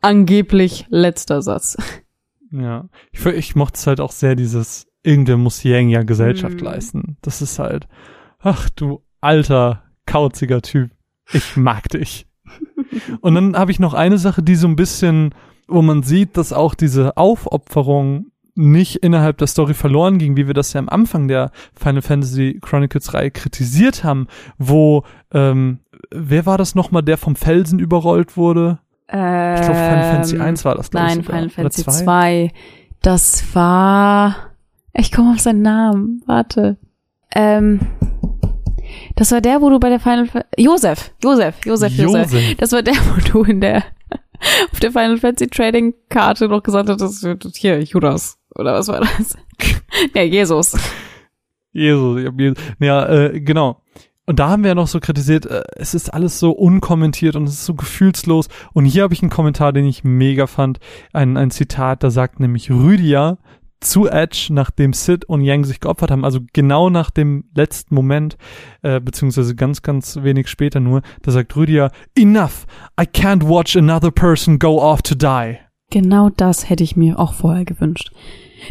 angeblich 0.00 0.86
letzter 0.90 1.40
Satz. 1.40 1.76
Ja. 2.60 2.88
Ich, 3.12 3.24
ich 3.26 3.56
mochte 3.56 3.76
es 3.78 3.86
halt 3.86 4.00
auch 4.00 4.12
sehr, 4.12 4.36
dieses, 4.36 4.86
irgendwer 5.02 5.36
muss 5.36 5.62
Yang 5.62 5.88
ja 5.88 6.02
Gesellschaft 6.02 6.60
Mhm. 6.60 6.64
leisten. 6.64 7.16
Das 7.22 7.42
ist 7.42 7.58
halt, 7.58 7.86
ach 8.40 8.70
du 8.70 9.02
alter, 9.20 9.82
kauziger 10.06 10.62
Typ. 10.62 10.90
Ich 11.32 11.56
mag 11.56 11.88
dich. 11.88 12.26
Und 13.20 13.34
dann 13.34 13.56
habe 13.56 13.70
ich 13.72 13.80
noch 13.80 13.94
eine 13.94 14.18
Sache, 14.18 14.42
die 14.42 14.54
so 14.56 14.68
ein 14.68 14.76
bisschen, 14.76 15.34
wo 15.66 15.82
man 15.82 16.02
sieht, 16.02 16.36
dass 16.36 16.52
auch 16.52 16.74
diese 16.74 17.16
Aufopferung 17.16 18.26
nicht 18.56 18.96
innerhalb 18.96 19.38
der 19.38 19.48
Story 19.48 19.74
verloren 19.74 20.18
ging, 20.18 20.36
wie 20.36 20.46
wir 20.46 20.54
das 20.54 20.72
ja 20.74 20.78
am 20.78 20.88
Anfang 20.88 21.26
der 21.26 21.50
Final 21.74 22.02
Fantasy 22.02 22.60
Chronicles 22.62 23.12
Reihe 23.12 23.32
kritisiert 23.32 24.04
haben, 24.04 24.28
wo, 24.58 25.02
ähm, 25.32 25.80
wer 26.12 26.46
war 26.46 26.56
das 26.56 26.76
nochmal, 26.76 27.02
der 27.02 27.16
vom 27.18 27.34
Felsen 27.34 27.80
überrollt 27.80 28.36
wurde? 28.36 28.78
Ich 29.06 29.12
glaube, 29.12 29.74
Final 29.74 30.12
Fantasy 30.12 30.38
1 30.38 30.64
war 30.64 30.74
das, 30.76 30.90
glaub 30.90 31.04
ich, 31.06 31.12
Ähm, 31.12 31.16
Nein. 31.18 31.24
Final 31.24 31.50
Fantasy 31.50 31.82
zwei? 31.84 31.92
2. 31.92 32.50
Das 33.02 33.54
war. 33.54 34.36
Ich 34.94 35.12
komme 35.12 35.32
auf 35.32 35.40
seinen 35.40 35.62
Namen. 35.62 36.22
Warte. 36.26 36.78
Ähm. 37.34 37.80
Das 39.16 39.30
war 39.32 39.40
der, 39.40 39.60
wo 39.60 39.70
du 39.70 39.78
bei 39.78 39.88
der 39.88 40.00
Final 40.00 40.26
Fa 40.26 40.44
Josef, 40.56 41.12
Josef, 41.22 41.56
Josef, 41.64 41.92
Josef. 41.92 42.32
Josef. 42.32 42.56
Das 42.56 42.72
war 42.72 42.82
der, 42.82 42.94
wo 43.14 43.32
du 43.32 43.42
in 43.44 43.60
der 43.60 43.82
auf 44.72 44.80
der 44.80 44.92
Final 44.92 45.18
Fantasy 45.18 45.48
Trading 45.48 45.94
Karte 46.08 46.48
noch 46.48 46.62
gesagt 46.62 46.88
hattest, 46.88 47.26
hier 47.56 47.82
Judas 47.82 48.38
oder 48.54 48.74
was 48.74 48.88
war 48.88 49.00
das? 49.00 49.36
ja, 50.14 50.22
Jesus. 50.22 50.76
Jesus, 51.72 52.20
ich 52.20 52.26
hab 52.26 52.38
Jesus. 52.38 52.58
Ja, 52.78 53.08
äh, 53.08 53.40
genau. 53.40 53.80
Und 54.26 54.38
da 54.38 54.48
haben 54.48 54.62
wir 54.62 54.68
ja 54.68 54.74
noch 54.74 54.88
so 54.88 55.00
kritisiert, 55.00 55.46
äh, 55.46 55.62
es 55.76 55.94
ist 55.94 56.12
alles 56.12 56.38
so 56.38 56.52
unkommentiert 56.52 57.36
und 57.36 57.44
es 57.44 57.54
ist 57.54 57.66
so 57.66 57.74
gefühlslos. 57.74 58.48
Und 58.72 58.86
hier 58.86 59.02
habe 59.02 59.14
ich 59.14 59.22
einen 59.22 59.30
Kommentar, 59.30 59.72
den 59.72 59.84
ich 59.84 60.04
mega 60.04 60.46
fand. 60.46 60.78
Ein, 61.12 61.36
ein 61.36 61.50
Zitat, 61.50 62.02
da 62.02 62.10
sagt 62.10 62.40
nämlich 62.40 62.70
Rüdiger 62.70 63.38
zu 63.80 64.08
Edge, 64.08 64.48
nachdem 64.50 64.94
Sid 64.94 65.26
und 65.26 65.42
Yang 65.42 65.64
sich 65.64 65.80
geopfert 65.80 66.10
haben, 66.10 66.24
also 66.24 66.40
genau 66.54 66.88
nach 66.88 67.10
dem 67.10 67.44
letzten 67.54 67.94
Moment, 67.94 68.38
äh, 68.80 68.98
beziehungsweise 68.98 69.54
ganz, 69.54 69.82
ganz 69.82 70.16
wenig 70.22 70.48
später 70.48 70.80
nur, 70.80 71.02
da 71.20 71.30
sagt 71.30 71.54
Rüdiger, 71.54 71.90
enough, 72.16 72.66
I 72.98 73.04
can't 73.04 73.46
watch 73.46 73.76
another 73.76 74.10
person 74.10 74.58
go 74.58 74.80
off 74.80 75.02
to 75.02 75.14
die. 75.14 75.58
Genau 75.90 76.30
das 76.30 76.68
hätte 76.68 76.82
ich 76.82 76.96
mir 76.96 77.18
auch 77.18 77.34
vorher 77.34 77.64
gewünscht. 77.64 78.10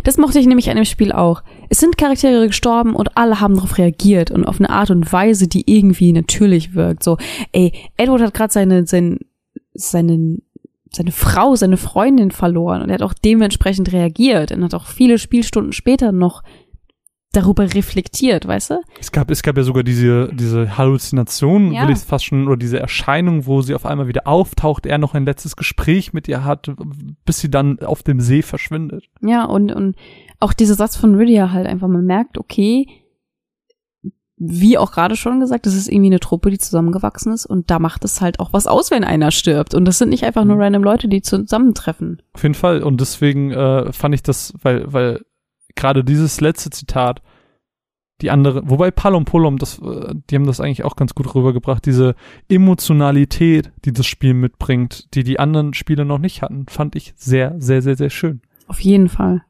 Das 0.03 0.17
mochte 0.17 0.39
ich 0.39 0.47
nämlich 0.47 0.69
an 0.69 0.75
dem 0.75 0.85
Spiel 0.85 1.11
auch. 1.11 1.43
Es 1.69 1.79
sind 1.79 1.97
Charaktere 1.97 2.47
gestorben 2.47 2.95
und 2.95 3.15
alle 3.15 3.39
haben 3.39 3.55
darauf 3.55 3.77
reagiert 3.77 4.31
und 4.31 4.45
auf 4.45 4.59
eine 4.59 4.69
Art 4.69 4.89
und 4.89 5.11
Weise, 5.13 5.47
die 5.47 5.63
irgendwie 5.71 6.11
natürlich 6.11 6.73
wirkt. 6.73 7.03
So, 7.03 7.17
ey, 7.51 7.71
Edward 7.97 8.21
hat 8.21 8.33
gerade 8.33 8.53
seine, 8.53 8.87
sein, 8.87 9.19
seine, 9.73 10.39
seine 10.91 11.11
Frau, 11.11 11.55
seine 11.55 11.77
Freundin 11.77 12.31
verloren 12.31 12.81
und 12.81 12.89
er 12.89 12.95
hat 12.95 13.03
auch 13.03 13.13
dementsprechend 13.13 13.91
reagiert 13.91 14.51
und 14.51 14.63
hat 14.63 14.73
auch 14.73 14.87
viele 14.87 15.17
Spielstunden 15.17 15.73
später 15.73 16.11
noch 16.11 16.43
darüber 17.33 17.63
reflektiert, 17.73 18.47
weißt 18.47 18.69
du? 18.71 18.81
Es 18.99 19.11
gab, 19.11 19.29
es 19.29 19.43
gab 19.43 19.57
ja 19.57 19.63
sogar 19.63 19.83
diese, 19.83 20.29
diese 20.33 20.77
Halluzination, 20.77 21.71
Ja. 21.73 21.83
will 21.87 21.93
ich 21.93 21.99
fast 21.99 22.25
schon, 22.25 22.47
oder 22.47 22.57
diese 22.57 22.79
Erscheinung, 22.79 23.45
wo 23.45 23.61
sie 23.61 23.75
auf 23.75 23.85
einmal 23.85 24.07
wieder 24.07 24.27
auftaucht, 24.27 24.85
er 24.85 24.97
noch 24.97 25.13
ein 25.13 25.25
letztes 25.25 25.55
Gespräch 25.55 26.13
mit 26.13 26.27
ihr 26.27 26.45
hat, 26.45 26.71
bis 27.25 27.39
sie 27.39 27.51
dann 27.51 27.79
auf 27.79 28.03
dem 28.03 28.19
See 28.21 28.41
verschwindet. 28.41 29.05
Ja, 29.21 29.43
und, 29.45 29.71
und 29.73 29.95
auch 30.39 30.53
dieser 30.53 30.75
Satz 30.75 30.95
von 30.95 31.15
Rydia 31.15 31.51
halt 31.51 31.67
einfach, 31.67 31.87
man 31.87 32.05
merkt, 32.05 32.37
okay, 32.37 32.87
wie 34.37 34.77
auch 34.77 34.91
gerade 34.91 35.15
schon 35.15 35.39
gesagt, 35.39 35.65
das 35.67 35.75
ist 35.75 35.87
irgendwie 35.87 36.07
eine 36.09 36.19
Truppe, 36.19 36.49
die 36.49 36.57
zusammengewachsen 36.57 37.31
ist 37.31 37.45
und 37.45 37.69
da 37.71 37.79
macht 37.79 38.03
es 38.03 38.19
halt 38.19 38.39
auch 38.39 38.51
was 38.51 38.67
aus, 38.67 38.91
wenn 38.91 39.03
einer 39.03 39.31
stirbt. 39.31 39.73
Und 39.73 39.85
das 39.85 39.99
sind 39.99 40.09
nicht 40.09 40.23
einfach 40.25 40.43
nur 40.43 40.55
Mhm. 40.55 40.61
random 40.61 40.83
Leute, 40.83 41.07
die 41.07 41.21
zusammentreffen. 41.21 42.21
Auf 42.33 42.43
jeden 42.43 42.55
Fall. 42.55 42.83
Und 42.83 42.99
deswegen 42.99 43.51
äh, 43.51 43.93
fand 43.93 44.15
ich 44.15 44.23
das, 44.23 44.53
weil, 44.61 44.91
weil 44.91 45.21
gerade 45.75 46.03
dieses 46.03 46.41
letzte 46.41 46.69
Zitat, 46.69 47.21
die 48.21 48.31
andere, 48.31 48.69
wobei 48.69 48.91
Palom 48.91 49.25
Polom, 49.25 49.57
das, 49.57 49.79
äh, 49.79 50.13
die 50.29 50.35
haben 50.35 50.45
das 50.45 50.61
eigentlich 50.61 50.83
auch 50.83 50.95
ganz 50.95 51.13
gut 51.13 51.33
rübergebracht, 51.35 51.85
diese 51.85 52.15
Emotionalität, 52.47 53.71
die 53.85 53.91
das 53.91 54.05
Spiel 54.05 54.33
mitbringt, 54.33 55.13
die 55.13 55.23
die 55.23 55.39
anderen 55.39 55.73
Spiele 55.73 56.05
noch 56.05 56.19
nicht 56.19 56.41
hatten, 56.41 56.65
fand 56.69 56.95
ich 56.95 57.13
sehr, 57.17 57.55
sehr, 57.57 57.81
sehr, 57.81 57.97
sehr 57.97 58.09
schön. 58.09 58.41
Auf 58.67 58.79
jeden 58.79 59.09
Fall. 59.09 59.43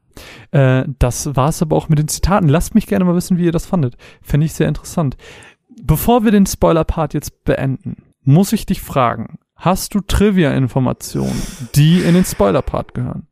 Äh, 0.50 0.84
das 0.98 1.36
war 1.36 1.50
es 1.50 1.62
aber 1.62 1.76
auch 1.76 1.88
mit 1.88 1.98
den 1.98 2.08
Zitaten. 2.08 2.48
Lasst 2.48 2.74
mich 2.74 2.86
gerne 2.86 3.04
mal 3.04 3.14
wissen, 3.14 3.38
wie 3.38 3.44
ihr 3.44 3.52
das 3.52 3.66
fandet. 3.66 3.96
Fände 4.22 4.46
ich 4.46 4.54
sehr 4.54 4.68
interessant. 4.68 5.16
Bevor 5.82 6.24
wir 6.24 6.30
den 6.30 6.46
Spoiler-Part 6.46 7.14
jetzt 7.14 7.44
beenden, 7.44 7.96
muss 8.22 8.52
ich 8.52 8.66
dich 8.66 8.80
fragen, 8.80 9.38
hast 9.56 9.94
du 9.94 10.00
Trivia-Informationen, 10.00 11.40
die 11.74 12.00
in 12.00 12.14
den 12.14 12.24
Spoiler-Part 12.24 12.94
gehören? 12.94 13.28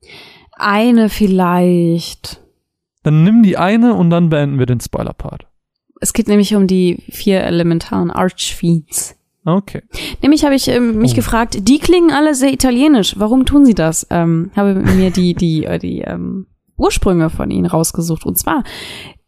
Eine 0.52 1.08
vielleicht. 1.08 2.41
Dann 3.02 3.24
nimm 3.24 3.42
die 3.42 3.56
eine 3.56 3.94
und 3.94 4.10
dann 4.10 4.28
beenden 4.28 4.58
wir 4.58 4.66
den 4.66 4.80
Spoiler-Part. 4.80 5.46
Es 6.00 6.12
geht 6.12 6.28
nämlich 6.28 6.54
um 6.54 6.66
die 6.66 7.02
vier 7.10 7.42
elementaren 7.42 8.10
Archfiends. 8.10 9.16
Okay. 9.44 9.82
Nämlich 10.20 10.44
habe 10.44 10.54
ich 10.54 10.68
ähm, 10.68 10.98
mich 10.98 11.12
Oh. 11.12 11.16
gefragt, 11.16 11.68
die 11.68 11.78
klingen 11.78 12.12
alle 12.12 12.34
sehr 12.34 12.52
italienisch. 12.52 13.14
Warum 13.18 13.44
tun 13.44 13.64
sie 13.64 13.74
das? 13.74 14.06
Ähm, 14.10 14.50
habe 14.54 14.74
mir 14.74 15.10
die 15.10 15.34
die 15.34 15.64
äh, 15.64 15.78
die 15.78 16.02
ähm, 16.02 16.46
Ursprünge 16.76 17.28
von 17.28 17.50
ihnen 17.50 17.66
rausgesucht. 17.66 18.24
Und 18.24 18.38
zwar 18.38 18.62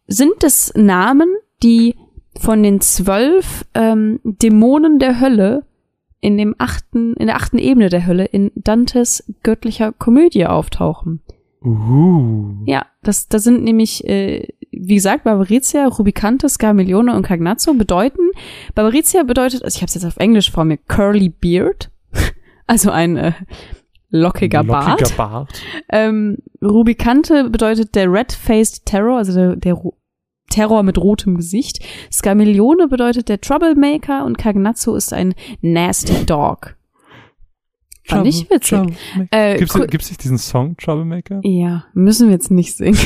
sind 0.07 0.43
es 0.43 0.73
Namen, 0.75 1.27
die 1.63 1.95
von 2.39 2.63
den 2.63 2.79
zwölf 2.79 3.65
ähm, 3.73 4.19
Dämonen 4.23 4.99
der 4.99 5.19
Hölle 5.19 5.65
in 6.21 6.37
dem 6.37 6.55
achten 6.59 7.13
in 7.15 7.27
der 7.27 7.35
achten 7.35 7.57
Ebene 7.57 7.89
der 7.89 8.05
Hölle 8.07 8.25
in 8.25 8.51
Dantes 8.55 9.23
göttlicher 9.43 9.91
Komödie 9.91 10.45
auftauchen. 10.45 11.21
Uh. 11.65 12.53
Ja, 12.65 12.85
das, 13.03 13.27
das 13.27 13.43
sind 13.43 13.63
nämlich, 13.63 14.07
äh, 14.07 14.47
wie 14.71 14.95
gesagt, 14.95 15.23
Barbarizia, 15.23 15.87
Rubicante, 15.87 16.47
Scarmiglione 16.47 17.15
und 17.15 17.23
Cagnazzo 17.23 17.73
bedeuten, 17.73 18.21
Barbarizia 18.75 19.23
bedeutet, 19.23 19.63
also 19.63 19.75
ich 19.75 19.81
habe 19.81 19.87
es 19.87 19.95
jetzt 19.95 20.05
auf 20.05 20.17
Englisch 20.17 20.51
vor 20.51 20.63
mir, 20.65 20.77
Curly 20.77 21.29
Beard, 21.29 21.89
also 22.67 22.91
ein 22.91 23.17
äh, 23.17 23.31
lockiger, 24.09 24.63
Bart. 24.63 24.99
Lockiger 25.01 25.17
Bart. 25.17 25.61
Ähm, 25.89 26.37
Rubicante 26.61 27.49
bedeutet 27.49 27.95
der 27.95 28.11
Red-Faced 28.11 28.85
Terror, 28.85 29.17
also 29.17 29.33
der, 29.33 29.55
der 29.55 29.73
Ro- 29.73 29.97
Terror 30.49 30.83
mit 30.83 30.97
rotem 30.99 31.35
Gesicht. 31.35 31.83
Scarmiglione 32.11 32.87
bedeutet 32.87 33.27
der 33.29 33.41
Troublemaker 33.41 34.23
und 34.25 34.37
Cagnazzo 34.37 34.95
ist 34.95 35.11
ein 35.11 35.33
Nasty 35.61 36.25
Dog. 36.25 36.75
Fand 38.07 38.27
ich 38.27 38.49
witzig. 38.49 38.79
Äh, 39.31 39.57
Gibt's, 39.57 39.73
gibt's 39.89 40.09
nicht 40.09 40.23
diesen 40.23 40.37
Song, 40.37 40.77
Troublemaker? 40.77 41.39
ja, 41.43 41.85
müssen 41.93 42.27
wir 42.27 42.33
jetzt 42.33 42.51
nicht 42.51 42.75
singen. 42.77 42.97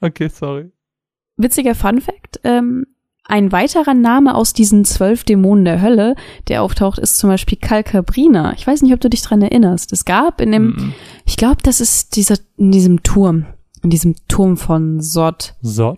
okay, 0.00 0.28
sorry. 0.28 0.70
Witziger 1.36 1.74
Fun 1.74 2.00
Fact, 2.00 2.40
ähm, 2.44 2.86
ein 3.24 3.50
weiterer 3.52 3.92
Name 3.94 4.34
aus 4.34 4.52
diesen 4.52 4.84
zwölf 4.84 5.24
Dämonen 5.24 5.64
der 5.64 5.82
Hölle, 5.82 6.14
der 6.48 6.62
auftaucht, 6.62 6.98
ist 6.98 7.18
zum 7.18 7.28
Beispiel 7.28 7.58
Calcabrina. 7.60 8.54
Ich 8.54 8.66
weiß 8.66 8.82
nicht, 8.82 8.92
ob 8.94 9.00
du 9.00 9.10
dich 9.10 9.22
dran 9.22 9.42
erinnerst. 9.42 9.92
Es 9.92 10.04
gab 10.04 10.40
in 10.40 10.52
dem, 10.52 10.66
Mm. 10.68 10.92
ich 11.26 11.36
glaube, 11.36 11.58
das 11.62 11.80
ist 11.80 12.14
dieser, 12.16 12.36
in 12.56 12.70
diesem 12.70 13.02
Turm, 13.02 13.46
in 13.82 13.90
diesem 13.90 14.14
Turm 14.28 14.56
von 14.56 15.00
Sod, 15.00 15.54
So. 15.60 15.96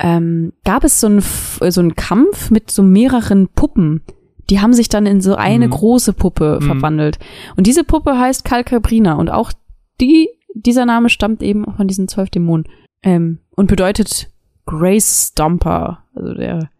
ähm, 0.00 0.52
gab 0.64 0.82
es 0.84 1.00
so 1.00 1.06
einen, 1.06 1.20
so 1.22 1.80
einen 1.80 1.94
Kampf 1.94 2.50
mit 2.50 2.70
so 2.70 2.82
mehreren 2.82 3.48
Puppen. 3.48 4.02
Die 4.50 4.60
haben 4.60 4.72
sich 4.72 4.88
dann 4.88 5.06
in 5.06 5.20
so 5.20 5.34
eine 5.34 5.66
Mhm. 5.66 5.70
große 5.72 6.12
Puppe 6.12 6.58
Mhm. 6.60 6.66
verwandelt. 6.66 7.18
Und 7.56 7.66
diese 7.66 7.82
Puppe 7.84 8.18
heißt 8.18 8.44
Calcabrina. 8.44 9.14
Und 9.14 9.30
auch 9.30 9.52
die, 10.00 10.28
dieser 10.54 10.86
Name 10.86 11.08
stammt 11.08 11.42
eben 11.42 11.64
von 11.76 11.88
diesen 11.88 12.06
zwölf 12.08 12.30
Dämonen. 12.30 12.66
Ähm, 13.02 13.38
und 13.56 13.66
bedeutet 13.68 14.30
Grace 14.66 15.28
Stomper. 15.32 16.04
Also 16.14 16.34
der, 16.34 16.70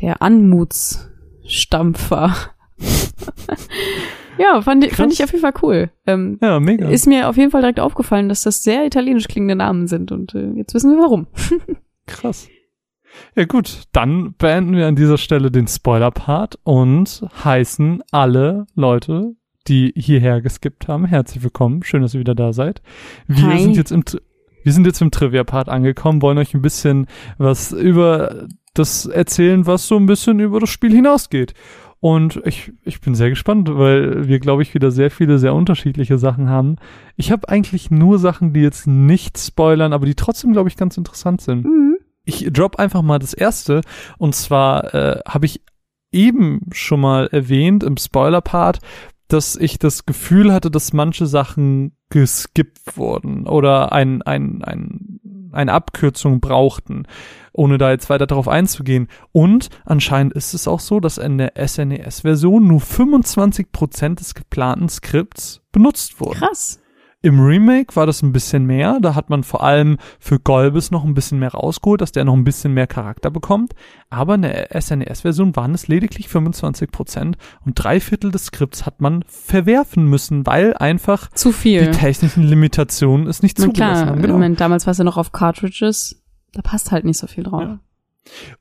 der 0.00 0.20
Anmutsstampfer. 0.22 2.34
ja, 4.38 4.60
fand, 4.62 4.84
ich- 4.84 4.94
fand 4.94 5.10
Krass. 5.10 5.18
ich 5.18 5.24
auf 5.24 5.32
jeden 5.32 5.42
Fall 5.42 5.54
cool. 5.62 5.90
Ähm, 6.06 6.38
Ja, 6.42 6.60
mega. 6.60 6.88
Ist 6.88 7.06
mir 7.06 7.28
auf 7.28 7.36
jeden 7.36 7.50
Fall 7.50 7.60
direkt 7.62 7.80
aufgefallen, 7.80 8.28
dass 8.28 8.42
das 8.42 8.62
sehr 8.62 8.84
italienisch 8.86 9.28
klingende 9.28 9.56
Namen 9.56 9.86
sind. 9.86 10.12
Und 10.12 10.34
äh, 10.34 10.50
jetzt 10.56 10.74
wissen 10.74 10.90
wir 10.90 10.98
warum. 11.02 11.26
Krass. 12.06 12.48
Ja 13.34 13.44
gut, 13.44 13.84
dann 13.92 14.34
beenden 14.34 14.76
wir 14.76 14.86
an 14.86 14.96
dieser 14.96 15.18
Stelle 15.18 15.50
den 15.50 15.66
Spoiler-Part 15.66 16.58
und 16.64 17.26
heißen 17.42 18.02
alle 18.10 18.66
Leute, 18.74 19.34
die 19.66 19.92
hierher 19.96 20.40
geskippt 20.40 20.88
haben, 20.88 21.04
herzlich 21.06 21.42
willkommen. 21.42 21.82
Schön, 21.82 22.02
dass 22.02 22.14
ihr 22.14 22.20
wieder 22.20 22.34
da 22.34 22.52
seid. 22.52 22.82
Wir 23.26 23.46
Hi. 23.46 23.62
sind 23.62 23.76
jetzt 23.76 23.92
im 23.92 24.04
wir 24.64 24.72
sind 24.72 24.86
jetzt 24.86 25.02
im 25.02 25.10
Trivia-Part 25.10 25.68
angekommen, 25.68 26.22
wollen 26.22 26.38
euch 26.38 26.54
ein 26.54 26.62
bisschen 26.62 27.06
was 27.36 27.72
über 27.72 28.48
das 28.72 29.04
erzählen, 29.04 29.66
was 29.66 29.86
so 29.86 29.96
ein 29.96 30.06
bisschen 30.06 30.40
über 30.40 30.58
das 30.58 30.70
Spiel 30.70 30.90
hinausgeht. 30.90 31.52
Und 32.00 32.42
ich, 32.44 32.72
ich 32.82 33.00
bin 33.00 33.14
sehr 33.14 33.30
gespannt, 33.30 33.68
weil 33.72 34.28
wir, 34.28 34.38
glaube 34.40 34.62
ich, 34.62 34.74
wieder 34.74 34.90
sehr 34.90 35.10
viele, 35.10 35.38
sehr 35.38 35.54
unterschiedliche 35.54 36.18
Sachen 36.18 36.48
haben. 36.48 36.76
Ich 37.16 37.30
habe 37.30 37.48
eigentlich 37.48 37.90
nur 37.90 38.18
Sachen, 38.18 38.52
die 38.52 38.60
jetzt 38.60 38.86
nicht 38.86 39.38
spoilern, 39.38 39.92
aber 39.92 40.04
die 40.06 40.14
trotzdem, 40.14 40.52
glaube 40.52 40.68
ich, 40.68 40.76
ganz 40.76 40.96
interessant 40.96 41.40
sind. 41.40 41.64
Mhm. 41.64 41.93
Ich 42.24 42.48
drop 42.52 42.76
einfach 42.76 43.02
mal 43.02 43.18
das 43.18 43.34
erste. 43.34 43.82
Und 44.18 44.34
zwar 44.34 44.94
äh, 44.94 45.20
habe 45.28 45.46
ich 45.46 45.62
eben 46.12 46.60
schon 46.72 47.00
mal 47.00 47.26
erwähnt 47.26 47.82
im 47.82 47.96
Spoiler-Part, 47.96 48.78
dass 49.28 49.56
ich 49.56 49.78
das 49.78 50.06
Gefühl 50.06 50.52
hatte, 50.52 50.70
dass 50.70 50.92
manche 50.92 51.26
Sachen 51.26 51.96
geskippt 52.10 52.96
wurden 52.96 53.46
oder 53.46 53.92
ein, 53.92 54.22
ein, 54.22 54.62
ein, 54.62 55.20
eine 55.52 55.72
Abkürzung 55.72 56.40
brauchten, 56.40 57.06
ohne 57.52 57.78
da 57.78 57.90
jetzt 57.90 58.10
weiter 58.10 58.26
darauf 58.26 58.48
einzugehen. 58.48 59.08
Und 59.32 59.70
anscheinend 59.84 60.34
ist 60.34 60.54
es 60.54 60.68
auch 60.68 60.80
so, 60.80 61.00
dass 61.00 61.18
in 61.18 61.38
der 61.38 61.52
SNES-Version 61.56 62.66
nur 62.66 62.80
25% 62.80 64.16
des 64.16 64.34
geplanten 64.34 64.88
Skripts 64.88 65.62
benutzt 65.72 66.20
wurden. 66.20 66.38
Krass. 66.38 66.80
Im 67.24 67.40
Remake 67.40 67.96
war 67.96 68.04
das 68.06 68.22
ein 68.22 68.32
bisschen 68.32 68.66
mehr. 68.66 68.98
Da 69.00 69.14
hat 69.14 69.30
man 69.30 69.44
vor 69.44 69.62
allem 69.64 69.96
für 70.20 70.38
Golbes 70.38 70.90
noch 70.90 71.04
ein 71.04 71.14
bisschen 71.14 71.38
mehr 71.38 71.52
rausgeholt, 71.52 72.00
dass 72.02 72.12
der 72.12 72.24
noch 72.24 72.34
ein 72.34 72.44
bisschen 72.44 72.74
mehr 72.74 72.86
Charakter 72.86 73.30
bekommt. 73.30 73.72
Aber 74.10 74.34
in 74.34 74.42
der 74.42 74.68
SNES-Version 74.78 75.56
waren 75.56 75.72
es 75.72 75.88
lediglich 75.88 76.28
25 76.28 76.90
Prozent 76.90 77.36
und 77.64 77.74
drei 77.74 77.98
Viertel 78.00 78.30
des 78.30 78.44
Skripts 78.46 78.84
hat 78.84 79.00
man 79.00 79.24
verwerfen 79.26 80.04
müssen, 80.08 80.46
weil 80.46 80.74
einfach 80.76 81.30
Zu 81.30 81.48
die 81.48 81.54
viel. 81.54 81.90
technischen 81.92 82.42
Limitationen 82.42 83.26
es 83.26 83.42
nicht 83.42 83.58
Na 83.58 83.64
zugelassen 83.64 83.94
klar, 84.02 84.06
haben. 84.10 84.18
ich 84.18 84.26
Genau. 84.26 84.38
meine, 84.38 84.54
damals 84.56 84.86
war 84.86 84.92
es 84.92 84.98
ja 84.98 85.04
noch 85.04 85.16
auf 85.16 85.32
Cartridges. 85.32 86.22
Da 86.52 86.60
passt 86.62 86.92
halt 86.92 87.04
nicht 87.04 87.18
so 87.18 87.26
viel 87.26 87.44
drauf. 87.44 87.62
Ja. 87.62 87.78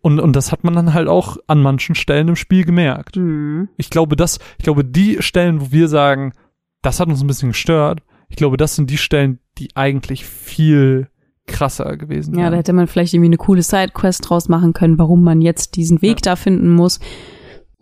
Und, 0.02 0.20
und 0.20 0.36
das 0.36 0.52
hat 0.52 0.64
man 0.64 0.74
dann 0.74 0.94
halt 0.94 1.08
auch 1.08 1.38
an 1.48 1.62
manchen 1.62 1.96
Stellen 1.96 2.28
im 2.30 2.36
Spiel 2.36 2.66
gemerkt. 2.66 3.16
Mhm. 3.18 3.70
Ich 3.78 3.90
glaube, 3.90 4.16
das, 4.16 4.40
ich 4.58 4.64
glaube, 4.64 4.84
die 4.86 5.22
Stellen, 5.22 5.60
wo 5.62 5.72
wir 5.72 5.88
sagen, 5.88 6.34
das 6.82 7.00
hat 7.00 7.08
uns 7.10 7.22
ein 7.22 7.28
bisschen 7.28 7.50
gestört, 7.50 8.02
ich 8.34 8.38
glaube, 8.38 8.58
das 8.58 8.76
sind 8.76 8.90
die 8.90 8.98
Stellen, 8.98 9.38
die 9.60 9.70
eigentlich 9.76 10.26
viel 10.26 11.08
krasser 11.46 11.98
gewesen. 11.98 12.34
Ja, 12.34 12.40
da 12.40 12.44
wären. 12.46 12.54
hätte 12.56 12.74
man 12.74 12.88
vielleicht 12.88 13.14
irgendwie 13.14 13.28
eine 13.28 13.38
coole 13.38 13.62
Sidequest 13.62 14.28
draus 14.28 14.50
machen 14.50 14.74
können, 14.74 14.98
warum 14.98 15.24
man 15.24 15.40
jetzt 15.40 15.76
diesen 15.76 16.02
Weg 16.02 16.24
da 16.24 16.36
finden 16.36 16.72
muss. 16.72 17.00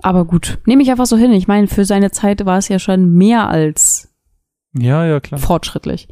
Aber 0.01 0.25
gut, 0.25 0.59
nehme 0.65 0.83
ich 0.83 0.91
einfach 0.91 1.05
so 1.05 1.15
hin. 1.15 1.31
Ich 1.31 1.47
meine, 1.47 1.67
für 1.67 1.85
seine 1.85 2.11
Zeit 2.11 2.45
war 2.45 2.57
es 2.57 2.67
ja 2.67 2.79
schon 2.79 3.13
mehr 3.13 3.47
als 3.47 4.13
ja, 4.73 5.05
ja, 5.05 5.21
klar. 5.21 5.39
fortschrittlich. 5.39 6.09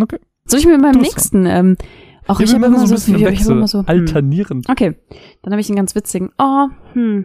Okay. 0.00 0.18
Soll 0.44 0.60
ich 0.60 0.66
mit 0.66 0.80
meinem 0.80 0.92
Du 0.92 0.98
bist 1.00 1.14
nächsten, 1.14 1.46
ähm, 1.46 1.76
auch 2.26 2.38
Ja, 2.38 2.44
ich 2.44 2.50
wir 2.52 2.56
habe 2.56 2.66
immer 2.66 2.78
so 2.80 2.86
so, 2.86 2.92
ein 2.92 2.96
bisschen 2.96 3.14
ich, 3.16 3.40
ich 3.40 3.44
hab 3.44 3.50
immer 3.50 3.66
so, 3.66 3.78
hm. 3.80 3.88
alternierend. 3.88 4.68
Okay, 4.68 4.94
dann 5.42 5.52
habe 5.52 5.60
ich 5.60 5.68
einen 5.68 5.76
ganz 5.76 5.94
witzigen. 5.94 6.30
Oh, 6.38 6.66
hm. 6.92 7.24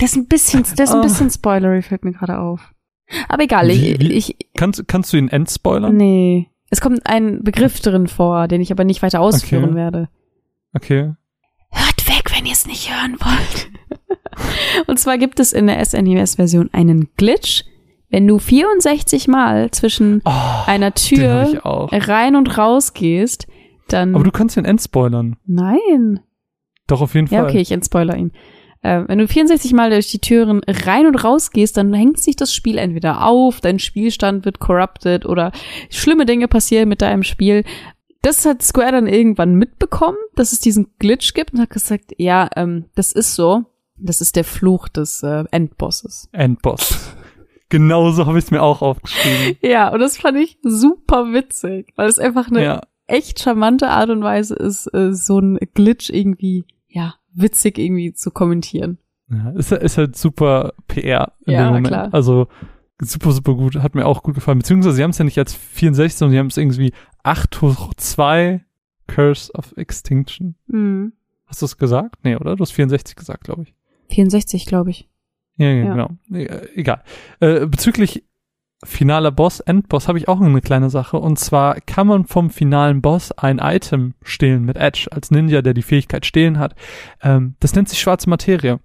Der 0.00 0.06
ist 0.06 0.16
ein 0.16 0.26
bisschen, 0.26 0.64
der 0.78 0.84
ist 0.84 0.92
ein 0.92 1.00
Oh. 1.00 1.02
bisschen 1.02 1.30
spoilery, 1.30 1.82
fällt 1.82 2.04
mir 2.04 2.12
gerade 2.12 2.38
auf. 2.38 2.72
Aber 3.28 3.42
egal, 3.42 3.68
Wie- 3.68 3.92
ich, 3.92 4.00
wie- 4.00 4.12
ich, 4.12 4.36
Kannst, 4.56 4.86
kannst 4.88 5.12
du 5.12 5.16
ihn 5.16 5.28
endspoilern? 5.28 5.96
nee. 5.96 6.48
Es 6.70 6.80
kommt 6.80 7.06
ein 7.06 7.44
Begriff 7.44 7.78
drin 7.80 8.08
vor, 8.08 8.48
den 8.48 8.60
ich 8.60 8.72
aber 8.72 8.82
nicht 8.84 9.02
weiter 9.02 9.20
ausführen 9.20 9.64
Okay. 9.64 9.74
werde. 9.74 10.08
Okay. 10.72 11.12
Hört 11.70 12.08
weg, 12.08 12.32
wenn 12.36 12.46
ihr 12.46 12.52
es 12.52 12.66
nicht 12.66 12.90
hören 12.92 13.16
wollt. 13.20 13.70
Und 14.88 14.98
zwar 14.98 15.16
gibt 15.18 15.38
es 15.38 15.52
in 15.52 15.68
der 15.68 15.84
SNES-Version 15.84 16.70
einen 16.72 17.10
Glitch, 17.16 17.62
wenn 18.10 18.26
du 18.26 18.38
64 18.40 19.28
Mal 19.28 19.70
zwischen 19.70 20.20
Oh, 20.24 20.30
einer 20.66 20.94
Tür 20.94 21.60
rein 21.92 22.34
und 22.34 22.58
raus 22.58 22.92
gehst, 22.92 23.46
dann. 23.88 24.14
Aber 24.16 24.24
du 24.24 24.32
kannst 24.32 24.56
ihn 24.56 24.64
endspoilern. 24.64 25.36
Nein. 25.46 26.20
Doch, 26.88 27.02
auf 27.02 27.14
jeden 27.14 27.28
Fall. 27.28 27.38
Ja, 27.38 27.44
okay, 27.44 27.60
ich 27.60 27.70
entspoiler 27.70 28.16
ihn. 28.16 28.32
Äh, 28.84 29.08
wenn 29.08 29.18
du 29.18 29.26
64 29.26 29.72
Mal 29.72 29.88
durch 29.88 30.10
die 30.10 30.18
Türen 30.18 30.60
rein 30.66 31.06
und 31.06 31.16
raus 31.16 31.50
gehst, 31.50 31.78
dann 31.78 31.94
hängt 31.94 32.20
sich 32.20 32.36
das 32.36 32.54
Spiel 32.54 32.76
entweder 32.76 33.26
auf, 33.26 33.62
dein 33.62 33.78
Spielstand 33.78 34.44
wird 34.44 34.60
corrupted 34.60 35.24
oder 35.24 35.52
schlimme 35.88 36.26
Dinge 36.26 36.48
passieren 36.48 36.90
mit 36.90 37.00
deinem 37.00 37.22
Spiel. 37.22 37.64
Das 38.20 38.44
hat 38.44 38.62
Square 38.62 38.92
dann 38.92 39.06
irgendwann 39.06 39.54
mitbekommen, 39.54 40.18
dass 40.34 40.52
es 40.52 40.60
diesen 40.60 40.88
Glitch 40.98 41.32
gibt 41.32 41.54
und 41.54 41.60
hat 41.60 41.70
gesagt, 41.70 42.12
ja, 42.18 42.48
ähm, 42.56 42.84
das 42.94 43.12
ist 43.12 43.34
so. 43.34 43.64
Das 43.96 44.20
ist 44.20 44.36
der 44.36 44.44
Fluch 44.44 44.88
des 44.88 45.22
äh, 45.22 45.44
Endbosses. 45.50 46.28
Endboss. 46.32 47.14
Genauso 47.70 48.26
habe 48.26 48.38
ich 48.38 48.44
es 48.44 48.50
mir 48.50 48.62
auch 48.62 48.82
aufgeschrieben. 48.82 49.56
Ja, 49.62 49.88
und 49.92 50.00
das 50.00 50.18
fand 50.18 50.36
ich 50.36 50.58
super 50.62 51.32
witzig, 51.32 51.92
weil 51.96 52.08
es 52.08 52.18
einfach 52.18 52.48
eine 52.50 52.62
ja. 52.62 52.80
echt 53.06 53.40
charmante 53.40 53.88
Art 53.88 54.10
und 54.10 54.22
Weise 54.22 54.54
ist, 54.54 54.92
äh, 54.92 55.14
so 55.14 55.38
ein 55.38 55.58
Glitch 55.72 56.10
irgendwie, 56.10 56.64
witzig 57.34 57.78
irgendwie 57.78 58.12
zu 58.12 58.30
kommentieren. 58.30 58.98
ja. 59.30 59.50
Ist, 59.50 59.72
ist 59.72 59.98
halt 59.98 60.16
super 60.16 60.72
PR 60.88 61.32
in 61.46 61.52
Ja, 61.54 61.64
dem 61.64 61.66
Moment. 61.68 61.86
klar. 61.88 62.08
Also 62.12 62.46
super, 63.00 63.32
super 63.32 63.54
gut. 63.54 63.76
Hat 63.76 63.94
mir 63.94 64.06
auch 64.06 64.22
gut 64.22 64.34
gefallen. 64.34 64.58
Beziehungsweise 64.58 64.96
sie 64.96 65.02
haben 65.02 65.10
es 65.10 65.18
ja 65.18 65.24
nicht 65.24 65.38
als 65.38 65.54
64, 65.54 66.16
sondern 66.16 66.32
sie 66.32 66.38
haben 66.38 66.46
es 66.46 66.56
irgendwie 66.56 66.92
8 67.22 67.60
hoch 67.62 67.94
2 67.94 68.64
Curse 69.06 69.52
of 69.52 69.74
Extinction. 69.76 70.54
Mhm. 70.66 71.12
Hast 71.46 71.60
du 71.62 71.66
es 71.66 71.76
gesagt? 71.76 72.16
Nee, 72.24 72.36
oder? 72.36 72.56
Du 72.56 72.62
hast 72.62 72.70
64 72.72 73.16
gesagt, 73.16 73.44
glaube 73.44 73.62
ich. 73.62 73.74
64, 74.14 74.66
glaube 74.66 74.90
ich. 74.90 75.08
Ja, 75.56 75.66
ja, 75.68 75.84
Ja. 75.84 75.92
genau. 75.92 76.10
E- 76.32 76.46
Egal. 76.74 77.02
Äh, 77.40 77.66
bezüglich 77.66 78.24
finaler 78.82 79.30
Boss, 79.30 79.60
Endboss, 79.60 80.08
habe 80.08 80.18
ich 80.18 80.28
auch 80.28 80.40
eine 80.40 80.60
kleine 80.60 80.90
Sache. 80.90 81.18
Und 81.18 81.38
zwar 81.38 81.80
kann 81.80 82.06
man 82.06 82.26
vom 82.26 82.50
finalen 82.50 83.02
Boss 83.02 83.32
ein 83.32 83.58
Item 83.58 84.14
stehlen 84.22 84.64
mit 84.64 84.76
Edge 84.76 85.08
als 85.10 85.30
Ninja, 85.30 85.62
der 85.62 85.74
die 85.74 85.82
Fähigkeit 85.82 86.26
stehlen 86.26 86.58
hat. 86.58 86.74
Ähm, 87.22 87.54
das 87.60 87.74
nennt 87.74 87.88
sich 87.88 88.00
schwarze 88.00 88.28
Materie. 88.28 88.80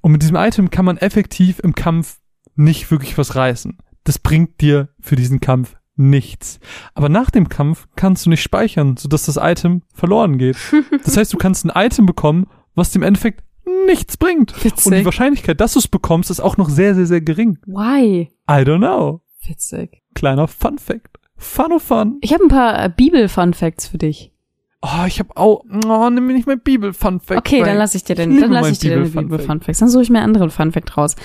Und 0.00 0.12
mit 0.12 0.22
diesem 0.22 0.36
Item 0.36 0.70
kann 0.70 0.84
man 0.84 0.96
effektiv 0.96 1.58
im 1.60 1.74
Kampf 1.74 2.18
nicht 2.54 2.90
wirklich 2.90 3.18
was 3.18 3.36
reißen. 3.36 3.78
Das 4.04 4.18
bringt 4.18 4.60
dir 4.60 4.88
für 5.00 5.16
diesen 5.16 5.40
Kampf 5.40 5.76
nichts. 5.96 6.58
Aber 6.94 7.08
nach 7.08 7.30
dem 7.30 7.48
Kampf 7.48 7.86
kannst 7.96 8.26
du 8.26 8.30
nicht 8.30 8.42
speichern, 8.42 8.96
sodass 8.96 9.26
das 9.26 9.36
Item 9.36 9.82
verloren 9.94 10.38
geht. 10.38 10.56
Das 11.04 11.16
heißt, 11.16 11.32
du 11.32 11.38
kannst 11.38 11.64
ein 11.64 11.72
Item 11.74 12.06
bekommen, 12.06 12.46
was 12.74 12.92
dem 12.92 13.02
Endeffekt 13.02 13.42
nichts 13.86 14.16
bringt. 14.16 14.52
Und 14.52 14.64
die 14.64 14.70
Witzig. 14.70 15.04
Wahrscheinlichkeit, 15.04 15.60
dass 15.60 15.74
du 15.74 15.78
es 15.78 15.88
bekommst, 15.88 16.30
ist 16.30 16.40
auch 16.40 16.56
noch 16.56 16.68
sehr, 16.68 16.94
sehr, 16.94 17.06
sehr 17.06 17.20
gering. 17.20 17.58
Why? 17.66 18.30
I 18.48 18.64
don't 18.64 18.78
know. 18.78 19.22
Witzig. 19.50 20.00
Kleiner 20.14 20.46
Fun 20.46 20.78
Fact. 20.78 21.18
Fun 21.36 21.72
of 21.72 21.82
fun. 21.82 22.18
Ich 22.20 22.32
habe 22.32 22.44
ein 22.44 22.48
paar 22.48 22.84
äh, 22.84 22.88
Bibel-Fun-Facts 22.94 23.88
für 23.88 23.98
dich. 23.98 24.30
Oh, 24.80 25.04
ich 25.06 25.18
habe 25.18 25.36
auch, 25.36 25.64
oh, 25.86 26.10
nimm 26.10 26.26
mir 26.26 26.34
nicht 26.34 26.46
mein 26.46 26.60
Bibel-Fun 26.60 27.20
Fact. 27.20 27.40
Okay, 27.40 27.62
dann 27.64 27.76
lasse 27.76 27.96
ich 27.96 28.04
dir 28.04 28.14
den, 28.14 28.32
Ich 28.32 28.40
dann 28.40 28.50
mein 28.50 28.72
ich 28.72 28.78
dir 28.78 28.90
deine 28.90 29.02
Bibel-Fun-Fact. 29.04 29.30
Bibel-Fun-Facts. 29.30 29.78
Dann 29.80 29.88
suche 29.88 30.02
ich 30.02 30.10
mir 30.10 30.18
einen 30.18 30.28
anderen 30.28 30.50
Fun-Fact 30.50 30.96
raus. 30.96 31.16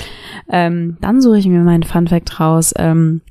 Ähm, 0.49 0.97
dann 1.01 1.21
suche 1.21 1.37
ich 1.37 1.47
mir 1.47 1.59
meinen 1.59 1.83
Fun-Fact 1.83 2.39
raus. 2.39 2.73
Ähm, 2.77 3.21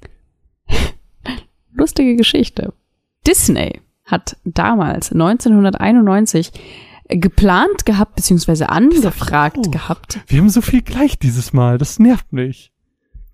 lustige 1.73 2.15
Geschichte. 2.17 2.73
Disney 3.27 3.81
hat 4.05 4.37
damals 4.45 5.11
1991 5.11 6.53
geplant 7.09 7.85
gehabt, 7.85 8.15
beziehungsweise 8.15 8.69
angefragt 8.69 9.73
gehabt. 9.73 10.21
Wir 10.27 10.39
haben 10.39 10.51
so 10.51 10.61
viel 10.61 10.83
gleich 10.83 11.19
dieses 11.19 11.53
Mal. 11.53 11.79
Das 11.79 11.99
nervt 11.99 12.33
mich. 12.33 12.74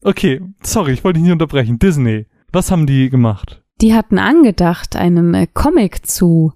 Okay, 0.02 0.40
sorry, 0.62 0.92
ich 0.92 1.04
wollte 1.04 1.18
dich 1.18 1.24
nicht 1.24 1.32
unterbrechen. 1.32 1.78
Disney. 1.78 2.26
Was 2.52 2.70
haben 2.70 2.86
die 2.86 3.10
gemacht? 3.10 3.62
Die 3.80 3.94
hatten 3.94 4.18
angedacht, 4.18 4.96
einen 4.96 5.34
äh, 5.34 5.46
Comic 5.46 6.06
zu 6.06 6.52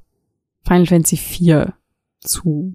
Final 0.66 0.86
Fantasy 0.86 1.16
IV 1.16 1.72
zu, 2.20 2.74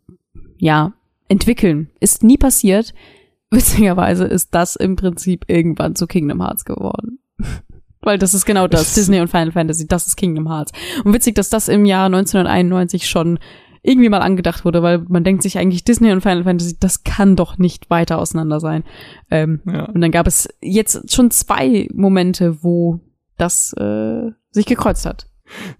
ja, 0.57 0.93
entwickeln. 1.27 1.89
Ist 1.99 2.23
nie 2.23 2.37
passiert. 2.37 2.93
Witzigerweise 3.51 4.25
ist 4.25 4.53
das 4.53 4.75
im 4.75 4.95
Prinzip 4.95 5.45
irgendwann 5.47 5.95
zu 5.95 6.05
Kingdom 6.05 6.41
Hearts 6.41 6.65
geworden. 6.65 7.19
Weil 8.01 8.17
das 8.17 8.33
ist 8.33 8.45
genau 8.45 8.67
das. 8.67 8.93
Disney 8.95 9.19
und 9.19 9.29
Final 9.29 9.51
Fantasy, 9.51 9.87
das 9.87 10.07
ist 10.07 10.15
Kingdom 10.15 10.47
Hearts. 10.47 10.71
Und 11.03 11.13
witzig, 11.13 11.35
dass 11.35 11.49
das 11.49 11.67
im 11.67 11.85
Jahr 11.85 12.05
1991 12.05 13.09
schon 13.09 13.39
irgendwie 13.81 14.09
mal 14.09 14.19
angedacht 14.21 14.65
wurde, 14.65 14.81
weil 14.83 14.99
man 15.07 15.23
denkt 15.23 15.43
sich 15.43 15.57
eigentlich, 15.57 15.83
Disney 15.83 16.11
und 16.11 16.21
Final 16.21 16.43
Fantasy, 16.43 16.77
das 16.79 17.03
kann 17.03 17.35
doch 17.35 17.57
nicht 17.57 17.89
weiter 17.89 18.17
auseinander 18.19 18.59
sein. 18.59 18.83
Ähm, 19.31 19.61
Ja. 19.65 19.85
und 19.85 20.01
dann 20.01 20.11
gab 20.11 20.27
es 20.27 20.49
jetzt 20.61 21.13
schon 21.13 21.31
zwei 21.31 21.87
Momente, 21.93 22.63
wo 22.63 22.99
das 23.37 23.73
äh, 23.73 24.31
sich 24.51 24.65
gekreuzt 24.65 25.05
hat. 25.05 25.27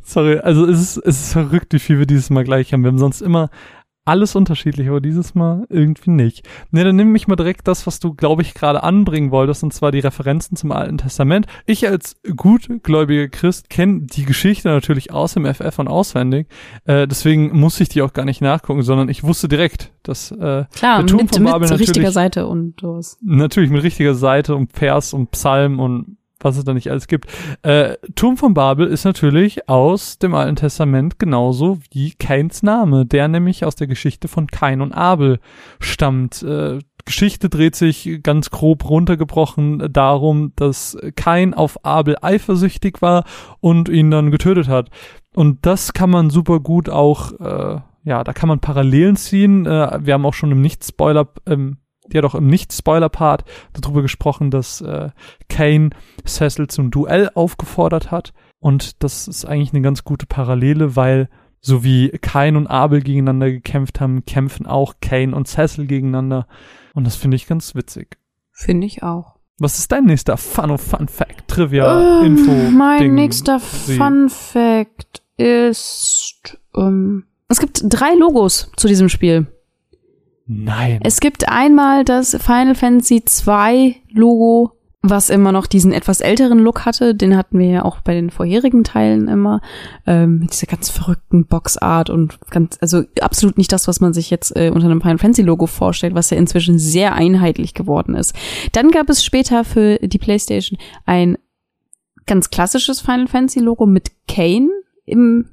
Sorry, 0.02 0.40
also 0.40 0.66
es 0.66 0.80
ist, 0.82 0.98
es 1.06 1.22
ist 1.22 1.34
verrückt, 1.34 1.74
wie 1.74 1.80
viel 1.80 2.00
wir 2.00 2.08
dieses 2.08 2.30
Mal 2.32 2.44
gleich 2.44 2.74
haben. 2.74 2.84
Wir 2.84 2.88
haben 2.90 2.98
sonst 2.98 3.22
immer 3.22 3.50
alles 4.06 4.36
unterschiedlich, 4.36 4.88
aber 4.90 5.02
dieses 5.02 5.36
Mal 5.36 5.66
irgendwie 5.70 6.10
nicht. 6.10 6.48
Ne, 6.72 6.84
dann 6.84 6.96
nimm 6.96 7.12
mich 7.12 7.28
mal 7.28 7.36
direkt 7.36 7.68
das, 7.68 7.86
was 7.86 8.00
du, 8.00 8.14
glaube 8.16 8.42
ich, 8.42 8.54
gerade 8.56 8.82
anbringen 8.82 9.30
wolltest, 9.30 9.64
und 9.64 9.72
zwar 9.74 9.92
die 9.92 10.00
Referenzen 10.00 10.58
zum 10.58 10.72
Alten 10.72 10.98
Testament. 10.98 11.46
Ich 11.68 11.88
als 11.88 12.16
gutgläubiger 12.36 13.28
Christ 13.28 13.70
kenne 13.70 14.02
die 14.04 14.26
Geschichte 14.26 14.70
natürlich 14.70 15.12
aus 15.14 15.34
dem 15.36 15.46
FF 15.46 15.78
und 15.80 15.88
auswendig. 15.88 16.48
Äh, 16.86 17.08
deswegen 17.08 17.58
muss 17.60 17.80
ich 17.80 17.90
die 17.90 18.02
auch 18.02 18.14
gar 18.14 18.26
nicht 18.26 18.42
nachgucken, 18.42 18.82
sondern 18.82 19.10
ich 19.10 19.24
wusste 19.24 19.48
direkt, 19.48 19.92
dass 20.04 20.32
äh, 20.32 20.66
Klar, 20.74 21.00
Der 21.00 21.06
Turm 21.06 21.22
mit, 21.24 21.36
von 21.36 21.44
mit 21.44 21.52
Babel 21.52 21.68
richtiger 21.70 21.92
natürlich- 22.00 22.14
Seite 22.14 22.48
und 22.48 22.80
sowas. 22.82 23.18
natürlich 23.22 23.70
mit 23.70 23.84
richtiger 23.84 24.16
Seite 24.16 24.56
und 24.56 24.74
Vers 24.74 25.14
und 25.14 25.32
Psalm 25.32 25.80
und 25.80 26.18
was 26.40 26.58
es 26.58 26.64
da 26.64 26.74
nicht 26.74 26.90
alles 26.90 27.08
gibt. 27.08 27.28
Äh, 27.62 27.96
Turm 28.16 28.38
von 28.38 28.54
Babel 28.54 28.88
ist 28.88 29.06
natürlich 29.06 29.68
aus 29.70 30.20
dem 30.20 30.34
Alten 30.34 30.56
Testament 30.56 31.20
genauso 31.20 31.80
wie 31.92 32.14
Kains 32.14 32.64
Name, 32.64 33.06
der 33.06 33.28
nämlich 33.28 33.66
aus 33.66 33.76
der 33.76 33.88
Geschichte 33.88 34.28
von 34.28 34.48
Kain 34.48 34.82
und 34.82 34.94
Abel 34.94 35.40
stammt. 35.80 36.42
Äh, 36.44 36.80
Geschichte 37.06 37.50
dreht 37.50 37.76
sich 37.76 38.20
ganz 38.22 38.52
grob 38.52 38.88
runtergebrochen 38.88 39.92
darum, 39.92 40.54
dass 40.56 40.98
Kain 41.16 41.54
auf 41.54 41.84
Abel 41.84 42.18
eifersüchtig 42.22 43.02
war 43.02 43.24
und 43.62 43.90
ihn 43.90 44.12
dann 44.12 44.32
getötet 44.32 44.68
hat. 44.68 44.90
Und 45.34 45.66
das 45.66 45.94
kann 45.94 46.10
man 46.10 46.30
super 46.30 46.60
gut 46.60 46.90
auch, 46.90 47.32
äh, 47.40 47.82
ja, 48.04 48.24
da 48.24 48.34
kann 48.34 48.50
man 48.50 48.60
Parallelen 48.60 49.16
ziehen. 49.16 49.66
Äh, 49.66 50.00
wir 50.02 50.14
haben 50.14 50.26
auch 50.26 50.34
schon 50.34 50.52
im 50.52 50.62
Nicht-Spoiler, 50.62 51.30
ähm, 51.48 51.78
ja 52.14 52.22
doch 52.22 52.36
im 52.36 52.48
Nicht-Spoiler-Part 52.48 53.44
darüber 53.80 54.02
gesprochen, 54.02 54.52
dass 54.52 54.82
äh, 54.82 55.10
Kane 55.50 55.90
Cecil 56.26 56.68
zum 56.68 56.92
Duell 56.92 57.30
aufgefordert 57.36 58.12
hat. 58.12 58.34
Und 58.60 59.04
das 59.04 59.28
ist 59.28 59.46
eigentlich 59.46 59.74
eine 59.74 59.82
ganz 59.82 60.04
gute 60.04 60.26
Parallele, 60.26 60.96
weil 60.96 61.30
so 61.62 61.84
wie 61.84 62.10
Kain 62.22 62.56
und 62.56 62.68
Abel 62.68 63.02
gegeneinander 63.02 63.52
gekämpft 63.52 64.00
haben, 64.00 64.24
kämpfen 64.26 64.66
auch 64.66 64.96
Kane 65.02 65.36
und 65.36 65.48
Cecil 65.48 65.88
gegeneinander. 65.88 66.48
Und 66.94 67.06
das 67.06 67.16
finde 67.16 67.36
ich 67.36 67.48
ganz 67.48 67.76
witzig. 67.76 68.18
Finde 68.52 68.88
ich 68.88 69.04
auch. 69.04 69.36
Was 69.58 69.78
ist 69.78 69.92
dein 69.92 70.06
nächster 70.06 70.38
Fun 70.38 70.72
of 70.72 70.80
Fun 70.82 71.10
Fact? 71.10 71.48
Trivia, 71.50 72.22
Ähm, 72.22 72.38
Info. 72.38 72.52
Mein 72.72 73.00
Ding, 73.00 73.14
nächster 73.16 73.60
Sie- 73.60 73.98
Fun 73.98 74.30
Fact 74.30 75.22
ist, 75.36 76.58
ähm, 76.78 77.26
es 77.50 77.60
gibt 77.60 77.82
drei 77.84 78.14
Logos 78.16 78.72
zu 78.78 78.88
diesem 78.88 79.10
Spiel. 79.10 79.48
Nein. 80.52 81.00
Es 81.04 81.20
gibt 81.20 81.48
einmal 81.48 82.04
das 82.04 82.36
Final 82.36 82.74
Fantasy 82.74 83.24
2 83.24 83.98
Logo, 84.10 84.72
was 85.04 85.30
immer 85.30 85.52
noch 85.52 85.68
diesen 85.68 85.92
etwas 85.92 86.22
älteren 86.22 86.58
Look 86.58 86.86
hatte. 86.86 87.14
Den 87.14 87.38
hatten 87.38 87.60
wir 87.60 87.68
ja 87.68 87.86
auch 87.86 88.02
bei 88.02 88.16
den 88.16 88.32
vorherigen 88.32 88.84
Teilen 88.84 89.28
immer. 89.28 89.62
Ähm, 90.08 90.40
mit 90.40 90.52
dieser 90.52 90.66
ganz 90.66 90.90
verrückten 90.90 91.46
Boxart 91.46 92.10
und 92.10 92.40
ganz, 92.50 92.80
also 92.82 93.04
absolut 93.22 93.60
nicht 93.60 93.72
das, 93.72 93.88
was 93.88 94.02
man 94.02 94.12
sich 94.14 94.32
jetzt 94.32 94.56
äh, 94.56 94.72
unter 94.74 94.88
einem 94.88 95.02
Final 95.02 95.20
Fantasy 95.20 95.44
Logo 95.44 95.68
vorstellt, 95.68 96.16
was 96.16 96.32
ja 96.32 96.38
inzwischen 96.38 96.80
sehr 96.80 97.14
einheitlich 97.14 97.76
geworden 97.76 98.16
ist. 98.16 98.36
Dann 98.72 98.90
gab 98.90 99.08
es 99.10 99.24
später 99.24 99.64
für 99.64 100.00
die 100.02 100.18
PlayStation 100.18 100.80
ein 101.06 101.38
ganz 102.26 102.50
klassisches 102.50 103.02
Final 103.02 103.28
Fantasy 103.28 103.60
Logo 103.60 103.86
mit 103.86 104.12
Kane 104.28 104.70
im 105.06 105.46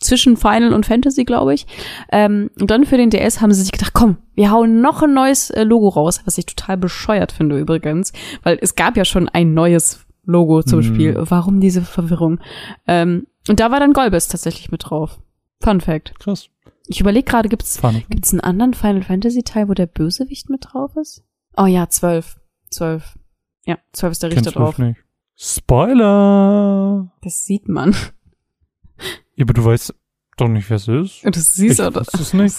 zwischen 0.00 0.36
Final 0.36 0.72
und 0.72 0.86
Fantasy, 0.86 1.24
glaube 1.24 1.54
ich. 1.54 1.66
Ähm, 2.12 2.50
und 2.60 2.70
dann 2.70 2.84
für 2.86 2.96
den 2.96 3.10
DS 3.10 3.40
haben 3.40 3.52
sie 3.52 3.62
sich 3.62 3.72
gedacht, 3.72 3.92
komm, 3.94 4.18
wir 4.34 4.50
hauen 4.50 4.80
noch 4.80 5.02
ein 5.02 5.14
neues 5.14 5.50
äh, 5.50 5.64
Logo 5.64 5.88
raus, 5.88 6.20
was 6.24 6.38
ich 6.38 6.46
total 6.46 6.76
bescheuert 6.76 7.32
finde 7.32 7.58
übrigens, 7.58 8.12
weil 8.42 8.58
es 8.60 8.74
gab 8.76 8.96
ja 8.96 9.04
schon 9.04 9.28
ein 9.28 9.54
neues 9.54 10.04
Logo 10.24 10.62
zum 10.62 10.80
Mhm. 10.80 10.82
Spiel. 10.84 11.16
Warum 11.18 11.60
diese 11.60 11.82
Verwirrung? 11.82 12.38
Ähm, 12.86 13.26
und 13.48 13.60
da 13.60 13.70
war 13.70 13.80
dann 13.80 13.92
Golbes 13.94 14.28
tatsächlich 14.28 14.70
mit 14.70 14.82
drauf. 14.90 15.18
Fun 15.62 15.80
Fact. 15.80 16.18
Krass. 16.20 16.48
Ich 16.86 17.00
überlege 17.00 17.24
gerade, 17.30 17.48
gibt's 17.48 17.78
Fun. 17.78 18.02
gibt's 18.08 18.32
einen 18.32 18.40
anderen 18.40 18.74
Final 18.74 19.02
Fantasy 19.02 19.42
Teil, 19.42 19.68
wo 19.68 19.74
der 19.74 19.86
Bösewicht 19.86 20.48
mit 20.50 20.66
drauf 20.70 20.96
ist? 20.96 21.24
Oh 21.56 21.66
ja, 21.66 21.88
zwölf. 21.88 22.38
Zwölf. 22.70 23.18
Ja, 23.66 23.78
zwölf 23.92 24.12
ist 24.12 24.22
der 24.22 24.30
Richter 24.30 24.52
Kennst 24.52 24.56
drauf. 24.56 24.78
nicht. 24.78 25.00
Spoiler! 25.36 27.10
Das 27.22 27.44
sieht 27.44 27.68
man. 27.68 27.94
Ja, 29.38 29.44
aber 29.44 29.54
du 29.54 29.64
weißt 29.64 29.94
doch 30.36 30.48
nicht, 30.48 30.68
wer 30.70 30.76
es 30.76 30.86
ist. 30.88 31.24
Und 31.24 31.34
das 31.36 31.54
siehst 31.54 31.80
Ich 31.80 31.86
du. 31.86 31.94
wusste 31.94 32.18
es 32.20 32.32
nicht. 32.34 32.54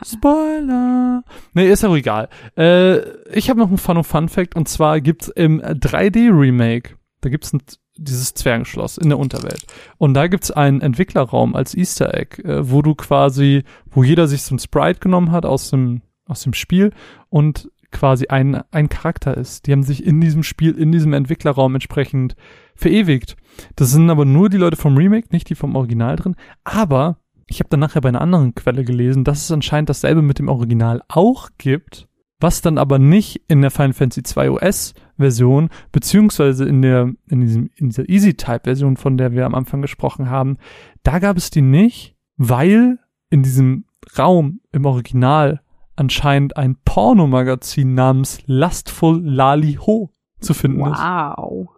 Das- 0.00 0.12
Spoiler. 0.12 1.24
Nee, 1.54 1.68
ist 1.70 1.84
auch 1.84 1.96
egal. 1.96 2.28
Äh, 2.56 2.98
ich 3.32 3.48
habe 3.50 3.58
noch 3.60 3.68
einen 3.68 3.78
Fun, 3.78 4.02
Fun 4.04 4.28
Fact 4.28 4.54
und 4.56 4.68
zwar 4.68 5.00
gibt's 5.00 5.28
im 5.28 5.60
3D-Remake, 5.60 6.96
da 7.22 7.28
gibt's 7.30 7.52
ein, 7.52 7.62
dieses 7.96 8.34
Zwergenschloss 8.34 8.98
in 8.98 9.08
der 9.08 9.18
Unterwelt. 9.18 9.64
Und 9.98 10.14
da 10.14 10.26
gibt's 10.26 10.50
einen 10.50 10.80
Entwicklerraum 10.80 11.54
als 11.54 11.74
Easter 11.74 12.14
Egg, 12.14 12.42
äh, 12.42 12.68
wo 12.70 12.82
du 12.82 12.94
quasi, 12.94 13.64
wo 13.90 14.02
jeder 14.04 14.26
sich 14.28 14.42
so 14.42 14.54
ein 14.54 14.58
Sprite 14.58 15.00
genommen 15.00 15.30
hat 15.32 15.46
aus 15.46 15.70
dem, 15.70 16.02
aus 16.26 16.42
dem 16.42 16.52
Spiel 16.54 16.92
und 17.30 17.68
quasi 17.94 18.26
ein, 18.26 18.62
ein 18.70 18.90
Charakter 18.90 19.34
ist. 19.34 19.66
Die 19.66 19.72
haben 19.72 19.82
sich 19.82 20.04
in 20.04 20.20
diesem 20.20 20.42
Spiel, 20.42 20.76
in 20.76 20.92
diesem 20.92 21.14
Entwicklerraum 21.14 21.74
entsprechend 21.74 22.36
verewigt. 22.74 23.36
Das 23.76 23.90
sind 23.90 24.10
aber 24.10 24.26
nur 24.26 24.50
die 24.50 24.58
Leute 24.58 24.76
vom 24.76 24.96
Remake, 24.96 25.28
nicht 25.30 25.48
die 25.48 25.54
vom 25.54 25.76
Original 25.76 26.16
drin. 26.16 26.36
Aber 26.64 27.18
ich 27.46 27.60
habe 27.60 27.70
dann 27.70 27.80
nachher 27.80 28.02
bei 28.02 28.08
einer 28.08 28.20
anderen 28.20 28.54
Quelle 28.54 28.84
gelesen, 28.84 29.24
dass 29.24 29.44
es 29.44 29.50
anscheinend 29.50 29.88
dasselbe 29.88 30.20
mit 30.20 30.38
dem 30.38 30.48
Original 30.48 31.02
auch 31.08 31.50
gibt, 31.56 32.08
was 32.40 32.60
dann 32.60 32.78
aber 32.78 32.98
nicht 32.98 33.42
in 33.48 33.62
der 33.62 33.70
Final 33.70 33.92
Fantasy 33.92 34.22
2 34.22 34.50
OS 34.50 34.94
Version 35.16 35.68
beziehungsweise 35.92 36.64
in 36.64 36.82
der 36.82 37.12
in 37.28 37.40
diesem 37.40 37.70
in 37.76 37.90
dieser 37.90 38.08
Easy 38.08 38.34
Type 38.34 38.62
Version, 38.64 38.96
von 38.96 39.16
der 39.16 39.32
wir 39.32 39.46
am 39.46 39.54
Anfang 39.54 39.80
gesprochen 39.80 40.28
haben, 40.28 40.58
da 41.04 41.20
gab 41.20 41.36
es 41.36 41.50
die 41.50 41.62
nicht, 41.62 42.16
weil 42.36 42.98
in 43.30 43.42
diesem 43.42 43.84
Raum 44.18 44.60
im 44.72 44.84
Original 44.84 45.60
anscheinend 45.96 46.56
ein 46.56 46.76
Pornomagazin 46.84 47.94
namens 47.94 48.40
Lustful 48.46 49.20
Lali 49.24 49.74
Ho 49.74 50.10
zu 50.40 50.54
finden 50.54 50.80
ist. 50.80 50.98
Wow. 50.98 51.68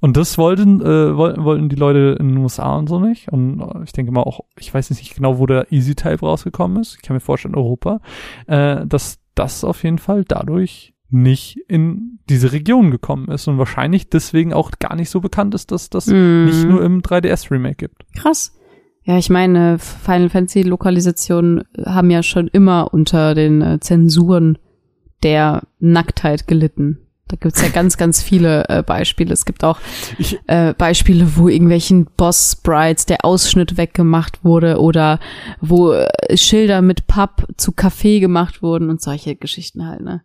Und 0.00 0.16
das 0.16 0.38
wollten, 0.38 0.80
äh, 0.80 1.16
wollten, 1.16 1.44
wollten 1.44 1.68
die 1.68 1.76
Leute 1.76 2.16
in 2.18 2.28
den 2.30 2.38
USA 2.38 2.76
und 2.76 2.88
so 2.88 2.98
nicht. 3.00 3.30
Und 3.32 3.60
äh, 3.60 3.84
ich 3.84 3.92
denke 3.92 4.12
mal 4.12 4.22
auch, 4.22 4.40
ich 4.58 4.72
weiß 4.72 4.88
nicht 4.90 5.14
genau, 5.14 5.38
wo 5.38 5.46
der 5.46 5.70
Easy 5.72 5.94
Type 5.94 6.20
rausgekommen 6.24 6.80
ist. 6.80 6.96
Ich 6.96 7.02
kann 7.02 7.14
mir 7.14 7.20
vorstellen, 7.20 7.54
Europa. 7.54 8.00
Äh, 8.46 8.86
dass 8.86 9.18
das 9.34 9.62
auf 9.62 9.84
jeden 9.84 9.98
Fall 9.98 10.24
dadurch 10.24 10.94
nicht 11.10 11.58
in 11.68 12.18
diese 12.28 12.52
Region 12.52 12.90
gekommen 12.90 13.28
ist 13.28 13.48
und 13.48 13.58
wahrscheinlich 13.58 14.08
deswegen 14.08 14.52
auch 14.54 14.70
gar 14.78 14.94
nicht 14.96 15.10
so 15.10 15.20
bekannt 15.20 15.54
ist, 15.54 15.72
dass 15.72 15.90
das 15.90 16.06
Mhm. 16.06 16.44
nicht 16.46 16.64
nur 16.66 16.82
im 16.82 17.02
3DS 17.02 17.50
Remake 17.50 17.76
gibt. 17.76 18.04
Krass. 18.14 18.56
Ja, 19.04 19.16
ich 19.16 19.30
meine, 19.30 19.78
Final 19.78 20.28
Fantasy 20.28 20.62
Lokalisationen 20.62 21.64
haben 21.84 22.10
ja 22.10 22.22
schon 22.22 22.48
immer 22.48 22.92
unter 22.92 23.34
den 23.34 23.62
äh, 23.62 23.80
Zensuren 23.80 24.58
der 25.22 25.62
Nacktheit 25.78 26.46
gelitten. 26.46 26.98
Da 27.28 27.36
gibt's 27.36 27.62
ja 27.62 27.68
ganz, 27.72 27.96
ganz 27.96 28.22
viele 28.22 28.68
äh, 28.68 28.82
Beispiele. 28.82 29.32
Es 29.32 29.44
gibt 29.44 29.64
auch 29.64 29.80
äh, 30.46 30.74
Beispiele, 30.74 31.36
wo 31.36 31.48
irgendwelchen 31.48 32.06
Boss-Sprites 32.16 33.06
der 33.06 33.24
Ausschnitt 33.24 33.76
weggemacht 33.76 34.44
wurde 34.44 34.78
oder 34.80 35.18
wo 35.60 35.92
äh, 35.92 36.36
Schilder 36.36 36.82
mit 36.82 37.06
Papp 37.06 37.46
zu 37.56 37.72
Kaffee 37.72 38.20
gemacht 38.20 38.62
wurden 38.62 38.90
und 38.90 39.00
solche 39.00 39.36
Geschichten 39.36 39.86
halt, 39.86 40.02
ne? 40.02 40.22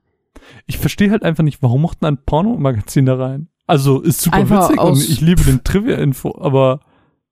Ich 0.68 0.78
verstehe 0.78 1.10
halt 1.10 1.24
einfach 1.24 1.44
nicht, 1.44 1.64
warum 1.64 1.82
macht 1.82 2.02
man 2.02 2.16
ein 2.16 2.24
Pornomagazin 2.24 3.06
da 3.06 3.16
rein? 3.16 3.48
Also 3.68 4.02
ist 4.02 4.22
super 4.22 4.38
Einfach 4.38 4.70
witzig 4.70 4.82
und 4.84 5.10
ich 5.10 5.22
liebe 5.22 5.44
den 5.44 5.64
Trivia-Info, 5.64 6.38
aber 6.40 6.82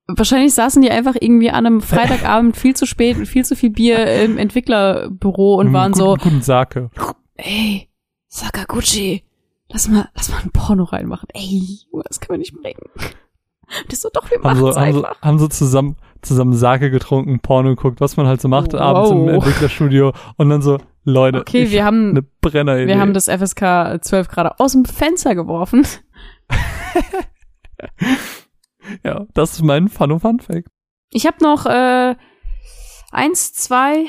Wahrscheinlich 0.08 0.54
saßen 0.54 0.82
die 0.82 0.92
einfach 0.92 1.16
irgendwie 1.20 1.50
an 1.50 1.66
einem 1.66 1.82
Freitagabend 1.82 2.58
viel 2.58 2.76
zu 2.76 2.86
spät 2.86 3.18
mit 3.18 3.28
viel 3.28 3.46
zu 3.46 3.56
viel 3.56 3.70
Bier 3.70 4.06
im 4.24 4.38
Entwicklerbüro 4.38 5.56
und 5.56 5.68
mit 5.68 5.74
waren 5.74 5.86
einem 5.86 5.94
so, 5.94 6.08
guten, 6.16 6.24
guten 6.24 6.42
Sake. 6.42 6.90
ey, 7.36 7.88
Sakaguchi, 8.28 9.24
lass 9.70 9.88
mal, 9.88 10.10
lass 10.16 10.30
mal 10.30 10.40
ein 10.44 10.52
Porno 10.52 10.84
reinmachen. 10.84 11.30
Ey, 11.34 11.62
das 12.08 12.20
können 12.20 12.36
wir 12.36 12.38
nicht 12.40 12.54
bringen. 12.62 12.82
Das 13.86 13.94
ist 13.94 14.02
so 14.02 14.10
doch, 14.14 14.30
wir 14.30 14.38
haben 14.38 14.44
machen's 14.44 14.60
so, 14.60 14.68
haben, 14.82 14.94
so, 14.94 15.04
einfach. 15.04 15.22
haben 15.22 15.40
so 15.40 15.48
zusammen, 15.48 15.96
zusammen 16.22 16.54
Sake 16.54 16.92
getrunken, 16.92 17.40
Porno 17.40 17.70
geguckt, 17.70 18.02
was 18.02 18.18
man 18.18 18.28
halt 18.28 18.42
so 18.42 18.48
macht 18.50 18.74
Wow. 18.74 18.82
abends 18.82 19.12
im 19.12 19.30
Entwicklerstudio 19.30 20.12
und 20.36 20.50
dann 20.50 20.62
so, 20.62 20.80
Leute, 21.06 21.40
Okay, 21.40 21.72
wir 21.72 21.80
hab 21.86 21.88
haben- 21.88 22.10
eine 22.12 22.22
Brenneridee. 22.42 22.88
Wir 22.88 23.00
haben 23.00 23.14
das 23.14 23.30
FSK 23.30 24.00
12 24.02 24.28
gerade 24.28 24.60
aus 24.60 24.74
dem 24.74 24.84
Fenster 24.86 25.34
geworfen. 25.34 25.88
ja, 29.04 29.26
das 29.34 29.54
ist 29.54 29.62
mein 29.64 29.88
Fun 29.88 30.20
Fun 30.20 30.40
Fact. 30.40 30.68
Ich 31.12 31.26
habe 31.26 31.38
noch 31.42 31.66
äh, 31.66 32.16
eins, 33.12 33.54
zwei, 33.54 34.06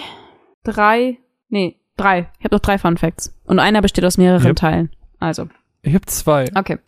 drei, 0.63 1.19
nee, 1.49 1.79
drei. 1.97 2.31
Ich 2.39 2.45
habe 2.45 2.55
noch 2.55 2.61
drei 2.63 2.79
Fun 2.79 2.97
Facts. 2.97 3.37
Und 3.45 3.59
einer 3.59 3.83
besteht 3.83 4.05
aus 4.05 4.19
mehreren 4.19 4.47
Yep. 4.49 4.57
Teilen. 4.57 4.91
Also, 5.21 5.49
Ich 5.83 5.95
habe 5.95 6.07
zwei. 6.07 6.47
okay. 6.55 6.79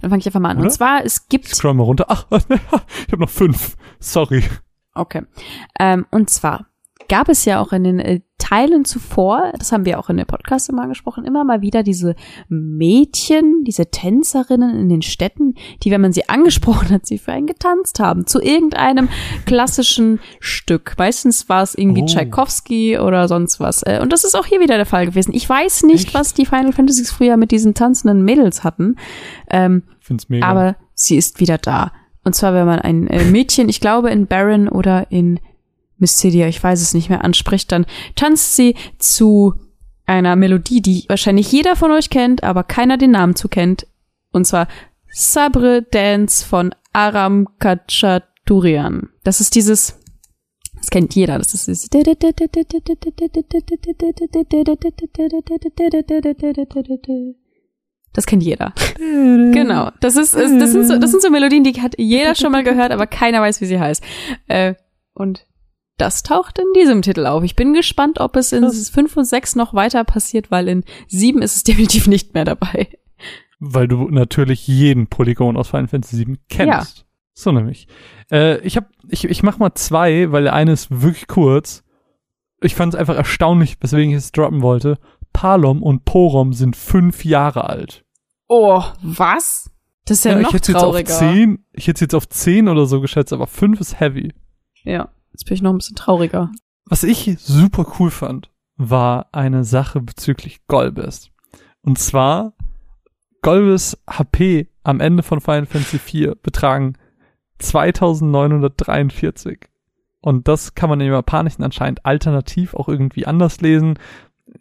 Dann 0.00 0.10
fange 0.10 0.20
ich 0.20 0.26
einfach 0.26 0.40
mal 0.40 0.50
an. 0.50 0.56
Oder? 0.58 0.66
Und 0.66 0.70
zwar, 0.72 1.04
es 1.04 1.18
Ich 1.22 1.28
gibt 1.28 1.46
scroll 1.48 1.74
mal 1.74 1.84
runter. 1.84 2.06
Ach, 2.08 2.26
ich 2.30 3.12
habe 3.12 3.20
noch 3.20 3.30
fünf. 3.30 3.76
Sorry. 4.00 4.42
Okay. 4.94 5.22
Ähm, 5.78 6.06
und 6.10 6.30
zwar 6.30 6.66
gab 7.08 7.28
es 7.28 7.44
ja 7.44 7.60
auch 7.60 7.72
in 7.72 7.84
den 7.84 7.98
äh, 8.00 8.20
Teilen 8.38 8.84
zuvor, 8.84 9.52
das 9.58 9.72
haben 9.72 9.84
wir 9.84 9.98
auch 9.98 10.08
in 10.10 10.16
der 10.16 10.24
Podcast 10.24 10.68
immer 10.68 10.82
angesprochen, 10.82 11.24
immer 11.24 11.42
mal 11.44 11.60
wieder 11.60 11.82
diese 11.82 12.14
Mädchen, 12.48 13.64
diese 13.64 13.90
Tänzerinnen 13.90 14.78
in 14.78 14.88
den 14.88 15.02
Städten, 15.02 15.54
die, 15.82 15.90
wenn 15.90 16.00
man 16.00 16.12
sie 16.12 16.28
angesprochen 16.28 16.90
hat, 16.90 17.06
sie 17.06 17.18
für 17.18 17.32
einen 17.32 17.46
getanzt 17.46 17.98
haben, 18.00 18.26
zu 18.26 18.40
irgendeinem 18.40 19.08
klassischen 19.44 20.20
Stück. 20.40 20.94
Meistens 20.98 21.48
war 21.48 21.62
es 21.62 21.74
irgendwie 21.74 22.02
Oh. 22.02 22.06
Tchaikovsky 22.06 22.98
oder 22.98 23.26
sonst 23.28 23.58
was. 23.60 23.82
Äh, 23.82 23.98
und 24.00 24.12
das 24.12 24.24
ist 24.24 24.34
auch 24.36 24.46
hier 24.46 24.60
wieder 24.60 24.76
der 24.76 24.86
Fall 24.86 25.06
gewesen. 25.06 25.34
Ich 25.34 25.48
weiß 25.48 25.82
nicht, 25.84 26.06
Echt? 26.06 26.14
was 26.14 26.34
die 26.34 26.46
Final 26.46 26.72
Fantasies 26.72 27.10
früher 27.10 27.36
mit 27.36 27.50
diesen 27.50 27.74
tanzenden 27.74 28.24
Mädels 28.24 28.62
hatten. 28.64 28.96
Ähm, 29.50 29.82
Find's 30.00 30.28
mega. 30.28 30.46
aber 30.46 30.76
sie 30.94 31.16
ist 31.16 31.40
wieder 31.40 31.58
da. 31.58 31.92
Und 32.24 32.34
zwar, 32.34 32.54
wenn 32.54 32.66
man 32.66 32.78
ein 32.78 33.06
äh, 33.08 33.24
Mädchen, 33.24 33.68
ich 33.68 33.80
glaube 33.80 34.10
in 34.10 34.26
Baron 34.26 34.68
oder 34.68 35.10
in 35.10 35.40
Mystidia, 35.98 36.48
ich 36.48 36.62
weiß 36.62 36.80
es 36.80 36.94
nicht 36.94 37.08
mehr, 37.08 37.24
anspricht, 37.24 37.72
dann 37.72 37.86
tanzt 38.14 38.56
sie 38.56 38.74
zu 38.98 39.54
einer 40.06 40.36
Melodie, 40.36 40.80
die 40.80 41.04
wahrscheinlich 41.08 41.52
jeder 41.52 41.76
von 41.76 41.90
euch 41.90 42.10
kennt, 42.10 42.42
aber 42.42 42.64
keiner 42.64 42.96
den 42.96 43.10
Namen 43.10 43.36
zu 43.36 43.48
kennt. 43.48 43.86
Und 44.32 44.46
zwar 44.46 44.68
Sabre 45.10 45.82
Dance 45.82 46.44
von 46.44 46.74
Aram 46.92 47.48
Kachaturian. 47.58 49.10
Das 49.24 49.40
ist 49.40 49.54
dieses, 49.54 49.98
das 50.76 50.90
kennt 50.90 51.14
jeder, 51.14 51.38
das 51.38 51.54
ist 51.54 51.66
dieses 51.66 51.88
das 58.12 58.26
kennt 58.26 58.42
jeder. 58.42 58.72
Genau. 58.96 59.90
Das 60.00 60.16
ist, 60.16 60.34
ist 60.34 60.60
das 60.60 60.72
sind 60.72 60.86
so, 60.86 60.98
das 60.98 61.10
sind 61.10 61.22
so 61.22 61.30
Melodien, 61.30 61.62
die 61.62 61.80
hat 61.80 61.94
jeder 61.98 62.34
schon 62.34 62.52
mal 62.52 62.64
gehört, 62.64 62.90
aber 62.90 63.06
keiner 63.06 63.40
weiß, 63.40 63.60
wie 63.60 63.66
sie 63.66 63.78
heißt. 63.78 64.02
Äh, 64.48 64.74
und 65.14 65.46
das 65.98 66.22
taucht 66.22 66.58
in 66.58 66.66
diesem 66.74 67.02
Titel 67.02 67.26
auf. 67.26 67.42
Ich 67.42 67.56
bin 67.56 67.74
gespannt, 67.74 68.20
ob 68.20 68.36
es 68.36 68.52
in 68.52 68.62
Krass. 68.62 68.88
5 68.88 69.16
und 69.16 69.24
6 69.24 69.56
noch 69.56 69.74
weiter 69.74 70.04
passiert, 70.04 70.50
weil 70.50 70.68
in 70.68 70.84
7 71.08 71.42
ist 71.42 71.56
es 71.56 71.62
definitiv 71.64 72.06
nicht 72.06 72.34
mehr 72.34 72.44
dabei. 72.44 72.88
Weil 73.60 73.88
du 73.88 74.08
natürlich 74.08 74.66
jeden 74.68 75.08
Polygon 75.08 75.56
aus 75.56 75.68
Final 75.68 75.88
Fantasy 75.88 76.26
VII 76.26 76.38
kennst. 76.48 77.06
So 77.34 77.52
nämlich. 77.52 77.88
Äh, 78.30 78.58
ich 78.60 78.76
hab, 78.76 78.88
ich, 79.08 79.24
ich 79.24 79.42
mach 79.42 79.58
mal 79.58 79.74
zwei, 79.74 80.32
weil 80.32 80.44
der 80.44 80.54
eine 80.54 80.72
ist 80.72 81.02
wirklich 81.02 81.26
kurz. 81.26 81.84
Ich 82.60 82.74
fand 82.74 82.94
es 82.94 83.00
einfach 83.00 83.16
erstaunlich, 83.16 83.76
weswegen 83.80 84.10
ich 84.10 84.16
es 84.16 84.32
droppen 84.32 84.62
wollte. 84.62 84.98
Palom 85.32 85.82
und 85.82 86.04
Porom 86.04 86.52
sind 86.52 86.74
fünf 86.74 87.24
Jahre 87.24 87.68
alt. 87.68 88.04
Oh, 88.48 88.82
was? 89.02 89.70
Das 90.04 90.18
ist 90.18 90.24
ja, 90.24 90.36
noch 90.36 90.48
ich 90.48 90.54
hätte 90.54 90.72
jetzt 90.72 90.80
trauriger. 90.80 91.12
auf 91.12 91.18
zehn, 91.18 91.64
ich 91.72 91.86
hätte 91.86 92.04
jetzt 92.04 92.14
auf 92.14 92.28
zehn 92.28 92.68
oder 92.68 92.86
so 92.86 93.00
geschätzt, 93.00 93.32
aber 93.32 93.46
fünf 93.46 93.80
ist 93.80 94.00
heavy. 94.00 94.32
Ja, 94.82 95.10
jetzt 95.32 95.44
bin 95.44 95.54
ich 95.54 95.62
noch 95.62 95.72
ein 95.72 95.78
bisschen 95.78 95.96
trauriger. 95.96 96.50
Was 96.84 97.02
ich 97.02 97.36
super 97.38 97.86
cool 97.98 98.10
fand, 98.10 98.50
war 98.76 99.28
eine 99.32 99.64
Sache 99.64 100.00
bezüglich 100.00 100.66
Golbes. 100.66 101.30
Und 101.82 101.98
zwar, 101.98 102.54
Golbes 103.42 103.98
HP 104.08 104.68
am 104.82 105.00
Ende 105.00 105.22
von 105.22 105.40
Final 105.40 105.66
Fantasy 105.66 105.96
IV 105.96 106.34
betragen 106.42 106.94
2943. 107.58 109.68
Und 110.20 110.48
das 110.48 110.74
kann 110.74 110.90
man 110.90 111.00
im 111.00 111.12
Japanischen 111.12 111.62
anscheinend 111.62 112.04
alternativ 112.04 112.74
auch 112.74 112.88
irgendwie 112.88 113.26
anders 113.26 113.60
lesen. 113.60 113.98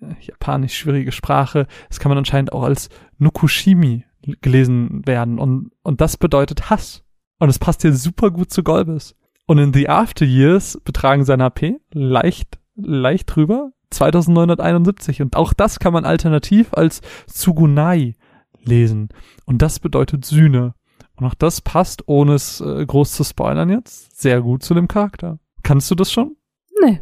Äh, 0.01 0.15
Japanisch 0.19 0.77
schwierige 0.77 1.11
Sprache. 1.11 1.67
Das 1.89 1.99
kann 1.99 2.09
man 2.09 2.17
anscheinend 2.17 2.53
auch 2.53 2.63
als 2.63 2.89
Nukushimi 3.17 4.05
gelesen 4.41 5.05
werden. 5.05 5.39
Und, 5.39 5.71
und 5.83 6.01
das 6.01 6.17
bedeutet 6.17 6.69
Hass. 6.69 7.03
Und 7.39 7.49
es 7.49 7.59
passt 7.59 7.81
hier 7.81 7.93
super 7.93 8.31
gut 8.31 8.51
zu 8.51 8.63
Golbes. 8.63 9.15
Und 9.47 9.57
in 9.57 9.73
The 9.73 9.89
After 9.89 10.25
Years 10.25 10.79
betragen 10.83 11.25
seine 11.25 11.45
AP 11.45 11.77
leicht, 11.91 12.59
leicht 12.75 13.33
drüber 13.35 13.71
2971. 13.91 15.21
Und 15.21 15.35
auch 15.35 15.53
das 15.53 15.79
kann 15.79 15.93
man 15.93 16.05
alternativ 16.05 16.73
als 16.73 17.01
Tsugunai 17.27 18.15
lesen. 18.63 19.09
Und 19.45 19.61
das 19.61 19.79
bedeutet 19.79 20.25
Sühne. 20.25 20.73
Und 21.15 21.25
auch 21.25 21.33
das 21.33 21.61
passt, 21.61 22.03
ohne 22.07 22.33
es 22.33 22.61
äh, 22.61 22.85
groß 22.85 23.13
zu 23.13 23.23
spoilern 23.23 23.69
jetzt, 23.69 24.19
sehr 24.19 24.41
gut 24.41 24.61
zu 24.63 24.73
dem 24.73 24.87
Charakter. 24.87 25.39
Kannst 25.63 25.89
du 25.89 25.95
das 25.95 26.11
schon? 26.11 26.35
Nee. 26.81 27.01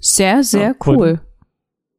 Sehr, 0.00 0.42
sehr 0.44 0.62
Ja, 0.68 0.74
cool. 0.86 1.20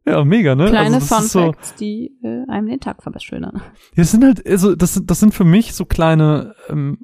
Ja, 0.07 0.23
mega, 0.23 0.55
ne? 0.55 0.69
Kleine 0.69 0.95
also 0.95 1.07
Fun 1.15 1.23
ist 1.25 1.31
so, 1.31 1.39
Facts, 1.51 1.75
die 1.75 2.15
äh, 2.23 2.45
einem 2.49 2.67
den 2.67 2.79
Tag. 2.79 2.97
Ja, 3.03 3.51
das 3.97 4.11
sind 4.11 4.23
halt, 4.23 4.47
also 4.47 4.75
das, 4.75 4.93
sind- 4.93 5.09
das 5.11 5.19
sind 5.19 5.33
für 5.33 5.43
mich 5.43 5.73
so 5.73 5.85
kleine, 5.85 6.55
ähm, 6.69 6.99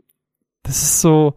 das 0.63 0.81
ist 0.83 1.01
so, 1.01 1.35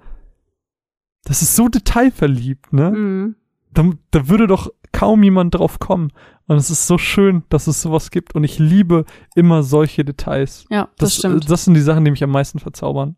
das 1.24 1.42
ist 1.42 1.56
so 1.56 1.68
detailverliebt, 1.68 2.72
ne? 2.72 2.90
Mhm. 2.90 3.36
Da, 3.72 3.90
da 4.10 4.28
würde 4.28 4.46
doch 4.46 4.70
kaum 4.92 5.22
jemand 5.22 5.54
drauf 5.54 5.78
kommen. 5.80 6.12
Und 6.46 6.56
es 6.56 6.70
ist 6.70 6.86
so 6.86 6.98
schön, 6.98 7.42
dass 7.48 7.66
es 7.66 7.82
sowas 7.82 8.10
gibt. 8.10 8.34
Und 8.34 8.44
ich 8.44 8.58
liebe 8.58 9.04
immer 9.34 9.62
solche 9.62 10.04
Details. 10.04 10.66
Ja, 10.70 10.88
das, 10.98 11.10
Das, 11.10 11.16
stimmt. 11.16 11.50
das 11.50 11.64
sind 11.64 11.74
die 11.74 11.80
Sachen, 11.80 12.04
die 12.04 12.10
mich 12.10 12.22
am 12.22 12.30
meisten 12.30 12.58
verzaubern. 12.60 13.16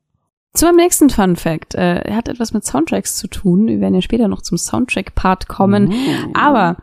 Zu 0.55 0.65
meinem 0.67 0.77
nächsten 0.77 1.11
Fun 1.11 1.37
Fact. 1.37 1.75
Äh, 1.75 1.99
er 2.03 2.17
hat 2.17 2.29
etwas 2.29 2.55
mit 2.55 2.65
Soundtracks 2.65 3.17
zu 3.17 3.29
tun. 3.29 3.67
Wir 3.67 3.81
werden 3.81 3.95
ja 3.95 4.01
später 4.01 4.29
noch 4.29 4.41
zum 4.41 4.57
Soundtrack-Part 4.57 5.49
kommen. 5.49 5.93
Aber 6.33 6.77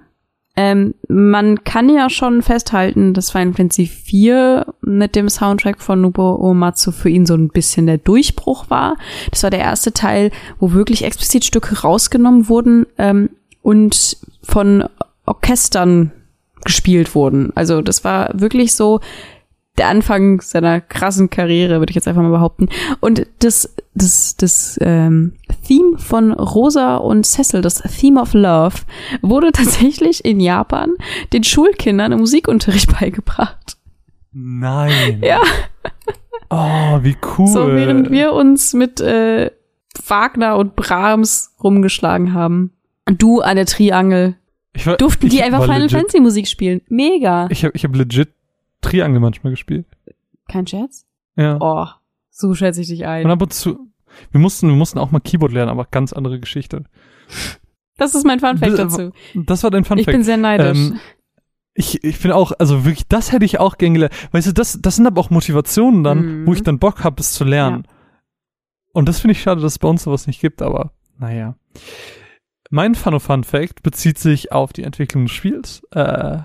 ähm, 0.56 0.94
man 1.08 1.64
kann 1.64 1.90
ja 1.90 2.10
schon 2.10 2.44
festhalten, 2.44 3.14
dass 3.14 3.32
Final 3.32 3.54
Fantasy 3.54 3.84
IV 3.84 4.66
mit 4.82 5.16
dem 5.16 5.28
Soundtrack 5.28 5.82
von 5.82 6.02
Nobuo 6.02 6.36
Uematsu 6.36 6.92
für 6.92 7.10
ihn 7.10 7.26
so 7.26 7.34
ein 7.34 7.50
bisschen 7.50 7.88
der 7.88 7.98
Durchbruch 7.98 8.70
war. 8.70 8.96
Das 9.32 9.42
war 9.42 9.50
der 9.50 9.62
erste 9.62 9.94
Teil, 9.94 10.32
wo 10.60 10.74
wirklich 10.74 11.04
explizit 11.04 11.44
Stücke 11.46 11.82
rausgenommen 11.82 12.50
wurden 12.50 12.86
ähm, 13.00 13.30
und 13.64 14.18
von 14.44 14.84
Orchestern 15.26 16.12
gespielt 16.64 17.16
wurden. 17.16 17.52
Also 17.56 17.82
das 17.82 18.04
war 18.04 18.30
wirklich 18.34 18.74
so 18.74 19.00
der 19.78 19.88
Anfang 19.88 20.40
seiner 20.42 20.82
krassen 20.82 21.32
Karriere, 21.32 21.80
würde 21.80 21.90
ich 21.90 21.96
jetzt 21.96 22.08
einfach 22.08 22.22
mal 22.22 22.30
behaupten. 22.30 22.70
Und 23.00 23.26
das, 23.40 23.74
das, 23.96 24.38
das 24.38 24.78
ähm, 24.82 25.34
Theme 25.66 25.98
von 25.98 26.32
Rosa 26.32 26.98
und 26.98 27.26
Cecil, 27.26 27.62
das 27.62 27.76
Theme 28.00 28.22
of 28.22 28.34
Love, 28.34 28.76
wurde 29.22 29.52
tatsächlich 29.54 30.24
in 30.26 30.40
Japan 30.40 30.92
den 31.32 31.44
Schulkindern 31.44 32.12
im 32.12 32.20
Musikunterricht 32.20 32.92
beigebracht. 33.00 33.78
Nein. 34.32 35.22
Ja. 35.24 35.40
Oh, 36.50 37.00
wie 37.04 37.16
cool. 37.38 37.48
So 37.48 37.68
während 37.68 38.10
wir 38.12 38.34
uns 38.34 38.74
mit 38.74 39.00
äh, 39.00 39.52
Wagner 40.08 40.58
und 40.58 40.76
Brahms 40.76 41.56
rumgeschlagen 41.64 42.34
haben. 42.34 42.72
Und 43.08 43.22
du 43.22 43.42
an 43.42 43.56
der 43.56 43.66
Triangel. 43.66 44.36
ich 44.74 44.88
war, 44.88 44.98
Durften 44.98 45.28
ich 45.28 45.34
die 45.34 45.44
einfach 45.44 45.64
Final 45.64 45.82
legit, 45.82 45.98
Fantasy 45.98 46.20
Musik 46.20 46.48
spielen. 46.48 46.82
Mega. 46.90 47.48
Ich 47.50 47.64
habe 47.64 47.76
ich 47.76 47.84
hab 47.84 47.96
legit 47.96 48.30
Triangel 48.82 49.20
manchmal 49.20 49.52
gespielt. 49.52 49.86
Kein 50.48 50.68
Scherz? 50.68 51.06
Ja. 51.36 51.58
Oh, 51.60 51.88
so 52.30 52.54
schätze 52.54 52.82
ich 52.82 52.88
dich 52.88 53.02
Und 53.02 53.08
ein. 53.08 53.32
ab 53.32 53.42
und 53.42 53.54
zu, 53.54 53.88
wir 54.32 54.40
mussten, 54.40 54.68
wir 54.68 54.76
mussten 54.76 55.00
auch 55.00 55.12
mal 55.12 55.20
Keyboard 55.20 55.52
lernen, 55.54 55.72
aber 55.72 55.86
ganz 55.86 56.14
andere 56.14 56.40
Geschichte. 56.40 56.84
Das 57.98 58.16
ist 58.16 58.26
mein 58.26 58.40
Fun 58.40 58.58
Fact 58.58 58.72
Bis- 58.72 58.78
dazu. 58.78 59.12
Das 59.34 59.64
war 59.64 59.72
dein 59.72 59.86
Fun 59.86 59.98
Ich 59.98 60.06
bin 60.06 60.24
sehr 60.24 60.38
neidisch. 60.38 60.78
Ähm, 60.78 61.00
Ich, 61.76 62.04
ich 62.04 62.18
finde 62.18 62.36
auch, 62.36 62.52
also 62.60 62.86
wirklich, 62.86 63.08
das 63.08 63.32
hätte 63.32 63.46
ich 63.46 63.60
auch 63.60 63.78
gern 63.80 63.94
gelernt. 63.96 64.14
Weißt 64.32 64.48
du, 64.48 64.52
das, 64.54 64.80
das 64.82 64.96
sind 64.98 65.08
aber 65.08 65.20
auch 65.20 65.32
Motivationen 65.32 66.04
dann, 66.04 66.42
Mhm. 66.42 66.48
wo 66.48 66.54
ich 66.54 66.62
dann 66.62 66.78
Bock 66.78 67.04
habe, 67.04 67.20
es 67.20 67.32
zu 67.34 67.44
lernen. 67.44 67.88
Und 68.94 69.10
das 69.10 69.20
finde 69.20 69.32
ich 69.32 69.42
schade, 69.42 69.60
dass 69.62 69.74
es 69.74 69.80
bei 69.80 69.88
uns 69.88 70.04
sowas 70.04 70.28
nicht 70.28 70.40
gibt, 70.40 70.62
aber 70.62 70.92
naja. 71.18 71.56
Mein 72.70 72.94
Fun 72.96 73.16
of 73.16 73.24
Fun 73.24 73.44
Fact 73.44 73.82
bezieht 73.82 74.20
sich 74.20 74.52
auf 74.52 74.72
die 74.74 74.84
Entwicklung 74.84 75.26
des 75.26 75.32
Spiels. 75.34 75.82
Äh, 75.92 76.40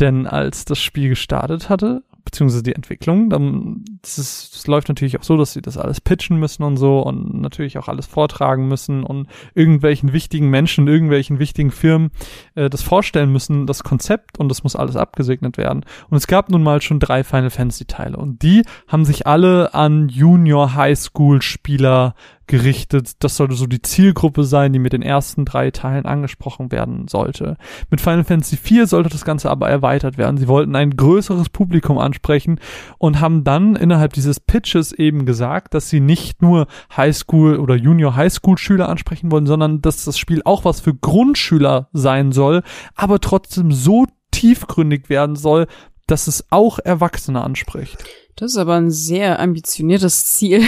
denn 0.00 0.26
als 0.26 0.64
das 0.64 0.78
Spiel 0.80 1.10
gestartet 1.10 1.68
hatte, 1.68 2.02
beziehungsweise 2.24 2.62
die 2.62 2.74
Entwicklung, 2.74 3.30
dann 3.30 3.84
das, 4.02 4.18
ist, 4.18 4.54
das 4.54 4.66
läuft 4.66 4.88
natürlich 4.88 5.18
auch 5.18 5.22
so, 5.22 5.36
dass 5.36 5.52
sie 5.52 5.62
das 5.62 5.76
alles 5.76 6.00
pitchen 6.00 6.38
müssen 6.38 6.62
und 6.62 6.76
so 6.76 7.00
und 7.00 7.40
natürlich 7.40 7.78
auch 7.78 7.88
alles 7.88 8.06
vortragen 8.06 8.68
müssen 8.68 9.04
und 9.04 9.28
irgendwelchen 9.54 10.12
wichtigen 10.12 10.48
Menschen, 10.50 10.88
irgendwelchen 10.88 11.38
wichtigen 11.38 11.70
Firmen 11.70 12.10
äh, 12.54 12.70
das 12.70 12.82
vorstellen 12.82 13.32
müssen, 13.32 13.66
das 13.66 13.82
Konzept 13.82 14.38
und 14.38 14.48
das 14.48 14.62
muss 14.62 14.76
alles 14.76 14.96
abgesegnet 14.96 15.56
werden. 15.58 15.84
Und 16.10 16.16
es 16.16 16.26
gab 16.26 16.50
nun 16.50 16.62
mal 16.62 16.80
schon 16.82 17.00
drei 17.00 17.24
Final 17.24 17.50
Fantasy 17.50 17.84
Teile 17.84 18.16
und 18.16 18.42
die 18.42 18.62
haben 18.88 19.04
sich 19.04 19.26
alle 19.26 19.74
an 19.74 20.08
Junior 20.08 20.74
High 20.74 20.98
School 20.98 21.42
Spieler 21.42 22.14
gerichtet. 22.52 23.12
Das 23.20 23.38
sollte 23.38 23.54
so 23.54 23.66
die 23.66 23.80
Zielgruppe 23.80 24.44
sein, 24.44 24.74
die 24.74 24.78
mit 24.78 24.92
den 24.92 25.00
ersten 25.00 25.46
drei 25.46 25.70
Teilen 25.70 26.04
angesprochen 26.04 26.70
werden 26.70 27.08
sollte. 27.08 27.56
Mit 27.88 28.02
Final 28.02 28.24
Fantasy 28.24 28.56
IV 28.56 28.86
sollte 28.86 29.08
das 29.08 29.24
Ganze 29.24 29.50
aber 29.50 29.70
erweitert 29.70 30.18
werden. 30.18 30.36
Sie 30.36 30.48
wollten 30.48 30.76
ein 30.76 30.94
größeres 30.94 31.48
Publikum 31.48 31.96
ansprechen 31.96 32.60
und 32.98 33.20
haben 33.20 33.42
dann 33.42 33.74
innerhalb 33.74 34.12
dieses 34.12 34.38
Pitches 34.38 34.92
eben 34.92 35.24
gesagt, 35.24 35.72
dass 35.72 35.88
sie 35.88 36.00
nicht 36.00 36.42
nur 36.42 36.66
Highschool 36.94 37.56
oder 37.58 37.74
Junior 37.74 38.16
Highschool 38.16 38.58
Schüler 38.58 38.90
ansprechen 38.90 39.32
wollen, 39.32 39.46
sondern 39.46 39.80
dass 39.80 40.04
das 40.04 40.18
Spiel 40.18 40.42
auch 40.44 40.66
was 40.66 40.80
für 40.80 40.94
Grundschüler 40.94 41.88
sein 41.94 42.32
soll, 42.32 42.62
aber 42.94 43.18
trotzdem 43.20 43.72
so 43.72 44.04
tiefgründig 44.30 45.08
werden 45.08 45.36
soll, 45.36 45.68
dass 46.06 46.26
es 46.26 46.44
auch 46.50 46.78
Erwachsene 46.78 47.42
anspricht. 47.42 48.04
Das 48.36 48.50
ist 48.50 48.58
aber 48.58 48.74
ein 48.74 48.90
sehr 48.90 49.40
ambitioniertes 49.40 50.26
Ziel. 50.34 50.62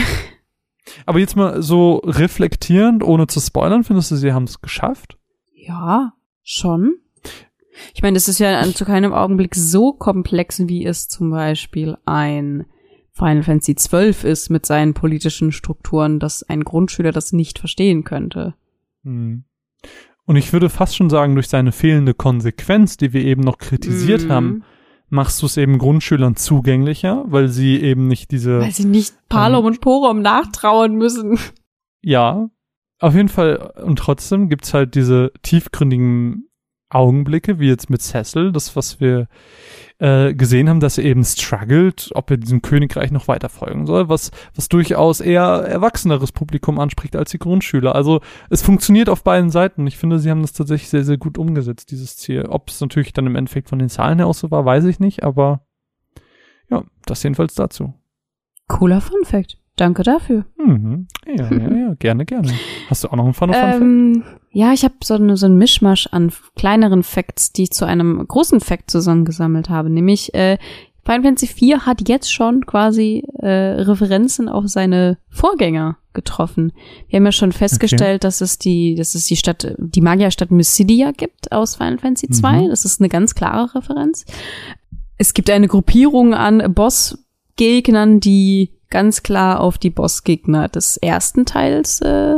Aber 1.07 1.19
jetzt 1.19 1.37
mal 1.37 1.63
so 1.63 1.97
reflektierend, 2.05 3.03
ohne 3.03 3.27
zu 3.27 3.41
spoilern, 3.41 3.85
findest 3.85 4.11
du, 4.11 4.17
sie 4.17 4.33
haben 4.33 4.45
es 4.45 4.61
geschafft? 4.61 5.17
Ja, 5.55 6.13
schon. 6.43 6.97
Ich 7.95 8.03
meine, 8.03 8.15
das 8.15 8.29
ist 8.29 8.39
ja 8.39 8.61
an- 8.61 8.75
zu 8.75 8.85
keinem 8.85 9.13
Augenblick 9.13 9.55
so 9.55 9.93
komplex, 9.93 10.61
wie 10.69 10.85
es 10.85 11.09
zum 11.09 11.31
Beispiel 11.31 11.97
ein 12.05 12.67
Final 13.13 13.43
Fantasy 13.45 13.75
XII 13.75 14.29
ist 14.31 14.51
mit 14.51 14.67
seinen 14.67 14.93
politischen 14.95 15.53
Strukturen, 15.53 16.19
dass 16.19 16.43
ein 16.43 16.65
Grundschüler 16.65 17.13
das 17.13 17.33
nicht 17.33 17.59
verstehen 17.59 18.05
könnte. 18.05 18.55
Hm. 19.05 19.45
Und 20.27 20.37
ich 20.37 20.53
würde 20.53 20.69
fast 20.71 20.97
schon 20.97 21.11
sagen, 21.11 21.35
durch 21.35 21.49
seine 21.49 21.71
fehlende 21.73 22.15
Konsequenz, 22.15 22.97
die 22.97 23.13
wir 23.13 23.23
eben 23.25 23.43
noch 23.43 23.59
kritisiert 23.59 24.25
Mhm. 24.25 24.31
haben, 24.33 24.65
machst 25.09 25.41
du 25.43 25.47
es 25.47 25.57
eben 25.57 25.79
Grundschülern 25.79 26.37
zugänglicher, 26.37 27.25
weil 27.27 27.49
sie 27.49 27.81
eben 27.81 28.09
nicht 28.09 28.31
diese, 28.31 28.61
Weil 28.61 28.73
sie 28.73 28.85
nicht 28.87 29.15
Palom 29.29 29.65
und 29.65 29.81
Porom 29.81 30.23
nachtrauern 30.23 30.95
müssen. 30.95 31.39
ja, 32.03 32.49
auf 33.01 33.15
jeden 33.15 33.29
Fall, 33.29 33.73
und 33.85 33.99
trotzdem 33.99 34.49
gibt's 34.49 34.73
halt 34.73 34.95
diese 34.95 35.33
tiefgründigen 35.43 36.49
Augenblicke, 36.95 37.59
wie 37.59 37.69
jetzt 37.69 37.91
mit 37.91 38.03
Cecil, 38.03 38.53
das, 38.53 38.77
was 38.77 39.01
wir 39.01 39.29
äh, 39.99 40.35
gesehen 40.35 40.69
haben, 40.69 40.81
dass 40.81 40.99
er 40.99 41.05
eben 41.05 41.25
struggelt, 41.25 42.11
ob 42.15 42.31
er 42.31 42.37
diesem 42.37 42.63
Königreich 42.63 43.11
noch 43.11 43.29
weiter 43.29 43.49
folgen 43.49 43.87
soll, 43.87 44.09
was, 44.09 44.31
was 44.55 44.69
durchaus 44.69 45.21
eher 45.21 45.43
erwachseneres 45.43 46.33
Publikum 46.33 46.79
anspricht 46.79 47.17
als 47.17 47.31
die 47.31 47.39
Grundschüler. 47.39 47.95
Also 47.95 48.21
es 48.51 48.63
funktioniert 48.63 49.09
auf 49.09 49.23
beiden 49.23 49.51
Seiten. 49.51 49.87
Ich 49.87 49.97
finde, 49.97 50.19
sie 50.19 50.31
haben 50.31 50.43
das 50.43 50.53
tatsächlich 50.53 50.91
sehr, 50.91 51.05
sehr 51.05 51.19
gut 51.19 51.39
umgesetzt, 51.39 51.91
dieses 51.91 52.17
Ziel. 52.17 52.47
Ob 52.47 52.71
es 52.71 52.81
natürlich 52.81 53.13
dann 53.13 53.27
im 53.27 53.37
Endeffekt 53.37 53.69
von 53.69 53.79
den 53.79 53.89
Zahlen 53.89 54.19
her 54.19 54.27
auch 54.27 54.35
so 54.35 54.51
war, 54.51 54.65
weiß 54.65 54.85
ich 54.85 55.01
nicht, 55.01 55.23
aber 55.23 55.67
ja, 56.71 56.85
das 57.07 57.23
jedenfalls 57.23 57.55
dazu. 57.55 57.95
Cooler 58.69 59.01
Fun 59.01 59.25
Fact. 59.25 59.59
Danke 59.77 60.03
dafür. 60.03 60.45
Mhm. 60.57 61.09
Ja, 61.27 61.51
ja, 61.51 61.77
ja, 61.77 61.95
gerne, 61.99 62.25
gerne. 62.25 62.53
Hast 62.89 63.05
du 63.05 63.09
auch 63.09 63.17
noch 63.17 63.25
einen 63.25 63.35
Fun 63.35 63.53
Fun 63.53 63.61
Fact? 63.61 63.81
Ähm, 63.81 64.25
ja, 64.51 64.73
ich 64.73 64.85
habe 64.85 64.95
so, 65.03 65.15
eine, 65.15 65.37
so 65.37 65.47
ein 65.47 65.57
Mischmasch 65.59 66.09
an 66.13 66.33
kleineren 66.55 67.03
Facts, 67.03 67.53
die 67.53 67.65
ich 67.65 67.71
zu 67.71 67.85
einem 67.85 68.25
großen 68.27 68.61
Fact 68.61 68.91
zusammengesammelt 68.91 69.69
habe. 69.69 69.91
Nämlich, 69.91 70.33
äh, 70.35 70.59
Final 71.05 71.23
Fantasy 71.23 71.49
IV 71.61 71.81
hat 71.81 72.09
jetzt 72.09 72.33
schon 72.33 72.65
quasi 72.65 73.25
äh, 73.41 73.49
Referenzen 73.49 74.49
auf 74.49 74.69
seine 74.69 75.19
Vorgänger 75.29 75.99
getroffen. 76.15 76.73
Wir 77.09 77.19
haben 77.19 77.27
ja 77.27 77.33
schon 77.33 77.53
festgestellt, 77.53 78.25
dass 78.25 78.41
es 78.41 78.59
die, 78.59 78.95
dass 78.95 79.15
es 79.15 79.27
die 79.27 79.37
Stadt, 79.37 79.75
die 79.77 80.01
Magierstadt 80.01 80.51
Mysidia 80.51 81.11
gibt 81.11 81.53
aus 81.53 81.77
Final 81.77 81.99
Fantasy 81.99 82.29
II. 82.33 82.65
Mhm. 82.65 82.71
Das 82.71 82.85
ist 82.85 83.01
eine 83.01 83.09
ganz 83.09 83.35
klare 83.35 83.75
Referenz. 83.75 84.25
Es 85.19 85.35
gibt 85.35 85.51
eine 85.51 85.69
Gruppierung 85.69 86.33
an 86.33 86.73
Bossgegnern, 86.73 88.21
die 88.21 88.71
ganz 88.95 89.25
klar 89.25 89.61
auf 89.61 89.77
die 89.77 89.91
Bossgegner 89.91 90.69
des 90.69 90.97
ersten 90.99 91.45
Teils 91.47 92.01
äh, 92.01 92.37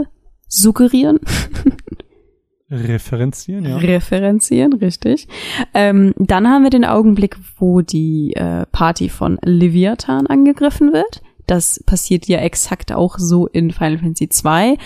suggerieren. 0.48 1.20
Referenzieren, 2.70 3.64
ja. 3.64 3.76
Referenzieren, 3.76 4.72
richtig. 4.72 5.28
Ähm, 5.74 6.14
dann 6.16 6.48
haben 6.48 6.64
wir 6.64 6.70
den 6.70 6.86
Augenblick, 6.86 7.36
wo 7.58 7.82
die 7.82 8.32
äh, 8.34 8.64
Party 8.72 9.08
von 9.10 9.38
Leviathan 9.42 10.26
angegriffen 10.26 10.92
wird. 10.92 11.22
Das 11.46 11.80
passiert 11.86 12.26
ja 12.26 12.38
exakt 12.38 12.90
auch 12.92 13.18
so 13.18 13.46
in 13.46 13.70
Final 13.70 13.98
Fantasy 13.98 14.28
II, 14.44 14.78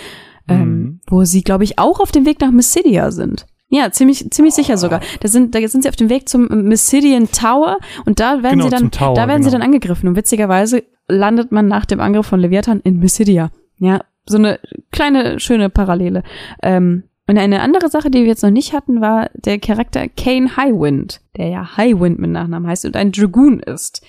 ähm, 0.49 0.59
Mhm. 0.83 1.01
wo 1.07 1.25
sie, 1.25 1.43
glaube 1.43 1.65
ich, 1.65 1.79
auch 1.79 2.01
auf 2.01 2.13
dem 2.13 2.27
Weg 2.27 2.41
nach 2.41 2.51
Mysidia 2.51 3.13
sind. 3.13 3.47
Ja, 3.73 3.91
ziemlich, 3.93 4.29
ziemlich 4.31 4.55
sicher 4.55 4.77
sogar. 4.77 5.01
Da 5.21 5.29
sind, 5.29 5.55
da 5.55 5.67
sind 5.67 5.83
sie 5.83 5.89
auf 5.89 5.97
dem 5.97 6.09
Weg 6.09 6.29
zum 6.29 6.49
Mysidian 6.49 7.31
Tower 7.31 7.79
und 8.05 8.19
da 8.19 8.43
werden 8.43 8.59
Genau, 8.59 8.65
sie 8.65 8.71
dann, 8.71 8.91
Tower, 8.91 9.15
da 9.15 9.29
werden 9.29 9.43
sie 9.43 9.49
genau. 9.51 9.61
dann 9.61 9.69
angegriffen 9.69 10.09
und 10.09 10.17
witzigerweise 10.17 10.83
landet 11.09 11.53
man 11.53 11.69
nach 11.69 11.87
dem 11.87 12.01
Angriff 12.01 12.27
von 12.27 12.41
Leviathan 12.41 12.81
in 12.81 12.99
Mysidia. 12.99 13.51
Ja, 13.79 14.01
so 14.27 14.39
eine 14.39 14.59
kleine, 14.91 15.39
schöne 15.41 15.71
Parallele. 15.71 16.25
Ähm, 16.63 17.05
und 17.29 17.39
eine 17.39 17.61
andere 17.61 17.89
Sache, 17.89 18.11
die 18.11 18.23
wir 18.23 18.27
jetzt 18.27 18.43
noch 18.43 18.51
nicht 18.51 18.73
hatten, 18.73 19.01
war 19.01 19.31
der 19.35 19.61
Charakter 19.61 20.09
Kane 20.09 20.57
Highwind, 20.57 21.21
der 21.37 21.49
ja 21.49 21.77
Highwind 21.77 22.19
mit 22.19 22.31
Nachnamen 22.31 22.69
heißt 22.69 22.87
und 22.87 22.97
ein 22.97 23.13
Dragoon 23.13 23.61
ist. 23.61 24.05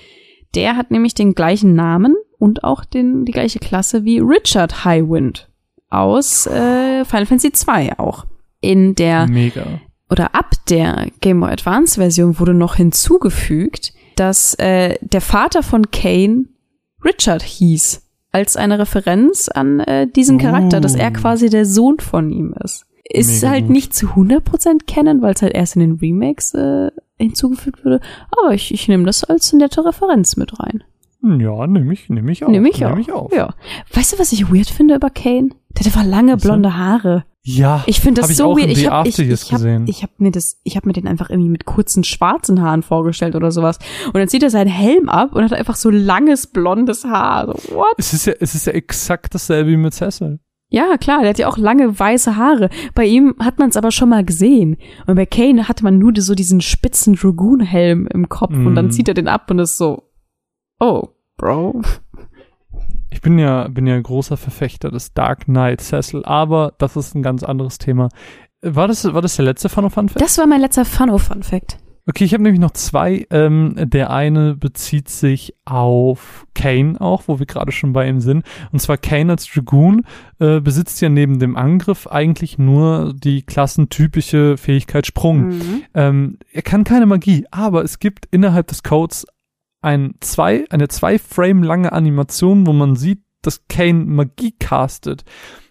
Der 0.56 0.76
hat 0.76 0.90
nämlich 0.90 1.14
den 1.14 1.36
gleichen 1.36 1.76
Namen 1.76 2.16
und 2.40 2.64
auch 2.64 2.84
den, 2.84 3.26
die 3.26 3.32
gleiche 3.32 3.60
Klasse 3.60 4.04
wie 4.06 4.18
Richard 4.18 4.86
Highwind 4.86 5.50
aus 5.92 6.48
äh, 6.48 7.06
Final 7.06 7.28
Fantasy 7.28 7.52
II 7.68 7.92
auch. 7.98 8.26
In 8.62 8.96
der 8.96 9.28
Mega. 9.28 9.66
oder 10.10 10.36
ab 10.36 10.52
der 10.70 11.08
Game 11.20 11.40
Boy 11.40 11.52
Advance 11.52 12.00
Version 12.00 12.40
wurde 12.40 12.54
noch 12.54 12.76
hinzugefügt, 12.76 13.94
dass 14.16 14.54
äh, 14.56 14.98
der 15.02 15.22
Vater 15.22 15.64
von 15.64 15.90
Kane 15.92 16.46
Richard 17.04 17.42
hieß, 17.42 18.08
als 18.32 18.56
eine 18.56 18.78
Referenz 18.80 19.50
an 19.50 19.80
äh, 19.80 20.08
diesen 20.08 20.38
Charakter, 20.38 20.80
dass 20.80 20.96
er 20.96 21.10
Oh. 21.10 21.14
quasi 21.14 21.50
der 21.50 21.66
Sohn 21.66 22.00
von 22.00 22.32
ihm 22.32 22.54
ist. 22.64 22.86
Ist 23.04 23.42
Mega 23.42 23.52
halt 23.54 23.64
gut. 23.66 23.72
nicht 23.72 23.94
zu 23.94 24.08
100% 24.10 24.86
kennen, 24.86 25.22
weil 25.22 25.34
es 25.34 25.42
halt 25.42 25.54
erst 25.54 25.76
in 25.76 25.82
den 25.82 25.94
Remakes 25.94 26.54
äh, 26.54 26.92
hinzugefügt 27.18 27.84
wurde, 27.84 28.00
aber 28.32 28.54
ich, 28.54 28.74
ich 28.74 28.88
nehme 28.88 29.06
das 29.06 29.24
als 29.24 29.52
nette 29.54 29.84
Referenz 29.84 30.38
mit 30.38 30.60
rein. 30.60 30.84
Ja, 31.24 31.68
nehme 31.68 31.94
ich, 31.94 32.10
nehm 32.10 32.30
ich 32.30 32.44
auf. 32.44 32.50
Nehme 32.50 32.70
ich 32.70 32.84
auch. 32.86 32.90
Nehm 32.92 33.00
ich 33.00 33.12
auf. 33.12 33.34
Ja. 33.34 33.54
Weißt 33.94 34.14
du, 34.14 34.20
was 34.20 34.32
ich 34.32 34.52
weird 34.52 34.70
finde 34.70 34.96
über 34.96 35.10
Kane? 35.10 35.50
Der 35.72 35.80
hat 35.82 35.86
einfach 35.88 36.06
lange 36.06 36.38
blonde 36.38 36.78
Haare. 36.78 37.26
Ja, 37.44 37.84
Ich 37.88 38.00
finde 38.02 38.22
das 38.22 38.26
Hab 38.26 38.32
ich 38.32 38.38
so 38.38 38.52
auch 38.52 38.58
weird. 38.58 38.70
Ich 38.70 38.88
habe 38.88 39.10
ich, 39.10 39.18
ich 39.18 39.42
hab, 39.52 39.58
gesehen. 39.60 39.86
ich 39.88 40.04
hab 40.04 40.20
mir 40.20 40.30
das, 40.32 40.60
ich 40.64 40.76
habe 40.76 40.88
mir 40.88 40.94
den 40.94 41.08
einfach 41.08 41.30
irgendwie 41.32 41.50
mit 41.50 41.66
kurzen 41.66 42.04
schwarzen 42.04 42.62
Haaren 42.62 42.84
vorgestellt 42.84 43.36
oder 43.36 43.52
sowas. 43.52 43.80
Und 44.08 44.16
dann 44.18 44.28
zieht 44.28 44.44
er 44.44 44.52
seinen 44.52 44.70
Helm 44.70 45.10
ab 45.10 45.34
und 45.34 45.44
hat 45.44 45.54
einfach 45.54 45.76
so 45.76 45.90
langes 45.90 46.46
blondes 46.48 47.04
Haar. 47.04 47.48
So, 47.48 47.76
what? 47.76 47.94
es 47.98 48.14
ist 48.14 48.28
ja, 48.28 48.34
es 48.40 48.54
ist 48.54 48.68
ja 48.68 48.74
exakt 48.74 49.34
dasselbe 49.34 49.72
wie 49.72 49.78
mit 49.78 49.94
Cecil. 49.96 50.40
Ja, 50.70 50.96
klar, 50.98 51.22
der 51.22 51.30
hat 51.32 51.40
ja 51.40 51.50
auch 51.50 51.58
lange 51.58 52.00
weiße 52.00 52.38
Haare. 52.38 52.70
Bei 52.94 53.06
ihm 53.06 53.36
hat 53.40 53.60
man 53.60 53.70
es 53.70 53.76
aber 53.76 53.92
schon 53.92 54.08
mal 54.10 54.24
gesehen. 54.24 54.78
Und 55.08 55.16
bei 55.16 55.26
Kane 55.26 55.68
hatte 55.68 55.84
man 55.84 55.98
nur 55.98 56.14
so 56.18 56.34
diesen 56.36 56.62
spitzen 56.62 57.16
Dragoon-Helm 57.16 58.08
im 58.08 58.30
Kopf 58.30 58.54
und 58.54 58.76
dann 58.76 58.86
Mhm. 58.86 58.92
zieht 58.92 59.08
er 59.10 59.14
den 59.16 59.28
ab 59.28 59.50
und 59.52 59.60
ist 59.60 59.78
so, 59.78 60.04
oh, 60.80 61.08
Bro. 61.38 61.82
Ich 63.12 63.22
bin 63.22 63.38
ja, 63.38 63.68
bin 63.68 63.86
ja 63.86 64.00
großer 64.00 64.38
Verfechter 64.38 64.90
des 64.90 65.14
Dark 65.14 65.46
Knight 65.46 65.82
Cecil, 65.82 66.24
aber 66.26 66.74
das 66.78 66.96
ist 66.96 67.14
ein 67.14 67.22
ganz 67.22 67.44
anderes 67.44 67.78
Thema. 67.78 68.10
War 68.62 68.88
das, 68.88 69.12
war 69.14 69.22
das 69.22 69.36
der 69.36 69.46
letzte 69.46 69.70
Fun 69.70 69.90
Fun 69.90 70.10
Fact? 70.10 70.22
Das 70.22 70.38
war 70.38 70.48
mein 70.48 70.62
letzter 70.62 70.86
Fun-O-Fun-Fact. 70.86 71.78
Okay, 72.08 72.24
ich 72.24 72.34
habe 72.34 72.44
nämlich 72.44 72.60
noch 72.60 72.72
zwei. 72.72 73.28
Ähm, 73.30 73.76
der 73.78 74.10
eine 74.10 74.56
bezieht 74.56 75.08
sich 75.10 75.54
auf 75.66 76.48
Kane 76.56 77.00
auch, 77.00 77.24
wo 77.28 77.40
wir 77.40 77.46
gerade 77.46 77.72
schon 77.72 77.94
bei 77.94 78.08
ihm 78.08 78.20
sind. 78.22 78.44
Und 78.72 78.80
zwar 78.80 78.98
Kane 78.98 79.32
als 79.32 79.46
Dragoon 79.46 80.04
äh, 80.40 80.60
besitzt 80.62 81.00
ja 81.02 81.10
neben 81.10 81.40
dem 81.40 81.56
Angriff 81.56 82.08
eigentlich 82.08 82.58
nur 82.58 83.14
die 83.16 83.44
klassentypische 83.44 84.58
Fähigkeit 84.58 85.06
Sprung. 85.06 85.50
Mhm. 85.50 85.84
Ähm, 85.94 86.40
er 86.52 86.64
kann 86.64 86.84
keine 86.84 87.06
Magie, 87.06 87.46
aber 87.52 87.84
es 87.84 88.00
gibt 88.00 88.28
innerhalb 88.32 88.68
des 88.68 88.82
Codes 88.82 89.28
ein 89.82 90.16
zwei, 90.20 90.66
eine 90.70 90.88
zwei 90.88 91.20
Frame 91.20 91.64
lange 91.64 91.92
Animation, 91.92 92.66
wo 92.68 92.74
man 92.74 92.96
sieht, 92.96 93.24
dass 93.42 93.68
Kane 93.68 94.06
Magie 94.06 94.54
castet. 94.60 95.24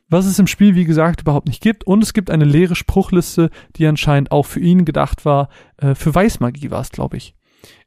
Was 0.09 0.27
es 0.27 0.41
im 0.41 0.49
Spiel, 0.49 0.75
wie 0.75 0.85
gesagt, 0.85 1.21
überhaupt 1.21 1.47
nicht 1.47 1.63
gibt. 1.63 1.85
Und 1.85 2.03
es 2.03 2.13
gibt 2.13 2.31
eine 2.31 2.45
leere 2.45 2.75
Spruchliste, 2.75 3.51
die 3.77 3.87
anscheinend 3.87 4.33
auch 4.33 4.45
für 4.45 4.59
ihn 4.59 4.85
gedacht 4.85 5.25
war. 5.25 5.49
Äh, 5.77 5.95
für 5.95 6.13
Weißmagie 6.13 6.73
war 6.73 6.81
es, 6.81 6.91
glaube 6.91 7.17
ich. 7.17 7.37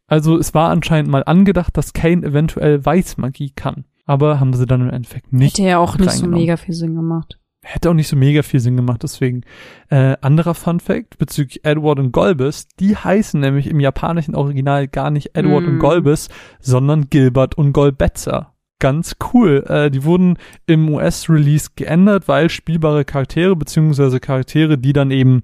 Also 0.08 0.38
es 0.38 0.54
war 0.54 0.70
anscheinend 0.70 1.12
mal 1.12 1.24
angedacht, 1.26 1.76
dass 1.76 1.92
Kane 1.92 2.26
eventuell 2.26 2.86
Weißmagie 2.86 3.52
kann. 3.56 3.86
Aber 4.06 4.40
haben 4.40 4.54
sie 4.54 4.66
dann 4.66 4.82
im 4.82 4.90
Endeffekt 4.90 5.34
nicht. 5.34 5.58
Hätte 5.58 5.68
ja 5.68 5.78
auch 5.80 5.98
nicht 5.98 6.12
so 6.12 6.28
mega 6.28 6.58
viel 6.58 6.74
Sinn 6.74 6.96
gemacht. 6.96 7.40
Hätte 7.66 7.90
auch 7.90 7.94
nicht 7.94 8.10
so 8.10 8.18
mega 8.18 8.44
viel 8.44 8.60
Sinn 8.60 8.76
gemacht, 8.76 9.04
deswegen. 9.04 9.42
Äh, 9.90 10.18
anderer 10.22 10.54
Fun 10.54 10.82
Fact 10.82 11.18
bezüglich 11.18 11.64
Edward 11.64 11.98
und 11.98 12.12
Golbes, 12.12 12.68
die 12.80 12.96
heißen 12.98 13.40
nämlich 13.40 13.68
im 13.68 13.80
japanischen 13.80 14.36
Original 14.36 14.90
gar 14.90 15.10
nicht 15.10 15.32
Edward 15.34 15.64
Mm. 15.64 15.68
und 15.70 15.80
Golbes, 15.80 16.30
sondern 16.60 17.10
Gilbert 17.10 17.56
und 17.58 17.72
Golbetzer. 17.72 18.54
Ganz 18.80 19.16
cool. 19.34 19.64
Äh, 19.70 19.90
die 19.92 20.04
wurden 20.04 20.38
im 20.66 20.90
US-Release 20.90 21.70
geändert, 21.78 22.28
weil 22.28 22.50
spielbare 22.50 23.06
Charaktere, 23.06 23.56
beziehungsweise 23.56 24.20
Charaktere, 24.20 24.78
die 24.78 24.92
dann 24.92 25.10
eben 25.10 25.44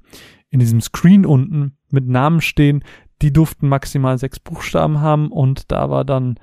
in 0.50 0.60
diesem 0.60 0.82
Screen 0.82 1.26
unten 1.26 1.78
mit 1.90 2.06
Namen 2.08 2.41
stehen, 2.41 2.84
die 3.22 3.32
durften 3.32 3.70
maximal 3.70 4.18
sechs 4.18 4.40
Buchstaben 4.40 5.00
haben 5.00 5.32
und 5.32 5.72
da 5.72 5.90
war 5.90 6.04
dann 6.04 6.36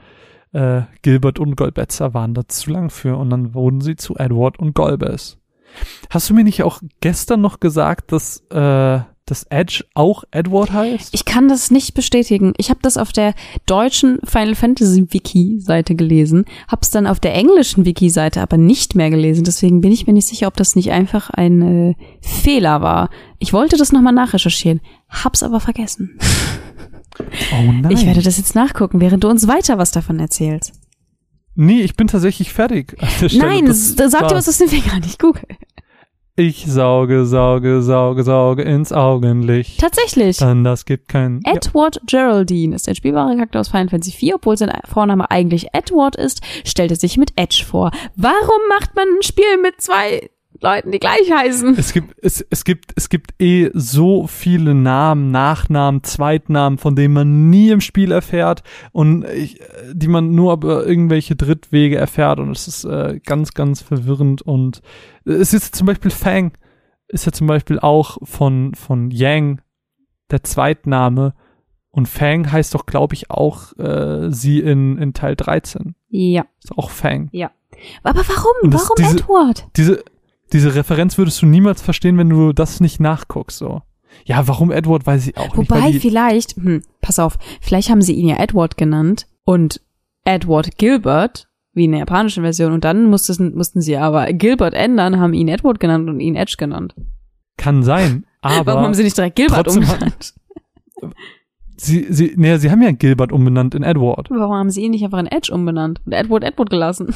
äh, 0.53 0.83
Gilbert 1.03 1.39
und 1.39 1.55
Golbetzer 1.57 2.15
waren 2.15 2.33
da 2.33 2.49
zu 2.49 2.71
lang 2.71 2.89
für 2.89 3.17
und 3.17 3.29
dann 3.29 3.53
wurden 3.53 3.83
sie 3.83 3.97
zu 3.97 4.17
Edward 4.17 4.59
und 4.59 4.75
Golbes. 4.75 5.39
Hast 6.11 6.31
du 6.31 6.35
mir 6.35 6.45
nicht 6.45 6.63
auch 6.63 6.81
gestern 7.01 7.41
noch 7.41 7.61
gesagt, 7.61 8.13
dass, 8.13 8.41
äh, 8.51 9.01
dass 9.27 9.45
Edge 9.51 9.85
auch 9.95 10.25
Edward 10.31 10.73
heißt? 10.73 11.13
Ich 11.13 11.25
kann 11.25 11.49
das 11.49 11.71
nicht 11.71 11.95
bestätigen. 11.95 12.53
Ich 12.59 12.71
habe 12.71 12.81
das 12.83 12.97
auf 12.97 13.13
der 13.13 13.35
deutschen 13.67 14.21
Final 14.25 14.55
Fantasy 14.55 15.07
Wiki 15.11 15.59
Seite 15.61 15.95
gelesen, 15.95 16.45
hab's 16.69 16.91
dann 16.91 17.07
auf 17.07 17.21
der 17.21 17.35
englischen 17.35 17.85
Wiki 17.85 18.11
Seite 18.11 18.41
aber 18.41 18.57
nicht 18.57 18.95
mehr 18.95 19.11
gelesen. 19.11 19.45
Deswegen 19.45 19.81
bin 19.81 19.93
ich 19.93 20.07
mir 20.07 20.13
nicht 20.13 20.27
sicher, 20.29 20.47
ob 20.47 20.57
das 20.57 20.77
nicht 20.77 20.93
einfach 20.93 21.31
ein 21.31 21.63
äh, 21.91 21.95
Fehler 22.21 22.81
war. 22.81 23.11
Ich 23.39 23.53
wollte 23.53 23.77
das 23.77 23.93
nochmal 23.93 24.13
nachrecherchieren, 24.13 24.81
hab's 25.09 25.43
aber 25.43 25.61
vergessen. 25.61 26.19
oh 27.53 27.73
nein. 27.73 27.91
Ich 27.91 28.07
werde 28.07 28.23
das 28.23 28.39
jetzt 28.39 28.55
nachgucken, 28.55 29.01
während 29.01 29.25
du 29.25 29.29
uns 29.29 29.49
weiter 29.49 29.79
was 29.79 29.91
davon 29.91 30.21
erzählst. 30.21 30.73
Nee, 31.57 31.81
ich 31.83 31.97
bin 31.97 32.07
tatsächlich 32.07 32.53
fertig. 32.53 32.97
der. 33.21 33.39
Nein, 33.39 33.67
Das 33.67 33.97
s- 33.99 34.13
sag 34.13 34.29
dir 34.29 34.35
was 34.37 34.49
aus 34.49 34.59
dem 34.59 34.69
Finger, 34.69 35.01
nicht 35.01 35.19
Google. 35.19 35.43
Ich 36.39 36.67
sauge, 36.67 37.25
sauge, 37.25 37.81
sauge, 37.81 38.23
sauge 38.23 38.63
ins 38.63 38.93
Augenlicht. 38.93 39.81
Tatsächlich. 39.81 40.37
Dann 40.37 40.65
das 40.65 40.85
gibt 40.85 41.09
kein. 41.09 41.41
Ja. 41.47 41.55
Edward 41.55 41.99
Geraldine 42.07 42.77
ist 42.77 42.87
ein 42.91 42.95
spielbarer 42.95 43.35
Charakter 43.37 43.61
aus 43.61 43.69
Final 43.69 43.89
Fantasy 43.89 44.13
IV. 44.27 44.35
Obwohl 44.35 44.59
sein 44.59 44.71
Vorname 44.87 45.31
eigentlich 45.31 45.69
Edward 45.73 46.15
ist, 46.17 46.43
stellt 46.67 46.91
er 46.91 46.99
sich 46.99 47.17
mit 47.17 47.33
Edge 47.37 47.65
vor. 47.67 47.91
Warum 48.17 48.61
macht 48.69 48.95
man 48.95 49.07
ein 49.09 49.23
Spiel 49.23 49.57
mit 49.63 49.81
zwei 49.81 50.29
Leuten, 50.61 50.91
die 50.93 50.99
gleich 50.99 51.31
heißen? 51.33 51.77
Es 51.79 51.93
gibt, 51.93 52.15
es, 52.23 52.45
es 52.51 52.65
gibt, 52.65 52.93
es 52.97 53.09
gibt 53.09 53.41
eh 53.41 53.71
so 53.75 54.27
viele 54.27 54.75
Namen, 54.75 55.31
Nachnamen, 55.31 56.03
Zweitnamen, 56.03 56.79
von 56.79 56.97
denen 56.97 57.15
man 57.15 57.51
nie 57.51 57.71
im 57.71 57.81
Spiel 57.81 58.13
erfährt 58.13 58.63
und 58.93 59.25
ich, 59.25 59.61
die 59.93 60.09
man 60.09 60.35
nur 60.35 60.53
über 60.55 60.87
irgendwelche 60.87 61.37
Drittwege 61.37 61.97
erfährt 61.97 62.39
und 62.39 62.51
es 62.51 62.69
ist 62.69 62.85
äh, 62.85 63.21
ganz, 63.25 63.55
ganz 63.55 63.81
verwirrend 63.83 64.43
und 64.43 64.81
es 65.25 65.53
ist 65.53 65.75
zum 65.75 65.87
Beispiel 65.87 66.11
Fang, 66.11 66.53
ist 67.09 67.27
ja 67.27 67.33
zum 67.33 67.47
Beispiel 67.47 67.79
auch 67.79 68.19
von, 68.23 68.75
von 68.75 69.11
Yang 69.11 69.61
der 70.31 70.43
Zweitname 70.43 71.35
und 71.91 72.09
Fang 72.09 72.51
heißt 72.53 72.75
doch, 72.75 72.85
glaube 72.85 73.15
ich, 73.15 73.31
auch 73.31 73.73
äh, 73.79 74.31
sie 74.31 74.61
in, 74.61 74.99
in 74.99 75.15
Teil 75.15 75.35
13. 75.37 75.95
Ja. 76.09 76.45
Ist 76.63 76.77
auch 76.77 76.91
Fang. 76.91 77.31
Aber 78.03 78.21
warum? 78.27 78.73
Warum 78.73 78.97
diese- 78.99 79.17
Edward? 79.19 79.69
diese, 79.77 80.05
diese 80.53 80.75
Referenz 80.75 81.19
würdest 81.19 81.43
du 81.43 81.47
niemals 81.47 81.83
verstehen, 81.83 82.19
wenn 82.19 82.29
du 82.31 82.53
das 82.53 82.81
nicht 82.81 83.01
nachguckst, 83.01 83.59
so. 83.59 83.83
Ja, 84.25 84.47
warum 84.49 84.71
Edward, 84.73 85.07
weiß 85.07 85.27
ich 85.27 85.37
auch 85.37 85.57
nicht. 85.57 85.71
Wobei 85.71 85.83
weil 85.83 85.93
die, 85.93 86.01
vielleicht, 86.01 86.57
hm, 86.57 86.83
pass 87.03 87.19
auf, 87.19 87.37
vielleicht 87.61 87.91
haben 87.91 88.01
sie 88.03 88.15
ihn 88.15 88.29
ja 88.29 88.37
Edward 88.39 88.77
genannt 88.77 89.27
und 89.45 89.81
Edward 90.25 90.79
Gilbert, 90.79 91.49
wie 91.75 91.85
in 91.85 91.91
der 91.91 92.01
japanischen 92.01 92.43
Version, 92.43 92.73
und 92.73 92.85
dann 92.85 93.11
mussten, 93.11 93.55
mussten 93.55 93.81
sie 93.83 93.97
aber 93.97 94.33
Gilbert 94.33 94.73
ändern, 94.75 95.21
haben 95.21 95.35
ihn 95.35 95.49
Edward 95.49 95.79
genannt 95.81 96.09
und 96.09 96.21
ihn 96.21 96.35
Edge 96.37 96.55
genannt. 96.59 96.95
kann 97.59 97.83
sein, 97.83 98.25
aber 98.41 98.67
Warum 98.73 98.85
haben 98.85 98.95
sie 98.95 99.03
nicht 99.05 99.17
direkt 99.17 99.37
Gilbert 99.37 99.59
hat- 99.59 99.69
umgenannt? 99.69 100.35
sie, 101.77 102.07
sie, 102.11 102.33
nee, 102.37 102.57
sie 102.57 102.71
haben 102.71 102.83
ja 102.83 102.93
Gilbert 102.93 103.33
umbenannt 103.33 103.75
in 103.75 103.83
Edward. 103.83 104.31
Warum 104.31 104.55
haben 104.57 104.71
sie 104.71 104.83
ihn 104.83 104.93
nicht 104.93 105.05
einfach 105.05 105.19
in 105.19 105.27
Edge 105.27 105.53
umbenannt 105.53 106.01
und 106.07 106.13
Edward 106.13 106.43
Edward 106.45 106.71
gelassen? 106.71 107.15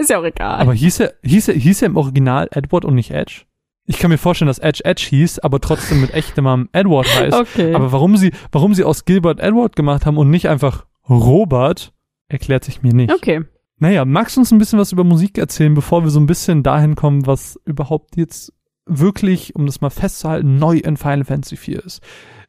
Ist 0.00 0.10
ja 0.10 0.18
auch 0.18 0.24
egal. 0.24 0.60
Aber 0.60 0.72
hieß 0.72 1.00
er, 1.00 1.14
hieß 1.22 1.48
er, 1.48 1.54
hieß 1.54 1.82
er 1.82 1.86
im 1.86 1.96
Original 1.96 2.48
Edward 2.52 2.84
und 2.84 2.94
nicht 2.94 3.10
Edge? 3.10 3.42
Ich 3.86 3.98
kann 3.98 4.10
mir 4.10 4.18
vorstellen, 4.18 4.46
dass 4.46 4.58
Edge 4.58 4.84
Edge 4.84 5.06
hieß, 5.08 5.40
aber 5.40 5.60
trotzdem 5.60 6.00
mit 6.00 6.14
echtem 6.14 6.44
Namen 6.44 6.68
Edward 6.72 7.06
heißt. 7.14 7.36
okay. 7.36 7.74
Aber 7.74 7.92
warum 7.92 8.16
sie, 8.16 8.32
warum 8.52 8.74
sie 8.74 8.84
aus 8.84 9.04
Gilbert 9.04 9.40
Edward 9.40 9.76
gemacht 9.76 10.06
haben 10.06 10.16
und 10.16 10.30
nicht 10.30 10.48
einfach 10.48 10.86
Robert, 11.08 11.92
erklärt 12.28 12.64
sich 12.64 12.82
mir 12.82 12.94
nicht. 12.94 13.12
okay. 13.12 13.42
Naja, 13.78 14.04
magst 14.04 14.36
du 14.36 14.40
uns 14.40 14.52
ein 14.52 14.58
bisschen 14.58 14.78
was 14.78 14.92
über 14.92 15.04
Musik 15.04 15.38
erzählen, 15.38 15.74
bevor 15.74 16.04
wir 16.04 16.10
so 16.10 16.20
ein 16.20 16.26
bisschen 16.26 16.62
dahin 16.62 16.96
kommen, 16.96 17.26
was 17.26 17.58
überhaupt 17.64 18.16
jetzt 18.16 18.52
wirklich, 18.84 19.54
um 19.56 19.64
das 19.66 19.80
mal 19.80 19.90
festzuhalten, 19.90 20.58
neu 20.58 20.76
in 20.76 20.96
Final 20.98 21.24
Fantasy 21.24 21.54
IV 21.54 21.84
ist? 21.84 22.02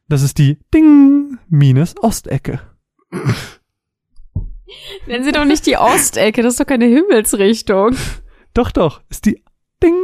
Das 0.10 0.24
ist 0.24 0.38
die 0.38 0.58
Ding 0.74 1.38
minus 1.48 1.96
Ostecke. 2.02 2.60
Nennen 5.08 5.24
Sie 5.24 5.32
doch 5.32 5.46
nicht 5.46 5.66
die 5.66 5.78
Ostecke, 5.78 6.42
das 6.42 6.54
ist 6.54 6.60
doch 6.60 6.68
keine 6.68 6.86
Himmelsrichtung. 6.86 7.96
Doch, 8.54 8.72
doch, 8.72 9.02
ist 9.10 9.26
die 9.26 9.44
Ding 9.82 9.96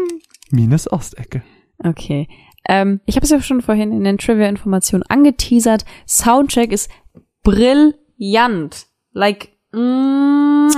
minus 0.50 0.92
Ostecke. 0.92 1.44
Okay. 1.84 2.28
Ähm, 2.68 3.00
ich 3.06 3.16
habe 3.16 3.24
es 3.24 3.30
ja 3.30 3.42
schon 3.42 3.62
vorhin 3.62 3.92
in 3.92 4.04
den 4.04 4.18
Trivia-Informationen 4.18 5.04
angeteasert. 5.04 5.86
Soundtrack 6.08 6.72
ist 6.72 6.90
brillant. 7.44 8.88
Like, 9.14 9.50
mm, 9.72 10.70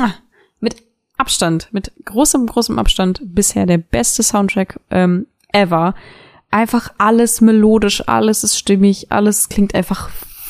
mit 0.60 0.76
Abstand, 1.18 1.70
mit 1.72 1.92
großem, 2.06 2.46
großem 2.46 2.80
Abstand 2.80 3.22
bisher 3.24 3.66
der 3.66 3.80
beste 3.80 4.24
Soundtrack 4.24 4.80
ähm, 4.92 5.28
ever. 5.52 5.96
Einfach 6.52 6.94
alles 6.98 7.42
melodisch, 7.42 8.08
alles 8.08 8.44
ist 8.44 8.58
stimmig, 8.58 9.12
alles 9.12 9.50
klingt 9.50 9.76
einfach 9.76 10.10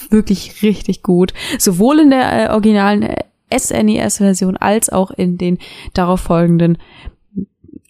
wirklich 0.09 0.61
richtig 0.61 1.03
gut. 1.03 1.33
Sowohl 1.57 1.99
in 1.99 2.09
der 2.09 2.49
äh, 2.49 2.51
originalen 2.51 3.03
äh, 3.03 3.23
SNES-Version 3.55 4.57
als 4.57 4.89
auch 4.89 5.11
in 5.11 5.37
den 5.37 5.57
darauf 5.93 6.21
folgenden, 6.21 6.77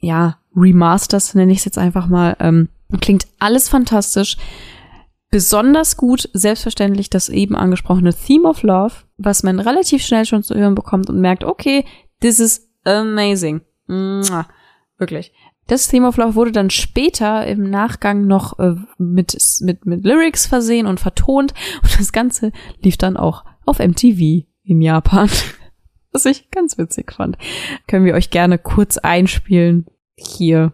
ja, 0.01 0.37
Remasters 0.55 1.35
nenne 1.35 1.51
ich 1.51 1.59
es 1.59 1.65
jetzt 1.65 1.77
einfach 1.77 2.07
mal. 2.07 2.35
Ähm, 2.39 2.69
klingt 3.01 3.27
alles 3.39 3.69
fantastisch. 3.69 4.37
Besonders 5.31 5.95
gut, 5.95 6.27
selbstverständlich, 6.33 7.09
das 7.09 7.29
eben 7.29 7.55
angesprochene 7.55 8.13
Theme 8.13 8.49
of 8.49 8.63
Love, 8.63 8.93
was 9.17 9.43
man 9.43 9.59
relativ 9.59 10.03
schnell 10.03 10.25
schon 10.25 10.41
zu 10.41 10.55
hören 10.55 10.73
bekommt 10.73 11.09
und 11.09 11.21
merkt, 11.21 11.43
okay, 11.43 11.85
this 12.19 12.39
is 12.39 12.67
amazing. 12.83 13.61
Mua. 13.87 14.47
Wirklich. 14.97 15.31
Das 15.67 15.87
Theme 15.87 16.07
of 16.07 16.17
Love 16.17 16.33
wurde 16.33 16.51
dann 16.51 16.71
später 16.71 17.45
im 17.45 17.69
Nachgang 17.69 18.25
noch 18.25 18.57
äh, 18.57 18.75
mit, 18.97 19.37
mit, 19.61 19.85
mit 19.85 20.03
Lyrics 20.03 20.47
versehen 20.47 20.87
und 20.87 20.99
vertont. 20.99 21.53
Und 21.83 21.99
das 21.99 22.11
Ganze 22.11 22.51
lief 22.81 22.97
dann 22.97 23.15
auch 23.15 23.45
auf 23.65 23.77
MTV 23.77 24.47
in 24.69 24.81
Japan. 24.81 25.29
Was 26.11 26.25
ich 26.25 26.49
ganz 26.51 26.77
witzig 26.77 27.11
fand. 27.11 27.37
Können 27.87 28.05
wir 28.05 28.15
euch 28.15 28.29
gerne 28.29 28.57
kurz 28.57 28.97
einspielen. 28.97 29.85
Hier. 30.15 30.71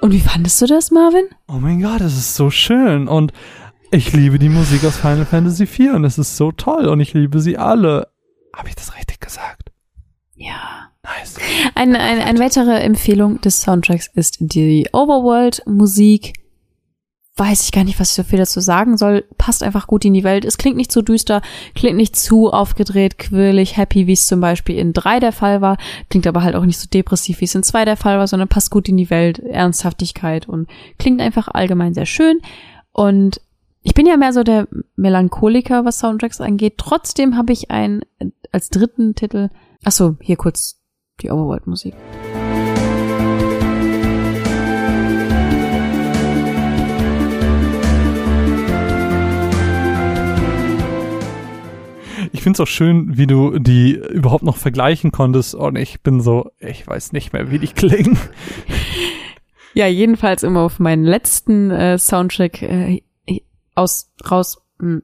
Und 0.00 0.12
wie 0.12 0.20
fandest 0.20 0.60
du 0.62 0.66
das, 0.66 0.90
Marvin? 0.90 1.24
Oh 1.48 1.54
mein 1.54 1.82
Gott, 1.82 2.00
das 2.00 2.16
ist 2.16 2.34
so 2.34 2.50
schön. 2.50 3.08
Und 3.08 3.32
ich 3.90 4.12
liebe 4.12 4.38
die 4.38 4.48
Musik 4.48 4.84
aus 4.84 4.96
Final 4.96 5.26
Fantasy 5.26 5.64
IV 5.64 5.94
und 5.94 6.04
es 6.04 6.18
ist 6.18 6.36
so 6.36 6.52
toll 6.52 6.86
und 6.86 7.00
ich 7.00 7.14
liebe 7.14 7.40
sie 7.40 7.58
alle. 7.58 8.08
Habe 8.54 8.68
ich 8.68 8.74
das 8.74 8.94
richtig 8.96 9.20
gesagt? 9.20 9.70
Ja. 10.34 10.87
Nice. 11.08 11.36
Eine, 11.74 12.00
eine, 12.00 12.24
eine 12.24 12.38
weitere 12.38 12.78
Empfehlung 12.80 13.40
des 13.40 13.62
Soundtracks 13.62 14.10
ist 14.14 14.36
die 14.40 14.88
Overworld-Musik. 14.92 16.34
Weiß 17.36 17.64
ich 17.64 17.72
gar 17.72 17.84
nicht, 17.84 18.00
was 18.00 18.10
ich 18.10 18.14
so 18.14 18.24
viel 18.24 18.38
dazu 18.38 18.58
sagen 18.60 18.96
soll. 18.96 19.24
Passt 19.38 19.62
einfach 19.62 19.86
gut 19.86 20.04
in 20.04 20.12
die 20.12 20.24
Welt. 20.24 20.44
Es 20.44 20.58
klingt 20.58 20.76
nicht 20.76 20.90
zu 20.90 21.02
düster, 21.02 21.40
klingt 21.74 21.96
nicht 21.96 22.16
zu 22.16 22.50
aufgedreht, 22.52 23.16
quirlig, 23.16 23.76
happy, 23.76 24.08
wie 24.08 24.12
es 24.12 24.26
zum 24.26 24.40
Beispiel 24.40 24.76
in 24.76 24.92
drei 24.92 25.20
der 25.20 25.32
Fall 25.32 25.60
war. 25.60 25.78
Klingt 26.10 26.26
aber 26.26 26.42
halt 26.42 26.56
auch 26.56 26.64
nicht 26.64 26.78
so 26.78 26.88
depressiv, 26.92 27.40
wie 27.40 27.44
es 27.44 27.54
in 27.54 27.62
zwei 27.62 27.84
der 27.84 27.96
Fall 27.96 28.18
war, 28.18 28.26
sondern 28.26 28.48
passt 28.48 28.70
gut 28.70 28.88
in 28.88 28.96
die 28.96 29.10
Welt, 29.10 29.38
Ernsthaftigkeit 29.38 30.48
und 30.48 30.68
klingt 30.98 31.20
einfach 31.20 31.46
allgemein 31.46 31.94
sehr 31.94 32.06
schön. 32.06 32.40
Und 32.92 33.40
ich 33.82 33.94
bin 33.94 34.06
ja 34.06 34.16
mehr 34.16 34.32
so 34.32 34.42
der 34.42 34.66
Melancholiker, 34.96 35.84
was 35.84 36.00
Soundtracks 36.00 36.40
angeht. 36.40 36.74
Trotzdem 36.76 37.36
habe 37.36 37.52
ich 37.52 37.70
einen 37.70 38.02
als 38.50 38.68
dritten 38.68 39.14
Titel. 39.14 39.50
Ach 39.84 39.92
so, 39.92 40.16
hier 40.20 40.36
kurz 40.36 40.77
die 41.20 41.30
Overworld-Musik. 41.30 41.94
Ich 52.32 52.42
finde 52.42 52.56
es 52.56 52.60
auch 52.60 52.70
schön, 52.70 53.16
wie 53.16 53.26
du 53.26 53.58
die 53.58 53.94
überhaupt 53.94 54.44
noch 54.44 54.56
vergleichen 54.56 55.10
konntest 55.10 55.54
und 55.54 55.76
ich 55.76 56.02
bin 56.02 56.20
so, 56.20 56.50
ich 56.58 56.86
weiß 56.86 57.12
nicht 57.12 57.32
mehr, 57.32 57.50
wie 57.50 57.58
die 57.58 57.68
klingen. 57.68 58.18
Ja, 59.74 59.86
jedenfalls 59.86 60.42
immer 60.42 60.60
auf 60.60 60.78
meinen 60.78 61.04
letzten 61.04 61.70
äh, 61.70 61.98
Soundtrack 61.98 62.62
äh, 62.62 63.02
aus 63.74 64.10
raus 64.30 64.62
mh, 64.78 65.02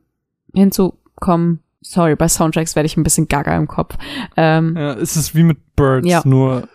hinzukommen. 0.54 1.63
Sorry, 1.86 2.16
bei 2.16 2.28
Soundtracks 2.28 2.74
werde 2.76 2.86
ich 2.86 2.96
ein 2.96 3.02
bisschen 3.02 3.28
gaga 3.28 3.54
im 3.56 3.68
Kopf. 3.68 3.96
Ähm, 4.36 4.74
Ja, 4.76 4.94
es 4.94 5.16
ist 5.16 5.34
wie 5.34 5.42
mit 5.42 5.58
Birds, 5.76 6.08
Ja. 6.08 6.22
nur 6.24 6.66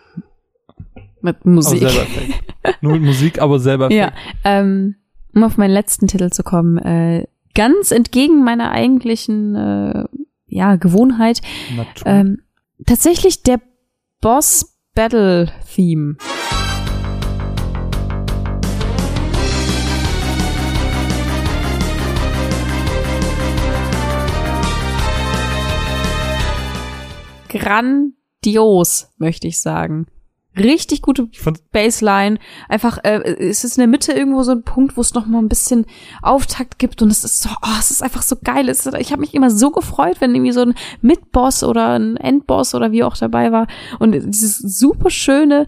mit 1.20 1.44
Musik. 1.44 1.82
Nur 2.80 2.92
mit 2.94 3.02
Musik, 3.02 3.40
aber 3.42 3.58
selber 3.58 3.90
Ja, 3.90 4.12
ähm, 4.44 4.94
um 5.34 5.44
auf 5.44 5.56
meinen 5.58 5.72
letzten 5.72 6.06
Titel 6.06 6.30
zu 6.30 6.42
kommen, 6.42 6.78
äh, 6.78 7.26
ganz 7.54 7.90
entgegen 7.90 8.44
meiner 8.44 8.70
eigentlichen 8.70 9.54
äh, 9.56 10.04
ja, 10.46 10.76
Gewohnheit, 10.76 11.40
ähm, 12.04 12.42
tatsächlich 12.86 13.42
der 13.42 13.60
Boss 14.20 14.76
Battle 14.94 15.50
Theme. 15.74 16.16
Grandios, 27.50 29.12
möchte 29.18 29.48
ich 29.48 29.60
sagen. 29.60 30.06
Richtig 30.58 31.02
gute 31.02 31.28
Baseline. 31.70 32.38
Einfach, 32.68 32.98
äh, 33.04 33.20
es 33.38 33.62
ist 33.62 33.76
in 33.76 33.82
der 33.82 33.88
Mitte 33.88 34.12
irgendwo 34.12 34.42
so 34.42 34.50
ein 34.50 34.64
Punkt, 34.64 34.96
wo 34.96 35.00
es 35.00 35.14
noch 35.14 35.26
mal 35.26 35.38
ein 35.38 35.48
bisschen 35.48 35.86
Auftakt 36.22 36.80
gibt 36.80 37.02
und 37.02 37.10
es 37.10 37.22
ist 37.22 37.40
so, 37.40 37.50
oh, 37.62 37.76
es 37.78 37.92
ist 37.92 38.02
einfach 38.02 38.22
so 38.22 38.36
geil. 38.42 38.68
Es 38.68 38.84
ist, 38.84 38.94
ich 38.98 39.12
habe 39.12 39.20
mich 39.20 39.34
immer 39.34 39.50
so 39.50 39.70
gefreut, 39.70 40.16
wenn 40.20 40.34
irgendwie 40.34 40.52
so 40.52 40.62
ein 40.62 40.74
Mitboss 41.02 41.62
oder 41.62 41.98
ein 41.98 42.16
Endboss 42.16 42.74
oder 42.74 42.90
wie 42.90 43.04
auch 43.04 43.16
dabei 43.16 43.52
war 43.52 43.68
und 44.00 44.12
dieses 44.12 44.58
super 44.58 45.10
schöne, 45.10 45.66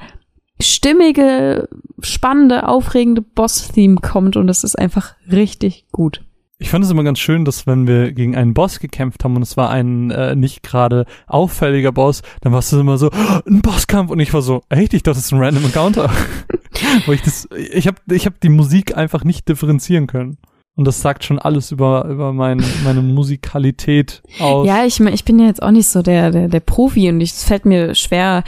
stimmige, 0.61 1.69
spannende, 2.01 2.67
aufregende 2.67 3.23
Boss-Theme 3.23 3.97
kommt 4.03 4.37
und 4.37 4.49
es 4.49 4.65
ist 4.65 4.77
einfach 4.77 5.15
richtig 5.31 5.87
gut. 5.93 6.25
Ich 6.63 6.71
fand 6.71 6.85
es 6.85 6.91
immer 6.91 7.03
ganz 7.03 7.19
schön, 7.19 7.45
dass 7.45 7.67
wenn 7.67 7.87
wir 7.87 8.13
gegen 8.13 8.37
einen 8.37 8.55
Boss 8.55 8.79
gekämpft 8.79 9.25
haben 9.25 9.37
und 9.37 9.43
es 9.43 9.57
war 9.57 9.71
ein 9.71 10.11
äh, 10.11 10.37
nicht 10.37 10.63
gerade 10.63 11.07
auffälliger 11.27 11.93
Boss, 11.93 12.23
dann 12.41 12.53
warst 12.53 12.73
du 12.73 12.81
immer 12.81 12.99
so, 12.99 13.09
"Oh, 13.09 13.41
ein 13.47 13.63
Bosskampf 13.63 14.11
und 14.11 14.21
ich 14.21 14.33
war 14.33 14.43
so, 14.43 14.63
echt, 14.69 14.95
ich 14.95 15.03
dachte, 15.03 15.17
das 15.19 15.27
ist 15.27 15.33
ein 15.33 15.43
random 15.43 15.65
Encounter. 15.65 16.11
Weil 17.07 17.17
ich 17.17 17.23
das, 17.23 17.49
ich 17.73 17.87
habe 17.87 17.99
ich 18.11 18.27
hab 18.27 18.41
die 18.41 18.49
Musik 18.49 18.97
einfach 18.97 19.25
nicht 19.25 19.49
differenzieren 19.49 20.07
können. 20.07 20.39
Und 20.75 20.87
das 20.87 21.03
sagt 21.03 21.25
schon 21.25 21.39
alles 21.39 21.71
über, 21.71 22.07
über 22.07 22.33
mein, 22.33 22.63
meine 22.85 23.03
Musikalität 23.03 24.23
aus. 24.39 24.67
Ja, 24.67 24.85
ich, 24.85 25.01
ich 25.01 25.25
bin 25.25 25.39
ja 25.39 25.47
jetzt 25.47 25.63
auch 25.63 25.71
nicht 25.71 25.89
so 25.89 26.01
der, 26.01 26.31
der, 26.31 26.49
der 26.49 26.61
Profi 26.61 27.11
und 27.11 27.21
es 27.21 27.45
fällt 27.45 27.67
mir 27.67 27.95
schwer, 27.95 28.43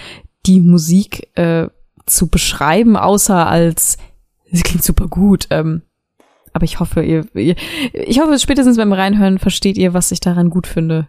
die 0.46 0.60
Musik 0.60 1.28
äh, 1.36 1.68
zu 2.06 2.28
beschreiben, 2.28 2.96
außer 2.96 3.46
als, 3.46 3.98
sie 4.50 4.62
klingt 4.62 4.84
super 4.84 5.08
gut. 5.08 5.48
Ähm, 5.50 5.82
aber 6.54 6.64
ich 6.64 6.80
hoffe, 6.80 7.02
ihr, 7.02 7.26
ihr, 7.34 7.56
ich 7.92 8.20
hoffe, 8.20 8.38
spätestens 8.38 8.76
beim 8.76 8.92
Reinhören 8.92 9.38
versteht 9.38 9.76
ihr, 9.76 9.92
was 9.92 10.12
ich 10.12 10.20
daran 10.20 10.50
gut 10.50 10.66
finde. 10.66 11.08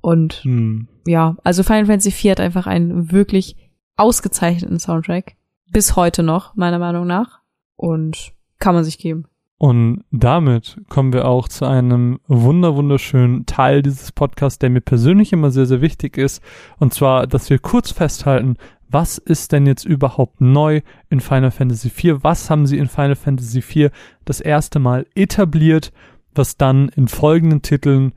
Und 0.00 0.40
Hm. 0.42 0.88
ja, 1.06 1.36
also 1.44 1.62
Final 1.62 1.86
Fantasy 1.86 2.08
IV 2.08 2.32
hat 2.32 2.40
einfach 2.40 2.66
einen 2.66 3.12
wirklich 3.12 3.56
ausgezeichneten 3.96 4.80
Soundtrack. 4.80 5.36
Bis 5.70 5.94
heute 5.96 6.22
noch, 6.22 6.56
meiner 6.56 6.78
Meinung 6.78 7.06
nach. 7.06 7.40
Und 7.76 8.32
kann 8.58 8.74
man 8.74 8.84
sich 8.84 8.98
geben. 8.98 9.26
Und 9.58 10.04
damit 10.10 10.80
kommen 10.88 11.12
wir 11.12 11.28
auch 11.28 11.46
zu 11.46 11.66
einem 11.66 12.18
wunder 12.26 12.76
wunderschönen 12.76 13.44
Teil 13.44 13.82
dieses 13.82 14.10
Podcasts, 14.10 14.58
der 14.58 14.70
mir 14.70 14.80
persönlich 14.80 15.34
immer 15.34 15.50
sehr, 15.50 15.66
sehr 15.66 15.82
wichtig 15.82 16.16
ist. 16.16 16.42
Und 16.78 16.94
zwar, 16.94 17.26
dass 17.26 17.50
wir 17.50 17.58
kurz 17.58 17.90
festhalten, 17.90 18.56
was 18.90 19.18
ist 19.18 19.52
denn 19.52 19.66
jetzt 19.66 19.84
überhaupt 19.84 20.40
neu 20.40 20.80
in 21.08 21.20
Final 21.20 21.50
Fantasy 21.50 21.88
IV? 21.88 22.18
Was 22.22 22.50
haben 22.50 22.66
sie 22.66 22.78
in 22.78 22.88
Final 22.88 23.16
Fantasy 23.16 23.58
IV 23.58 23.90
das 24.24 24.40
erste 24.40 24.78
Mal 24.78 25.06
etabliert, 25.14 25.92
was 26.34 26.56
dann 26.56 26.88
in 26.90 27.08
folgenden 27.08 27.62
Titeln 27.62 28.12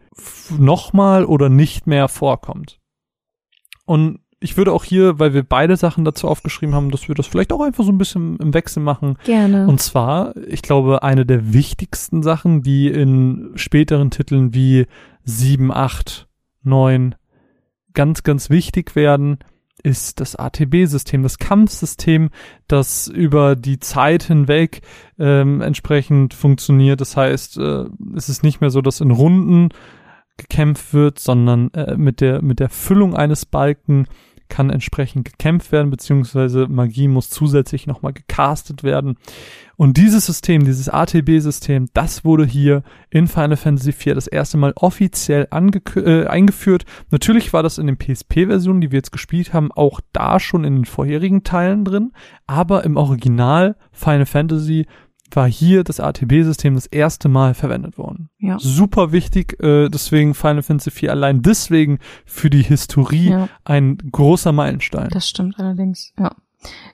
nochmal 0.58 1.26
oder 1.26 1.50
nicht 1.50 1.88
mehr 1.88 2.08
vorkommt? 2.08 2.80
Und 3.86 4.20
ich 4.40 4.58
würde 4.58 4.74
auch 4.74 4.84
hier, 4.84 5.20
weil 5.20 5.34
wir 5.34 5.44
beide 5.44 5.78
Sachen 5.78 6.04
dazu 6.04 6.28
aufgeschrieben 6.28 6.76
haben, 6.76 6.92
dass 6.92 7.08
wir 7.08 7.16
das 7.16 7.28
vielleicht 7.28 7.54
auch 7.54 7.62
einfach 7.62 7.86
so 7.86 7.92
ein 7.92 7.98
bisschen 7.98 8.38
im 8.38 8.54
Wechsel 8.54 8.84
machen, 8.84 9.18
Gerne. 9.24 9.68
und 9.68 9.82
zwar, 9.82 10.36
ich 10.48 10.62
glaube, 10.62 11.02
eine 11.02 11.26
der 11.26 11.54
wichtigsten 11.54 12.24
Sachen, 12.24 12.62
die 12.62 12.90
in 12.90 13.52
späteren 13.56 14.12
Titeln 14.12 14.54
wie 14.54 14.86
7, 15.24 15.72
8, 15.72 16.28
9 16.64 17.16
ganz, 17.94 18.24
ganz 18.24 18.50
wichtig 18.50 18.96
werden, 18.98 19.38
ist 19.84 20.22
das 20.22 20.36
ATB-System, 20.36 21.24
das 21.24 21.38
Kampfsystem, 21.38 22.30
das 22.68 23.08
über 23.08 23.56
die 23.56 23.80
Zeit 23.80 24.24
hinweg 24.24 24.82
ähm, 25.20 25.62
entsprechend 25.62 26.34
funktioniert. 26.34 27.02
Das 27.02 27.18
heißt, 27.18 27.58
äh, 27.58 27.86
es 28.16 28.30
ist 28.30 28.44
nicht 28.44 28.62
mehr 28.62 28.70
so, 28.70 28.82
dass 28.82 29.02
in 29.02 29.12
Runden 29.12 29.70
gekämpft 30.38 30.94
wird, 30.94 31.20
sondern 31.20 31.72
äh, 31.74 31.96
mit 31.96 32.22
der 32.22 32.42
mit 32.42 32.60
der 32.60 32.70
Füllung 32.70 33.16
eines 33.16 33.46
Balken 33.46 34.08
kann 34.50 34.70
entsprechend 34.70 35.26
gekämpft 35.26 35.72
werden, 35.72 35.90
beziehungsweise 35.90 36.68
Magie 36.68 37.08
muss 37.08 37.30
zusätzlich 37.30 37.88
nochmal 37.88 38.14
gecastet 38.14 38.84
werden. 38.84 39.18
Und 39.76 39.98
dieses 39.98 40.28
System, 40.28 40.66
dieses 40.66 40.88
ATB-System, 40.88 41.88
das 41.94 42.24
wurde 42.24 42.46
hier 42.46 42.84
in 43.10 43.28
Final 43.28 43.58
Fantasy 43.58 43.90
IV 43.90 44.14
das 44.14 44.28
erste 44.28 44.58
Mal 44.58 44.74
offiziell 44.76 45.48
äh, 45.52 46.26
eingeführt. 46.28 46.86
Natürlich 47.10 47.54
war 47.54 47.64
das 47.64 47.80
in 47.80 47.88
den 47.88 47.98
PSP-Versionen, 47.98 48.82
die 48.82 48.92
wir 48.92 49.00
jetzt 49.00 49.12
gespielt 49.12 49.54
haben, 49.54 49.72
auch 49.72 50.00
da 50.12 50.40
schon 50.40 50.64
in 50.64 50.76
den 50.76 50.86
vorherigen 50.86 51.44
Teilen 51.44 51.86
drin. 51.86 52.12
Aber 52.46 52.84
im 52.84 52.98
Original 52.98 53.76
Final 53.92 54.28
Fantasy 54.28 54.86
war 55.36 55.48
hier 55.48 55.84
das 55.84 56.00
ATB-System 56.00 56.76
das 56.76 56.86
erste 56.86 57.30
Mal 57.30 57.54
verwendet 57.54 57.98
worden. 57.98 58.30
Ja. 58.40 58.58
Super 58.60 59.12
wichtig, 59.12 59.62
äh, 59.64 59.90
deswegen 59.90 60.34
Final 60.34 60.64
Fantasy 60.64 60.90
IV 61.06 61.10
allein 61.12 61.42
deswegen 61.42 62.00
für 62.26 62.50
die 62.50 62.64
Historie 62.64 63.30
Ja. 63.30 63.50
ein 63.66 63.98
großer 64.12 64.52
Meilenstein. 64.52 65.10
Das 65.10 65.28
stimmt 65.30 65.60
allerdings, 65.60 66.14
ja. 66.20 66.36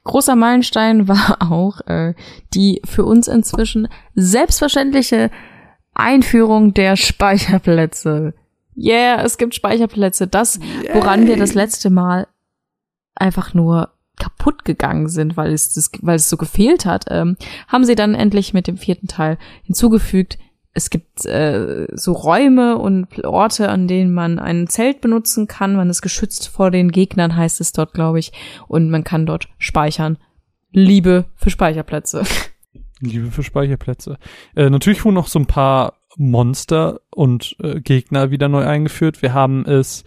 Großer 0.04 0.36
Meilenstein 0.36 1.08
war 1.08 1.38
auch 1.52 1.82
äh, 1.88 2.14
die 2.54 2.82
für 2.86 3.06
uns 3.06 3.28
inzwischen 3.28 3.88
selbstverständliche 4.16 5.30
Einführung 5.94 6.74
der 6.74 6.96
Speicherplätze. 6.96 8.34
Yeah, 8.76 9.22
es 9.24 9.38
gibt 9.38 9.56
Speicherplätze. 9.56 10.28
Das, 10.28 10.60
woran 10.94 11.28
wir 11.28 11.36
das 11.38 11.54
letzte 11.54 11.90
Mal 11.90 12.28
einfach 13.16 13.54
nur 13.54 13.92
kaputt 14.20 14.66
gegangen 14.66 15.08
sind, 15.08 15.38
weil 15.38 15.52
es 15.54 15.74
das, 15.74 15.92
weil 16.02 16.18
es 16.18 16.30
so 16.30 16.38
gefehlt 16.38 16.86
hat, 16.86 17.06
ähm, 17.10 17.38
haben 17.68 17.86
sie 17.86 17.96
dann 17.96 18.14
endlich 18.14 18.54
mit 18.54 18.68
dem 18.68 18.78
vierten 18.78 19.08
Teil 19.08 19.38
hinzugefügt. 19.64 20.38
Es 20.74 20.92
gibt 20.92 21.26
äh, 21.26 21.88
so 21.94 22.12
Räume 22.12 22.78
und 22.78 23.26
Orte, 23.26 23.70
an 23.70 23.88
denen 23.88 24.14
man 24.14 24.38
ein 24.38 24.68
Zelt 24.68 25.02
benutzen 25.02 25.48
kann. 25.48 25.76
Man 25.76 25.90
ist 25.90 26.02
geschützt 26.02 26.48
vor 26.48 26.70
den 26.70 26.92
Gegnern, 26.92 27.36
heißt 27.36 27.60
es 27.60 27.72
dort, 27.72 27.94
glaube 27.94 28.20
ich. 28.20 28.32
Und 28.68 28.92
man 28.92 29.04
kann 29.04 29.26
dort 29.26 29.50
speichern. 29.58 30.18
Liebe 30.72 31.26
für 31.36 31.50
Speicherplätze. 31.50 32.24
Liebe 33.00 33.32
für 33.32 33.44
Speicherplätze. 33.44 34.18
Äh, 34.56 34.70
natürlich 34.70 35.04
wurden 35.04 35.16
noch 35.16 35.28
so 35.28 35.40
ein 35.40 35.48
paar 35.48 35.94
Monster 36.18 37.00
und 37.12 37.56
äh, 37.64 37.80
Gegner 37.80 38.30
wieder 38.30 38.50
neu 38.50 38.66
eingeführt. 38.66 39.22
Wir 39.22 39.34
haben 39.34 39.66
es 39.66 40.04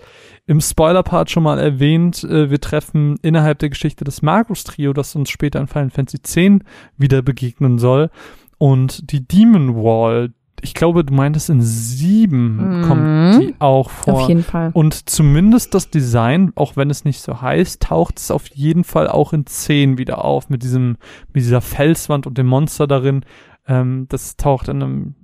im 0.47 0.61
Spoiler-Part 0.61 1.31
schon 1.31 1.43
mal 1.43 1.59
erwähnt. 1.59 2.25
Äh, 2.25 2.51
wir 2.51 2.61
treffen 2.61 3.17
innerhalb 3.23 3.59
der 3.61 3.69
Geschichte 3.71 4.05
das 4.05 4.23
Magus-Trio, 4.23 4.93
das 4.93 5.15
uns 5.15 5.31
später 5.31 5.61
in 5.61 5.67
Final 5.69 5.91
Fantasy 5.91 6.17
X 6.19 6.65
wieder 6.97 7.23
begegnen 7.23 7.79
soll. 7.79 8.11
Und 8.59 9.11
die 9.13 9.27
Demon 9.27 9.77
Wall, 9.77 10.33
ich 10.61 10.75
glaube, 10.75 11.05
du 11.05 11.13
meintest 11.13 11.51
in 11.51 11.61
sieben 11.61 12.81
Mhm. 12.81 12.83
kommt 12.85 13.43
die 13.43 13.55
auch 13.59 13.91
vor. 13.91 14.15
Auf 14.15 14.29
jeden 14.29 14.45
Fall. 14.45 14.71
Und 14.73 15.09
zumindest 15.09 15.75
das 15.75 15.91
Design, 15.91 16.53
auch 16.55 16.77
wenn 16.77 16.91
es 16.91 17.05
nicht 17.05 17.21
so 17.21 17.41
heißt, 17.41 17.83
taucht 17.83 18.19
es 18.19 18.31
auf 18.31 18.47
jeden 18.49 18.85
Fall 18.85 19.09
auch 19.09 19.33
in 19.33 19.47
10 19.47 19.99
wieder 19.99 20.25
auf, 20.25 20.49
mit 20.51 20.63
diesem, 20.63 20.97
mit 21.33 21.43
dieser 21.43 21.61
Felswand 21.61 22.27
und 22.27 22.39
dem 22.39 22.47
Monster 22.47 22.87
darin. 22.87 23.25
Ähm, 23.67 24.07
das 24.09 24.37
taucht 24.37 24.69
in 24.69 24.83
einem 24.83 25.15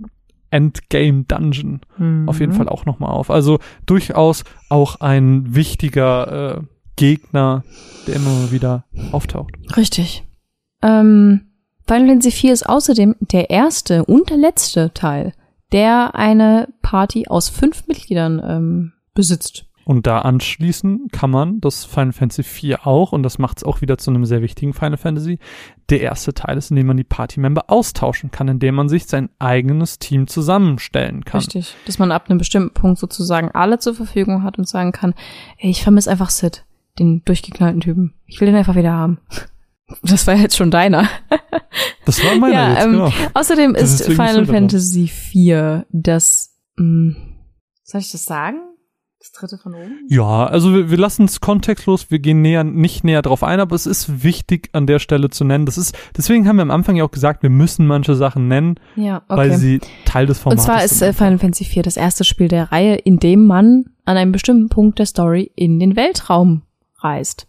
Endgame 0.50 1.24
Dungeon 1.24 1.80
auf 2.26 2.40
jeden 2.40 2.52
Mhm. 2.52 2.56
Fall 2.56 2.68
auch 2.68 2.86
nochmal 2.86 3.10
auf. 3.10 3.30
Also 3.30 3.58
durchaus 3.86 4.44
auch 4.70 5.00
ein 5.00 5.54
wichtiger 5.54 6.58
äh, 6.58 6.62
Gegner, 6.96 7.64
der 8.06 8.16
immer 8.16 8.50
wieder 8.50 8.84
auftaucht. 9.12 9.52
Richtig. 9.76 10.24
Ähm, 10.82 11.52
Final 11.86 12.08
Fantasy 12.08 12.46
IV 12.46 12.52
ist 12.52 12.68
außerdem 12.68 13.16
der 13.20 13.50
erste 13.50 14.04
und 14.04 14.30
der 14.30 14.36
letzte 14.36 14.92
Teil, 14.94 15.32
der 15.72 16.14
eine 16.14 16.68
Party 16.82 17.28
aus 17.28 17.48
fünf 17.48 17.86
Mitgliedern 17.86 18.42
ähm, 18.44 18.92
besitzt. 19.14 19.66
Und 19.88 20.06
da 20.06 20.18
anschließen 20.18 21.08
kann 21.12 21.30
man 21.30 21.62
das 21.62 21.86
Final 21.86 22.12
Fantasy 22.12 22.42
4 22.42 22.86
auch, 22.86 23.12
und 23.12 23.22
das 23.22 23.38
macht 23.38 23.56
es 23.56 23.64
auch 23.64 23.80
wieder 23.80 23.96
zu 23.96 24.10
einem 24.10 24.26
sehr 24.26 24.42
wichtigen 24.42 24.74
Final 24.74 24.98
Fantasy. 24.98 25.38
Der 25.88 26.02
erste 26.02 26.34
Teil 26.34 26.58
ist, 26.58 26.68
in 26.68 26.76
dem 26.76 26.88
man 26.88 26.98
die 26.98 27.04
Party-Member 27.04 27.70
austauschen 27.70 28.30
kann, 28.30 28.48
indem 28.48 28.74
man 28.74 28.90
sich 28.90 29.06
sein 29.06 29.30
eigenes 29.38 29.98
Team 29.98 30.26
zusammenstellen 30.26 31.24
kann. 31.24 31.38
Richtig. 31.40 31.74
Dass 31.86 31.98
man 31.98 32.12
ab 32.12 32.28
einem 32.28 32.36
bestimmten 32.36 32.74
Punkt 32.74 32.98
sozusagen 32.98 33.50
alle 33.52 33.78
zur 33.78 33.94
Verfügung 33.94 34.42
hat 34.42 34.58
und 34.58 34.68
sagen 34.68 34.92
kann, 34.92 35.14
ey, 35.56 35.70
ich 35.70 35.82
vermisse 35.82 36.10
einfach 36.10 36.28
Sid, 36.28 36.66
den 36.98 37.24
durchgeknallten 37.24 37.80
Typen. 37.80 38.12
Ich 38.26 38.42
will 38.42 38.46
den 38.46 38.56
einfach 38.56 38.76
wieder 38.76 38.92
haben. 38.92 39.20
Das 40.02 40.26
war 40.26 40.34
jetzt 40.34 40.54
schon 40.58 40.70
deiner. 40.70 41.08
Das 42.04 42.22
war 42.22 42.36
meiner 42.36 42.54
Ja, 42.54 42.72
jetzt, 42.74 42.84
ähm, 42.84 42.92
genau. 42.92 43.10
Außerdem 43.32 43.74
ist 43.74 44.02
ist 44.02 44.12
Final 44.12 44.44
Fantasy 44.44 45.10
IV 45.32 45.86
das, 45.88 46.58
mh, 46.76 47.16
soll 47.84 48.02
ich 48.02 48.12
das 48.12 48.26
sagen? 48.26 48.58
Das 49.20 49.32
dritte 49.32 49.58
von 49.58 49.74
oben? 49.74 50.06
Ja, 50.08 50.46
also 50.46 50.72
wir, 50.72 50.90
wir 50.90 50.96
lassen 50.96 51.24
es 51.24 51.40
kontextlos, 51.40 52.08
wir 52.10 52.20
gehen 52.20 52.40
näher, 52.40 52.62
nicht 52.62 53.02
näher 53.02 53.20
drauf 53.22 53.42
ein, 53.42 53.58
aber 53.58 53.74
es 53.74 53.84
ist 53.86 54.22
wichtig 54.22 54.70
an 54.74 54.86
der 54.86 55.00
Stelle 55.00 55.28
zu 55.28 55.44
nennen. 55.44 55.66
Das 55.66 55.76
ist, 55.76 55.96
deswegen 56.16 56.46
haben 56.46 56.56
wir 56.56 56.62
am 56.62 56.70
Anfang 56.70 56.94
ja 56.94 57.02
auch 57.04 57.10
gesagt, 57.10 57.42
wir 57.42 57.50
müssen 57.50 57.86
manche 57.88 58.14
Sachen 58.14 58.46
nennen, 58.46 58.76
Ja, 58.94 59.22
okay. 59.28 59.36
weil 59.36 59.54
sie 59.56 59.80
Teil 60.04 60.26
des 60.26 60.38
Und 60.38 60.42
Formats 60.42 60.64
zwar 60.64 60.84
ist 60.84 60.98
sind. 61.00 61.08
äh, 61.08 61.12
Final 61.12 61.38
Fantasy 61.38 61.64
IV 61.64 61.82
das 61.82 61.96
erste 61.96 62.22
Spiel 62.22 62.46
der 62.46 62.70
Reihe, 62.70 62.94
in 62.94 63.18
dem 63.18 63.44
man 63.44 63.86
an 64.04 64.16
einem 64.16 64.30
bestimmten 64.30 64.68
Punkt 64.68 65.00
der 65.00 65.06
Story 65.06 65.50
in 65.56 65.80
den 65.80 65.96
Weltraum 65.96 66.62
reist. 67.00 67.48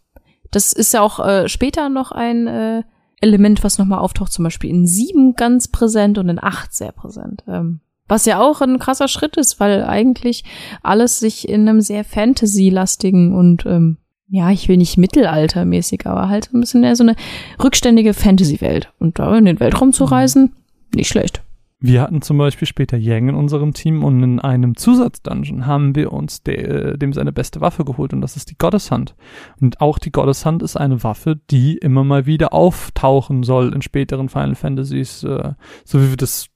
Das 0.49 0.73
ist 0.73 0.93
ja 0.95 1.01
auch 1.01 1.19
äh, 1.19 1.47
später 1.47 1.89
noch 1.89 2.11
ein 2.11 2.47
äh, 2.47 2.83
Element, 3.21 3.63
was 3.63 3.77
nochmal 3.77 3.99
auftaucht, 3.99 4.31
zum 4.31 4.43
Beispiel 4.43 4.71
in 4.71 4.87
sieben 4.87 5.35
ganz 5.35 5.67
präsent 5.67 6.17
und 6.17 6.29
in 6.29 6.41
acht 6.41 6.73
sehr 6.73 6.93
präsent. 6.93 7.43
Ähm, 7.47 7.81
was 8.09 8.25
ja 8.25 8.41
auch 8.41 8.59
ein 8.61 8.79
krasser 8.79 9.07
Schritt 9.07 9.37
ist, 9.37 9.59
weil 9.59 9.85
eigentlich 9.85 10.43
alles 10.83 11.19
sich 11.19 11.47
in 11.47 11.67
einem 11.67 11.79
sehr 11.79 12.03
Fantasy-lastigen 12.03 13.33
und 13.33 13.65
ähm, 13.65 13.97
ja, 14.27 14.51
ich 14.51 14.67
will 14.67 14.77
nicht 14.77 14.97
mittelaltermäßig, 14.97 16.05
aber 16.05 16.29
halt 16.29 16.51
ein 16.53 16.59
bisschen 16.59 16.83
eher 16.83 16.95
so 16.95 17.03
eine 17.03 17.15
rückständige 17.63 18.13
Fantasy-Welt. 18.13 18.93
Und 18.99 19.17
da 19.17 19.35
in 19.35 19.45
den 19.45 19.59
Weltraum 19.59 19.91
zu 19.91 20.03
reisen, 20.03 20.53
nicht 20.93 21.07
schlecht. 21.07 21.41
Wir 21.81 22.01
hatten 22.01 22.21
zum 22.21 22.37
Beispiel 22.37 22.67
später 22.67 22.97
Yang 22.97 23.29
in 23.29 23.35
unserem 23.35 23.73
Team 23.73 24.03
und 24.03 24.21
in 24.21 24.39
einem 24.39 24.75
Zusatzdungeon 24.75 25.65
haben 25.65 25.95
wir 25.95 26.11
uns 26.11 26.43
de, 26.43 26.97
dem 26.97 27.13
seine 27.13 27.31
beste 27.31 27.61
Waffe 27.61 27.85
geholt 27.85 28.11
und 28.11 28.19
das 28.19 28.35
ist 28.35 28.51
die 28.51 28.57
Goddess 28.57 28.91
Hand. 28.91 29.15
Und 29.61 29.79
auch 29.79 29.97
die 29.97 30.11
Goddess 30.11 30.45
Hand 30.45 30.61
ist 30.61 30.75
eine 30.75 31.03
Waffe, 31.03 31.39
die 31.49 31.77
immer 31.77 32.03
mal 32.03 32.25
wieder 32.25 32.51
auftauchen 32.53 33.43
soll 33.43 33.73
in 33.73 33.81
späteren 33.81 34.27
Final 34.27 34.55
Fantasies, 34.55 35.23
äh, 35.23 35.53
so 35.85 36.01
wie 36.01 36.09
wir 36.09 36.17
das 36.17 36.47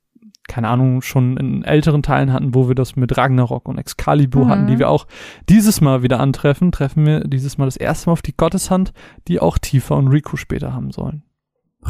keine 0.48 0.68
Ahnung, 0.68 1.02
schon 1.02 1.38
in 1.38 1.64
älteren 1.64 2.04
Teilen 2.04 2.34
hatten, 2.34 2.54
wo 2.54 2.68
wir 2.68 2.76
das 2.76 2.96
mit 2.96 3.18
Ragnarok 3.18 3.68
und 3.68 3.78
Excalibur 3.78 4.46
Mhm. 4.46 4.50
hatten, 4.50 4.68
die 4.68 4.78
wir 4.80 4.90
auch 4.90 5.08
dieses 5.50 5.80
Mal 5.82 6.04
wieder 6.04 6.20
antreffen, 6.20 6.72
treffen 6.72 7.06
wir 7.06 7.22
dieses 7.22 7.58
Mal 7.58 7.66
das 7.66 7.78
erste 7.78 8.10
Mal 8.10 8.14
auf 8.14 8.22
die 8.22 8.36
Gotteshand, 8.36 8.94
die 9.28 9.40
auch 9.40 9.58
Tifa 9.58 9.96
und 9.96 10.10
Riku 10.10 10.36
später 10.38 10.74
haben 10.74 10.92
sollen. 10.92 11.24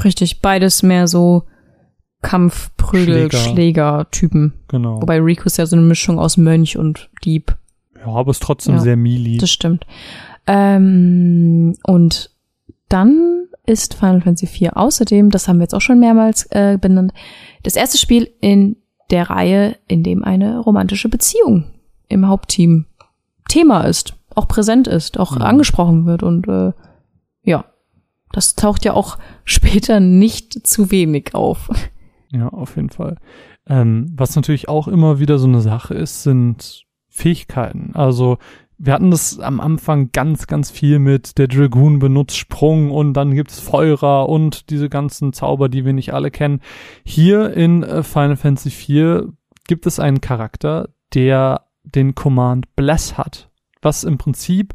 Richtig, 0.04 0.42
beides 0.42 0.84
mehr 0.84 1.08
so 1.08 1.44
Kampfprügel, 2.22 3.30
Schläger. 3.32 3.38
Schläger-Typen. 3.38 4.54
Genau. 4.70 5.02
Wobei 5.02 5.20
Riku 5.20 5.46
ist 5.46 5.58
ja 5.58 5.66
so 5.66 5.76
eine 5.76 5.86
Mischung 5.86 6.20
aus 6.20 6.38
Mönch 6.38 6.78
und 6.78 7.10
Dieb. 7.26 7.56
ja, 8.00 8.06
aber 8.08 8.32
es 8.32 8.38
ist 8.38 8.44
trotzdem 8.44 8.76
Ja, 8.76 8.82
sehr 8.82 8.96
melee. 8.96 9.38
Das 9.38 9.50
stimmt. 9.52 9.86
Ähm, 10.48 11.76
und 11.84 12.32
dann 12.90 13.48
ist 13.66 13.94
Final 13.94 14.22
Fantasy 14.22 14.46
IV 14.66 14.74
außerdem, 14.74 15.30
das 15.30 15.48
haben 15.48 15.58
wir 15.58 15.64
jetzt 15.64 15.76
auch 15.76 15.82
schon 15.82 16.00
mehrmals 16.00 16.46
äh, 16.52 16.78
benannt, 16.80 17.14
das 17.64 17.76
erste 17.76 17.98
Spiel 17.98 18.30
in 18.42 18.78
der 19.10 19.30
Reihe, 19.30 19.78
in 19.88 20.04
dem 20.04 20.24
eine 20.24 20.60
romantische 20.60 21.10
Beziehung 21.10 21.66
im 22.08 22.28
Hauptteam 22.28 22.86
Thema 23.50 23.82
ist, 23.82 24.16
auch 24.36 24.48
präsent 24.48 24.88
ist, 24.88 25.20
auch 25.20 25.36
Mhm. 25.36 25.42
angesprochen 25.44 26.06
wird 26.06 26.24
und 26.24 26.48
äh, 26.48 26.72
ja, 27.44 27.66
das 28.32 28.56
taucht 28.56 28.84
ja 28.86 28.94
auch 28.94 29.18
später 29.46 30.00
nicht 30.00 30.66
zu 30.66 30.92
wenig 30.92 31.36
auf. 31.36 31.70
Ja, 32.32 32.50
auf 32.50 32.76
jeden 32.76 32.90
Fall. 32.90 33.18
Ähm, 33.68 34.12
was 34.16 34.36
natürlich 34.36 34.68
auch 34.68 34.88
immer 34.88 35.20
wieder 35.20 35.38
so 35.38 35.48
eine 35.48 35.62
Sache 35.62 35.94
ist, 35.94 36.24
sind 36.24 36.86
Fähigkeiten. 37.10 37.92
Also 37.94 38.40
wir 38.86 38.94
hatten 38.94 39.12
das 39.12 39.40
am 39.40 39.62
Anfang 39.62 40.12
ganz, 40.12 40.48
ganz 40.48 40.70
viel 40.70 41.00
mit 41.00 41.38
der 41.38 41.48
Dragoon 41.48 42.00
benutzt 42.00 42.38
Sprung 42.38 42.92
und 42.92 43.14
dann 43.14 43.34
gibt's 43.34 43.60
Feurer 43.60 44.28
und 44.28 44.70
diese 44.70 44.90
ganzen 44.90 45.32
Zauber, 45.32 45.70
die 45.70 45.86
wir 45.86 45.94
nicht 45.94 46.14
alle 46.14 46.32
kennen. 46.32 46.60
Hier 47.06 47.54
in 47.54 47.84
äh, 47.84 48.04
Final 48.04 48.36
Fantasy 48.36 48.70
IV 48.70 49.30
gibt 49.68 49.86
es 49.86 50.00
einen 50.00 50.20
Charakter, 50.20 50.90
der 51.14 51.62
den 51.84 52.14
Command 52.14 52.76
Bless 52.76 53.18
hat, 53.18 53.50
was 53.82 54.04
im 54.04 54.18
Prinzip 54.18 54.74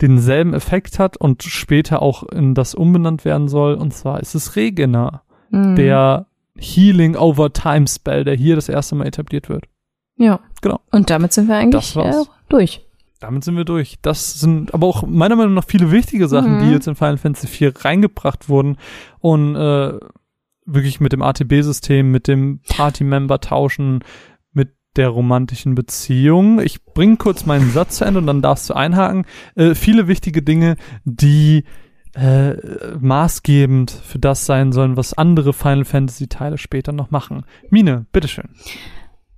denselben 0.00 0.52
Effekt 0.52 0.98
hat 0.98 1.16
und 1.16 1.42
später 1.42 2.02
auch 2.02 2.24
in 2.24 2.54
das 2.54 2.74
umbenannt 2.74 3.24
werden 3.24 3.48
soll. 3.48 3.74
Und 3.74 3.94
zwar 3.94 4.20
ist 4.20 4.34
es 4.34 4.56
Regena 4.56 5.22
Mhm. 5.50 5.76
der 5.76 6.26
Healing 6.58 7.16
over 7.16 7.52
Time 7.52 7.86
Spell, 7.86 8.24
der 8.24 8.34
hier 8.34 8.56
das 8.56 8.68
erste 8.68 8.94
Mal 8.94 9.06
etabliert 9.06 9.48
wird. 9.48 9.66
Ja. 10.16 10.40
Genau. 10.62 10.80
Und 10.90 11.10
damit 11.10 11.32
sind 11.32 11.48
wir 11.48 11.56
eigentlich 11.56 11.94
äh, 11.96 12.24
durch. 12.48 12.85
Damit 13.20 13.44
sind 13.44 13.56
wir 13.56 13.64
durch. 13.64 13.96
Das 14.02 14.40
sind 14.40 14.74
aber 14.74 14.86
auch 14.86 15.06
meiner 15.06 15.36
Meinung 15.36 15.54
nach 15.54 15.64
viele 15.66 15.90
wichtige 15.90 16.28
Sachen, 16.28 16.56
Mhm. 16.58 16.60
die 16.64 16.70
jetzt 16.72 16.86
in 16.86 16.94
Final 16.96 17.16
Fantasy 17.16 17.46
4 17.46 17.72
reingebracht 17.84 18.48
wurden 18.48 18.76
und 19.20 19.56
äh, 19.56 19.98
wirklich 20.66 21.00
mit 21.00 21.12
dem 21.12 21.22
ATB-System, 21.22 22.10
mit 22.10 22.28
dem 22.28 22.60
Party-Member-Tauschen, 22.68 24.00
mit 24.52 24.74
der 24.96 25.08
romantischen 25.08 25.74
Beziehung. 25.74 26.60
Ich 26.60 26.84
bringe 26.84 27.16
kurz 27.16 27.46
meinen 27.46 27.70
Satz 27.70 27.98
zu 27.98 28.04
Ende 28.04 28.20
und 28.20 28.26
dann 28.26 28.42
darfst 28.42 28.68
du 28.68 28.74
einhaken. 28.74 29.24
Äh, 29.54 29.74
viele 29.74 30.08
wichtige 30.08 30.42
Dinge, 30.42 30.76
die 31.04 31.64
äh, 32.14 32.54
maßgebend 32.98 33.90
für 33.90 34.18
das 34.18 34.46
sein 34.46 34.72
sollen, 34.72 34.96
was 34.96 35.12
andere 35.14 35.52
Final 35.52 35.84
Fantasy 35.84 36.28
Teile 36.28 36.58
später 36.58 36.92
noch 36.92 37.10
machen. 37.10 37.44
Mine, 37.70 38.06
bitteschön. 38.12 38.48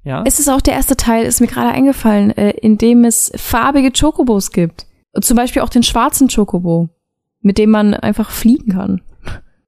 Ja. 0.09 0.23
Es 0.27 0.39
ist 0.41 0.49
auch 0.49 0.63
der 0.63 0.73
erste 0.73 0.97
Teil, 0.97 1.27
ist 1.27 1.43
mir 1.43 1.49
gerade 1.49 1.69
eingefallen, 1.69 2.31
äh, 2.31 2.53
in 2.53 2.79
dem 2.79 3.05
es 3.05 3.31
farbige 3.37 3.93
Chocobos 3.93 4.53
gibt. 4.53 4.87
Und 5.13 5.23
zum 5.23 5.37
Beispiel 5.37 5.61
auch 5.61 5.69
den 5.69 5.83
schwarzen 5.83 6.29
Chocobo, 6.35 6.89
mit 7.43 7.59
dem 7.59 7.69
man 7.71 7.93
einfach 7.93 8.31
fliegen 8.31 8.73
kann. 8.73 9.03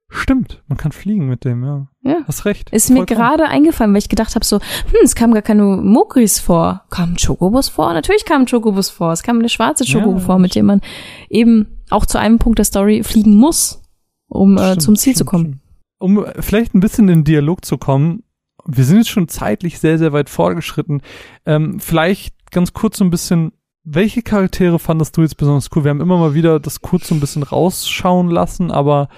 Stimmt, 0.09 0.63
man 0.67 0.79
kann 0.79 0.91
fliegen 0.91 1.29
mit 1.29 1.45
dem, 1.45 1.63
ja. 1.63 1.87
Ja. 2.01 2.17
Hast 2.27 2.45
recht. 2.45 2.71
Ist 2.71 2.89
mir 2.89 3.05
gerade 3.05 3.45
eingefallen, 3.45 3.93
weil 3.93 3.99
ich 3.99 4.09
gedacht 4.09 4.33
habe 4.33 4.43
so, 4.43 4.57
hm, 4.57 4.99
es 5.03 5.13
kamen 5.13 5.33
gar 5.33 5.43
keine 5.43 5.63
Mokris 5.63 6.39
vor. 6.39 6.85
Kamen 6.89 7.17
Chocobos 7.17 7.69
vor? 7.69 7.93
Natürlich 7.93 8.25
kamen 8.25 8.47
Chocobos 8.47 8.89
vor. 8.89 9.11
Es 9.11 9.21
kam 9.21 9.41
der 9.41 9.47
schwarze 9.47 9.85
Chocobo 9.85 10.17
Ja, 10.17 10.25
vor, 10.25 10.39
mit 10.39 10.55
dem 10.55 10.65
man 10.65 10.81
eben 11.29 11.67
auch 11.91 12.07
zu 12.07 12.17
einem 12.17 12.39
Punkt 12.39 12.57
der 12.57 12.65
Story 12.65 13.03
fliegen 13.03 13.35
muss, 13.35 13.83
um 14.27 14.57
äh, 14.57 14.71
Stimmt, 14.71 14.81
zum 14.81 14.95
Ziel 14.95 15.13
zu 15.13 15.17
stimmt, 15.17 15.29
kommen. 15.29 15.45
stimmt. 15.45 15.61
Um 15.99 16.25
vielleicht 16.39 16.73
ein 16.73 16.79
bisschen 16.79 17.07
in 17.09 17.19
den 17.19 17.23
Dialog 17.25 17.63
zu 17.63 17.77
kommen, 17.77 18.23
wir 18.65 18.83
sind 18.83 18.97
jetzt 18.97 19.09
schon 19.09 19.27
zeitlich 19.27 19.79
sehr, 19.79 19.97
sehr 19.97 20.13
weit 20.13 20.29
fortgeschritten. 20.29 21.01
Ähm, 21.45 21.79
vielleicht 21.79 22.51
ganz 22.51 22.73
kurz 22.73 22.97
so 22.97 23.03
ein 23.03 23.09
bisschen, 23.09 23.53
welche 23.83 24.21
Charaktere 24.21 24.79
fandest 24.79 25.17
du 25.17 25.21
jetzt 25.21 25.37
besonders 25.37 25.69
cool? 25.75 25.83
Wir 25.83 25.89
haben 25.89 26.01
immer 26.01 26.17
mal 26.17 26.33
wieder 26.33 26.59
das 26.59 26.81
kurz 26.81 27.07
so 27.07 27.15
ein 27.15 27.19
bisschen 27.19 27.43
rausschauen 27.43 28.29
lassen, 28.29 28.71
aber 28.71 29.09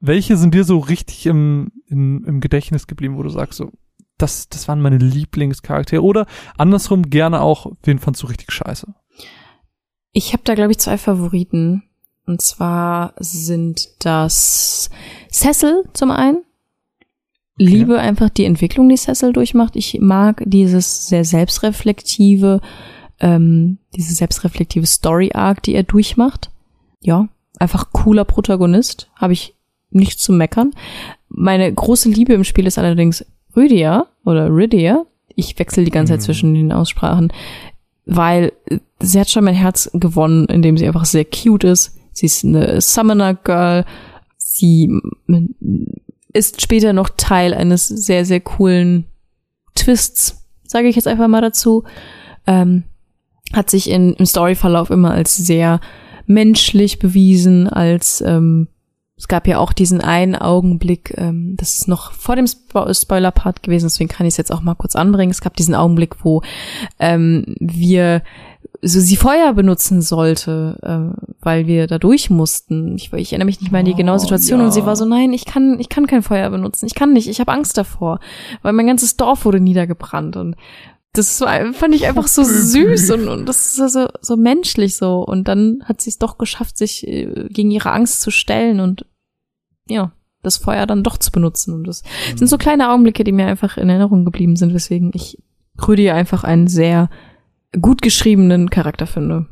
welche 0.00 0.36
sind 0.36 0.54
dir 0.54 0.64
so 0.64 0.78
richtig 0.78 1.26
im, 1.26 1.72
im, 1.86 2.24
im 2.24 2.40
Gedächtnis 2.40 2.86
geblieben, 2.86 3.16
wo 3.16 3.22
du 3.22 3.30
sagst, 3.30 3.58
so, 3.58 3.72
das, 4.16 4.48
das 4.48 4.68
waren 4.68 4.80
meine 4.80 4.98
Lieblingscharaktere? 4.98 6.02
Oder 6.02 6.26
andersrum 6.56 7.02
gerne 7.10 7.40
auch, 7.40 7.72
wen 7.82 7.98
fandst 7.98 8.22
du 8.22 8.26
richtig 8.26 8.52
scheiße? 8.52 8.94
Ich 10.12 10.32
habe 10.32 10.42
da, 10.44 10.54
glaube 10.54 10.72
ich, 10.72 10.78
zwei 10.78 10.98
Favoriten. 10.98 11.84
Und 12.26 12.42
zwar 12.42 13.14
sind 13.18 13.88
das 14.00 14.90
Cecil 15.30 15.84
zum 15.94 16.10
einen. 16.10 16.44
Liebe 17.58 17.98
einfach 17.98 18.30
die 18.30 18.44
Entwicklung, 18.44 18.88
die 18.88 18.96
Cecil 18.96 19.32
durchmacht. 19.32 19.74
Ich 19.76 19.98
mag 20.00 20.42
dieses 20.46 21.06
sehr 21.08 21.24
selbstreflektive, 21.24 22.60
ähm, 23.20 23.78
diese 23.96 24.14
selbstreflektive 24.14 24.86
Story-Arc, 24.86 25.62
die 25.64 25.74
er 25.74 25.82
durchmacht. 25.82 26.50
Ja, 27.00 27.28
einfach 27.58 27.90
cooler 27.92 28.24
Protagonist. 28.24 29.10
Habe 29.16 29.32
ich 29.32 29.54
nichts 29.90 30.22
zu 30.22 30.32
meckern. 30.32 30.72
Meine 31.28 31.72
große 31.72 32.08
Liebe 32.08 32.32
im 32.34 32.44
Spiel 32.44 32.66
ist 32.66 32.78
allerdings 32.78 33.24
Rydia 33.56 34.06
oder 34.24 34.48
Rydia. 34.48 35.04
Ich 35.34 35.58
wechsle 35.58 35.84
die 35.84 35.90
ganze 35.90 36.12
Zeit 36.12 36.20
Mhm. 36.20 36.24
zwischen 36.24 36.54
den 36.54 36.72
Aussprachen, 36.72 37.32
weil 38.06 38.52
sie 39.00 39.20
hat 39.20 39.30
schon 39.30 39.44
mein 39.44 39.54
Herz 39.54 39.90
gewonnen, 39.94 40.46
indem 40.46 40.76
sie 40.76 40.86
einfach 40.86 41.04
sehr 41.04 41.24
cute 41.24 41.64
ist. 41.64 41.96
Sie 42.12 42.26
ist 42.26 42.44
eine 42.44 42.80
Summoner 42.80 43.34
Girl. 43.34 43.84
Sie 44.36 44.90
ist 46.38 46.62
später 46.62 46.92
noch 46.92 47.10
Teil 47.16 47.52
eines 47.52 47.88
sehr, 47.88 48.24
sehr 48.24 48.40
coolen 48.40 49.06
Twists, 49.74 50.46
sage 50.64 50.88
ich 50.88 50.96
jetzt 50.96 51.08
einfach 51.08 51.28
mal 51.28 51.40
dazu. 51.40 51.84
Ähm, 52.46 52.84
hat 53.52 53.70
sich 53.70 53.90
in, 53.90 54.14
im 54.14 54.26
Storyverlauf 54.26 54.90
immer 54.90 55.10
als 55.10 55.36
sehr 55.36 55.80
menschlich 56.26 56.98
bewiesen, 56.98 57.68
als 57.68 58.20
ähm, 58.20 58.68
es 59.18 59.26
gab 59.26 59.48
ja 59.48 59.58
auch 59.58 59.72
diesen 59.72 60.00
einen 60.00 60.36
Augenblick, 60.36 61.12
ähm, 61.16 61.56
das 61.56 61.74
ist 61.74 61.88
noch 61.88 62.12
vor 62.12 62.36
dem 62.36 62.46
Spo 62.46 62.92
Spoiler-Part 62.92 63.64
gewesen, 63.64 63.86
deswegen 63.86 64.08
kann 64.08 64.26
ich 64.26 64.34
es 64.34 64.36
jetzt 64.36 64.52
auch 64.52 64.60
mal 64.60 64.76
kurz 64.76 64.94
anbringen. 64.94 65.32
Es 65.32 65.40
gab 65.40 65.56
diesen 65.56 65.74
Augenblick, 65.74 66.24
wo 66.24 66.42
ähm, 67.00 67.56
wir 67.58 68.22
so 68.80 69.00
sie 69.00 69.16
Feuer 69.16 69.52
benutzen 69.54 70.02
sollte, 70.02 70.78
äh, 70.82 71.34
weil 71.40 71.66
wir 71.66 71.86
da 71.86 71.98
durch 71.98 72.30
mussten. 72.30 72.94
Ich, 72.96 73.12
ich 73.12 73.32
erinnere 73.32 73.46
mich 73.46 73.60
nicht 73.60 73.72
mal 73.72 73.80
an 73.80 73.84
die 73.84 73.94
genaue 73.94 74.16
Oh, 74.16 74.18
Situation 74.18 74.60
ja. 74.60 74.66
und 74.66 74.72
sie 74.72 74.86
war 74.86 74.96
so, 74.96 75.04
nein, 75.04 75.32
ich 75.32 75.44
kann, 75.44 75.80
ich 75.80 75.88
kann 75.88 76.06
kein 76.06 76.22
Feuer 76.22 76.50
benutzen, 76.50 76.86
ich 76.86 76.94
kann 76.94 77.12
nicht, 77.12 77.28
ich 77.28 77.40
habe 77.40 77.52
Angst 77.52 77.76
davor, 77.76 78.20
weil 78.62 78.72
mein 78.72 78.86
ganzes 78.86 79.16
Dorf 79.16 79.44
wurde 79.44 79.60
niedergebrannt 79.60 80.36
und 80.36 80.56
das 81.12 81.40
war, 81.40 81.72
fand 81.72 81.94
ich 81.94 82.06
einfach 82.06 82.28
so 82.28 82.44
süß 82.44 83.10
und, 83.10 83.28
und 83.28 83.46
das 83.46 83.78
ist 83.78 83.92
so, 83.92 84.08
so 84.20 84.36
menschlich 84.36 84.96
so. 84.96 85.24
Und 85.24 85.48
dann 85.48 85.82
hat 85.84 86.00
sie 86.00 86.10
es 86.10 86.18
doch 86.18 86.38
geschafft, 86.38 86.76
sich 86.76 87.06
äh, 87.06 87.48
gegen 87.48 87.70
ihre 87.70 87.90
Angst 87.90 88.20
zu 88.20 88.30
stellen 88.30 88.80
und 88.80 89.06
ja, 89.88 90.12
das 90.42 90.58
Feuer 90.58 90.86
dann 90.86 91.02
doch 91.02 91.16
zu 91.16 91.32
benutzen. 91.32 91.74
Und 91.74 91.86
das 91.86 92.02
sind 92.36 92.46
so 92.46 92.58
kleine 92.58 92.90
Augenblicke, 92.90 93.24
die 93.24 93.32
mir 93.32 93.46
einfach 93.46 93.76
in 93.76 93.88
Erinnerung 93.88 94.24
geblieben 94.24 94.56
sind, 94.56 94.74
weswegen 94.74 95.10
ich 95.14 95.42
Rüdi 95.86 96.10
einfach 96.10 96.44
einen 96.44 96.68
sehr 96.68 97.08
gut 97.80 98.02
geschriebenen 98.02 98.70
Charakter 98.70 99.06
finde. 99.06 99.46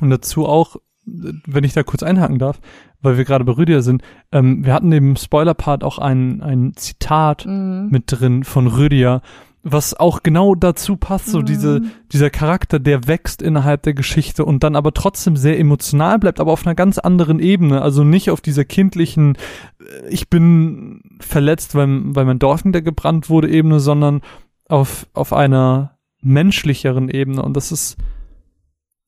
Und 0.00 0.10
dazu 0.10 0.46
auch, 0.46 0.76
wenn 1.04 1.64
ich 1.64 1.72
da 1.72 1.82
kurz 1.82 2.02
einhaken 2.02 2.38
darf, 2.38 2.60
weil 3.00 3.16
wir 3.16 3.24
gerade 3.24 3.44
bei 3.44 3.52
Rüdiger 3.52 3.82
sind, 3.82 4.02
ähm, 4.30 4.64
wir 4.64 4.72
hatten 4.72 4.92
im 4.92 5.16
Spoiler-Part 5.16 5.84
auch 5.84 5.98
ein, 5.98 6.40
ein 6.42 6.72
Zitat 6.76 7.44
Mhm. 7.46 7.88
mit 7.90 8.04
drin 8.06 8.44
von 8.44 8.66
Rüdiger, 8.68 9.22
was 9.64 9.94
auch 9.94 10.24
genau 10.24 10.56
dazu 10.56 10.96
passt, 10.96 11.28
so 11.28 11.40
diese, 11.40 11.82
dieser 12.12 12.30
Charakter, 12.30 12.80
der 12.80 13.06
wächst 13.06 13.42
innerhalb 13.42 13.82
der 13.82 13.94
Geschichte 13.94 14.44
und 14.44 14.64
dann 14.64 14.74
aber 14.74 14.92
trotzdem 14.92 15.36
sehr 15.36 15.58
emotional 15.58 16.18
bleibt, 16.18 16.40
aber 16.40 16.52
auf 16.52 16.66
einer 16.66 16.74
ganz 16.74 16.98
anderen 16.98 17.38
Ebene, 17.38 17.80
also 17.80 18.02
nicht 18.02 18.30
auf 18.30 18.40
dieser 18.40 18.64
kindlichen, 18.64 19.36
äh, 19.80 20.08
ich 20.08 20.28
bin 20.28 21.02
verletzt, 21.20 21.74
weil, 21.76 21.88
weil 22.14 22.24
mein 22.24 22.40
Dorf 22.40 22.64
niedergebrannt 22.64 23.30
wurde 23.30 23.48
Ebene, 23.50 23.78
sondern 23.78 24.22
auf, 24.68 25.06
auf 25.12 25.32
einer 25.32 25.96
menschlicheren 26.22 27.08
Ebene 27.08 27.42
und 27.42 27.54
das 27.56 27.72
ist, 27.72 27.96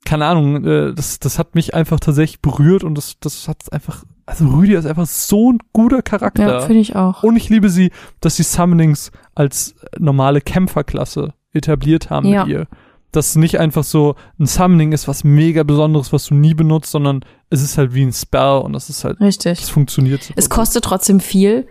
keine 0.04 0.26
Ahnung, 0.26 0.64
äh, 0.64 0.92
das, 0.94 1.18
das 1.18 1.38
hat 1.38 1.54
mich 1.54 1.74
einfach 1.74 1.98
tatsächlich 2.00 2.40
berührt 2.42 2.84
und 2.84 2.96
das, 2.96 3.18
das 3.20 3.48
hat 3.48 3.72
einfach, 3.72 4.04
also 4.26 4.46
Rüdiger 4.48 4.78
ist 4.78 4.86
einfach 4.86 5.06
so 5.06 5.52
ein 5.52 5.58
guter 5.72 6.02
Charakter. 6.02 6.46
Ja, 6.46 6.60
finde 6.60 6.80
ich 6.80 6.94
auch. 6.96 7.22
Und 7.22 7.36
ich 7.36 7.48
liebe 7.48 7.70
sie, 7.70 7.90
dass 8.20 8.36
sie 8.36 8.42
Summonings 8.42 9.12
als 9.34 9.74
normale 9.98 10.40
Kämpferklasse 10.40 11.32
etabliert 11.52 12.10
haben 12.10 12.26
Ja. 12.28 12.44
mit 12.44 12.52
ihr. 12.52 12.66
Dass 13.12 13.36
nicht 13.36 13.60
einfach 13.60 13.84
so 13.84 14.16
ein 14.40 14.46
Summoning 14.46 14.90
ist, 14.92 15.06
was 15.06 15.22
mega 15.22 15.62
Besonderes, 15.62 16.12
was 16.12 16.26
du 16.26 16.34
nie 16.34 16.52
benutzt, 16.54 16.90
sondern 16.90 17.24
es 17.48 17.62
ist 17.62 17.78
halt 17.78 17.94
wie 17.94 18.02
ein 18.02 18.12
Spell 18.12 18.58
und 18.58 18.72
das 18.72 18.90
ist 18.90 19.04
halt, 19.04 19.20
Richtig. 19.20 19.60
das 19.60 19.70
funktioniert 19.70 20.24
so. 20.24 20.34
Es 20.36 20.50
kostet 20.50 20.84
trotzdem 20.84 21.20
viel, 21.20 21.68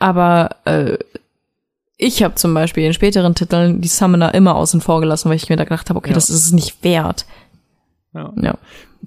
aber 0.00 0.56
äh, 0.64 0.98
ich 2.04 2.22
habe 2.22 2.34
zum 2.36 2.54
Beispiel 2.54 2.84
in 2.84 2.92
späteren 2.92 3.34
Titeln 3.34 3.80
die 3.80 3.88
Summoner 3.88 4.34
immer 4.34 4.54
außen 4.56 4.80
vor 4.80 5.00
gelassen, 5.00 5.28
weil 5.28 5.36
ich 5.36 5.48
mir 5.48 5.56
da 5.56 5.64
gedacht 5.64 5.88
habe, 5.90 5.98
okay, 5.98 6.10
Ja. 6.10 6.14
das 6.14 6.30
ist 6.30 6.44
es 6.46 6.52
nicht 6.52 6.82
wert. 6.84 7.26
Ja. 8.14 8.32
Ja. 8.40 8.54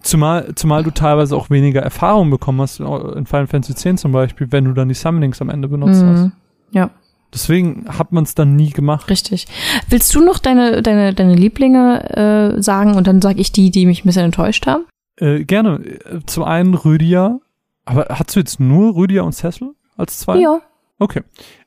Zumal, 0.01 0.53
zumal 0.55 0.83
du 0.83 0.91
teilweise 0.91 1.35
auch 1.35 1.49
weniger 1.49 1.81
Erfahrung 1.81 2.29
bekommen 2.29 2.61
hast, 2.61 2.79
in 2.79 3.25
Final 3.25 3.47
Fantasy 3.47 3.89
X 3.89 4.01
zum 4.01 4.11
Beispiel, 4.11 4.47
wenn 4.51 4.65
du 4.65 4.73
dann 4.73 4.89
die 4.89 4.93
Summonings 4.95 5.41
am 5.41 5.49
Ende 5.49 5.67
benutzt 5.67 6.03
hast. 6.03 6.19
Mhm. 6.21 6.31
Ja, 6.71 6.89
Deswegen 7.33 7.85
hat 7.89 8.13
man 8.13 8.23
es 8.23 8.35
dann 8.35 8.55
nie 8.55 8.69
gemacht. 8.69 9.09
richtig. 9.09 9.47
Willst 9.89 10.15
du 10.15 10.21
noch 10.23 10.39
deine, 10.39 10.81
deine, 10.81 11.13
deine 11.13 11.35
Lieblinge 11.35 12.55
äh, 12.57 12.61
sagen 12.61 12.95
und 12.95 13.05
dann 13.05 13.21
sage 13.21 13.41
ich 13.41 13.51
die, 13.51 13.69
die 13.69 13.85
mich 13.85 14.03
ein 14.03 14.07
bisschen 14.07 14.23
enttäuscht 14.25 14.65
haben? 14.65 14.85
Äh, 15.17 15.43
gerne. 15.43 15.79
Äh, 15.85 16.19
Zum 16.25 16.43
einen 16.45 16.73
Rüdiger, 16.73 17.39
aber 17.85 18.05
hast 18.09 18.33
du 18.35 18.39
jetzt 18.39 18.59
nur 18.61 18.95
Rüdiger 18.95 19.25
und 19.25 19.33
Cecil 19.33 19.71
als 19.97 20.19
zwei? 20.19 20.37
Ja. 20.37 20.61
Okay. 20.99 21.21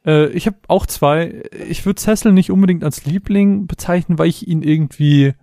Äh, 0.04 0.28
ich 0.30 0.46
habe 0.46 0.56
auch 0.68 0.86
zwei. 0.86 1.42
Ich 1.68 1.86
würde 1.86 2.00
Cecil 2.00 2.32
nicht 2.32 2.50
unbedingt 2.50 2.84
als 2.84 3.04
Liebling 3.04 3.66
bezeichnen, 3.66 4.18
weil 4.18 4.28
ich 4.28 4.48
ihn 4.48 4.62
irgendwie. 4.62 5.34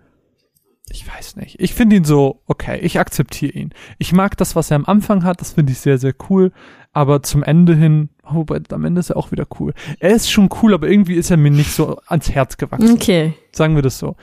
Ich 0.89 1.05
weiß 1.05 1.35
nicht. 1.35 1.59
Ich 1.59 1.73
finde 1.73 1.97
ihn 1.97 2.05
so, 2.05 2.41
okay, 2.45 2.79
ich 2.81 2.97
akzeptiere 2.97 3.51
ihn. 3.51 3.73
Ich 3.97 4.13
mag 4.13 4.37
das, 4.37 4.55
was 4.55 4.71
er 4.71 4.75
am 4.77 4.85
Anfang 4.85 5.25
hat, 5.25 5.41
das 5.41 5.53
finde 5.53 5.73
ich 5.73 5.79
sehr, 5.79 5.97
sehr 5.97 6.13
cool. 6.29 6.53
Aber 6.93 7.21
zum 7.23 7.43
Ende 7.43 7.75
hin, 7.75 8.09
wobei 8.23 8.61
am 8.71 8.85
Ende 8.85 8.99
ist 8.99 9.09
er 9.09 9.17
auch 9.17 9.31
wieder 9.31 9.45
cool. 9.59 9.73
Er 9.99 10.11
ist 10.11 10.31
schon 10.31 10.49
cool, 10.61 10.73
aber 10.73 10.89
irgendwie 10.89 11.15
ist 11.15 11.29
er 11.29 11.35
mir 11.35 11.51
nicht 11.51 11.71
so 11.71 11.99
ans 12.07 12.31
Herz 12.31 12.55
gewachsen. 12.55 12.91
Okay. 12.91 13.33
Sagen 13.51 13.75
wir 13.75 13.81
das 13.81 13.99
so. 13.99 14.15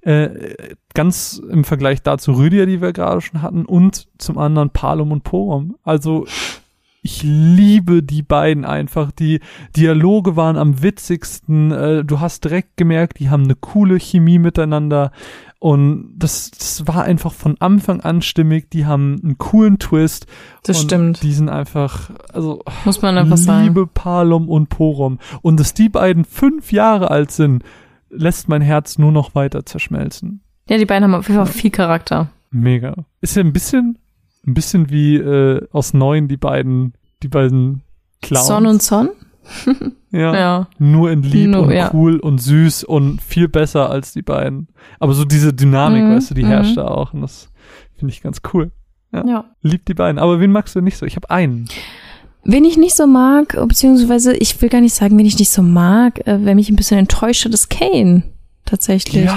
Äh, 0.00 0.56
ganz 0.94 1.42
im 1.50 1.64
Vergleich 1.64 2.02
dazu 2.02 2.32
Rüdiger, 2.32 2.64
die 2.64 2.80
wir 2.80 2.92
gerade 2.92 3.20
schon 3.20 3.42
hatten, 3.42 3.66
und 3.66 4.08
zum 4.18 4.38
anderen 4.38 4.70
Palom 4.70 5.12
und 5.12 5.22
Porom. 5.22 5.76
Also 5.82 6.26
ich 7.06 7.22
liebe 7.22 8.02
die 8.02 8.22
beiden 8.22 8.64
einfach. 8.64 9.12
Die 9.12 9.38
Dialoge 9.76 10.34
waren 10.34 10.56
am 10.56 10.82
witzigsten. 10.82 11.70
Äh, 11.70 12.04
du 12.04 12.18
hast 12.18 12.42
direkt 12.42 12.76
gemerkt, 12.76 13.20
die 13.20 13.30
haben 13.30 13.44
eine 13.44 13.54
coole 13.54 14.00
Chemie 14.00 14.40
miteinander. 14.40 15.12
Und 15.60 16.14
das, 16.16 16.50
das 16.50 16.86
war 16.88 17.04
einfach 17.04 17.32
von 17.32 17.56
Anfang 17.60 18.00
an 18.00 18.22
stimmig. 18.22 18.70
Die 18.72 18.86
haben 18.86 19.20
einen 19.22 19.38
coolen 19.38 19.78
Twist. 19.78 20.26
Das 20.64 20.82
stimmt. 20.82 21.22
Die 21.22 21.32
sind 21.32 21.48
einfach, 21.48 22.10
also 22.32 22.62
Muss 22.84 23.00
man 23.02 23.16
einfach 23.16 23.36
sagen. 23.36 23.64
liebe 23.64 23.86
Palom 23.86 24.48
und 24.48 24.68
Porom. 24.68 25.18
Und 25.42 25.60
dass 25.60 25.74
die 25.74 25.88
beiden 25.88 26.24
fünf 26.24 26.72
Jahre 26.72 27.12
alt 27.12 27.30
sind, 27.30 27.62
lässt 28.10 28.48
mein 28.48 28.62
Herz 28.62 28.98
nur 28.98 29.12
noch 29.12 29.36
weiter 29.36 29.64
zerschmelzen. 29.64 30.40
Ja, 30.68 30.76
die 30.76 30.86
beiden 30.86 31.04
haben 31.04 31.14
auf 31.14 31.28
jeden 31.28 31.44
Fall 31.44 31.52
viel 31.52 31.70
Charakter. 31.70 32.30
Mega. 32.50 33.04
Ist 33.20 33.36
ja 33.36 33.44
ein 33.44 33.52
bisschen, 33.52 33.96
ein 34.46 34.54
bisschen 34.54 34.90
wie 34.90 35.16
äh, 35.16 35.66
aus 35.72 35.94
Neuen 35.94 36.28
die 36.28 36.36
beiden, 36.36 36.94
die 37.22 37.28
beiden 37.28 37.82
Clowns. 38.22 38.46
Son 38.46 38.66
und 38.66 38.82
Son? 38.82 39.10
Ja. 40.12 40.34
Ja. 40.34 40.68
Nur 40.78 41.10
in 41.10 41.22
lieb 41.22 41.50
Nur, 41.50 41.64
und 41.64 41.72
ja. 41.72 41.90
cool 41.92 42.18
und 42.18 42.38
süß 42.38 42.84
und 42.84 43.20
viel 43.20 43.48
besser 43.48 43.90
als 43.90 44.12
die 44.12 44.22
beiden. 44.22 44.68
Aber 44.98 45.12
so 45.12 45.26
diese 45.26 45.52
Dynamik, 45.52 46.04
Mhm, 46.04 46.14
weißt 46.14 46.30
du, 46.30 46.34
die 46.34 46.44
mhm. 46.44 46.48
herrscht 46.48 46.76
da 46.78 46.86
auch 46.88 47.12
und 47.12 47.20
das 47.20 47.50
finde 47.96 48.14
ich 48.14 48.22
ganz 48.22 48.40
cool. 48.54 48.70
Ja. 49.12 49.44
Lieb 49.62 49.84
die 49.86 49.94
beiden. 49.94 50.18
Aber 50.18 50.40
wen 50.40 50.52
magst 50.52 50.74
du 50.74 50.80
nicht 50.80 50.96
so? 50.96 51.06
Ich 51.06 51.16
habe 51.16 51.28
einen. 51.30 51.68
Wen 52.44 52.64
ich 52.64 52.76
nicht 52.76 52.94
so 52.94 53.06
mag, 53.06 53.56
beziehungsweise 53.68 54.34
ich 54.36 54.60
will 54.62 54.68
gar 54.68 54.80
nicht 54.80 54.94
sagen, 54.94 55.18
wen 55.18 55.26
ich 55.26 55.38
nicht 55.38 55.50
so 55.50 55.62
mag, 55.62 56.26
äh, 56.26 56.38
wer 56.42 56.54
mich 56.54 56.70
ein 56.70 56.76
bisschen 56.76 56.98
enttäuscht 56.98 57.44
hat, 57.44 57.52
ist 57.52 57.70
Kane. 57.70 58.22
Tatsächlich. 58.66 59.30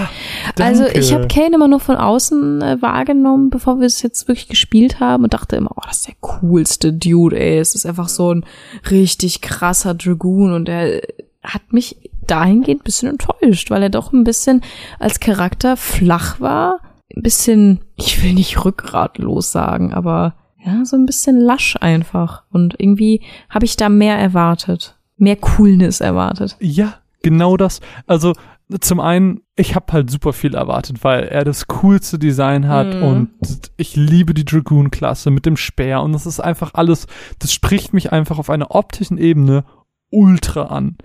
also 0.60 0.84
danke. 0.84 1.00
ich 1.00 1.14
habe 1.14 1.28
Kane 1.28 1.56
immer 1.56 1.68
nur 1.68 1.80
von 1.80 1.96
außen 1.96 2.62
äh, 2.62 2.82
wahrgenommen, 2.82 3.52
bevor 3.52 3.80
wir 3.80 3.86
es 3.86 4.02
jetzt 4.02 4.28
wirklich 4.28 4.48
gespielt 4.48 5.00
haben 5.00 5.24
und 5.24 5.34
dachte 5.34 5.56
immer, 5.56 5.72
oh, 5.76 5.82
das 5.88 6.00
ist 6.00 6.08
der 6.08 6.16
coolste 6.20 6.92
Dude, 6.92 7.40
ey. 7.40 7.60
Es 7.60 7.76
ist 7.76 7.86
einfach 7.86 8.10
so 8.10 8.34
ein 8.34 8.44
richtig 8.90 9.42
krasser 9.42 9.94
Dragoon 9.94 10.52
und 10.52 10.68
er 10.68 11.02
hat 11.44 11.72
mich 11.72 11.98
dahingehend 12.26 12.82
ein 12.82 12.84
bisschen 12.84 13.10
enttäuscht, 13.10 13.70
weil 13.70 13.84
er 13.84 13.90
doch 13.90 14.12
ein 14.12 14.24
bisschen 14.24 14.62
als 14.98 15.20
Charakter 15.20 15.78
flach 15.78 16.40
war. 16.40 16.80
Ein 17.16 17.22
bisschen, 17.22 17.82
ich 17.96 18.24
will 18.24 18.34
nicht 18.34 18.66
rückgratlos 18.66 19.52
sagen, 19.52 19.94
aber 19.94 20.36
ja, 20.64 20.86
so 20.86 20.98
ein 20.98 21.06
bisschen 21.06 21.40
lasch 21.40 21.76
einfach. 21.80 22.44
Und 22.52 22.76
irgendwie 22.78 23.22
habe 23.50 23.66
ich 23.66 23.78
da 23.78 23.90
mehr 23.90 24.18
erwartet. 24.18 24.96
Mehr 25.18 25.36
Coolness 25.36 26.02
erwartet. 26.02 26.56
Ja, 26.60 26.96
genau 27.22 27.58
das. 27.58 27.80
Also 28.08 28.34
zum 28.80 29.00
einen, 29.00 29.41
ich 29.56 29.74
habe 29.76 29.91
halt 29.91 30.12
super 30.12 30.32
viel 30.32 30.54
erwartet, 30.54 31.04
weil 31.04 31.24
er 31.24 31.44
das 31.44 31.68
coolste 31.68 32.20
Design 32.20 32.68
hat 32.68 32.96
Mhm. 32.96 33.04
und 33.04 33.30
ich 33.78 33.96
liebe 33.96 34.34
die 34.36 34.46
Dragoon-Klasse 34.46 35.32
mit 35.32 35.46
dem 35.46 35.58
Speer 35.58 36.04
und 36.04 36.12
das 36.14 36.28
ist 36.28 36.40
einfach 36.40 36.76
alles, 36.76 37.08
das 37.40 37.52
spricht 37.52 37.94
mich 37.94 38.12
einfach 38.12 38.38
auf 38.38 38.50
einer 38.50 38.76
optischen 38.76 39.18
Ebene 39.18 39.64
ultra 40.12 40.64
an. 40.66 40.98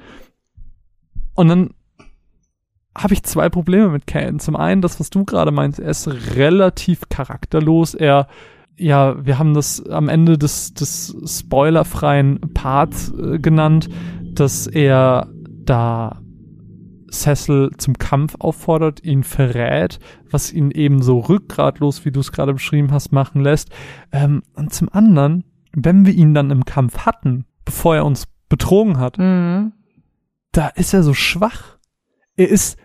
Und 1.35 1.49
dann 1.49 1.71
habe 2.97 3.15
ich 3.15 3.23
zwei 3.25 3.49
Probleme 3.49 3.89
mit 3.89 4.07
Kane. 4.07 4.37
Zum 4.39 4.57
einen, 4.57 4.81
das, 4.83 5.01
was 5.01 5.11
du 5.11 5.25
gerade 5.25 5.51
meinst, 5.51 5.81
er 5.81 5.91
ist 5.91 6.07
relativ 6.37 7.09
charakterlos. 7.09 7.95
Er, 7.95 8.29
ja, 8.77 9.25
wir 9.25 9.39
haben 9.39 9.53
das 9.55 9.85
am 9.89 10.09
Ende 10.09 10.39
des, 10.39 10.75
des 10.75 11.17
spoilerfreien 11.27 12.41
Parts 12.55 13.13
äh, 13.13 13.39
genannt, 13.41 13.89
dass 14.35 14.67
er 14.69 15.29
da 15.65 16.21
Cecil 17.11 17.71
zum 17.79 17.99
Kampf 17.99 18.37
auffordert, 18.39 19.03
ihn 19.05 19.23
verrät, 19.25 19.99
was 20.31 20.53
ihn 20.53 20.71
eben 20.71 21.03
so 21.03 21.21
rückgratlos, 21.21 22.05
wie 22.05 22.11
du 22.11 22.21
es 22.21 22.33
gerade 22.33 22.53
beschrieben 22.55 22.93
hast, 22.93 23.13
machen 23.13 23.43
lässt. 23.43 23.71
Ähm, 24.13 24.43
und 24.55 24.73
zum 24.73 24.89
anderen, 24.93 25.45
wenn 25.73 26.07
wir 26.07 26.13
ihn 26.13 26.35
dann 26.35 26.51
im 26.51 26.65
Kampf 26.65 26.99
hatten, 27.07 27.47
bevor 27.65 27.97
er 27.97 28.05
uns 28.05 28.27
betrogen 28.49 28.99
hat, 28.99 29.19
Mhm. 29.19 29.73
da 30.53 30.69
ist 30.69 30.95
er 30.95 31.03
so 31.03 31.15
schwach. 31.15 31.79
Er 32.37 32.49
ist 32.49 32.79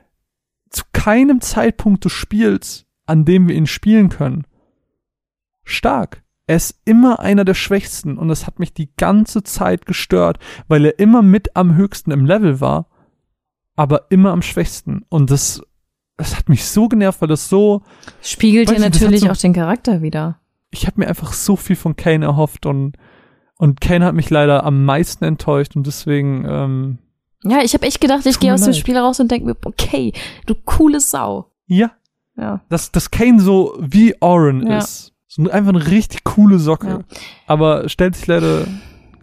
zu 0.70 0.84
keinem 0.94 1.42
Zeitpunkt 1.42 2.06
des 2.06 2.12
Spiels, 2.12 2.86
an 3.06 3.26
dem 3.26 3.48
wir 3.48 3.56
ihn 3.56 3.68
spielen 3.68 4.10
können, 4.10 4.46
stark. 5.64 6.24
Er 6.48 6.56
ist 6.56 6.80
immer 6.86 7.20
einer 7.20 7.46
der 7.46 7.54
Schwächsten 7.54 8.18
und 8.18 8.28
das 8.28 8.48
hat 8.48 8.58
mich 8.58 8.74
die 8.74 8.90
ganze 8.98 9.44
Zeit 9.44 9.86
gestört, 9.86 10.40
weil 10.68 10.86
er 10.86 10.98
immer 10.98 11.22
mit 11.22 11.56
am 11.56 11.76
höchsten 11.76 12.10
im 12.12 12.26
Level 12.26 12.60
war, 12.60 12.88
aber 13.80 14.08
immer 14.10 14.32
am 14.32 14.42
schwächsten. 14.42 15.06
Und 15.10 15.32
das, 15.32 15.62
das 16.18 16.36
hat 16.38 16.50
mich 16.50 16.66
so 16.66 16.90
genervt, 16.90 17.22
weil 17.22 17.30
das 17.30 17.48
so, 17.48 17.82
Spiegelt 18.22 18.70
ja 18.70 18.78
natürlich 18.80 19.22
so- 19.22 19.30
auch 19.30 19.38
den 19.38 19.54
Charakter 19.54 20.02
wieder. 20.02 20.40
ich 20.72 20.86
habe 20.86 21.00
mir 21.00 21.08
einfach 21.08 21.32
so 21.32 21.56
viel 21.56 21.76
von 21.78 21.96
Kane 21.96 22.26
erhofft 22.26 22.66
und, 22.66 22.98
und 23.58 23.80
Kane 23.80 24.04
hat 24.06 24.16
mich 24.16 24.30
leider 24.30 24.66
am 24.66 24.84
meisten 24.84 25.24
enttäuscht 25.24 25.76
und 25.78 25.88
deswegen, 25.88 26.46
ähm, 26.46 26.98
Ja, 27.44 27.62
ich 27.64 27.74
habe 27.74 27.86
echt 27.88 28.02
gedacht, 28.02 28.26
ich 28.26 28.40
gehe 28.40 28.54
aus 28.54 28.64
dem. 28.64 28.74
Spiel 28.74 28.98
raus 28.98 29.20
und 29.22 29.32
denke 29.32 29.46
mir, 29.48 29.56
okay, 29.64 30.12
du 30.46 30.56
coole 30.56 31.00
Sau. 31.00 31.52
ja, 31.68 31.92
Ja. 32.38 32.62
dass, 32.70 32.92
dass 32.92 33.12
Kane 33.12 33.40
so 33.40 33.78
wie 33.80 34.14
Oren 34.20 34.68
Ja. 34.68 34.80
ist. 34.80 35.14
So 35.28 35.50
einfach 35.50 35.70
eine 35.74 35.86
richtig 35.88 36.24
coole 36.26 36.60
Socke. 36.60 36.88
Ja. 36.88 37.00
Aber 37.48 37.88
stellt 37.88 38.16
sich 38.18 38.28
leider 38.28 38.66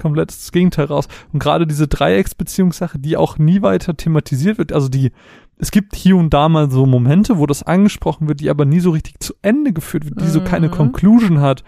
komplett 0.06 0.30
das 0.30 0.52
Gegenteil 0.52 0.86
raus. 0.86 1.08
Und 1.32 1.38
gerade 1.40 1.66
diese 1.66 1.88
Dreiecksbeziehungssache, 1.88 2.98
die 2.98 3.16
auch 3.16 3.38
nie 3.38 3.62
weiter 3.62 3.96
thematisiert 3.96 4.58
wird, 4.58 4.72
also 4.72 4.88
die, 4.88 5.12
es 5.58 5.70
gibt 5.70 5.94
hier 5.94 6.16
und 6.16 6.32
da 6.34 6.48
mal 6.48 6.70
so 6.70 6.86
Momente, 6.86 7.38
wo 7.38 7.46
das 7.46 7.62
angesprochen 7.62 8.28
wird, 8.28 8.40
die 8.40 8.50
aber 8.50 8.64
nie 8.64 8.80
so 8.80 8.90
richtig 8.90 9.20
zu 9.20 9.34
Ende 9.42 9.72
geführt 9.72 10.04
wird, 10.04 10.20
die 10.20 10.26
so 10.28 10.40
keine 10.42 10.68
Mhm. 10.68 10.72
Conclusion 10.72 11.40
hat. 11.40 11.64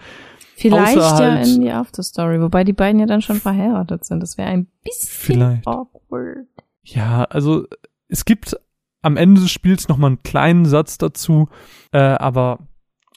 Vielleicht 0.55 0.97
Außer 0.97 1.23
ja 1.25 1.35
halt- 1.37 1.47
in 1.47 1.61
die 1.61 1.71
Afterstory, 1.71 2.41
wobei 2.41 2.63
die 2.63 2.73
beiden 2.73 2.99
ja 2.99 3.05
dann 3.05 3.21
schon 3.21 3.37
verheiratet 3.39 4.03
sind. 4.05 4.19
Das 4.21 4.37
wäre 4.37 4.49
ein 4.49 4.67
bisschen 4.83 5.09
Vielleicht. 5.09 5.65
awkward. 5.67 6.47
Ja, 6.83 7.23
also 7.25 7.65
es 8.09 8.25
gibt 8.25 8.57
am 9.01 9.15
Ende 9.15 9.39
des 9.39 9.51
Spiels 9.51 9.87
noch 9.87 9.97
mal 9.97 10.07
einen 10.07 10.23
kleinen 10.23 10.65
Satz 10.65 10.97
dazu, 10.97 11.47
äh, 11.93 11.99
aber 11.99 12.59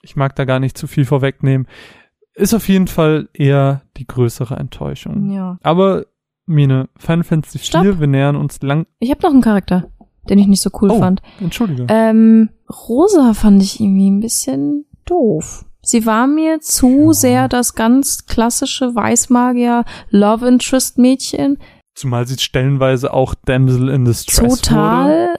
ich 0.02 0.14
mag 0.14 0.36
da 0.36 0.44
gar 0.44 0.60
nicht 0.60 0.78
zu 0.78 0.86
viel 0.86 1.04
vorwegnehmen. 1.04 1.66
Ist 2.34 2.54
auf 2.54 2.68
jeden 2.68 2.86
Fall 2.86 3.28
eher 3.34 3.82
die 3.96 4.06
größere 4.06 4.56
Enttäuschung. 4.56 5.30
Ja. 5.32 5.58
Aber 5.62 6.06
Mine, 6.46 6.88
Final 6.96 7.24
Fantasy 7.24 7.58
Stopp. 7.58 8.00
wir 8.00 8.06
nähern 8.06 8.36
uns 8.36 8.60
lang. 8.62 8.86
Ich 8.98 9.10
habe 9.10 9.22
noch 9.22 9.30
einen 9.30 9.42
Charakter, 9.42 9.88
den 10.28 10.38
ich 10.38 10.46
nicht 10.46 10.62
so 10.62 10.70
cool 10.80 10.90
Oh. 10.92 10.98
fand. 10.98 11.20
Entschuldige. 11.40 11.86
Ähm, 11.88 12.48
Rosa 12.88 13.34
fand 13.34 13.62
ich 13.62 13.80
irgendwie 13.80 14.10
ein 14.10 14.20
bisschen 14.20 14.86
doof. 15.04 15.64
Sie 15.82 16.06
war 16.06 16.26
mir 16.26 16.60
zu 16.60 17.08
Ja. 17.08 17.12
sehr 17.12 17.48
das 17.48 17.74
ganz 17.74 18.26
klassische 18.26 18.94
Weißmagier 18.94 19.84
Love 20.10 20.46
Interest 20.48 20.96
Mädchen. 20.98 21.58
Zumal 21.94 22.26
sie 22.26 22.38
stellenweise 22.38 23.12
auch 23.12 23.34
Damsel 23.44 23.88
in 23.90 24.04
Distress 24.04 24.40
wurde. 24.42 24.62
Total, 24.62 25.38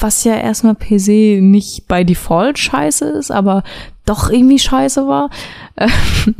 was 0.00 0.24
ja 0.24 0.34
erstmal 0.34 0.74
per 0.76 0.98
se 1.00 1.40
nicht 1.42 1.88
bei 1.88 2.04
Default 2.04 2.58
scheiße 2.58 3.06
ist, 3.06 3.30
aber 3.32 3.64
doch 4.08 4.30
irgendwie 4.30 4.58
scheiße 4.58 5.06
war. 5.06 5.30
Ähm, 5.76 5.90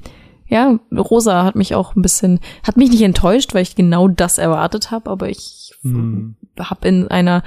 ja, 0.49 0.79
Rosa 0.97 1.45
hat 1.45 1.57
mich 1.57 1.75
auch 1.75 1.95
ein 1.97 2.03
bisschen, 2.03 2.41
hat 2.67 2.77
mich 2.77 2.91
nicht 2.91 3.03
enttäuscht, 3.03 3.55
weil 3.55 3.63
ich 3.63 3.77
genau 3.77 4.09
das 4.09 4.39
erwartet 4.39 4.91
habe, 4.91 5.11
aber 5.11 5.29
ich 5.29 5.73
Hm. 5.83 6.35
habe 6.59 6.89
in 6.89 7.07
einer, 7.09 7.43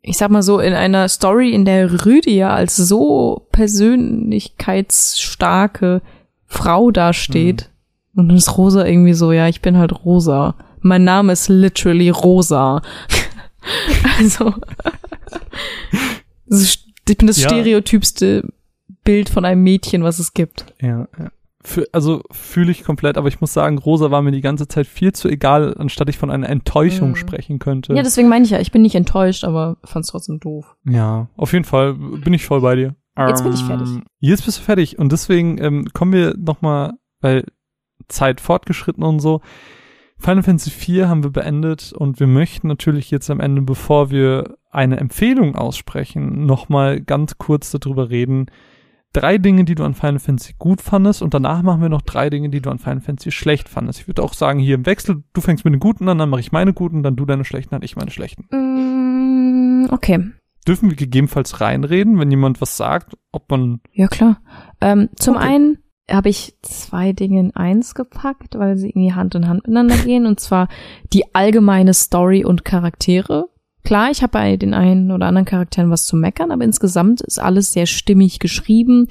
ich 0.00 0.16
sag 0.16 0.30
mal 0.30 0.42
so, 0.42 0.60
in 0.60 0.74
einer 0.74 1.08
Story, 1.08 1.50
in 1.52 1.64
der 1.64 2.04
Rüdia 2.06 2.54
als 2.54 2.76
so 2.76 3.48
persönlichkeitsstarke 3.50 6.02
Frau 6.46 6.90
dasteht. 6.90 7.70
Und 8.14 8.28
dann 8.28 8.36
ist 8.36 8.56
Rosa 8.56 8.86
irgendwie 8.86 9.14
so, 9.14 9.32
ja, 9.32 9.48
ich 9.48 9.60
bin 9.60 9.76
halt 9.76 10.04
Rosa. 10.04 10.54
Mein 10.80 11.04
Name 11.04 11.32
ist 11.32 11.48
literally 11.48 12.10
Rosa. 12.10 12.80
also, 14.18 14.54
ich 16.50 16.84
bin 17.18 17.26
das 17.26 17.42
Ja. 17.42 17.48
stereotypste 17.48 18.48
Bild 19.06 19.30
von 19.30 19.44
einem 19.46 19.62
Mädchen, 19.62 20.02
was 20.02 20.18
es 20.18 20.34
gibt. 20.34 20.66
Ja, 20.82 21.08
ja. 21.18 21.30
Für, 21.64 21.84
also 21.92 22.22
fühle 22.30 22.70
ich 22.70 22.84
komplett, 22.84 23.18
aber 23.18 23.26
ich 23.26 23.40
muss 23.40 23.52
sagen, 23.52 23.78
Rosa 23.78 24.12
war 24.12 24.22
mir 24.22 24.30
die 24.30 24.40
ganze 24.40 24.68
Zeit 24.68 24.86
viel 24.86 25.12
zu 25.12 25.28
egal, 25.28 25.74
anstatt 25.78 26.08
ich 26.08 26.16
von 26.18 26.30
einer 26.30 26.48
Enttäuschung 26.48 27.10
Mhm. 27.10 27.16
sprechen 27.16 27.58
könnte. 27.58 27.92
Ja, 27.94 28.02
deswegen 28.04 28.28
meine 28.28 28.44
ich 28.44 28.50
ja, 28.52 28.60
ich 28.60 28.70
bin 28.70 28.82
nicht 28.82 28.94
enttäuscht, 28.94 29.42
aber 29.42 29.78
fand's 29.82 30.10
trotzdem 30.10 30.38
doof. 30.38 30.76
Ja, 30.84 31.28
auf 31.36 31.52
jeden 31.52 31.64
Fall 31.64 31.94
bin 31.94 32.34
ich 32.34 32.44
voll 32.46 32.60
bei 32.60 32.76
dir. 32.76 32.94
Jetzt 33.18 33.42
bin 33.42 33.52
ich 33.52 33.62
Ähm, 33.62 33.66
fertig. 33.66 33.88
Jetzt 34.20 34.44
bist 34.44 34.58
du 34.58 34.62
fertig 34.62 34.98
und 34.98 35.10
deswegen 35.10 35.58
ähm, 35.58 35.86
kommen 35.92 36.12
wir 36.12 36.36
nochmal, 36.36 36.92
weil 37.20 37.44
Zeit 38.08 38.40
fortgeschritten 38.40 39.02
und 39.02 39.18
so. 39.20 39.40
Final 40.18 40.42
Fantasy 40.44 40.70
IV 40.70 41.06
haben 41.06 41.24
wir 41.24 41.30
beendet 41.30 41.92
und 41.92 42.20
wir 42.20 42.26
möchten 42.26 42.68
natürlich 42.68 43.10
jetzt 43.10 43.28
am 43.30 43.40
Ende, 43.40 43.62
bevor 43.62 44.10
wir 44.10 44.56
eine 44.70 44.98
Empfehlung 44.98 45.56
aussprechen, 45.56 46.46
nochmal 46.46 47.00
ganz 47.00 47.38
kurz 47.38 47.70
darüber 47.72 48.08
reden. 48.10 48.46
Drei 49.16 49.38
Dinge, 49.38 49.64
die 49.64 49.74
du 49.74 49.82
an 49.82 49.94
Final 49.94 50.18
Fantasy 50.18 50.52
gut 50.58 50.82
fandest 50.82 51.22
und 51.22 51.32
danach 51.32 51.62
machen 51.62 51.80
wir 51.80 51.88
noch 51.88 52.02
drei 52.02 52.28
Dinge, 52.28 52.50
die 52.50 52.60
du 52.60 52.68
an 52.68 52.78
Final 52.78 53.00
Fantasy 53.00 53.30
schlecht 53.30 53.66
fandest. 53.66 54.00
Ich 54.00 54.08
würde 54.08 54.22
auch 54.22 54.34
sagen, 54.34 54.58
hier 54.58 54.74
im 54.74 54.84
Wechsel, 54.84 55.24
du 55.32 55.40
fängst 55.40 55.64
mit 55.64 55.72
den 55.72 55.80
guten 55.80 56.06
an, 56.10 56.18
dann 56.18 56.28
mache 56.28 56.42
ich 56.42 56.52
meine 56.52 56.74
guten, 56.74 57.02
dann 57.02 57.16
du 57.16 57.24
deine 57.24 57.46
schlechten, 57.46 57.70
dann 57.70 57.80
ich 57.80 57.96
meine 57.96 58.10
schlechten. 58.10 58.44
Mm, 58.50 59.88
okay. 59.90 60.32
Dürfen 60.68 60.90
wir 60.90 60.96
gegebenenfalls 60.96 61.62
reinreden, 61.62 62.18
wenn 62.18 62.30
jemand 62.30 62.60
was 62.60 62.76
sagt, 62.76 63.16
ob 63.32 63.50
man 63.50 63.80
Ja, 63.90 64.06
klar. 64.06 64.42
Ähm, 64.82 65.08
zum 65.16 65.36
Okay. 65.36 65.46
einen 65.46 65.78
habe 66.10 66.28
ich 66.28 66.58
zwei 66.60 67.14
Dinge 67.14 67.40
in 67.40 67.56
eins 67.56 67.94
gepackt, 67.94 68.58
weil 68.58 68.76
sie 68.76 68.90
irgendwie 68.90 69.14
Hand 69.14 69.34
in 69.34 69.48
Hand 69.48 69.62
miteinander 69.62 69.96
gehen. 69.96 70.26
Und 70.26 70.40
zwar 70.40 70.68
die 71.14 71.34
allgemeine 71.34 71.94
Story 71.94 72.44
und 72.44 72.66
Charaktere. 72.66 73.48
Klar, 73.86 74.10
ich 74.10 74.22
habe 74.22 74.32
bei 74.32 74.56
den 74.56 74.74
einen 74.74 75.10
oder 75.12 75.26
anderen 75.26 75.44
Charakteren 75.46 75.90
was 75.90 76.06
zu 76.06 76.16
meckern, 76.16 76.50
aber 76.50 76.64
insgesamt 76.64 77.20
ist 77.20 77.38
alles 77.40 77.72
sehr 77.72 77.86
stimmig 77.86 78.40
geschrieben. 78.40 79.06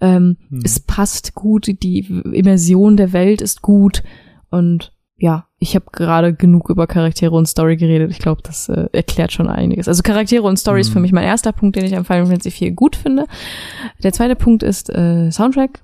Ähm, 0.00 0.36
Hm. 0.50 0.60
Es 0.64 0.78
passt 0.78 1.34
gut, 1.34 1.66
die 1.82 2.00
Immersion 2.32 2.96
der 2.96 3.12
Welt 3.12 3.40
ist 3.40 3.62
gut. 3.62 4.02
Und 4.50 4.92
ja, 5.16 5.46
ich 5.58 5.74
habe 5.74 5.86
gerade 5.92 6.34
genug 6.34 6.70
über 6.70 6.86
Charaktere 6.86 7.34
und 7.34 7.46
Story 7.46 7.76
geredet. 7.76 8.10
Ich 8.10 8.18
glaube, 8.18 8.42
das 8.42 8.68
äh, 8.68 8.88
erklärt 8.92 9.32
schon 9.32 9.48
einiges. 9.48 9.88
Also 9.88 10.02
Charaktere 10.02 10.42
und 10.42 10.58
Story 10.58 10.80
ist 10.80 10.88
Mhm. 10.90 10.92
für 10.94 11.00
mich 11.00 11.12
mein 11.12 11.24
erster 11.24 11.52
Punkt, 11.52 11.76
den 11.76 11.84
ich 11.84 11.96
am 11.96 12.04
Final 12.04 12.26
Fantasy 12.26 12.50
4 12.50 12.72
gut 12.72 12.96
finde. 12.96 13.26
Der 14.02 14.12
zweite 14.12 14.36
Punkt 14.36 14.62
ist 14.62 14.90
äh, 14.90 15.30
Soundtrack. 15.30 15.82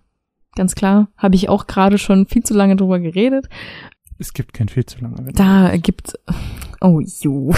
Ganz 0.57 0.75
klar, 0.75 1.09
habe 1.19 1.35
ich 1.37 1.49
auch 1.51 1.67
gerade 1.67 1.99
schon 1.99 2.27
viel 2.27 2.43
zu 2.43 2.55
lange 2.55 2.77
drüber 2.77 2.99
geredet. 2.99 3.47
Es 4.19 4.33
gibt 4.33 4.55
kein 4.55 4.69
viel 4.69 4.87
zu 4.87 4.99
lange. 5.01 5.17
Da 5.35 5.77
gibt 5.77 6.19
Oh, 6.81 7.01
ju. 7.01 7.53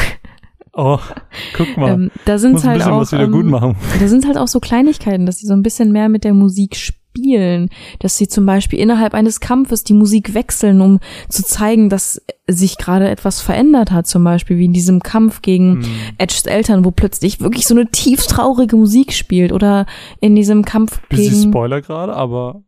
Oh, 0.80 1.00
guck 1.55 1.76
mal. 1.76 1.92
Ähm, 1.94 2.10
da 2.24 2.38
sind 2.38 2.62
halt 2.64 2.82
auch 2.84 3.12
ähm, 3.12 3.32
gut 3.32 3.46
machen. 3.46 3.74
da 3.98 4.06
sind 4.06 4.26
halt 4.26 4.38
auch 4.38 4.46
so 4.46 4.60
Kleinigkeiten, 4.60 5.26
dass 5.26 5.38
sie 5.38 5.46
so 5.46 5.52
ein 5.52 5.64
bisschen 5.64 5.90
mehr 5.90 6.09
mit 6.09 6.22
der 6.22 6.34
Musik 6.34 6.76
spielen, 6.76 7.68
dass 7.98 8.16
sie 8.16 8.28
zum 8.28 8.46
Beispiel 8.46 8.78
innerhalb 8.78 9.12
eines 9.12 9.40
Kampfes 9.40 9.82
die 9.82 9.92
Musik 9.92 10.34
wechseln, 10.34 10.80
um 10.80 11.00
zu 11.28 11.42
zeigen, 11.42 11.88
dass 11.88 12.22
sich 12.46 12.78
gerade 12.78 13.09
etwas 13.09 13.40
verändert 13.40 13.90
hat, 13.90 14.06
zum 14.06 14.22
Beispiel 14.22 14.56
wie 14.59 14.66
in 14.66 14.72
diesem 14.72 15.00
Kampf 15.00 15.42
gegen 15.42 15.82
Hm. 15.82 15.90
Edges 16.18 16.46
Eltern, 16.46 16.84
wo 16.84 16.92
plötzlich 16.92 17.40
wirklich 17.40 17.66
so 17.66 17.74
eine 17.74 17.90
tief 17.90 18.24
traurige 18.28 18.76
Musik 18.76 19.12
spielt 19.12 19.50
oder 19.50 19.84
in 20.20 20.36
diesem 20.36 20.64
Kampf 20.64 21.00
Bisschen 21.09 21.40
gegen 21.40 21.50
Spoiler 21.50 21.80
gerade, 21.80 22.14
aber 22.14 22.62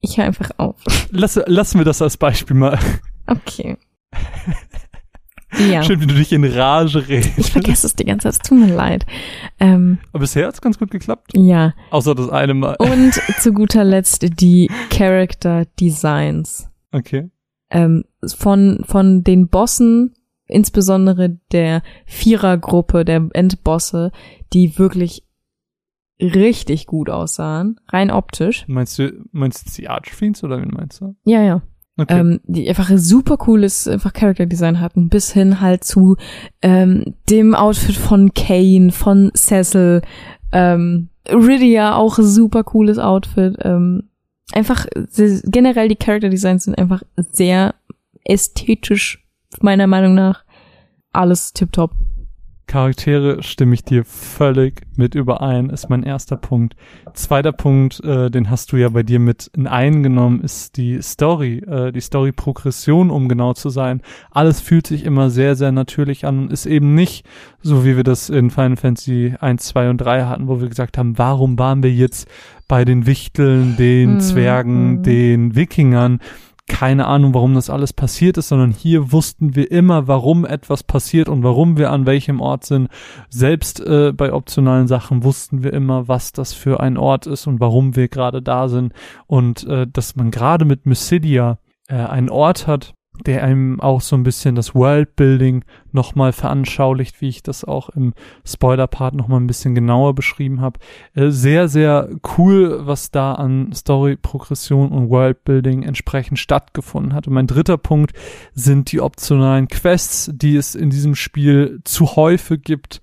ich 0.00 0.16
höre 0.16 0.24
einfach 0.24 0.50
auf. 0.56 0.76
lass, 1.10 1.38
lassen 1.46 1.76
wir 1.78 1.84
das 1.84 2.00
als 2.00 2.16
Beispiel 2.16 2.56
mal. 2.56 2.78
Okay. 3.26 3.76
Ja. 5.58 5.82
Schön, 5.82 6.00
wie 6.00 6.06
du 6.06 6.14
dich 6.14 6.32
in 6.32 6.44
Rage 6.44 7.08
redest. 7.08 7.36
Ich 7.38 7.50
vergesse 7.50 7.86
es 7.86 7.96
die 7.96 8.04
ganze 8.04 8.24
Zeit, 8.24 8.32
es 8.34 8.38
tut 8.48 8.58
mir 8.58 8.72
leid. 8.74 9.04
Ähm, 9.58 9.98
Aber 10.12 10.20
bisher 10.20 10.46
hat's 10.46 10.60
ganz 10.60 10.78
gut 10.78 10.90
geklappt. 10.90 11.32
ja. 11.34 11.74
Außer 11.90 12.14
das 12.14 12.28
eine 12.30 12.54
Mal. 12.54 12.76
Und 12.78 13.12
zu 13.40 13.52
guter 13.52 13.82
Letzt 13.84 14.24
die 14.40 14.70
Character 14.90 15.64
Designs. 15.78 16.68
Okay. 16.92 17.30
ähm, 17.70 18.04
von, 18.36 18.84
von 18.86 19.22
den 19.24 19.48
Bossen, 19.48 20.14
insbesondere 20.46 21.38
der 21.52 21.82
Vierergruppe 22.06 23.04
der 23.04 23.28
Endbosse, 23.32 24.12
die 24.52 24.78
wirklich 24.78 25.24
richtig 26.20 26.86
gut 26.86 27.08
aussahen, 27.10 27.80
rein 27.88 28.10
optisch. 28.10 28.64
Meinst 28.68 28.98
du, 28.98 29.24
meinst 29.32 29.66
du 29.66 29.82
die 29.82 29.88
Archfiends 29.88 30.44
oder 30.44 30.60
wen 30.60 30.68
meinst 30.70 31.00
du? 31.00 31.16
Ja, 31.24 31.42
ja. 31.42 31.62
Okay. 32.00 32.18
Ähm, 32.18 32.40
die 32.44 32.68
einfach 32.68 32.88
ein 32.88 32.98
super 32.98 33.36
cooles 33.36 33.86
einfach 33.86 34.12
Character 34.14 34.46
Design 34.46 34.80
hatten, 34.80 35.08
bis 35.08 35.32
hin 35.32 35.60
halt 35.60 35.84
zu 35.84 36.16
ähm, 36.62 37.14
dem 37.28 37.54
Outfit 37.54 37.96
von 37.96 38.32
Kane, 38.32 38.90
von 38.90 39.30
Cecil, 39.36 40.00
ähm, 40.52 41.10
Rydia 41.28 41.96
auch 41.96 42.16
super 42.16 42.64
cooles 42.64 42.98
Outfit. 42.98 43.56
Ähm, 43.62 44.08
einfach 44.52 44.86
generell 45.44 45.88
die 45.88 45.96
Character 45.96 46.30
Designs 46.30 46.64
sind 46.64 46.78
einfach 46.78 47.02
sehr 47.16 47.74
ästhetisch, 48.24 49.26
meiner 49.60 49.86
Meinung 49.86 50.14
nach. 50.14 50.44
Alles 51.12 51.52
tipptopp. 51.52 51.92
Charaktere 52.70 53.42
stimme 53.42 53.74
ich 53.74 53.82
dir 53.82 54.04
völlig 54.04 54.82
mit 54.94 55.16
überein, 55.16 55.70
ist 55.70 55.90
mein 55.90 56.04
erster 56.04 56.36
Punkt. 56.36 56.76
Zweiter 57.14 57.50
Punkt, 57.50 57.98
äh, 58.04 58.30
den 58.30 58.48
hast 58.48 58.70
du 58.70 58.76
ja 58.76 58.88
bei 58.90 59.02
dir 59.02 59.18
mit 59.18 59.50
in 59.56 59.66
eingenommen, 59.66 60.40
ist 60.40 60.76
die 60.76 61.02
Story, 61.02 61.58
äh, 61.66 61.90
die 61.90 62.00
Story-Progression, 62.00 63.10
um 63.10 63.28
genau 63.28 63.54
zu 63.54 63.70
sein. 63.70 64.02
Alles 64.30 64.60
fühlt 64.60 64.86
sich 64.86 65.04
immer 65.04 65.30
sehr, 65.30 65.56
sehr 65.56 65.72
natürlich 65.72 66.24
an 66.26 66.38
und 66.38 66.52
ist 66.52 66.64
eben 66.66 66.94
nicht 66.94 67.26
so, 67.60 67.84
wie 67.84 67.96
wir 67.96 68.04
das 68.04 68.30
in 68.30 68.50
Final 68.50 68.76
Fantasy 68.76 69.34
1, 69.40 69.64
2 69.64 69.90
und 69.90 69.96
3 69.98 70.26
hatten, 70.26 70.46
wo 70.46 70.60
wir 70.60 70.68
gesagt 70.68 70.96
haben, 70.96 71.18
warum 71.18 71.58
waren 71.58 71.82
wir 71.82 71.90
jetzt 71.92 72.28
bei 72.68 72.84
den 72.84 73.04
Wichteln, 73.04 73.76
den 73.76 74.14
Mhm. 74.14 74.20
Zwergen, 74.20 75.02
den 75.02 75.56
Wikingern? 75.56 76.20
Keine 76.70 77.08
Ahnung, 77.08 77.34
warum 77.34 77.54
das 77.54 77.68
alles 77.68 77.92
passiert 77.92 78.38
ist, 78.38 78.48
sondern 78.48 78.70
hier 78.70 79.10
wussten 79.10 79.56
wir 79.56 79.70
immer, 79.72 80.06
warum 80.06 80.46
etwas 80.46 80.84
passiert 80.84 81.28
und 81.28 81.42
warum 81.42 81.76
wir 81.76 81.90
an 81.90 82.06
welchem 82.06 82.40
Ort 82.40 82.64
sind. 82.64 82.88
Selbst 83.28 83.80
äh, 83.80 84.12
bei 84.12 84.32
optionalen 84.32 84.86
Sachen 84.86 85.24
wussten 85.24 85.64
wir 85.64 85.72
immer, 85.72 86.06
was 86.06 86.30
das 86.30 86.52
für 86.54 86.78
ein 86.78 86.96
Ort 86.96 87.26
ist 87.26 87.48
und 87.48 87.58
warum 87.58 87.96
wir 87.96 88.06
gerade 88.06 88.40
da 88.40 88.68
sind. 88.68 88.94
Und 89.26 89.66
äh, 89.66 89.88
dass 89.92 90.14
man 90.14 90.30
gerade 90.30 90.64
mit 90.64 90.86
Mysidia 90.86 91.58
äh, 91.88 91.96
einen 91.96 92.30
Ort 92.30 92.68
hat, 92.68 92.94
der 93.26 93.44
einem 93.44 93.80
auch 93.80 94.00
so 94.00 94.16
ein 94.16 94.22
bisschen 94.22 94.54
das 94.54 94.74
Worldbuilding 94.74 95.64
nochmal 95.92 96.32
veranschaulicht, 96.32 97.20
wie 97.20 97.28
ich 97.28 97.42
das 97.42 97.64
auch 97.64 97.88
im 97.90 98.14
Spoiler-Part 98.44 99.14
nochmal 99.14 99.40
ein 99.40 99.46
bisschen 99.46 99.74
genauer 99.74 100.14
beschrieben 100.14 100.60
habe. 100.60 100.78
Äh, 101.14 101.30
sehr, 101.30 101.68
sehr 101.68 102.08
cool, 102.36 102.86
was 102.86 103.10
da 103.10 103.34
an 103.34 103.72
Story-Progression 103.72 104.90
und 104.90 105.10
Worldbuilding 105.10 105.82
entsprechend 105.82 106.38
stattgefunden 106.38 107.14
hat. 107.14 107.26
Und 107.26 107.34
mein 107.34 107.46
dritter 107.46 107.78
Punkt 107.78 108.12
sind 108.54 108.92
die 108.92 109.00
optionalen 109.00 109.68
Quests, 109.68 110.30
die 110.34 110.56
es 110.56 110.74
in 110.74 110.90
diesem 110.90 111.14
Spiel 111.14 111.80
zu 111.84 112.16
häufig 112.16 112.62
gibt. 112.62 113.00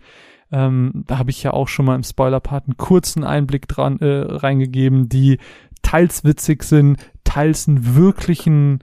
Ähm, 0.51 1.03
da 1.07 1.17
habe 1.17 1.29
ich 1.29 1.43
ja 1.43 1.51
auch 1.51 1.67
schon 1.67 1.85
mal 1.85 1.95
im 1.95 2.03
Spoiler-Part 2.03 2.65
einen 2.65 2.77
kurzen 2.77 3.23
Einblick 3.23 3.67
dran 3.67 3.99
äh, 3.99 4.25
reingegeben, 4.27 5.09
die 5.09 5.39
teils 5.81 6.23
witzig 6.23 6.63
sind, 6.63 6.97
teils 7.23 7.67
einen 7.67 7.95
wirklichen 7.95 8.79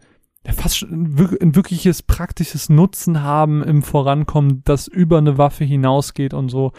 fast 0.52 0.82
ein, 0.82 1.18
wir- 1.18 1.38
ein 1.40 1.54
wirkliches 1.56 2.02
praktisches 2.02 2.68
Nutzen 2.68 3.22
haben 3.22 3.62
im 3.62 3.82
Vorankommen, 3.82 4.62
das 4.64 4.86
über 4.88 5.18
eine 5.18 5.38
Waffe 5.38 5.64
hinausgeht 5.64 6.34
und 6.34 6.48
so. 6.50 6.72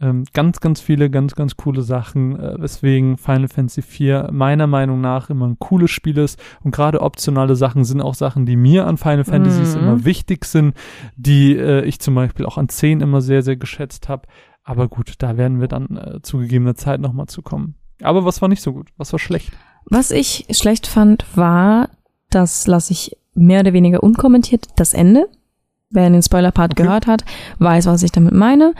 Ähm, 0.00 0.24
ganz, 0.32 0.58
ganz 0.58 0.80
viele, 0.80 1.08
ganz, 1.10 1.36
ganz 1.36 1.56
coole 1.56 1.82
Sachen, 1.82 2.36
äh, 2.38 2.56
weswegen 2.60 3.18
Final 3.18 3.46
Fantasy 3.46 3.80
IV 3.80 4.30
meiner 4.32 4.66
Meinung 4.66 5.00
nach 5.00 5.30
immer 5.30 5.46
ein 5.46 5.58
cooles 5.60 5.92
Spiel 5.92 6.18
ist. 6.18 6.42
Und 6.64 6.72
gerade 6.74 7.00
optionale 7.00 7.54
Sachen 7.54 7.84
sind 7.84 8.00
auch 8.00 8.14
Sachen, 8.14 8.44
die 8.44 8.56
mir 8.56 8.86
an 8.88 8.96
Final 8.98 9.24
Fantasies 9.24 9.76
Mhm. 9.76 9.82
immer 9.82 10.04
wichtig 10.04 10.44
sind, 10.44 10.74
die 11.16 11.56
äh, 11.56 11.84
ich 11.84 12.00
zum 12.00 12.16
Beispiel 12.16 12.46
auch 12.46 12.58
an 12.58 12.68
10 12.68 13.00
immer 13.00 13.20
sehr, 13.20 13.42
sehr 13.42 13.56
geschätzt 13.56 14.08
habe. 14.08 14.26
Aber 14.64 14.88
gut, 14.88 15.14
da 15.18 15.36
werden 15.36 15.60
wir 15.60 15.68
dann 15.68 15.96
äh, 15.96 16.20
zu 16.22 16.38
gegebener 16.38 16.74
Zeit 16.74 17.00
nochmal 17.00 17.26
zu 17.26 17.42
kommen. 17.42 17.76
Aber 18.02 18.24
was 18.24 18.42
war 18.42 18.48
nicht 18.48 18.62
so 18.62 18.72
gut? 18.72 18.88
Was 18.96 19.12
war 19.12 19.20
schlecht? 19.20 19.52
Was 19.84 20.10
ich 20.10 20.46
schlecht 20.50 20.88
fand, 20.88 21.24
war, 21.36 21.88
das 22.34 22.66
lasse 22.66 22.92
ich 22.92 23.16
mehr 23.34 23.60
oder 23.60 23.72
weniger 23.72 24.02
unkommentiert, 24.02 24.66
das 24.76 24.94
Ende. 24.94 25.26
Wer 25.90 26.08
den 26.08 26.22
Spoiler-Part 26.22 26.72
Okay. 26.72 26.82
gehört 26.84 27.06
hat, 27.06 27.24
weiß, 27.58 27.86
was 27.86 28.02
ich 28.02 28.12
damit 28.12 28.32
meine. 28.34 28.74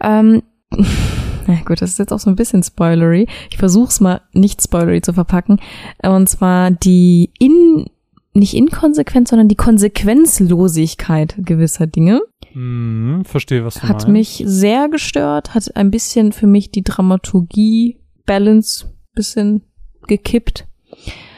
Ähm, 0.00 0.42
na 1.46 1.54
gut, 1.64 1.80
das 1.80 1.90
ist 1.90 1.98
jetzt 1.98 2.12
auch 2.12 2.18
so 2.18 2.28
ein 2.30 2.36
bisschen 2.36 2.62
spoilery. 2.62 3.28
Ich 3.50 3.56
versuche 3.56 3.88
es 3.88 4.00
mal 4.00 4.20
nicht 4.32 4.60
spoilery 4.62 5.00
zu 5.00 5.12
verpacken. 5.12 5.60
Und 6.02 6.28
zwar 6.28 6.70
die 6.72 7.30
in 7.38 7.86
nicht 8.34 8.54
Inkonsequenz, 8.54 9.30
sondern 9.30 9.48
die 9.48 9.54
Konsequenzlosigkeit 9.56 11.36
gewisser 11.38 11.86
Dinge 11.86 12.20
Hm, 12.52 13.22
verstehe, 13.24 13.64
was 13.64 13.74
du 13.74 13.82
hat 13.82 13.90
meinst. 13.92 14.08
mich 14.08 14.42
sehr 14.46 14.88
gestört, 14.88 15.54
hat 15.54 15.74
ein 15.76 15.90
bisschen 15.90 16.32
für 16.32 16.46
mich 16.46 16.70
die 16.70 16.82
Dramaturgie, 16.82 17.98
Balance 18.26 18.92
bisschen 19.14 19.62
gekippt. 20.08 20.66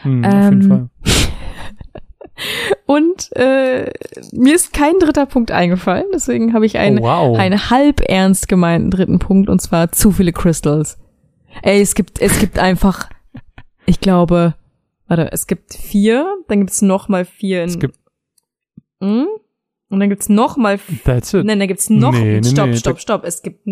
Hm, 0.03 0.25
auf 0.25 0.33
Ähm, 0.33 0.51
jeden 0.51 0.63
Fall. 0.69 0.91
Und 2.87 3.35
äh, 3.37 3.91
mir 4.33 4.55
ist 4.55 4.73
kein 4.73 4.99
dritter 5.01 5.27
Punkt 5.27 5.51
eingefallen, 5.51 6.07
deswegen 6.15 6.55
habe 6.55 6.67
ich 6.67 6.79
einen, 6.79 6.99
oh, 7.01 7.03
wow. 7.03 7.39
einen 7.39 7.71
halb 7.71 8.01
ernst 8.09 8.49
gemeinten 8.49 8.91
dritten 8.91 9.19
Punkt 9.19 9.49
und 9.51 9.61
zwar 9.61 9.93
zu 9.93 10.13
viele 10.13 10.33
Crystals. 10.33 10.99
Ey, 11.63 11.81
es 11.81 11.95
gibt 11.95 12.21
es 12.21 12.39
gibt 12.39 12.59
einfach, 12.59 13.09
ich 13.87 14.01
glaube, 14.01 14.55
warte, 15.09 15.33
es 15.33 15.47
gibt 15.47 15.75
vier, 15.75 16.27
dann 16.47 16.61
gibt's 16.61 16.83
noch 16.83 17.09
mal 17.09 17.25
vier 17.25 17.63
in, 17.65 17.69
es 17.69 17.79
gibt, 17.79 17.99
Hm? 19.03 19.27
und 19.91 20.01
dann 20.01 20.09
gibt's 20.09 20.29
noch 20.29 20.57
mal 20.57 20.79
that's 21.05 21.35
it. 21.35 21.45
Nein, 21.45 21.59
da 21.59 21.67
gibt's 21.67 21.91
noch. 21.91 22.13
Nee, 22.13 22.43
stopp, 22.45 22.69
nee, 22.69 22.77
stopp, 22.77 23.01
stopp. 23.01 23.25
Es 23.25 23.43
gibt, 23.43 23.67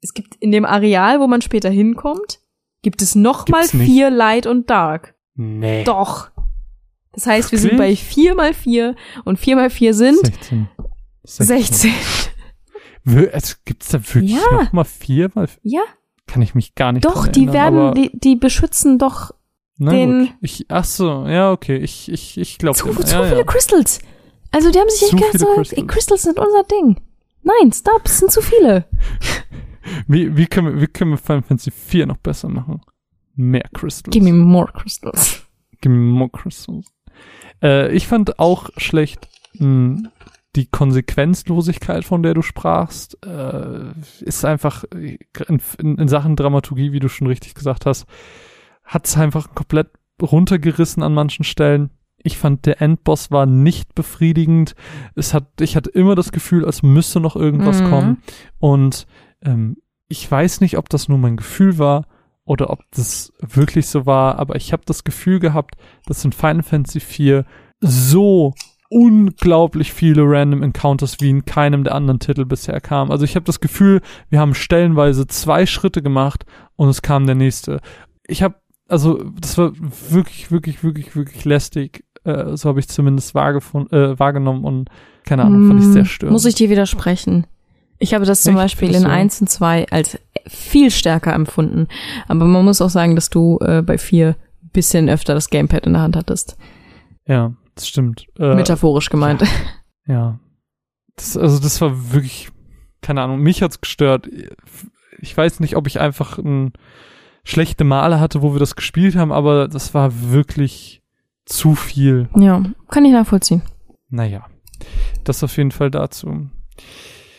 es 0.00 0.14
gibt 0.14 0.36
in 0.36 0.50
dem 0.52 0.64
Areal, 0.64 1.20
wo 1.20 1.26
man 1.26 1.42
später 1.42 1.70
hinkommt, 1.70 2.40
gibt 2.82 3.02
es 3.02 3.14
noch 3.14 3.48
mal 3.48 3.60
nicht. 3.62 3.70
vier 3.72 4.10
Light 4.10 4.46
und 4.46 4.70
Dark. 4.70 5.14
Nee. 5.34 5.84
Doch. 5.84 6.30
Das 7.12 7.26
heißt, 7.26 7.52
wir 7.52 7.58
sind 7.58 7.72
Wirklich? 7.72 8.00
bei 8.00 8.04
vier 8.04 8.34
mal 8.34 8.54
vier 8.54 8.94
und 9.24 9.38
vier 9.38 9.56
mal 9.56 9.70
vier 9.70 9.92
sind 9.94 10.24
16. 10.26 10.68
16. 11.24 11.92
Wir- 13.04 13.34
Es 13.34 13.62
gibt's 13.64 13.88
da 13.88 13.98
wirklich 14.14 14.32
Ja. 14.32 14.62
noch 14.62 14.72
mal 14.72 14.84
vier? 14.84 15.30
Mal, 15.34 15.48
Ja, 15.62 15.82
kann 16.26 16.40
ich 16.42 16.54
mich 16.54 16.74
gar 16.74 16.92
nicht 16.92 17.04
doch, 17.04 17.24
dran 17.24 17.32
die 17.32 17.46
erinnern, 17.46 17.74
werden, 17.74 17.94
die, 17.94 18.18
die 18.18 18.36
beschützen 18.36 18.98
doch 18.98 19.32
na 19.76 19.90
den- 19.90 20.26
gut. 20.26 20.34
Ich, 20.40 20.66
ach 20.68 20.84
so, 20.84 21.26
ja, 21.26 21.50
okay. 21.52 21.76
Ich, 21.78 22.10
ich, 22.10 22.38
ich 22.38 22.58
glaube 22.58 22.78
zu, 22.78 22.88
ja, 22.88 23.00
zu 23.00 23.16
ja. 23.16 23.24
viele 23.26 23.44
Crystals. 23.44 23.98
Also 24.52 24.70
die 24.70 24.78
haben 24.78 24.88
sich 24.90 25.02
echt 25.02 25.12
gedacht, 25.12 25.38
so, 25.38 25.46
Crystals. 25.46 25.72
ey, 25.72 25.86
Crystals 25.86 26.22
sind 26.22 26.38
unser 26.38 26.62
Ding. 26.64 27.00
Nein, 27.42 27.72
stop, 27.72 28.02
es 28.04 28.18
sind 28.18 28.30
zu 28.30 28.40
viele. 28.40 28.86
Wie, 30.06 30.36
wie 30.36 30.46
können 30.46 30.74
wir, 30.76 30.80
wie 30.80 30.86
können 30.86 31.10
wir 31.10 31.18
Final 31.18 31.42
Fantasy 31.42 31.72
4 31.72 32.06
noch 32.06 32.18
besser 32.18 32.48
machen? 32.48 32.80
Mehr 33.34 33.68
Crystals. 33.74 34.12
Give 34.12 34.24
me 34.24 34.32
more 34.32 34.70
Crystals. 34.72 35.42
Give 35.80 35.92
me 35.92 35.98
more 36.12 36.30
crystals. 36.30 36.86
Äh, 37.62 37.92
ich 37.92 38.06
fand 38.06 38.38
auch 38.38 38.70
schlecht 38.76 39.28
mh, 39.54 40.08
die 40.56 40.66
Konsequenzlosigkeit, 40.66 42.04
von 42.04 42.22
der 42.22 42.34
du 42.34 42.42
sprachst, 42.42 43.18
äh, 43.24 43.92
ist 44.20 44.44
einfach 44.44 44.84
äh, 44.94 45.18
in, 45.48 45.60
in, 45.78 45.98
in 45.98 46.08
Sachen 46.08 46.36
Dramaturgie, 46.36 46.92
wie 46.92 47.00
du 47.00 47.08
schon 47.08 47.26
richtig 47.26 47.54
gesagt 47.54 47.86
hast, 47.86 48.06
hat 48.84 49.06
es 49.06 49.16
einfach 49.16 49.54
komplett 49.54 49.88
runtergerissen 50.20 51.02
an 51.02 51.14
manchen 51.14 51.44
Stellen. 51.44 51.90
Ich 52.22 52.38
fand, 52.38 52.66
der 52.66 52.80
Endboss 52.80 53.30
war 53.30 53.46
nicht 53.46 53.94
befriedigend. 53.94 54.74
Es 55.16 55.34
hat, 55.34 55.60
ich 55.60 55.74
hatte 55.74 55.90
immer 55.90 56.14
das 56.14 56.30
Gefühl, 56.30 56.64
als 56.64 56.82
müsste 56.82 57.18
noch 57.18 57.34
irgendwas 57.34 57.80
Mhm. 57.82 57.88
kommen. 57.90 58.22
Und 58.58 59.06
ähm, 59.42 59.76
ich 60.08 60.30
weiß 60.30 60.60
nicht, 60.60 60.76
ob 60.78 60.88
das 60.88 61.08
nur 61.08 61.18
mein 61.18 61.36
Gefühl 61.36 61.78
war 61.78 62.06
oder 62.52 62.68
ob 62.68 62.80
das 62.94 63.32
wirklich 63.40 63.86
so 63.86 64.04
war, 64.04 64.38
aber 64.38 64.56
ich 64.56 64.74
habe 64.74 64.82
das 64.84 65.04
Gefühl 65.04 65.40
gehabt, 65.40 65.74
dass 66.04 66.22
in 66.22 66.32
Final 66.32 66.62
Fantasy 66.62 66.98
IV 66.98 67.44
so 67.80 68.52
unglaublich 68.90 69.90
viele 69.90 70.22
Random 70.22 70.62
Encounters 70.62 71.16
wie 71.20 71.30
in 71.30 71.46
keinem 71.46 71.82
der 71.82 71.94
anderen 71.94 72.20
Titel 72.20 72.44
bisher 72.44 72.78
kam. 72.82 73.10
Also 73.10 73.24
ich 73.24 73.36
habe 73.36 73.46
das 73.46 73.60
Gefühl, 73.60 74.02
wir 74.28 74.38
haben 74.38 74.52
stellenweise 74.52 75.26
zwei 75.26 75.64
Schritte 75.64 76.02
gemacht 76.02 76.44
und 76.76 76.90
es 76.90 77.00
kam 77.00 77.24
der 77.24 77.34
nächste. 77.34 77.80
Ich 78.26 78.42
habe, 78.42 78.56
also 78.88 79.24
das 79.40 79.56
war 79.56 79.72
wirklich, 80.10 80.50
wirklich, 80.50 80.84
wirklich, 80.84 81.16
wirklich 81.16 81.46
lästig. 81.46 82.04
Äh, 82.24 82.54
so 82.54 82.68
habe 82.68 82.80
ich 82.80 82.88
zumindest 82.88 83.34
äh, 83.34 84.18
wahrgenommen 84.18 84.64
und 84.64 84.90
keine 85.24 85.44
Ahnung, 85.44 85.68
fand 85.68 85.80
ich 85.80 85.86
sehr 85.86 86.04
störend. 86.04 86.34
Muss 86.34 86.44
ich 86.44 86.54
dir 86.54 86.68
widersprechen. 86.68 87.46
Ich 87.98 88.12
habe 88.12 88.26
das 88.26 88.42
zum 88.42 88.56
Echt? 88.56 88.62
Beispiel 88.62 88.94
in 88.94 89.04
du? 89.04 89.08
1 89.08 89.40
und 89.40 89.46
2 89.48 89.86
als 89.90 90.18
viel 90.46 90.90
stärker 90.90 91.32
empfunden. 91.32 91.88
Aber 92.28 92.44
man 92.44 92.64
muss 92.64 92.80
auch 92.80 92.90
sagen, 92.90 93.14
dass 93.14 93.30
du 93.30 93.58
äh, 93.60 93.82
bei 93.82 93.98
4 93.98 94.36
bisschen 94.72 95.08
öfter 95.08 95.34
das 95.34 95.50
Gamepad 95.50 95.86
in 95.86 95.92
der 95.92 96.02
Hand 96.02 96.16
hattest. 96.16 96.56
Ja, 97.26 97.54
das 97.74 97.88
stimmt. 97.88 98.26
Äh, 98.38 98.54
Metaphorisch 98.54 99.10
gemeint. 99.10 99.44
Ja. 100.06 100.40
Das, 101.14 101.36
also 101.36 101.60
das 101.60 101.80
war 101.80 102.12
wirklich, 102.12 102.50
keine 103.02 103.22
Ahnung, 103.22 103.38
mich 103.38 103.62
hat's 103.62 103.80
gestört. 103.80 104.28
Ich 105.20 105.36
weiß 105.36 105.60
nicht, 105.60 105.76
ob 105.76 105.86
ich 105.86 106.00
einfach 106.00 106.38
ein 106.38 106.72
schlechte 107.44 107.84
Male 107.84 108.18
hatte, 108.18 108.42
wo 108.42 108.52
wir 108.52 108.58
das 108.58 108.74
gespielt 108.74 109.14
haben, 109.14 109.30
aber 109.30 109.68
das 109.68 109.94
war 109.94 110.32
wirklich 110.32 111.02
zu 111.44 111.76
viel. 111.76 112.28
Ja, 112.34 112.62
kann 112.88 113.04
ich 113.04 113.12
nachvollziehen. 113.12 113.62
Naja, 114.08 114.46
das 115.24 115.44
auf 115.44 115.56
jeden 115.56 115.70
Fall 115.70 115.90
dazu. 115.90 116.48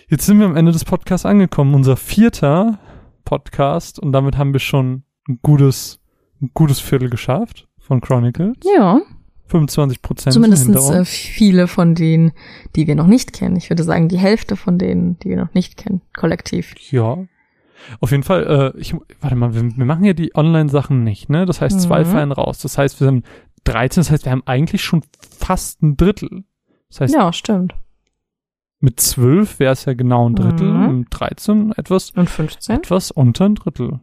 Jetzt 0.07 0.25
sind 0.25 0.39
wir 0.39 0.45
am 0.45 0.55
Ende 0.55 0.71
des 0.71 0.85
Podcasts 0.85 1.25
angekommen. 1.25 1.73
Unser 1.73 1.97
vierter 1.97 2.79
Podcast 3.23 3.99
und 3.99 4.11
damit 4.11 4.37
haben 4.37 4.53
wir 4.53 4.59
schon 4.59 5.03
ein 5.27 5.39
gutes, 5.41 5.99
ein 6.41 6.51
gutes 6.53 6.79
Viertel 6.79 7.09
geschafft 7.09 7.67
von 7.79 8.01
Chronicles. 8.01 8.55
Ja, 8.75 9.01
25 9.47 10.01
Prozent 10.01 10.33
zumindest 10.33 10.67
äh, 10.69 11.05
viele 11.05 11.67
von 11.67 11.95
denen, 11.95 12.31
die 12.75 12.87
wir 12.87 12.95
noch 12.95 13.07
nicht 13.07 13.33
kennen. 13.33 13.55
Ich 13.55 13.69
würde 13.69 13.83
sagen, 13.83 14.07
die 14.07 14.17
Hälfte 14.17 14.55
von 14.55 14.77
denen, 14.79 15.19
die 15.19 15.29
wir 15.29 15.37
noch 15.37 15.53
nicht 15.53 15.77
kennen, 15.77 16.01
kollektiv. 16.15 16.73
Ja. 16.91 17.17
Auf 17.99 18.11
jeden 18.11 18.23
Fall, 18.23 18.73
äh, 18.75 18.79
ich, 18.79 18.95
warte 19.19 19.35
mal, 19.35 19.53
wir, 19.53 19.61
wir 19.61 19.85
machen 19.85 20.05
ja 20.05 20.13
die 20.13 20.33
Online-Sachen 20.35 21.03
nicht, 21.03 21.29
ne? 21.29 21.45
Das 21.45 21.59
heißt, 21.61 21.81
zwei 21.81 22.01
Mhm. 22.03 22.05
fallen 22.07 22.31
raus. 22.31 22.59
Das 22.59 22.77
heißt, 22.77 22.99
wir 23.01 23.07
haben 23.07 23.23
13, 23.65 24.01
das 24.01 24.11
heißt, 24.11 24.25
wir 24.25 24.31
haben 24.31 24.43
eigentlich 24.45 24.81
schon 24.83 25.03
fast 25.37 25.83
ein 25.83 25.97
Drittel. 25.97 26.45
Das 26.89 27.01
heißt, 27.01 27.13
Ja, 27.13 27.31
stimmt. 27.33 27.75
Mit 28.83 28.99
12 28.99 29.59
wäre 29.59 29.71
es 29.73 29.85
ja 29.85 29.93
genau 29.93 30.29
ein 30.29 30.35
Drittel 30.35 30.71
Mhm. 30.71 30.87
und 30.89 31.05
13 31.09 31.71
etwas, 31.77 32.11
Und 32.11 32.29
15? 32.29 32.75
etwas 32.75 33.11
unter 33.11 33.45
ein 33.45 33.55
Drittel. 33.55 33.99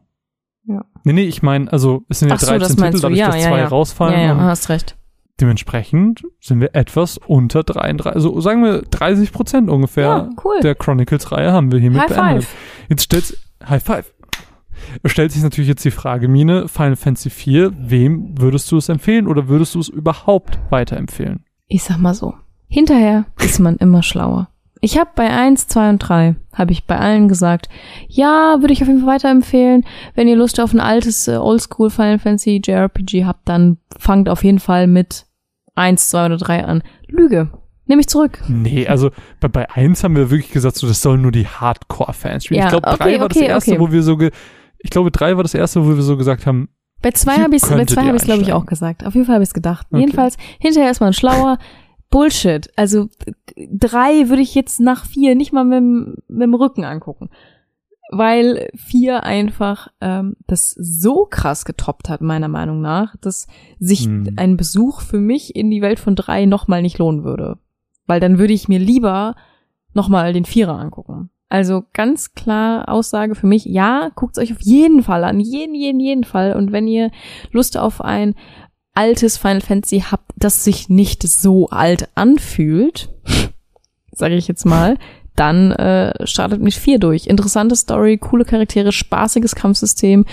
Ja. 0.65 0.85
Nee, 1.05 1.13
nee, 1.13 1.23
ich 1.25 1.43
meine, 1.43 1.71
also 1.73 2.03
es 2.09 2.21
sind 2.21 2.29
ja 2.31 2.35
Ach 2.37 2.41
so, 2.41 2.47
13 2.47 2.61
das 2.61 2.77
Titel, 2.77 3.01
dadurch, 3.01 3.19
Ja, 3.19 3.27
dass 3.27 3.37
ja, 3.43 3.49
zwei 3.49 3.59
ja. 3.59 3.67
rausfallen. 3.69 4.15
Ja, 4.21 4.27
ja, 4.27 4.37
hast 4.39 4.69
recht. 4.71 4.97
dementsprechend 5.41 6.23
sind 6.41 6.61
wir 6.61 6.75
etwas 6.75 7.19
unter 7.19 7.63
33, 7.63 8.15
also 8.15 8.41
sagen 8.41 8.63
wir 8.65 8.83
30 8.83 9.33
Prozent 9.33 9.71
ungefähr 9.71 10.05
Ja, 10.05 10.29
cool. 10.45 10.61
der 10.63 10.75
Chronicles-Reihe 10.75 11.53
haben 11.53 11.73
wir 11.73 11.79
hiermit 11.79 12.01
High 12.03 12.09
beendet. 12.15 12.45
five. 12.45 12.57
Jetzt 12.89 13.03
stellt 13.05 13.39
High 13.69 13.83
Five. 13.83 14.15
Stellt 15.05 15.33
sich 15.33 15.43
natürlich 15.43 15.69
jetzt 15.69 15.85
die 15.85 15.91
Frage, 15.91 16.27
Mine, 16.29 16.67
Final 16.69 16.97
Fantasy 16.97 17.29
4, 17.31 17.73
wem 17.77 18.39
würdest 18.41 18.71
du 18.73 18.79
es 18.79 18.89
empfehlen 18.89 19.27
oder 19.29 19.47
würdest 19.49 19.75
du 19.75 19.81
es 19.81 19.89
überhaupt 19.91 20.59
weiterempfehlen? 20.71 21.45
Ich 21.69 21.83
sag 21.85 21.99
mal 21.99 22.15
so. 22.15 22.35
Hinterher 22.67 23.27
ist 23.43 23.61
man 23.61 23.77
immer 23.77 24.03
schlauer. 24.03 24.49
Ich 24.81 24.99
habe 24.99 25.11
bei 25.15 25.29
1, 25.29 25.67
2 25.69 25.91
und 25.91 25.99
3, 25.99 26.37
habe 26.55 26.73
ich 26.73 26.87
bei 26.87 26.99
allen 26.99 27.29
gesagt, 27.29 27.69
ja, 28.09 28.57
würde 28.61 28.73
ich 28.73 28.81
auf 28.83 28.89
jeden 28.89 29.01
Fall 29.01 29.17
weiterempfehlen. 29.17 29.85
Wenn 30.15 30.27
ihr 30.27 30.37
Lust 30.37 30.59
auf 30.59 30.73
ein 30.73 30.81
altes 30.81 31.29
äh, 31.29 31.37
Oldschool 31.37 31.91
Final 31.91 32.19
Fantasy 32.19 32.63
JRPG 32.65 33.27
habt, 33.27 33.49
dann 33.49 33.77
fangt 33.99 34.29
auf 34.29 34.43
jeden 34.43 34.59
Fall 34.59 34.87
mit 34.87 35.27
1, 35.75 36.09
2 36.09 36.27
oder 36.27 36.37
3 36.39 36.65
an. 36.65 36.83
Lüge. 37.09 37.51
Nehme 37.87 38.01
ich 38.01 38.07
zurück. 38.07 38.41
Nee, 38.49 38.87
also 38.87 39.11
bei, 39.41 39.49
bei 39.49 39.71
1 39.71 40.05
haben 40.05 40.17
wir 40.17 40.31
wirklich 40.31 40.53
gesagt, 40.53 40.77
so, 40.77 40.87
das 40.87 41.03
sollen 41.03 41.23
nur 41.23 41.33
die 41.33 41.47
Hardcore-Fans 41.47 42.45
spielen. 42.45 42.61
Ja, 42.61 42.67
ich 42.67 42.71
glaube, 42.71 42.87
3 42.87 42.95
okay, 42.95 43.21
war 43.21 43.29
das 43.29 43.37
okay, 43.37 43.47
erste, 43.47 43.71
okay. 43.73 43.81
wo 43.81 43.93
wir 43.93 44.03
so 44.03 44.17
ge 44.17 44.31
ich 44.83 44.89
glaube, 44.89 45.11
3 45.11 45.37
war 45.37 45.43
das 45.43 45.53
erste, 45.53 45.85
wo 45.85 45.95
wir 45.95 46.03
so 46.03 46.17
gesagt 46.17 46.47
haben, 46.47 46.71
Bei 47.03 47.11
zwei 47.11 47.37
habe 47.37 47.55
ich 47.55 47.63
zwei 47.63 47.83
ich 47.83 47.87
glaube 47.89 48.43
ich 48.43 48.53
auch 48.55 48.65
gesagt. 48.65 49.05
Auf 49.05 49.15
jeden 49.15 49.27
Fall 49.27 49.35
habe 49.35 49.43
ich 49.43 49.51
es 49.51 49.55
gedacht. 49.55 49.87
Jedenfalls 49.91 50.39
hinterher 50.59 50.91
ist 50.91 51.01
man 51.01 51.13
schlauer. 51.13 51.59
Bullshit. 52.11 52.69
Also 52.77 53.09
drei 53.57 54.29
würde 54.29 54.43
ich 54.43 54.55
jetzt 54.55 54.81
nach 54.81 55.05
vier 55.07 55.35
nicht 55.35 55.53
mal 55.53 55.65
mit, 55.65 55.79
dem- 55.79 56.17
mit 56.29 56.43
dem 56.43 56.55
Rücken 56.55 56.85
angucken, 56.85 57.31
weil 58.11 58.69
vier 58.75 59.23
einfach 59.23 59.89
ähm, 60.01 60.37
das 60.47 60.73
so 60.73 61.27
krass 61.27 61.65
getoppt 61.65 62.09
hat 62.09 62.21
meiner 62.21 62.49
Meinung 62.49 62.81
nach, 62.81 63.15
dass 63.21 63.47
sich 63.79 64.07
Hm. 64.07 64.35
ein 64.37 64.57
Besuch 64.57 65.01
für 65.01 65.21
mich 65.21 65.55
in 65.55 65.71
die 65.71 65.83
Welt 65.83 66.01
von 66.01 66.17
drei 66.17 66.45
noch 66.47 66.67
mal 66.67 66.83
nicht 66.83 66.99
lohnen 66.99 67.23
würde, 67.25 67.59
weil 68.07 68.19
dann 68.21 68.39
würde 68.39 68.53
ich 68.53 68.69
mir 68.69 68.81
lieber 68.81 69.37
noch 69.95 70.09
mal 70.09 70.33
den 70.33 70.45
Vierer 70.45 70.79
angucken. 70.79 71.31
Also 71.53 71.83
ganz 71.93 72.35
klar 72.35 72.89
Aussage 72.89 73.35
für 73.35 73.49
mich, 73.49 73.65
ja, 73.65 74.11
guckt's 74.15 74.39
euch 74.39 74.53
auf 74.53 74.61
jeden 74.61 75.03
Fall 75.03 75.25
an, 75.25 75.41
jeden, 75.41 75.75
jeden, 75.75 75.99
jeden 75.99 76.23
Fall. 76.23 76.55
Und 76.55 76.71
wenn 76.71 76.87
ihr 76.87 77.11
Lust 77.51 77.77
auf 77.77 78.01
ein 78.01 78.37
altes 79.01 79.39
Final 79.39 79.63
Fantasy 79.63 80.05
habt, 80.11 80.31
das 80.37 80.63
sich 80.63 80.91
nicht 80.91 81.23
so 81.23 81.71
alt 81.71 82.09
anfühlt, 82.17 83.09
sage 84.13 84.35
ich 84.35 84.47
jetzt 84.47 84.67
mal, 84.67 84.99
dann 85.37 85.73
äh, 85.73 86.27
startet 86.27 86.61
mit 86.61 86.75
vier 86.75 86.99
durch. 86.99 87.27
Interessante 87.27 87.77
Story, 87.77 88.19
coole 88.19 88.45
Charaktere, 88.45 88.93
spaßiges 88.93 89.55
Kampfsystem, 89.55 90.27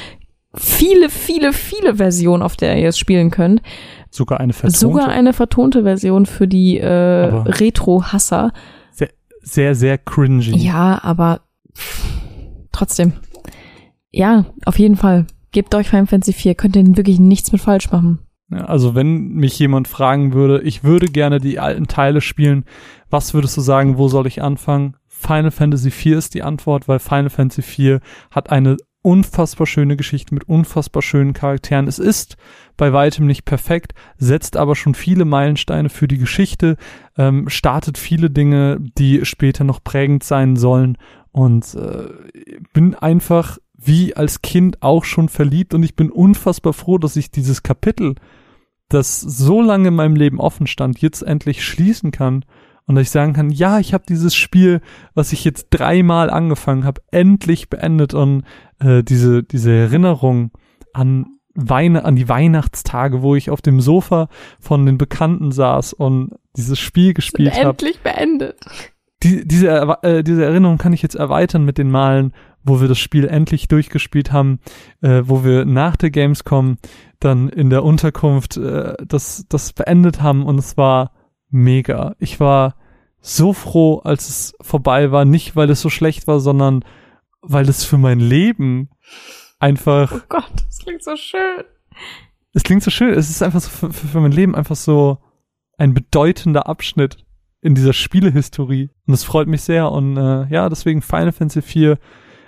viele, 0.53 1.09
viele, 1.09 1.53
viele 1.53 1.95
Versionen, 1.95 2.43
auf 2.43 2.57
der 2.57 2.77
ihr 2.77 2.89
es 2.89 2.99
spielen 2.99 3.31
könnt. 3.31 3.61
sogar 4.09 4.41
eine 4.41 4.51
vertonte, 4.51 4.79
Sogar 4.79 5.07
eine 5.07 5.31
vertonte 5.31 5.83
Version 5.83 6.25
für 6.25 6.49
die 6.49 6.77
äh, 6.77 6.89
Retro-Hasser. 6.89 8.51
sehr, 9.41 9.75
sehr 9.75 9.97
cringy. 9.97 10.57
Ja, 10.57 10.99
aber 11.03 11.39
trotzdem. 12.73 13.13
Ja, 14.11 14.45
auf 14.65 14.77
jeden 14.77 14.97
Fall. 14.97 15.25
Gebt 15.53 15.73
euch 15.73 15.87
Final 15.87 16.07
Fantasy 16.07 16.33
4, 16.33 16.55
könnt 16.55 16.75
ihr 16.75 16.97
wirklich 16.97 17.17
nichts 17.17 17.53
mit 17.53 17.61
falsch 17.61 17.89
machen. 17.91 18.26
Ja, 18.49 18.65
Also 18.65 18.95
wenn 18.95 19.33
mich 19.33 19.57
jemand 19.59 19.87
fragen 19.87 20.33
würde, 20.33 20.61
ich 20.61 20.83
würde 20.83 21.07
gerne 21.07 21.39
die 21.39 21.59
alten 21.59 21.87
Teile 21.87 22.21
spielen, 22.21 22.65
was 23.09 23.33
würdest 23.33 23.57
du 23.57 23.61
sagen, 23.61 23.97
wo 23.97 24.07
soll 24.07 24.27
ich 24.27 24.41
anfangen? 24.41 24.95
Final 25.07 25.51
Fantasy 25.51 25.91
4 25.91 26.17
ist 26.17 26.33
die 26.33 26.43
Antwort, 26.43 26.87
weil 26.87 26.99
Final 26.99 27.29
Fantasy 27.29 27.61
4 27.61 27.99
hat 28.31 28.51
eine 28.51 28.77
unfassbar 29.01 29.65
schöne 29.65 29.95
Geschichte 29.95 30.33
mit 30.33 30.49
unfassbar 30.49 31.01
schönen 31.01 31.33
Charakteren. 31.33 31.87
Es 31.87 31.97
ist 31.97 32.35
bei 32.75 32.91
weitem 32.91 33.25
nicht 33.25 33.45
perfekt, 33.45 33.93
setzt 34.17 34.57
aber 34.57 34.75
schon 34.75 34.95
viele 34.95 35.23
Meilensteine 35.23 35.89
für 35.89 36.07
die 36.07 36.17
Geschichte, 36.17 36.75
ähm, 37.17 37.47
startet 37.47 37.97
viele 37.97 38.29
Dinge, 38.29 38.79
die 38.97 39.23
später 39.25 39.63
noch 39.63 39.83
prägend 39.83 40.23
sein 40.23 40.57
sollen 40.57 40.97
und 41.31 41.73
äh, 41.75 42.09
bin 42.73 42.95
einfach 42.95 43.57
wie 43.87 44.15
als 44.15 44.41
Kind 44.41 44.83
auch 44.83 45.05
schon 45.05 45.29
verliebt 45.29 45.73
und 45.73 45.83
ich 45.83 45.95
bin 45.95 46.11
unfassbar 46.11 46.73
froh, 46.73 46.97
dass 46.97 47.15
ich 47.15 47.31
dieses 47.31 47.63
Kapitel, 47.63 48.15
das 48.89 49.19
so 49.19 49.61
lange 49.61 49.89
in 49.89 49.95
meinem 49.95 50.15
Leben 50.15 50.39
offen 50.39 50.67
stand, 50.67 50.99
jetzt 50.99 51.21
endlich 51.21 51.65
schließen 51.65 52.11
kann 52.11 52.45
und 52.85 52.95
dass 52.95 53.03
ich 53.03 53.11
sagen 53.11 53.33
kann, 53.33 53.49
ja, 53.49 53.79
ich 53.79 53.93
habe 53.93 54.05
dieses 54.07 54.35
Spiel, 54.35 54.81
was 55.13 55.33
ich 55.33 55.43
jetzt 55.43 55.67
dreimal 55.71 56.29
angefangen 56.29 56.85
habe, 56.85 57.01
endlich 57.11 57.69
beendet 57.69 58.13
und 58.13 58.43
äh, 58.79 59.03
diese 59.03 59.43
diese 59.43 59.71
Erinnerung 59.71 60.51
an 60.93 61.25
Weine, 61.53 62.05
an 62.05 62.15
die 62.15 62.29
Weihnachtstage, 62.29 63.23
wo 63.23 63.35
ich 63.35 63.49
auf 63.49 63.61
dem 63.61 63.81
Sofa 63.81 64.29
von 64.59 64.85
den 64.85 64.99
Bekannten 64.99 65.51
saß 65.51 65.93
und 65.93 66.35
dieses 66.55 66.79
Spiel 66.79 67.13
gespielt 67.13 67.55
habe 67.55 67.69
Endlich 67.69 67.99
beendet. 68.01 68.59
die, 69.23 69.47
diese, 69.47 69.69
äh, 70.03 70.23
diese 70.23 70.45
Erinnerung 70.45 70.77
kann 70.77 70.93
ich 70.93 71.01
jetzt 71.01 71.15
erweitern 71.15 71.65
mit 71.65 71.79
den 71.79 71.89
Malen, 71.89 72.33
wo 72.67 72.81
wir 72.81 72.87
das 72.87 72.99
Spiel 72.99 73.25
endlich 73.25 73.67
durchgespielt 73.67 74.31
haben, 74.31 74.59
äh, 75.01 75.23
wo 75.25 75.43
wir 75.43 75.65
nach 75.65 75.95
der 75.95 76.11
Gamescom 76.11 76.77
dann 77.19 77.49
in 77.49 77.69
der 77.69 77.83
Unterkunft 77.83 78.57
äh, 78.57 78.93
das, 79.05 79.45
das 79.49 79.73
beendet 79.73 80.21
haben 80.21 80.45
und 80.45 80.59
es 80.59 80.77
war 80.77 81.11
mega. 81.49 82.15
Ich 82.19 82.39
war 82.39 82.75
so 83.19 83.53
froh, 83.53 83.99
als 83.99 84.29
es 84.29 84.55
vorbei 84.61 85.11
war, 85.11 85.25
nicht 85.25 85.55
weil 85.55 85.69
es 85.69 85.81
so 85.81 85.89
schlecht 85.89 86.27
war, 86.27 86.39
sondern 86.39 86.83
weil 87.41 87.67
es 87.69 87.83
für 87.83 87.97
mein 87.97 88.19
Leben 88.19 88.89
einfach 89.59 90.11
Oh 90.11 90.21
Gott, 90.29 90.51
das 90.67 90.79
klingt 90.79 91.03
so 91.03 91.15
schön. 91.15 91.63
es 92.53 92.63
klingt 92.63 92.83
so 92.83 92.91
schön, 92.91 93.13
es 93.13 93.29
ist 93.29 93.41
einfach 93.41 93.61
so 93.61 93.69
für, 93.69 93.91
für, 93.91 94.19
mein 94.19 94.31
Leben 94.31 94.55
einfach 94.55 94.75
so 94.75 95.19
ein 95.77 95.93
bedeutender 95.93 96.67
Abschnitt 96.67 97.17
in 97.61 97.75
dieser 97.75 97.93
Spielehistorie. 97.93 98.89
Und 99.05 99.11
das 99.11 99.23
freut 99.23 99.47
mich 99.47 99.61
sehr. 99.61 99.91
Und 99.91 100.17
äh, 100.17 100.47
ja, 100.47 100.69
deswegen 100.69 101.01
Final 101.01 101.31
Fantasy 101.31 101.61
4 101.61 101.97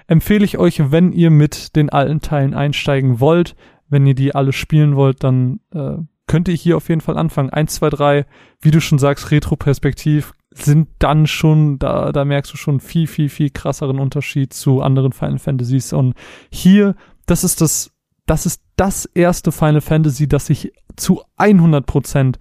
empfehle 0.10 0.44
ich 0.46 0.58
euch, 0.58 0.92
wenn 0.92 1.12
ihr 1.12 1.30
mit 1.30 1.76
den 1.76 1.90
alten 1.90 2.20
Teilen 2.20 2.54
einsteigen 2.54 3.20
wollt, 3.20 3.56
wenn 3.90 4.06
ihr 4.06 4.16
die 4.16 4.36
alle 4.36 4.54
spielen 4.54 4.96
wollt, 4.96 5.24
dann 5.24 5.60
äh, 5.74 5.98
könnt 6.28 6.48
ihr 6.48 6.56
hier 6.56 6.78
auf 6.78 6.90
jeden 6.90 7.02
Fall 7.02 7.18
anfangen. 7.18 7.50
1, 7.50 7.76
2, 7.76 7.90
3, 7.90 8.26
wie 8.62 8.72
du 8.72 8.82
schon 8.82 9.00
sagst, 9.00 9.32
Retro-Perspektiv 9.32 10.34
sind 10.52 10.88
dann 11.00 11.28
schon, 11.28 11.78
da, 11.80 12.12
da 12.12 12.26
merkst 12.26 12.52
du 12.54 12.58
schon 12.58 12.80
viel, 12.80 13.08
viel, 13.08 13.30
viel 13.30 13.50
krasseren 13.52 14.00
Unterschied 14.00 14.52
zu 14.54 14.82
anderen 14.82 15.12
Final 15.12 15.40
Fantasies. 15.40 15.94
Und 15.94 16.14
hier, 16.52 16.96
das 17.28 17.44
ist 17.44 17.62
das, 17.62 17.92
das 18.26 18.46
ist 18.46 18.62
das 18.76 19.06
erste 19.06 19.52
Final 19.52 19.82
Fantasy, 19.82 20.28
das 20.28 20.50
ich 20.50 20.72
zu 20.96 21.22
100 21.38 21.86
Prozent 21.86 22.40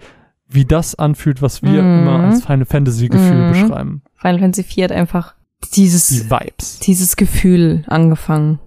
wie 0.50 0.64
das 0.64 0.94
anfühlt, 0.94 1.42
was 1.42 1.62
wir 1.62 1.82
Mhm. 1.82 2.00
immer 2.00 2.20
als 2.24 2.44
Final 2.44 2.64
Fantasy 2.64 3.08
Gefühl 3.08 3.46
Mhm. 3.46 3.52
beschreiben. 3.52 4.02
Final 4.14 4.38
Fantasy 4.40 4.62
4 4.62 4.84
hat 4.84 4.92
einfach 4.92 5.34
dieses, 5.74 6.08
Die 6.08 6.30
Vibes. 6.30 6.78
dieses 6.80 7.16
Gefühl 7.16 7.84
angefangen. 7.86 8.58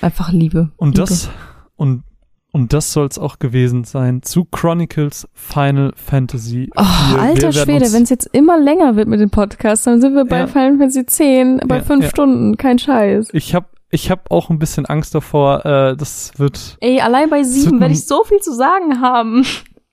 Einfach 0.00 0.32
Liebe. 0.32 0.70
Und 0.76 0.96
Liebe. 0.96 1.08
das, 1.08 1.30
und, 1.76 2.04
und 2.52 2.72
das 2.72 2.92
soll 2.92 3.06
es 3.06 3.18
auch 3.18 3.38
gewesen 3.38 3.84
sein 3.84 4.22
zu 4.22 4.44
Chronicles 4.44 5.28
Final 5.34 5.92
Fantasy. 5.96 6.70
Oh, 6.76 6.82
4. 6.82 7.14
Wir 7.16 7.22
alter 7.22 7.52
Schwede, 7.52 7.92
wenn 7.92 8.02
es 8.02 8.10
jetzt 8.10 8.28
immer 8.32 8.58
länger 8.58 8.96
wird 8.96 9.08
mit 9.08 9.20
dem 9.20 9.30
Podcast, 9.30 9.86
dann 9.86 10.00
sind 10.00 10.14
wir 10.14 10.24
bei 10.24 10.40
Ja. 10.40 10.46
Final 10.46 10.78
Fantasy 10.78 11.06
10 11.06 11.60
bei 11.66 11.76
Ja, 11.76 11.82
fünf 11.82 12.04
ja. 12.04 12.10
Stunden. 12.10 12.56
Kein 12.56 12.78
Scheiß. 12.78 13.28
Ich 13.32 13.54
habe 13.54 13.66
ich 13.92 14.08
hab 14.10 14.30
auch 14.30 14.50
ein 14.50 14.58
bisschen 14.60 14.86
Angst 14.86 15.16
davor, 15.16 15.66
äh, 15.66 15.96
das 15.96 16.32
wird 16.36 16.76
Ey, 16.80 17.00
allein 17.00 17.28
bei 17.28 17.42
sieben 17.42 17.80
werde 17.80 17.92
ich 17.92 18.06
so 18.06 18.22
viel 18.22 18.38
zu 18.38 18.54
sagen 18.54 19.00
haben. 19.00 19.44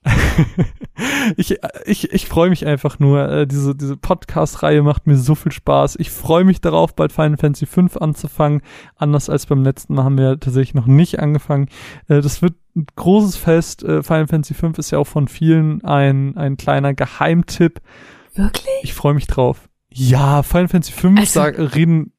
ich, 1.36 1.56
ich, 1.84 2.12
ich 2.12 2.26
freue 2.26 2.50
mich 2.50 2.66
einfach 2.66 2.98
nur. 2.98 3.28
Äh, 3.28 3.46
diese 3.46 3.74
diese 3.74 3.96
Podcast-Reihe 3.96 4.82
macht 4.82 5.06
mir 5.06 5.16
so 5.16 5.34
viel 5.34 5.52
Spaß. 5.52 5.96
Ich 5.98 6.10
freue 6.10 6.44
mich 6.44 6.60
darauf, 6.60 6.94
bald 6.94 7.12
Final 7.12 7.36
Fantasy 7.36 7.66
5 7.66 7.96
anzufangen. 7.96 8.62
Anders 8.96 9.28
als 9.28 9.46
beim 9.46 9.62
letzten 9.62 9.94
Mal 9.94 10.04
haben 10.04 10.18
wir 10.18 10.38
tatsächlich 10.40 10.74
noch 10.74 10.86
nicht 10.86 11.20
angefangen. 11.20 11.68
Äh, 12.08 12.20
das 12.20 12.42
wird 12.42 12.54
ein 12.76 12.86
großes 12.96 13.36
Fest. 13.36 13.82
Äh, 13.82 14.02
Final 14.02 14.28
Fantasy 14.28 14.54
5 14.54 14.78
ist 14.78 14.90
ja 14.90 14.98
auch 14.98 15.06
von 15.06 15.28
vielen 15.28 15.84
ein, 15.84 16.36
ein 16.36 16.56
kleiner 16.56 16.94
Geheimtipp. 16.94 17.80
Wirklich? 18.34 18.68
Ich 18.82 18.94
freue 18.94 19.14
mich 19.14 19.26
drauf. 19.26 19.68
Ja, 19.90 20.42
Final 20.42 20.68
Fantasy 20.68 20.92
5 20.92 21.18
Also- 21.20 21.32
sag, 21.40 21.58
reden, 21.74 22.12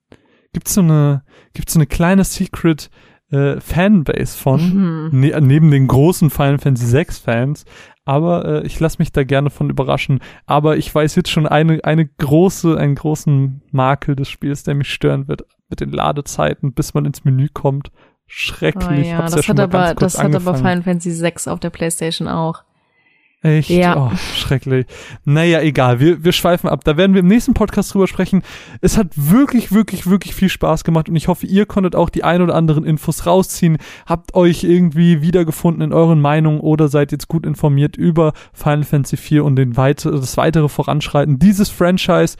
gibt's 0.54 0.74
so 0.74 0.82
eine, 0.82 1.24
gibt's 1.54 1.74
so 1.74 1.80
eine 1.80 1.88
kleine 1.88 2.24
Secret 2.24 2.90
äh, 3.32 3.60
Fanbase 3.60 4.38
von, 4.38 4.60
Hm. 4.60 5.10
ne, 5.20 5.40
neben 5.42 5.72
den 5.72 5.88
großen 5.88 6.30
Final 6.30 6.58
Fantasy 6.60 6.88
6 6.88 7.20
Fans. 7.20 7.66
Aber 8.06 8.46
äh, 8.46 8.66
ich 8.66 8.80
lasse 8.80 8.98
mich 9.00 9.12
da 9.12 9.24
gerne 9.24 9.50
von 9.52 9.70
überraschen. 9.70 10.20
Aber 10.48 10.78
ich 10.78 10.94
weiß 10.94 11.16
jetzt 11.16 11.30
schon 11.30 11.46
eine, 11.46 11.84
eine 11.84 12.08
große, 12.08 12.76
einen 12.78 12.96
großen 12.96 13.62
Makel 13.72 14.16
des 14.16 14.30
Spiels, 14.30 14.64
der 14.64 14.74
mich 14.74 14.92
stören 14.92 15.28
wird 15.28 15.46
mit 15.70 15.80
den 15.80 15.92
Ladezeiten, 15.92 16.74
bis 16.74 16.96
man 16.96 17.06
ins 17.06 17.24
Menü 17.24 17.50
kommt. 17.54 17.92
Oh 17.94 18.00
Schrecklich. 18.26 19.08
ja, 19.08 19.18
Hab's 19.18 19.34
das 19.34 19.46
ja 19.48 19.54
hat 19.54 19.60
aber, 19.60 19.78
ganz 19.80 20.00
kurz 20.00 20.14
das 20.14 20.24
hat 20.24 20.36
aber. 20.36 20.56
Final 20.56 20.82
Fantasy 20.84 21.12
6 21.12 21.48
auf 21.48 21.60
der 21.60 21.70
Playstation 21.70 22.28
auch. 22.28 22.64
Echt? 23.42 23.70
Ja. 23.70 24.12
Oh, 24.12 24.18
schrecklich. 24.36 24.86
Naja, 25.24 25.62
egal. 25.62 26.02
Wir, 26.02 26.26
wir 26.26 26.34
schweifen 26.34 26.70
ab. 26.70 26.84
Da 26.84 26.98
werden 26.98 27.14
wir 27.14 27.22
im 27.22 27.28
nächsten 27.28 27.54
Podcast 27.54 27.94
drüber 27.94 28.08
sprechen. 28.08 28.44
Es 28.82 28.98
hat 28.98 29.08
wirklich, 29.16 29.72
wirklich, 29.72 30.08
wirklich 30.08 30.36
viel 30.36 30.50
Spaß 30.50 30.84
gemacht 30.84 31.08
und 31.08 31.16
ich 31.16 31.30
hoffe, 31.30 31.46
ihr 31.46 31.66
konntet 31.66 31.96
auch 31.96 32.10
die 32.10 32.26
ein 32.26 32.42
oder 32.42 32.56
anderen 32.56 32.84
Infos 32.84 33.26
rausziehen, 33.26 33.78
habt 34.06 34.36
euch 34.36 34.66
irgendwie 34.66 35.22
wiedergefunden 35.22 35.82
in 35.82 35.94
euren 35.94 36.20
Meinungen 36.20 36.60
oder 36.60 36.90
seid 36.90 37.14
jetzt 37.14 37.30
gut 37.30 37.46
informiert 37.46 37.96
über 37.96 38.34
Final 38.52 38.84
Fantasy 38.84 39.16
4 39.16 39.46
und 39.46 39.56
den 39.56 39.78
weite, 39.78 40.12
das 40.12 40.36
weitere 40.36 40.68
Voranschreiten 40.68 41.40
dieses 41.40 41.70
Franchise. 41.70 42.36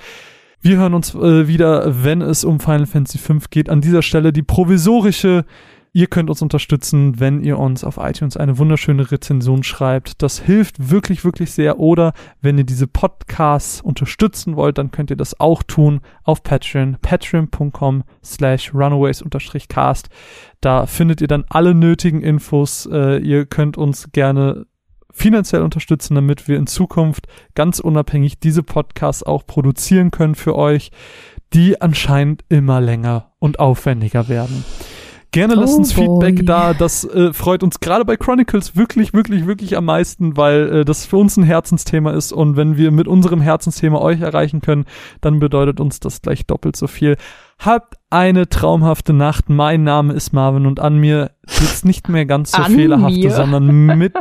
Wir 0.62 0.76
hören 0.76 0.94
uns 0.94 1.16
äh, 1.16 1.48
wieder, 1.48 2.04
wenn 2.04 2.22
es 2.22 2.44
um 2.44 2.60
Final 2.60 2.86
Fantasy 2.86 3.20
5 3.20 3.50
geht. 3.50 3.70
An 3.70 3.80
dieser 3.80 4.02
Stelle 4.02 4.34
die 4.34 4.44
provisorische 4.44 5.46
Ihr 5.92 6.08
könnt 6.08 6.30
uns 6.30 6.42
unterstützen, 6.42 7.20
wenn 7.20 7.42
ihr 7.44 7.58
uns 7.58 7.84
auf 7.84 7.98
iTunes 7.98 8.38
eine 8.38 8.60
wunderschöne 8.60 9.12
Rezension 9.12 9.64
schreibt. 9.64 10.22
Das 10.22 10.40
hilft 10.40 10.92
wirklich, 10.92 11.26
wirklich 11.26 11.52
sehr. 11.52 11.80
Oder 11.80 12.14
wenn 12.42 12.60
ihr 12.60 12.64
diese 12.64 12.86
Podcasts 12.86 13.82
unterstützen 13.82 14.56
wollt, 14.56 14.78
dann 14.78 14.92
könnt 14.92 15.10
ihr 15.10 15.18
das 15.18 15.40
auch 15.40 15.64
tun 15.64 16.02
auf 16.24 16.44
Patreon. 16.44 16.98
Patreon.com 17.02 18.04
slash 18.24 18.74
runaways-cast. 18.74 20.10
Da 20.62 20.86
findet 20.86 21.22
ihr 21.22 21.28
dann 21.28 21.46
alle 21.50 21.74
nötigen 21.74 22.22
Infos. 22.22 22.88
Äh, 22.92 23.18
ihr 23.18 23.48
könnt 23.48 23.78
uns 23.78 24.12
gerne 24.12 24.68
finanziell 25.12 25.64
unterstützen, 25.64 26.14
damit 26.14 26.48
wir 26.48 26.58
in 26.58 26.68
Zukunft 26.68 27.28
ganz 27.56 27.80
unabhängig 27.80 28.40
diese 28.40 28.62
Podcasts 28.62 29.24
auch 29.24 29.46
produzieren 29.46 30.12
können 30.12 30.36
für 30.36 30.56
euch, 30.56 30.92
die 31.54 31.82
anscheinend 31.82 32.46
immer 32.50 32.80
länger 32.80 33.32
und 33.40 33.60
aufwendiger 33.60 34.30
werden. 34.30 34.64
Gerne 35.32 35.54
lasst 35.54 35.76
Oh 35.76 35.78
uns 35.78 35.94
boy. 35.94 36.06
Feedback 36.06 36.46
da. 36.48 36.74
Das 36.74 37.04
äh, 37.04 37.34
freut 37.34 37.62
uns 37.62 37.80
gerade 37.80 38.04
bei 38.04 38.18
Chronicles 38.18 38.76
wirklich, 38.76 39.14
wirklich, 39.14 39.46
wirklich 39.46 39.78
am 39.78 39.86
meisten, 39.86 40.38
weil 40.38 40.78
äh, 40.78 40.86
das 40.86 41.06
für 41.06 41.18
uns 41.18 41.38
ein 41.38 41.44
Herzensthema 41.44 42.12
ist. 42.12 42.32
Und 42.32 42.56
wenn 42.58 42.78
wir 42.78 42.90
mit 42.92 43.08
unserem 43.08 43.40
Herzensthema 43.40 44.00
euch 44.00 44.22
erreichen 44.22 44.62
können, 44.62 44.86
dann 45.22 45.40
bedeutet 45.40 45.80
uns 45.80 46.00
das 46.00 46.22
gleich 46.24 46.48
doppelt 46.48 46.76
so 46.76 46.88
viel. 46.88 47.16
Habt 47.60 47.96
eine 48.10 48.50
traumhafte 48.50 49.14
Nacht. 49.14 49.50
Mein 49.50 49.84
Name 49.84 50.14
ist 50.14 50.34
Marvin 50.34 50.66
und 50.66 50.80
an 50.80 50.98
mir 50.98 51.32
jetzt 51.48 51.86
nicht 51.86 52.10
mehr 52.10 52.26
ganz 52.26 52.52
so 52.52 52.64
An 52.64 52.74
fehlerhafte, 52.74 53.20
mir? 53.20 53.32
sondern 53.32 53.98
mit 53.98 54.14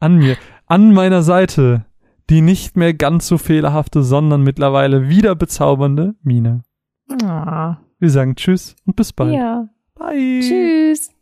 an 0.00 0.16
mir, 0.16 0.36
an 0.66 0.92
meiner 0.92 1.22
Seite, 1.22 1.86
die 2.28 2.42
nicht 2.42 2.76
mehr 2.76 2.92
ganz 2.92 3.26
so 3.28 3.38
fehlerhafte, 3.38 4.02
sondern 4.02 4.42
mittlerweile 4.42 5.08
wieder 5.08 5.34
bezaubernde 5.34 6.14
Mine. 6.22 6.62
Ah, 7.22 7.78
Wir 7.98 8.10
sagen 8.10 8.34
Tschüss 8.36 8.76
und 8.84 8.96
bis 8.96 9.12
bald. 9.14 9.32
ja. 9.34 9.68
Bye. 9.98 10.40
Tschüss. 10.42 11.13